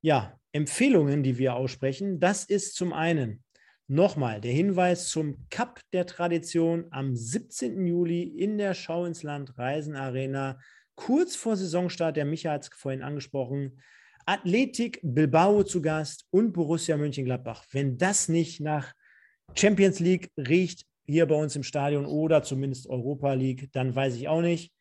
ja, 0.02 0.38
Empfehlungen, 0.52 1.22
die 1.22 1.38
wir 1.38 1.54
aussprechen, 1.54 2.20
das 2.20 2.44
ist 2.44 2.74
zum 2.74 2.92
einen 2.92 3.42
nochmal 3.88 4.40
der 4.40 4.52
Hinweis 4.52 5.08
zum 5.08 5.48
Cup 5.50 5.80
der 5.92 6.06
Tradition 6.06 6.86
am 6.90 7.14
17. 7.14 7.86
Juli 7.86 8.22
in 8.22 8.58
der 8.58 8.74
Schau 8.74 9.04
ins 9.04 9.22
Land 9.22 9.58
Reisen 9.58 9.96
Arena, 9.96 10.58
kurz 10.94 11.36
vor 11.36 11.56
Saisonstart. 11.56 12.16
Der 12.16 12.24
Micha 12.24 12.52
hat 12.52 12.62
es 12.62 12.70
vorhin 12.74 13.02
angesprochen. 13.02 13.80
Athletik 14.24 15.00
Bilbao 15.02 15.62
zu 15.64 15.82
Gast 15.82 16.26
und 16.30 16.52
Borussia 16.52 16.96
Mönchengladbach. 16.96 17.64
Wenn 17.72 17.98
das 17.98 18.28
nicht 18.28 18.60
nach 18.60 18.92
Champions 19.54 20.00
League 20.00 20.30
riecht, 20.38 20.86
hier 21.06 21.26
bei 21.26 21.34
uns 21.34 21.56
im 21.56 21.64
Stadion 21.64 22.06
oder 22.06 22.42
zumindest 22.42 22.88
Europa 22.88 23.34
League, 23.34 23.70
dann 23.72 23.94
weiß 23.94 24.14
ich 24.14 24.28
auch 24.28 24.40
nicht. 24.40 24.72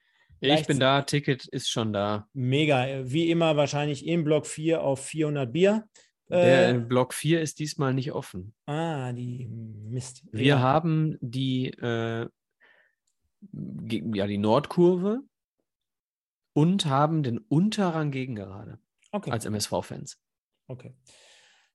Ich 0.41 0.65
bin 0.65 0.79
da, 0.79 1.03
Ticket 1.03 1.45
ist 1.47 1.69
schon 1.69 1.93
da. 1.93 2.27
Mega. 2.33 3.03
Wie 3.03 3.29
immer 3.29 3.55
wahrscheinlich 3.57 4.05
in 4.07 4.23
Block 4.23 4.47
4 4.47 4.81
auf 4.81 5.05
400 5.05 5.51
Bier. 5.51 5.87
Der 6.29 6.69
äh, 6.69 6.79
Block 6.79 7.13
4 7.13 7.41
ist 7.41 7.59
diesmal 7.59 7.93
nicht 7.93 8.13
offen. 8.13 8.53
Ah, 8.65 9.11
die 9.11 9.47
Mist. 9.47 10.23
Wir 10.31 10.45
ja. 10.45 10.59
haben 10.59 11.17
die, 11.19 11.67
äh, 11.67 12.27
ja, 13.51 14.27
die 14.27 14.37
Nordkurve 14.37 15.21
und 16.53 16.85
haben 16.85 17.21
den 17.23 17.37
Unterrang 17.37 18.11
gegen 18.11 18.35
gerade. 18.35 18.79
Okay. 19.11 19.29
Als 19.29 19.45
MSV-Fans. 19.45 20.19
Okay. 20.67 20.95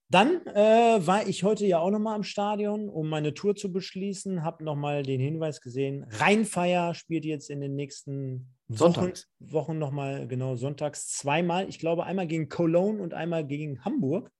Dann 0.09 0.47
äh, 0.47 1.07
war 1.07 1.27
ich 1.27 1.43
heute 1.43 1.67
ja 1.67 1.81
auch 1.81 1.91
nochmal 1.91 2.15
am 2.15 2.23
Stadion, 2.23 2.89
um 2.89 3.09
meine 3.09 3.35
Tour 3.35 3.57
zu 3.57 3.73
beschließen. 3.73 4.43
Habe 4.43 4.65
nochmal 4.65 5.03
den 5.03 5.21
Hinweis 5.21 5.61
gesehen. 5.61 6.07
Rheinfeier 6.09 6.95
spielt 6.95 7.25
jetzt 7.25 7.51
in 7.51 7.61
den 7.61 7.75
nächsten 7.75 8.56
Wochen, 8.69 9.13
Wochen 9.39 9.79
nochmal, 9.79 10.27
genau, 10.27 10.57
sonntags 10.57 11.09
zweimal. 11.09 11.69
Ich 11.69 11.79
glaube, 11.79 12.05
einmal 12.05 12.27
gegen 12.27 12.49
Cologne 12.49 13.01
und 13.01 13.15
einmal 13.15 13.47
gegen 13.47 13.85
Hamburg, 13.85 14.33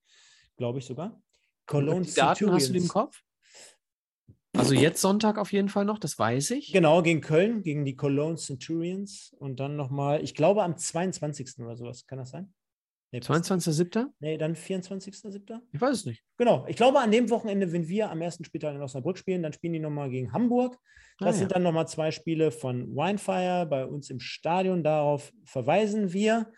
glaube 0.57 0.79
ich 0.79 0.87
sogar. 0.87 1.23
Cologne 1.67 2.05
die 2.05 2.15
Daten 2.15 2.53
hast 2.53 2.71
du 2.71 2.75
im 2.77 2.89
Kopf? 2.89 3.23
Also 4.57 4.75
jetzt 4.75 5.01
Sonntag 5.01 5.39
auf 5.39 5.53
jeden 5.53 5.69
Fall 5.69 5.85
noch, 5.85 5.99
das 5.99 6.19
weiß 6.19 6.53
ich. 6.53 6.73
Genau, 6.73 7.03
gegen 7.03 7.21
Köln, 7.21 7.63
gegen 7.63 7.85
die 7.85 7.95
Cologne 7.95 8.37
Centurions 8.37 9.35
und 9.39 9.61
dann 9.61 9.77
nochmal, 9.77 10.23
ich 10.23 10.35
glaube 10.35 10.63
am 10.63 10.77
22. 10.77 11.59
oder 11.59 11.77
sowas, 11.77 12.07
kann 12.07 12.19
das 12.19 12.31
sein? 12.31 12.55
Nee, 13.13 13.21
22.07.? 13.21 14.07
Nee, 14.21 14.37
dann 14.37 14.55
24.07. 14.55 15.61
Ich 15.73 15.81
weiß 15.81 15.99
es 15.99 16.07
nicht. 16.07 16.23
Genau. 16.37 16.67
Ich 16.69 16.77
glaube, 16.77 17.01
an 17.01 17.11
dem 17.11 17.31
Wochenende, 17.31 17.73
wenn 17.73 17.89
wir 17.89 18.11
am 18.11 18.21
ersten 18.21 18.45
Spieltag 18.45 18.75
in 18.75 18.83
Osnabrück 18.83 19.17
spielen, 19.17 19.43
dann 19.43 19.53
spielen 19.53 19.75
die 19.75 19.79
nochmal 19.79 20.11
gegen 20.11 20.33
Hamburg. 20.33 20.77
Das 21.19 21.29
ah, 21.29 21.33
sind 21.33 21.51
ja. 21.51 21.55
dann 21.55 21.63
nochmal 21.63 21.89
zwei 21.89 22.11
Spiele 22.11 22.51
von 22.51 22.95
Winefire 22.95 23.67
bei 23.67 23.87
uns 23.87 24.11
im 24.11 24.21
Stadion. 24.21 24.83
Darauf 24.83 25.33
verweisen 25.45 26.13
wir. 26.13 26.53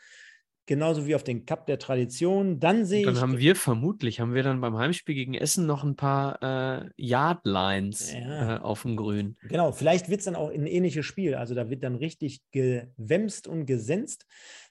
Genauso 0.68 1.06
wie 1.06 1.14
auf 1.14 1.24
den 1.24 1.46
Cup 1.46 1.64
der 1.66 1.78
Tradition. 1.78 2.60
Dann 2.60 2.84
sehe 2.84 3.02
dann 3.02 3.14
ich. 3.14 3.20
Dann 3.20 3.30
haben 3.30 3.38
wir 3.38 3.56
vermutlich, 3.56 4.20
haben 4.20 4.34
wir 4.34 4.42
dann 4.42 4.60
beim 4.60 4.76
Heimspiel 4.76 5.14
gegen 5.14 5.32
Essen 5.32 5.64
noch 5.64 5.82
ein 5.82 5.96
paar 5.96 6.42
äh, 6.42 6.90
Yardlines 6.96 8.12
ja. 8.12 8.56
äh, 8.56 8.60
auf 8.60 8.82
dem 8.82 8.96
Grün. 8.96 9.38
Genau, 9.48 9.72
vielleicht 9.72 10.10
wird 10.10 10.18
es 10.18 10.26
dann 10.26 10.36
auch 10.36 10.50
ein 10.50 10.66
ähnliches 10.66 11.06
Spiel. 11.06 11.36
Also 11.36 11.54
da 11.54 11.70
wird 11.70 11.84
dann 11.84 11.94
richtig 11.94 12.42
gewämst 12.50 13.48
und 13.48 13.64
gesenzt. 13.64 14.26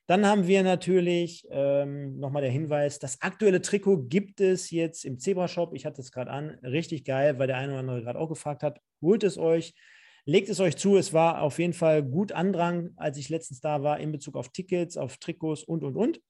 Dann 0.08 0.26
haben 0.26 0.48
wir 0.48 0.64
natürlich 0.64 1.46
ähm, 1.52 2.18
nochmal 2.18 2.42
der 2.42 2.52
Hinweis, 2.52 2.98
das 2.98 3.22
aktuelle 3.22 3.62
Trikot 3.62 4.06
gibt 4.08 4.40
es 4.40 4.72
jetzt 4.72 5.04
im 5.04 5.20
Zebra-Shop. 5.20 5.74
Ich 5.74 5.86
hatte 5.86 6.00
es 6.02 6.14
gerade 6.14 6.32
an, 6.32 6.58
richtig 6.64 7.04
geil, 7.04 7.38
weil 7.38 7.48
der 7.48 7.58
eine 7.58 7.74
oder 7.74 7.80
andere 7.80 8.02
gerade 8.02 8.20
auch 8.20 8.30
gefragt 8.30 8.64
hat. 8.64 8.80
Holt 9.02 9.26
es 9.26 9.38
euch, 9.38 9.76
legt 10.24 10.48
es 10.48 10.62
euch 10.62 10.78
zu. 10.78 10.96
Es 10.96 11.12
war 11.12 11.42
auf 11.42 11.60
jeden 11.60 11.74
Fall 11.74 12.04
gut 12.04 12.32
Andrang, 12.32 12.92
als 12.96 13.18
ich 13.18 13.28
letztens 13.28 13.60
da 13.60 13.84
war, 13.84 14.00
in 14.00 14.14
Bezug 14.14 14.38
auf 14.38 14.48
Tickets, 14.50 14.96
auf 14.96 15.18
Trikots 15.18 15.64
und, 15.64 15.84
und, 15.84 15.98
und. 15.98 16.22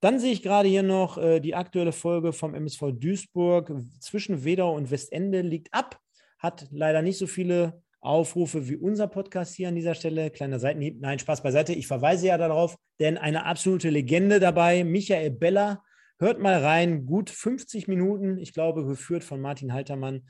Dann 0.00 0.18
sehe 0.18 0.32
ich 0.32 0.42
gerade 0.42 0.68
hier 0.68 0.82
noch 0.82 1.16
äh, 1.16 1.38
die 1.38 1.54
aktuelle 1.54 1.92
Folge 1.92 2.32
vom 2.32 2.54
MSV 2.54 2.92
Duisburg 2.98 3.72
zwischen 4.00 4.44
Wedau 4.44 4.74
und 4.74 4.90
Westende 4.90 5.42
liegt 5.42 5.72
ab. 5.72 6.00
Hat 6.40 6.66
leider 6.72 7.00
nicht 7.00 7.18
so 7.18 7.28
viele 7.28 7.80
Aufrufe 8.00 8.68
wie 8.68 8.76
unser 8.76 9.08
Podcast 9.08 9.54
hier 9.54 9.68
an 9.68 9.74
dieser 9.74 9.94
Stelle. 9.94 10.30
Kleiner 10.30 10.58
Seitenhieb. 10.58 11.00
Nein, 11.00 11.18
Spaß 11.18 11.42
beiseite. 11.42 11.74
Ich 11.74 11.86
verweise 11.86 12.28
ja 12.28 12.38
darauf, 12.38 12.76
denn 12.98 13.18
eine 13.18 13.44
absolute 13.44 13.90
Legende 13.90 14.40
dabei, 14.40 14.84
Michael 14.84 15.30
Beller. 15.30 15.82
Hört 16.18 16.38
mal 16.38 16.62
rein, 16.62 17.06
gut 17.06 17.30
50 17.30 17.88
Minuten, 17.88 18.38
ich 18.38 18.52
glaube, 18.52 18.84
geführt 18.84 19.24
von 19.24 19.40
Martin 19.40 19.72
Haltermann. 19.72 20.26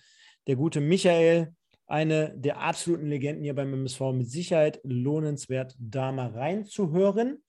Der 0.47 0.57
gute 0.57 0.81
Michael, 0.81 1.53
eine 1.87 2.33
der 2.37 2.61
absoluten 2.61 3.07
Legenden 3.07 3.43
hier 3.43 3.55
beim 3.55 3.73
MSV, 3.75 4.01
mit 4.13 4.31
Sicherheit 4.31 4.81
lohnenswert, 4.85 5.75
da 5.79 6.13
mal 6.13 6.29
reinzuhören. 6.29 7.43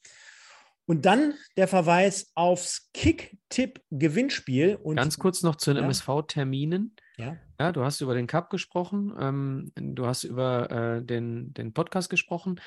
Und 0.85 1.05
dann 1.05 1.35
der 1.55 1.67
Verweis 1.67 2.31
aufs 2.33 2.89
Kick-Tipp-Gewinnspiel. 2.93 4.79
Ganz 4.95 5.19
kurz 5.19 5.43
noch 5.43 5.55
zu 5.55 5.71
den 5.71 5.77
ja. 5.77 5.85
MSV-Terminen. 5.85 6.95
Ja. 7.17 7.37
Ja, 7.59 7.71
du 7.71 7.83
hast 7.83 8.01
über 8.01 8.15
den 8.15 8.27
Cup 8.27 8.49
gesprochen, 8.49 9.13
ähm, 9.19 9.71
du 9.75 10.05
hast 10.05 10.23
über 10.23 10.71
äh, 10.71 11.03
den, 11.03 11.53
den 11.53 11.73
Podcast 11.73 12.09
gesprochen. 12.09 12.59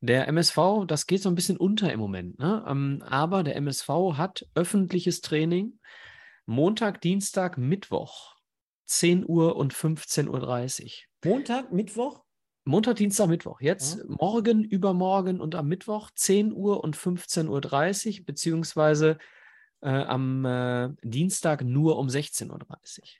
Der 0.00 0.28
MSV, 0.28 0.84
das 0.86 1.06
geht 1.06 1.22
so 1.22 1.28
ein 1.30 1.34
bisschen 1.34 1.56
unter 1.56 1.90
im 1.92 1.98
Moment, 1.98 2.38
ne? 2.38 2.64
Ähm, 2.68 3.02
aber 3.06 3.42
der 3.42 3.56
MSV 3.56 3.88
hat 4.16 4.46
öffentliches 4.54 5.22
Training 5.22 5.78
Montag, 6.44 7.00
Dienstag, 7.00 7.58
Mittwoch, 7.58 8.36
10 8.86 9.24
Uhr 9.26 9.56
und 9.56 9.74
15.30 9.74 10.84
Uhr. 10.84 11.32
Montag, 11.32 11.72
Mittwoch? 11.72 12.22
Montag, 12.64 12.96
Dienstag, 12.96 13.28
Mittwoch. 13.28 13.60
Jetzt 13.60 13.98
ja. 13.98 14.04
morgen, 14.06 14.62
übermorgen 14.62 15.40
und 15.40 15.54
am 15.54 15.66
Mittwoch 15.66 16.10
10 16.14 16.52
Uhr 16.52 16.84
und 16.84 16.96
15.30 16.96 18.20
Uhr, 18.20 18.26
beziehungsweise 18.26 19.18
äh, 19.80 19.88
am 19.88 20.44
äh, 20.44 20.90
Dienstag 21.02 21.62
nur 21.62 21.98
um 21.98 22.08
16.30 22.08 22.50
Uhr. 22.50 22.58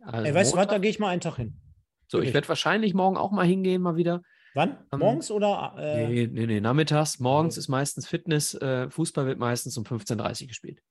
Also 0.09 0.27
Ey, 0.27 0.35
weißt 0.35 0.53
du 0.53 0.57
was, 0.57 0.67
da 0.67 0.79
gehe 0.79 0.91
ich 0.91 0.99
mal 0.99 1.09
einen 1.09 1.21
Tag 1.21 1.37
hin. 1.37 1.61
So, 2.09 2.21
ich 2.21 2.33
werde 2.35 2.49
wahrscheinlich 2.49 2.95
morgen 2.95 3.17
auch 3.17 3.33
mal 3.33 3.47
hingehen, 3.47 3.83
mal 3.83 3.97
wieder. 3.97 4.23
Wann? 4.55 4.79
Ähm, 4.93 5.01
Morgens 5.01 5.31
oder? 5.31 5.75
Äh, 5.77 6.07
Nee, 6.07 6.27
nee, 6.29 6.47
nee, 6.47 6.61
nachmittags. 6.61 7.19
Morgens 7.19 7.57
ist 7.59 7.69
meistens 7.69 8.07
Fitness. 8.07 8.55
Äh, 8.55 8.89
Fußball 8.91 9.27
wird 9.27 9.39
meistens 9.39 9.77
um 9.77 9.85
15.30 9.85 10.43
Uhr 10.43 10.49
gespielt. 10.49 10.83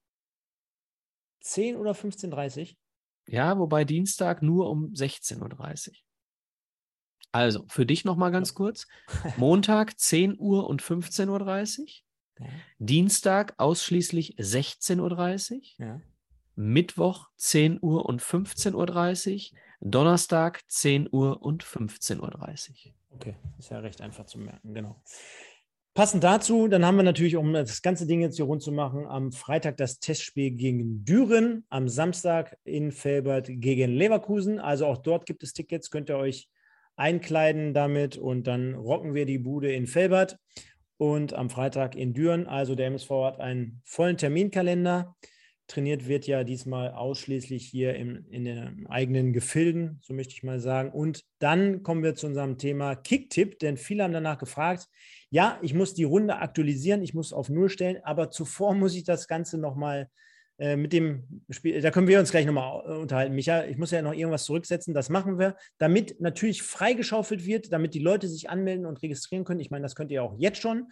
10 1.42 1.76
oder 1.76 1.92
15.30 1.92 2.62
Uhr? 2.62 2.76
Ja, 3.28 3.58
wobei 3.58 3.84
Dienstag 3.86 4.44
nur 4.44 4.70
um 4.70 4.94
16.30 4.94 5.90
Uhr. 5.90 5.96
Also, 7.32 7.66
für 7.68 7.86
dich 7.86 8.06
nochmal 8.06 8.32
ganz 8.32 8.54
kurz. 8.54 8.88
Montag 9.38 10.00
10 10.00 10.38
Uhr 10.38 10.68
und 10.68 10.84
15.30 10.84 11.80
Uhr. 11.80 11.86
Ja. 12.40 12.46
Dienstag 12.80 13.54
ausschließlich 13.58 14.36
16.30 14.38 15.54
Uhr. 15.54 15.62
ja. 15.78 16.02
Mittwoch 16.56 17.28
10 17.36 17.80
Uhr 17.82 18.06
und 18.06 18.22
15.30 18.22 19.52
Uhr. 19.52 19.60
Donnerstag 19.82 20.62
10 20.68 21.10
Uhr 21.12 21.42
und 21.42 21.64
15.30 21.64 22.20
Uhr. 22.22 22.94
Okay, 23.12 23.36
ist 23.60 23.70
ja 23.70 23.80
recht 23.80 24.02
einfach 24.02 24.26
zu 24.26 24.40
merken, 24.40 24.74
genau. 24.74 25.02
Passend 25.94 26.26
dazu, 26.26 26.68
dann 26.68 26.86
haben 26.86 26.98
wir 26.98 27.04
natürlich, 27.04 27.38
um 27.38 27.54
das 27.54 27.82
ganze 27.82 28.06
Ding 28.06 28.20
jetzt 28.20 28.36
hier 28.36 28.46
rund 28.46 28.62
zu 28.62 28.74
machen, 28.74 29.06
am 29.06 29.32
Freitag 29.32 29.78
das 29.78 30.00
Testspiel 30.00 30.52
gegen 30.52 31.06
Düren, 31.06 31.66
am 31.70 31.88
Samstag 31.88 32.58
in 32.66 32.92
Felbert 32.92 33.48
gegen 33.48 33.92
Leverkusen. 33.92 34.60
Also 34.60 34.88
auch 34.88 34.98
dort 34.98 35.26
gibt 35.26 35.42
es 35.44 35.54
Tickets, 35.54 35.90
könnt 35.90 36.10
ihr 36.10 36.18
euch 36.18 36.50
einkleiden 36.98 37.74
damit 37.74 38.18
und 38.18 38.48
dann 38.48 38.76
rocken 38.76 39.14
wir 39.14 39.26
die 39.26 39.38
Bude 39.38 39.72
in 39.74 39.88
Felbert 39.88 40.38
und 40.98 41.34
am 41.34 41.50
Freitag 41.50 41.96
in 41.96 42.14
Düren. 42.14 42.48
Also 42.48 42.76
der 42.76 42.88
MSV 42.88 43.10
hat 43.24 43.40
einen 43.40 43.82
vollen 43.86 44.18
Terminkalender. 44.18 45.16
Trainiert 45.68 46.08
wird 46.08 46.28
ja 46.28 46.44
diesmal 46.44 46.92
ausschließlich 46.92 47.66
hier 47.66 47.96
im, 47.96 48.26
in 48.30 48.46
den 48.46 48.86
eigenen 48.88 49.34
Gefilden, 49.34 50.00
so 50.04 50.14
möchte 50.14 50.34
ich 50.34 50.44
mal 50.44 50.60
sagen. 50.60 50.92
Und 50.92 51.24
dann 51.40 51.82
kommen 51.82 52.04
wir 52.04 52.14
zu 52.14 52.28
unserem 52.28 52.60
Thema 52.60 52.96
Kicktipp, 52.96 53.58
denn 53.60 53.76
viele 53.78 54.04
haben 54.04 54.14
danach 54.14 54.38
gefragt, 54.38 54.88
ja, 55.32 55.58
ich 55.64 55.74
muss 55.74 55.96
die 55.96 56.04
Runde 56.04 56.38
aktualisieren, 56.38 57.02
ich 57.02 57.16
muss 57.16 57.34
auf 57.34 57.50
Null 57.50 57.70
stellen, 57.70 57.98
aber 58.04 58.30
zuvor 58.30 58.76
muss 58.76 58.96
ich 58.96 59.06
das 59.06 59.28
Ganze 59.28 59.58
nochmal 59.58 60.02
äh, 60.02 60.06
mit 60.58 60.94
dem 60.94 61.44
Spiel, 61.50 61.82
da 61.82 61.92
können 61.92 62.08
wir 62.08 62.20
uns 62.20 62.32
gleich 62.32 62.46
nochmal 62.46 62.84
äh, 62.86 62.98
unterhalten. 62.98 63.36
Micha, 63.36 63.66
ich 63.66 63.78
muss 63.78 63.92
ja 63.92 64.02
noch 64.02 64.14
irgendwas 64.14 64.46
zurücksetzen, 64.46 64.94
das 64.94 65.10
machen 65.10 65.38
wir, 65.38 65.56
damit 65.78 66.22
natürlich 66.22 66.64
freigeschaufelt 66.64 67.46
wird, 67.46 67.74
damit 67.74 67.94
die 67.94 68.00
Leute 68.00 68.28
sich 68.28 68.50
anmelden 68.50 68.86
und 68.86 69.02
registrieren 69.02 69.44
können. 69.44 69.60
Ich 69.60 69.72
meine, 69.72 69.84
das 69.84 69.96
könnt 69.96 70.12
ihr 70.12 70.24
auch 70.24 70.36
jetzt 70.38 70.62
schon. 70.62 70.88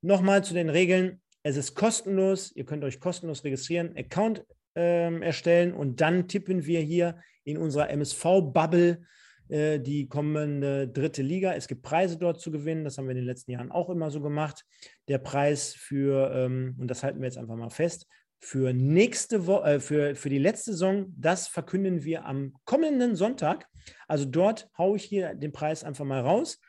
Nochmal 0.00 0.44
zu 0.44 0.54
den 0.54 0.68
Regeln. 0.68 1.20
Es 1.42 1.56
ist 1.56 1.74
kostenlos. 1.74 2.52
Ihr 2.54 2.64
könnt 2.64 2.84
euch 2.84 3.00
kostenlos 3.00 3.42
registrieren, 3.42 3.96
Account 3.96 4.44
ähm, 4.76 5.22
erstellen 5.22 5.72
und 5.72 6.00
dann 6.00 6.28
tippen 6.28 6.66
wir 6.66 6.80
hier 6.80 7.18
in 7.42 7.58
unserer 7.58 7.90
MSV-Bubble 7.90 9.02
äh, 9.48 9.80
die 9.80 10.08
kommende 10.08 10.88
dritte 10.88 11.22
Liga. 11.22 11.54
Es 11.54 11.68
gibt 11.68 11.82
Preise 11.82 12.18
dort 12.18 12.40
zu 12.40 12.50
gewinnen. 12.50 12.84
Das 12.84 12.98
haben 12.98 13.06
wir 13.06 13.12
in 13.12 13.18
den 13.18 13.26
letzten 13.26 13.50
Jahren 13.50 13.72
auch 13.72 13.90
immer 13.90 14.10
so 14.10 14.20
gemacht. 14.20 14.64
Der 15.08 15.18
Preis 15.18 15.74
für, 15.74 16.30
ähm, 16.34 16.76
und 16.78 16.88
das 16.88 17.02
halten 17.02 17.20
wir 17.20 17.26
jetzt 17.26 17.38
einfach 17.38 17.56
mal 17.56 17.70
fest, 17.70 18.06
für 18.40 18.72
nächste 18.72 19.46
Woche, 19.46 19.74
äh, 19.74 19.80
für, 19.80 20.14
für 20.14 20.28
die 20.28 20.38
letzte 20.38 20.72
Saison, 20.72 21.12
das 21.16 21.48
verkünden 21.48 22.04
wir 22.04 22.24
am 22.24 22.54
kommenden 22.64 23.16
Sonntag. 23.16 23.66
Also 24.06 24.24
dort 24.24 24.68
haue 24.76 24.96
ich 24.96 25.04
hier 25.04 25.34
den 25.34 25.52
Preis 25.52 25.84
einfach 25.84 26.04
mal 26.04 26.20
raus 26.20 26.60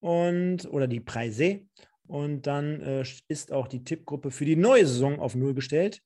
und 0.00 0.66
oder 0.70 0.86
die 0.86 1.00
Preise. 1.00 1.62
Und 2.06 2.46
dann 2.46 2.80
äh, 2.82 3.04
ist 3.28 3.52
auch 3.52 3.68
die 3.68 3.84
Tippgruppe 3.84 4.30
für 4.30 4.44
die 4.44 4.56
neue 4.56 4.86
Saison 4.86 5.18
auf 5.18 5.34
Null 5.34 5.54
gestellt. 5.54 6.02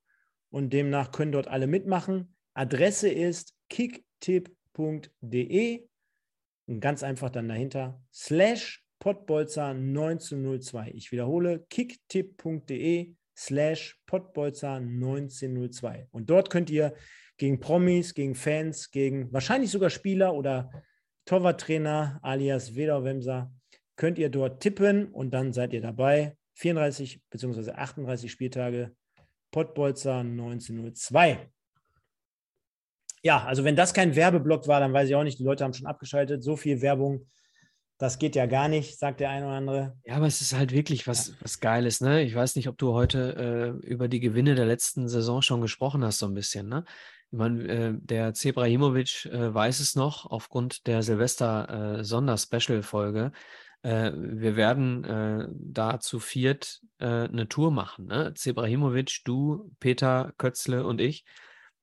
Und 0.51 0.73
demnach 0.73 1.11
können 1.11 1.33
dort 1.33 1.49
alle 1.49 1.67
mitmachen. 1.67 2.37
Adresse 2.55 3.09
ist 3.09 3.55
kicktipp.de. 3.69 4.49
Und 6.67 6.81
ganz 6.81 7.03
einfach 7.03 7.31
dann 7.31 7.49
dahinter 7.49 8.01
slash 8.13 8.85
Pottbolzer 8.99 9.67
1902. 9.67 10.93
Ich 10.95 11.13
wiederhole 11.13 11.67
kicktipp.de 11.69 13.15
slash 13.37 14.01
Pottbolzer 14.07 14.75
1902. 14.75 16.09
Und 16.11 16.31
dort 16.31 16.51
könnt 16.51 16.71
ihr 16.71 16.95
gegen 17.37 17.61
Promis, 17.61 18.15
gegen 18.15 18.35
Fans, 18.35 18.91
gegen 18.91 19.33
wahrscheinlich 19.33 19.71
sogar 19.71 19.91
Spieler 19.91 20.35
oder 20.35 20.71
Torwarttrainer 21.27 22.19
alias 22.23 22.75
Weder 22.75 23.51
könnt 23.97 24.19
ihr 24.19 24.31
dort 24.31 24.63
tippen 24.63 25.09
und 25.13 25.33
dann 25.33 25.53
seid 25.53 25.73
ihr 25.73 25.81
dabei. 25.81 26.37
34 26.55 27.21
bzw. 27.29 27.73
38 27.73 28.31
Spieltage, 28.31 28.95
Pottbolzer 29.51 30.19
1902. 30.21 31.51
Ja, 33.23 33.45
also 33.45 33.65
wenn 33.65 33.77
das 33.77 33.93
kein 33.93 34.15
Werbeblock 34.15 34.69
war, 34.69 34.81
dann 34.81 34.93
weiß 34.93 35.09
ich 35.09 35.15
auch 35.15 35.25
nicht, 35.25 35.39
die 35.39 35.45
Leute 35.45 35.65
haben 35.65 35.75
schon 35.75 35.87
abgeschaltet. 35.87 36.43
So 36.43 36.57
viel 36.57 36.81
Werbung, 36.81 37.27
das 37.99 38.19
geht 38.19 38.35
ja 38.37 38.45
gar 38.47 38.69
nicht, 38.69 38.99
sagt 38.99 39.21
der 39.21 39.31
eine 39.31 39.47
oder 39.47 39.57
andere. 39.57 39.97
Ja, 40.05 40.17
aber 40.17 40.27
es 40.27 40.43
ist 40.43 40.55
halt 40.55 40.73
wirklich 40.73 41.07
was, 41.07 41.35
was 41.41 41.61
Geiles, 41.61 42.01
ne? 42.01 42.23
Ich 42.23 42.35
weiß 42.35 42.57
nicht, 42.57 42.69
ob 42.69 42.77
du 42.77 42.93
heute 42.93 43.37
äh, 43.37 43.71
über 43.87 44.09
die 44.09 44.21
Gewinne 44.21 44.55
der 44.55 44.67
letzten 44.67 45.09
Saison 45.09 45.41
schon 45.43 45.63
gesprochen 45.63 46.05
hast, 46.05 46.19
so 46.19 46.27
ein 46.27 46.35
bisschen, 46.35 46.69
ne? 46.69 46.85
Ich 47.31 47.39
meine, 47.39 47.69
äh, 47.69 47.95
der 47.97 48.35
Zebrahimovic 48.35 49.25
äh, 49.27 49.53
weiß 49.53 49.81
es 49.81 49.97
noch 49.97 50.27
aufgrund 50.27 50.87
der 50.87 51.03
Silvester-Sonder-Special-Folge. 51.03 53.33
Äh, 53.83 54.13
wir 54.15 54.57
werden 54.57 55.05
äh, 55.05 55.49
da 55.51 55.99
zu 55.99 56.21
viert 56.21 56.81
äh, 56.99 57.07
eine 57.07 57.49
Tour 57.49 57.71
machen, 57.71 58.07
ne? 58.07 58.35
Zebrahimovic, 58.35 59.23
du, 59.25 59.71
Peter, 59.81 60.35
Kötzle 60.39 60.85
und 60.85 61.01
ich 61.01 61.25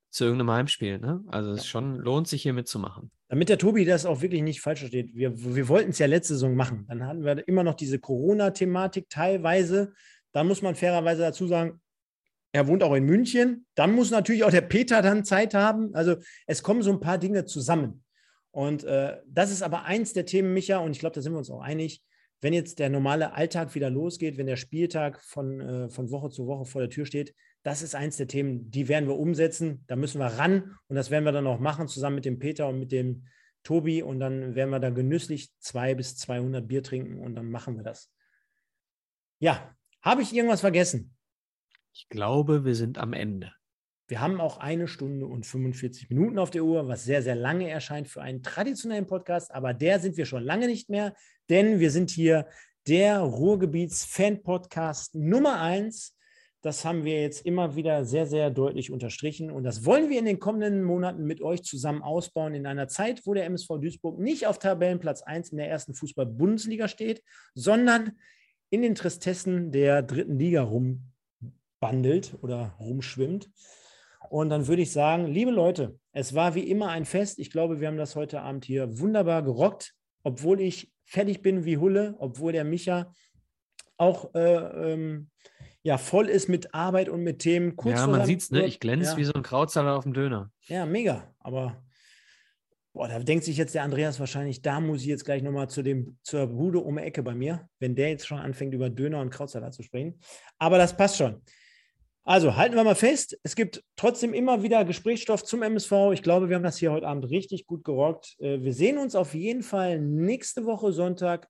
zu 0.09 0.25
irgendeinem 0.25 0.51
Heimspiel, 0.51 0.99
ne? 0.99 1.23
Also 1.27 1.53
es 1.53 1.65
schon 1.65 1.95
lohnt 1.95 2.27
sich 2.27 2.43
hier 2.43 2.53
mitzumachen. 2.53 3.09
Damit 3.33 3.49
der 3.49 3.57
Tobi 3.57 3.83
das 3.83 4.05
auch 4.05 4.21
wirklich 4.21 4.43
nicht 4.43 4.61
falsch 4.61 4.81
versteht, 4.81 5.15
wir, 5.15 5.33
wir 5.55 5.67
wollten 5.67 5.89
es 5.89 5.97
ja 5.97 6.05
letzte 6.05 6.35
Saison 6.35 6.53
machen. 6.53 6.85
Dann 6.87 7.03
hatten 7.07 7.25
wir 7.25 7.47
immer 7.47 7.63
noch 7.63 7.73
diese 7.73 7.97
Corona-Thematik 7.97 9.09
teilweise. 9.09 9.91
Da 10.33 10.43
muss 10.43 10.61
man 10.61 10.75
fairerweise 10.75 11.23
dazu 11.23 11.47
sagen, 11.47 11.81
er 12.51 12.67
wohnt 12.67 12.83
auch 12.83 12.93
in 12.93 13.05
München. 13.05 13.65
Dann 13.73 13.95
muss 13.95 14.11
natürlich 14.11 14.43
auch 14.43 14.51
der 14.51 14.61
Peter 14.61 15.01
dann 15.01 15.25
Zeit 15.25 15.55
haben. 15.55 15.95
Also 15.95 16.17
es 16.45 16.61
kommen 16.61 16.83
so 16.83 16.91
ein 16.91 16.99
paar 16.99 17.17
Dinge 17.17 17.43
zusammen. 17.45 18.03
Und 18.51 18.83
äh, 18.83 19.17
das 19.25 19.49
ist 19.49 19.63
aber 19.63 19.85
eins 19.85 20.13
der 20.13 20.27
Themen, 20.27 20.53
Micha, 20.53 20.77
und 20.77 20.91
ich 20.91 20.99
glaube, 20.99 21.15
da 21.15 21.21
sind 21.21 21.33
wir 21.33 21.39
uns 21.39 21.49
auch 21.49 21.61
einig. 21.61 22.03
Wenn 22.39 22.53
jetzt 22.53 22.77
der 22.77 22.91
normale 22.91 23.33
Alltag 23.33 23.73
wieder 23.73 23.89
losgeht, 23.89 24.37
wenn 24.37 24.45
der 24.45 24.57
Spieltag 24.57 25.19
von, 25.23 25.59
äh, 25.59 25.89
von 25.89 26.11
Woche 26.11 26.29
zu 26.29 26.45
Woche 26.45 26.65
vor 26.65 26.81
der 26.81 26.91
Tür 26.91 27.07
steht, 27.07 27.33
das 27.63 27.81
ist 27.81 27.95
eins 27.95 28.17
der 28.17 28.27
Themen, 28.27 28.69
die 28.69 28.87
werden 28.89 29.07
wir 29.07 29.17
umsetzen. 29.17 29.83
Da 29.87 29.95
müssen 29.95 30.19
wir 30.19 30.27
ran 30.27 30.77
und 30.87 30.95
das 30.95 31.09
werden 31.09 31.23
wir 31.23 31.31
dann 31.31 31.47
auch 31.47 31.59
machen, 31.59 31.87
zusammen 31.87 32.15
mit 32.15 32.25
dem 32.25 32.37
Peter 32.37 32.67
und 32.67 32.79
mit 32.79 32.91
dem 32.91 33.25
Tobi. 33.63 34.03
Und 34.03 34.19
dann 34.19 34.55
werden 34.55 34.69
wir 34.69 34.79
da 34.79 34.89
genüsslich 34.89 35.51
zwei 35.59 35.95
bis 35.95 36.17
200 36.17 36.67
Bier 36.67 36.83
trinken 36.83 37.19
und 37.19 37.35
dann 37.35 37.49
machen 37.49 37.77
wir 37.77 37.83
das. 37.83 38.11
Ja, 39.39 39.75
habe 40.01 40.21
ich 40.21 40.33
irgendwas 40.35 40.61
vergessen? 40.61 41.15
Ich 41.93 42.09
glaube, 42.09 42.65
wir 42.65 42.75
sind 42.75 42.97
am 42.97 43.13
Ende. 43.13 43.53
Wir 44.07 44.19
haben 44.19 44.41
auch 44.41 44.57
eine 44.57 44.89
Stunde 44.89 45.25
und 45.25 45.45
45 45.45 46.09
Minuten 46.09 46.37
auf 46.37 46.51
der 46.51 46.65
Uhr, 46.65 46.89
was 46.89 47.05
sehr, 47.05 47.23
sehr 47.23 47.35
lange 47.35 47.69
erscheint 47.69 48.09
für 48.09 48.21
einen 48.21 48.43
traditionellen 48.43 49.07
Podcast. 49.07 49.53
Aber 49.53 49.73
der 49.73 50.01
sind 50.01 50.17
wir 50.17 50.25
schon 50.25 50.43
lange 50.43 50.67
nicht 50.67 50.89
mehr, 50.89 51.15
denn 51.49 51.79
wir 51.79 51.89
sind 51.89 52.09
hier 52.09 52.47
der 52.87 53.19
Ruhrgebiets-Fan-Podcast 53.19 55.15
Nummer 55.15 55.61
eins. 55.61 56.17
Das 56.63 56.85
haben 56.85 57.03
wir 57.03 57.21
jetzt 57.21 57.45
immer 57.45 57.75
wieder 57.75 58.05
sehr, 58.05 58.25
sehr 58.25 58.49
deutlich 58.49 58.89
unterstrichen. 58.89 59.51
Und 59.51 59.63
das 59.63 59.83
wollen 59.83 60.09
wir 60.09 60.17
in 60.17 60.23
den 60.23 60.39
kommenden 60.39 60.81
Monaten 60.81 61.25
mit 61.25 61.41
euch 61.41 61.61
zusammen 61.61 62.01
ausbauen. 62.01 62.55
In 62.55 62.65
einer 62.65 62.87
Zeit, 62.87 63.21
wo 63.25 63.33
der 63.33 63.45
MSV 63.47 63.67
Duisburg 63.81 64.17
nicht 64.17 64.47
auf 64.47 64.59
Tabellenplatz 64.59 65.23
1 65.23 65.49
in 65.49 65.57
der 65.57 65.69
ersten 65.69 65.93
Fußball-Bundesliga 65.93 66.87
steht, 66.87 67.21
sondern 67.53 68.13
in 68.69 68.81
den 68.81 68.95
Tristessen 68.95 69.73
der 69.73 70.03
dritten 70.03 70.39
Liga 70.39 70.63
rumbandelt 70.63 72.37
oder 72.41 72.77
rumschwimmt. 72.79 73.51
Und 74.29 74.47
dann 74.47 74.65
würde 74.65 74.83
ich 74.83 74.93
sagen, 74.93 75.27
liebe 75.27 75.51
Leute, 75.51 75.99
es 76.13 76.33
war 76.33 76.55
wie 76.55 76.69
immer 76.69 76.87
ein 76.91 77.03
Fest. 77.03 77.39
Ich 77.39 77.51
glaube, 77.51 77.81
wir 77.81 77.89
haben 77.89 77.97
das 77.97 78.15
heute 78.15 78.39
Abend 78.41 78.63
hier 78.63 78.99
wunderbar 78.99 79.43
gerockt, 79.43 79.93
obwohl 80.23 80.61
ich 80.61 80.93
fertig 81.03 81.41
bin 81.41 81.65
wie 81.65 81.77
Hulle, 81.77 82.15
obwohl 82.19 82.53
der 82.53 82.63
Micha 82.63 83.13
auch 83.97 84.33
äh, 84.33 84.93
ähm, 84.93 85.29
ja, 85.83 85.97
voll 85.97 86.29
ist 86.29 86.47
mit 86.47 86.73
Arbeit 86.73 87.09
und 87.09 87.23
mit 87.23 87.39
Themen. 87.39 87.75
Kurz 87.75 87.99
ja, 87.99 88.07
man 88.07 88.25
sieht 88.25 88.41
es, 88.41 88.51
ne? 88.51 88.65
ich 88.65 88.79
glänze 88.79 89.11
ja. 89.11 89.17
wie 89.17 89.25
so 89.25 89.33
ein 89.33 89.43
Krautsalat 89.43 89.97
auf 89.97 90.03
dem 90.03 90.13
Döner. 90.13 90.49
Ja, 90.67 90.85
mega. 90.85 91.33
Aber 91.39 91.83
boah, 92.93 93.09
da 93.09 93.19
denkt 93.19 93.43
sich 93.43 93.57
jetzt 93.57 93.75
der 93.75 93.83
Andreas 93.83 94.19
wahrscheinlich, 94.19 94.61
da 94.61 94.79
muss 94.79 95.01
ich 95.01 95.07
jetzt 95.07 95.25
gleich 95.25 95.43
nochmal 95.43 95.69
zu 95.69 95.81
dem, 95.81 96.17
zur 96.23 96.47
Bude 96.47 96.79
um 96.79 96.95
die 96.95 97.03
Ecke 97.03 97.21
bei 97.21 97.35
mir, 97.35 97.67
wenn 97.79 97.95
der 97.95 98.09
jetzt 98.09 98.25
schon 98.25 98.39
anfängt, 98.39 98.73
über 98.73 98.89
Döner 98.89 99.19
und 99.19 99.29
Krautsalat 99.29 99.73
zu 99.73 99.83
sprechen. 99.83 100.19
Aber 100.57 100.77
das 100.77 100.95
passt 100.95 101.17
schon. 101.17 101.41
Also 102.25 102.55
halten 102.55 102.75
wir 102.75 102.85
mal 102.85 102.95
fest, 102.95 103.37
es 103.43 103.53
gibt 103.53 103.83
trotzdem 103.97 104.33
immer 104.33 104.63
wieder 104.63 104.85
Gesprächsstoff 104.85 105.43
zum 105.43 105.61
MSV. 105.61 105.91
Ich 106.13 106.23
glaube, 106.23 106.47
wir 106.47 106.55
haben 106.55 106.63
das 106.63 106.77
hier 106.77 106.93
heute 106.93 107.07
Abend 107.07 107.29
richtig 107.29 107.65
gut 107.65 107.83
gerockt. 107.83 108.37
Äh, 108.39 108.61
wir 108.61 108.73
sehen 108.73 108.97
uns 108.97 109.15
auf 109.15 109.33
jeden 109.33 109.63
Fall 109.63 109.99
nächste 109.99 110.65
Woche 110.65 110.93
Sonntag 110.93 111.49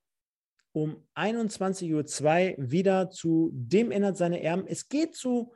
um 0.74 0.96
21.02 1.14 2.58
Uhr 2.58 2.70
wieder 2.70 3.08
zu 3.08 3.50
Dem 3.54 3.92
ändert 3.92 4.16
seine 4.16 4.42
Erben. 4.42 4.66
Es 4.66 4.88
geht 4.88 5.14
zu, 5.14 5.54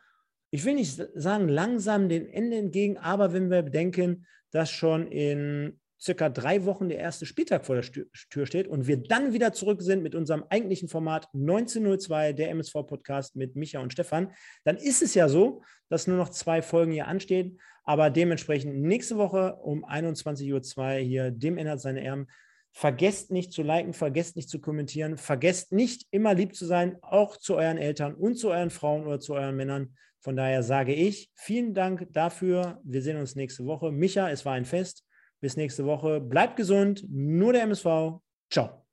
ich 0.50 0.64
will 0.64 0.74
nicht 0.74 1.02
sagen 1.14 1.48
langsam 1.48 2.08
dem 2.08 2.28
Ende 2.28 2.56
entgegen, 2.56 2.96
aber 2.98 3.32
wenn 3.32 3.50
wir 3.50 3.62
bedenken, 3.62 4.26
dass 4.52 4.70
schon 4.70 5.08
in 5.08 5.80
circa 6.00 6.28
drei 6.28 6.64
Wochen 6.64 6.88
der 6.88 6.98
erste 6.98 7.26
Spieltag 7.26 7.66
vor 7.66 7.74
der 7.74 7.84
Tür 8.30 8.46
steht 8.46 8.68
und 8.68 8.86
wir 8.86 8.98
dann 9.02 9.32
wieder 9.32 9.52
zurück 9.52 9.82
sind 9.82 10.04
mit 10.04 10.14
unserem 10.14 10.44
eigentlichen 10.50 10.88
Format 10.88 11.26
1902, 11.34 12.32
der 12.34 12.50
MSV-Podcast 12.50 13.34
mit 13.34 13.56
Micha 13.56 13.80
und 13.80 13.92
Stefan, 13.92 14.30
dann 14.62 14.76
ist 14.76 15.02
es 15.02 15.14
ja 15.14 15.28
so, 15.28 15.62
dass 15.88 16.06
nur 16.06 16.16
noch 16.16 16.28
zwei 16.28 16.62
Folgen 16.62 16.92
hier 16.92 17.08
anstehen. 17.08 17.58
Aber 17.82 18.10
dementsprechend 18.10 18.76
nächste 18.76 19.16
Woche 19.16 19.56
um 19.56 19.84
21.02 19.84 20.78
Uhr 20.78 20.92
hier, 20.98 21.30
dem 21.32 21.58
ändert 21.58 21.80
seine 21.80 22.04
Erben. 22.04 22.28
Vergesst 22.72 23.30
nicht 23.30 23.52
zu 23.52 23.62
liken, 23.62 23.92
vergesst 23.92 24.36
nicht 24.36 24.48
zu 24.48 24.60
kommentieren, 24.60 25.16
vergesst 25.16 25.72
nicht 25.72 26.06
immer 26.10 26.34
lieb 26.34 26.54
zu 26.54 26.66
sein, 26.66 26.98
auch 27.02 27.36
zu 27.36 27.56
euren 27.56 27.78
Eltern 27.78 28.14
und 28.14 28.36
zu 28.36 28.50
euren 28.50 28.70
Frauen 28.70 29.06
oder 29.06 29.20
zu 29.20 29.34
euren 29.34 29.56
Männern. 29.56 29.96
Von 30.20 30.36
daher 30.36 30.62
sage 30.62 30.94
ich 30.94 31.30
vielen 31.34 31.74
Dank 31.74 32.06
dafür. 32.12 32.80
Wir 32.84 33.02
sehen 33.02 33.18
uns 33.18 33.34
nächste 33.34 33.64
Woche. 33.64 33.90
Micha, 33.92 34.30
es 34.30 34.44
war 34.44 34.54
ein 34.54 34.64
Fest. 34.64 35.04
Bis 35.40 35.56
nächste 35.56 35.86
Woche. 35.86 36.20
Bleibt 36.20 36.56
gesund. 36.56 37.04
Nur 37.08 37.52
der 37.52 37.62
MSV. 37.62 38.20
Ciao. 38.50 38.84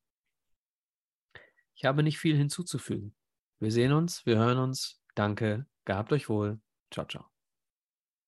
Ich 1.75 1.85
habe 1.85 2.03
nicht 2.03 2.19
viel 2.19 2.37
hinzuzufügen. 2.37 3.15
Wir 3.59 3.71
sehen 3.71 3.91
uns, 3.91 4.25
wir 4.25 4.37
hören 4.37 4.59
uns. 4.59 5.01
Danke. 5.15 5.65
Gehabt 5.85 6.11
euch 6.13 6.29
wohl. 6.29 6.59
Ciao, 6.91 7.05
ciao. 7.05 7.34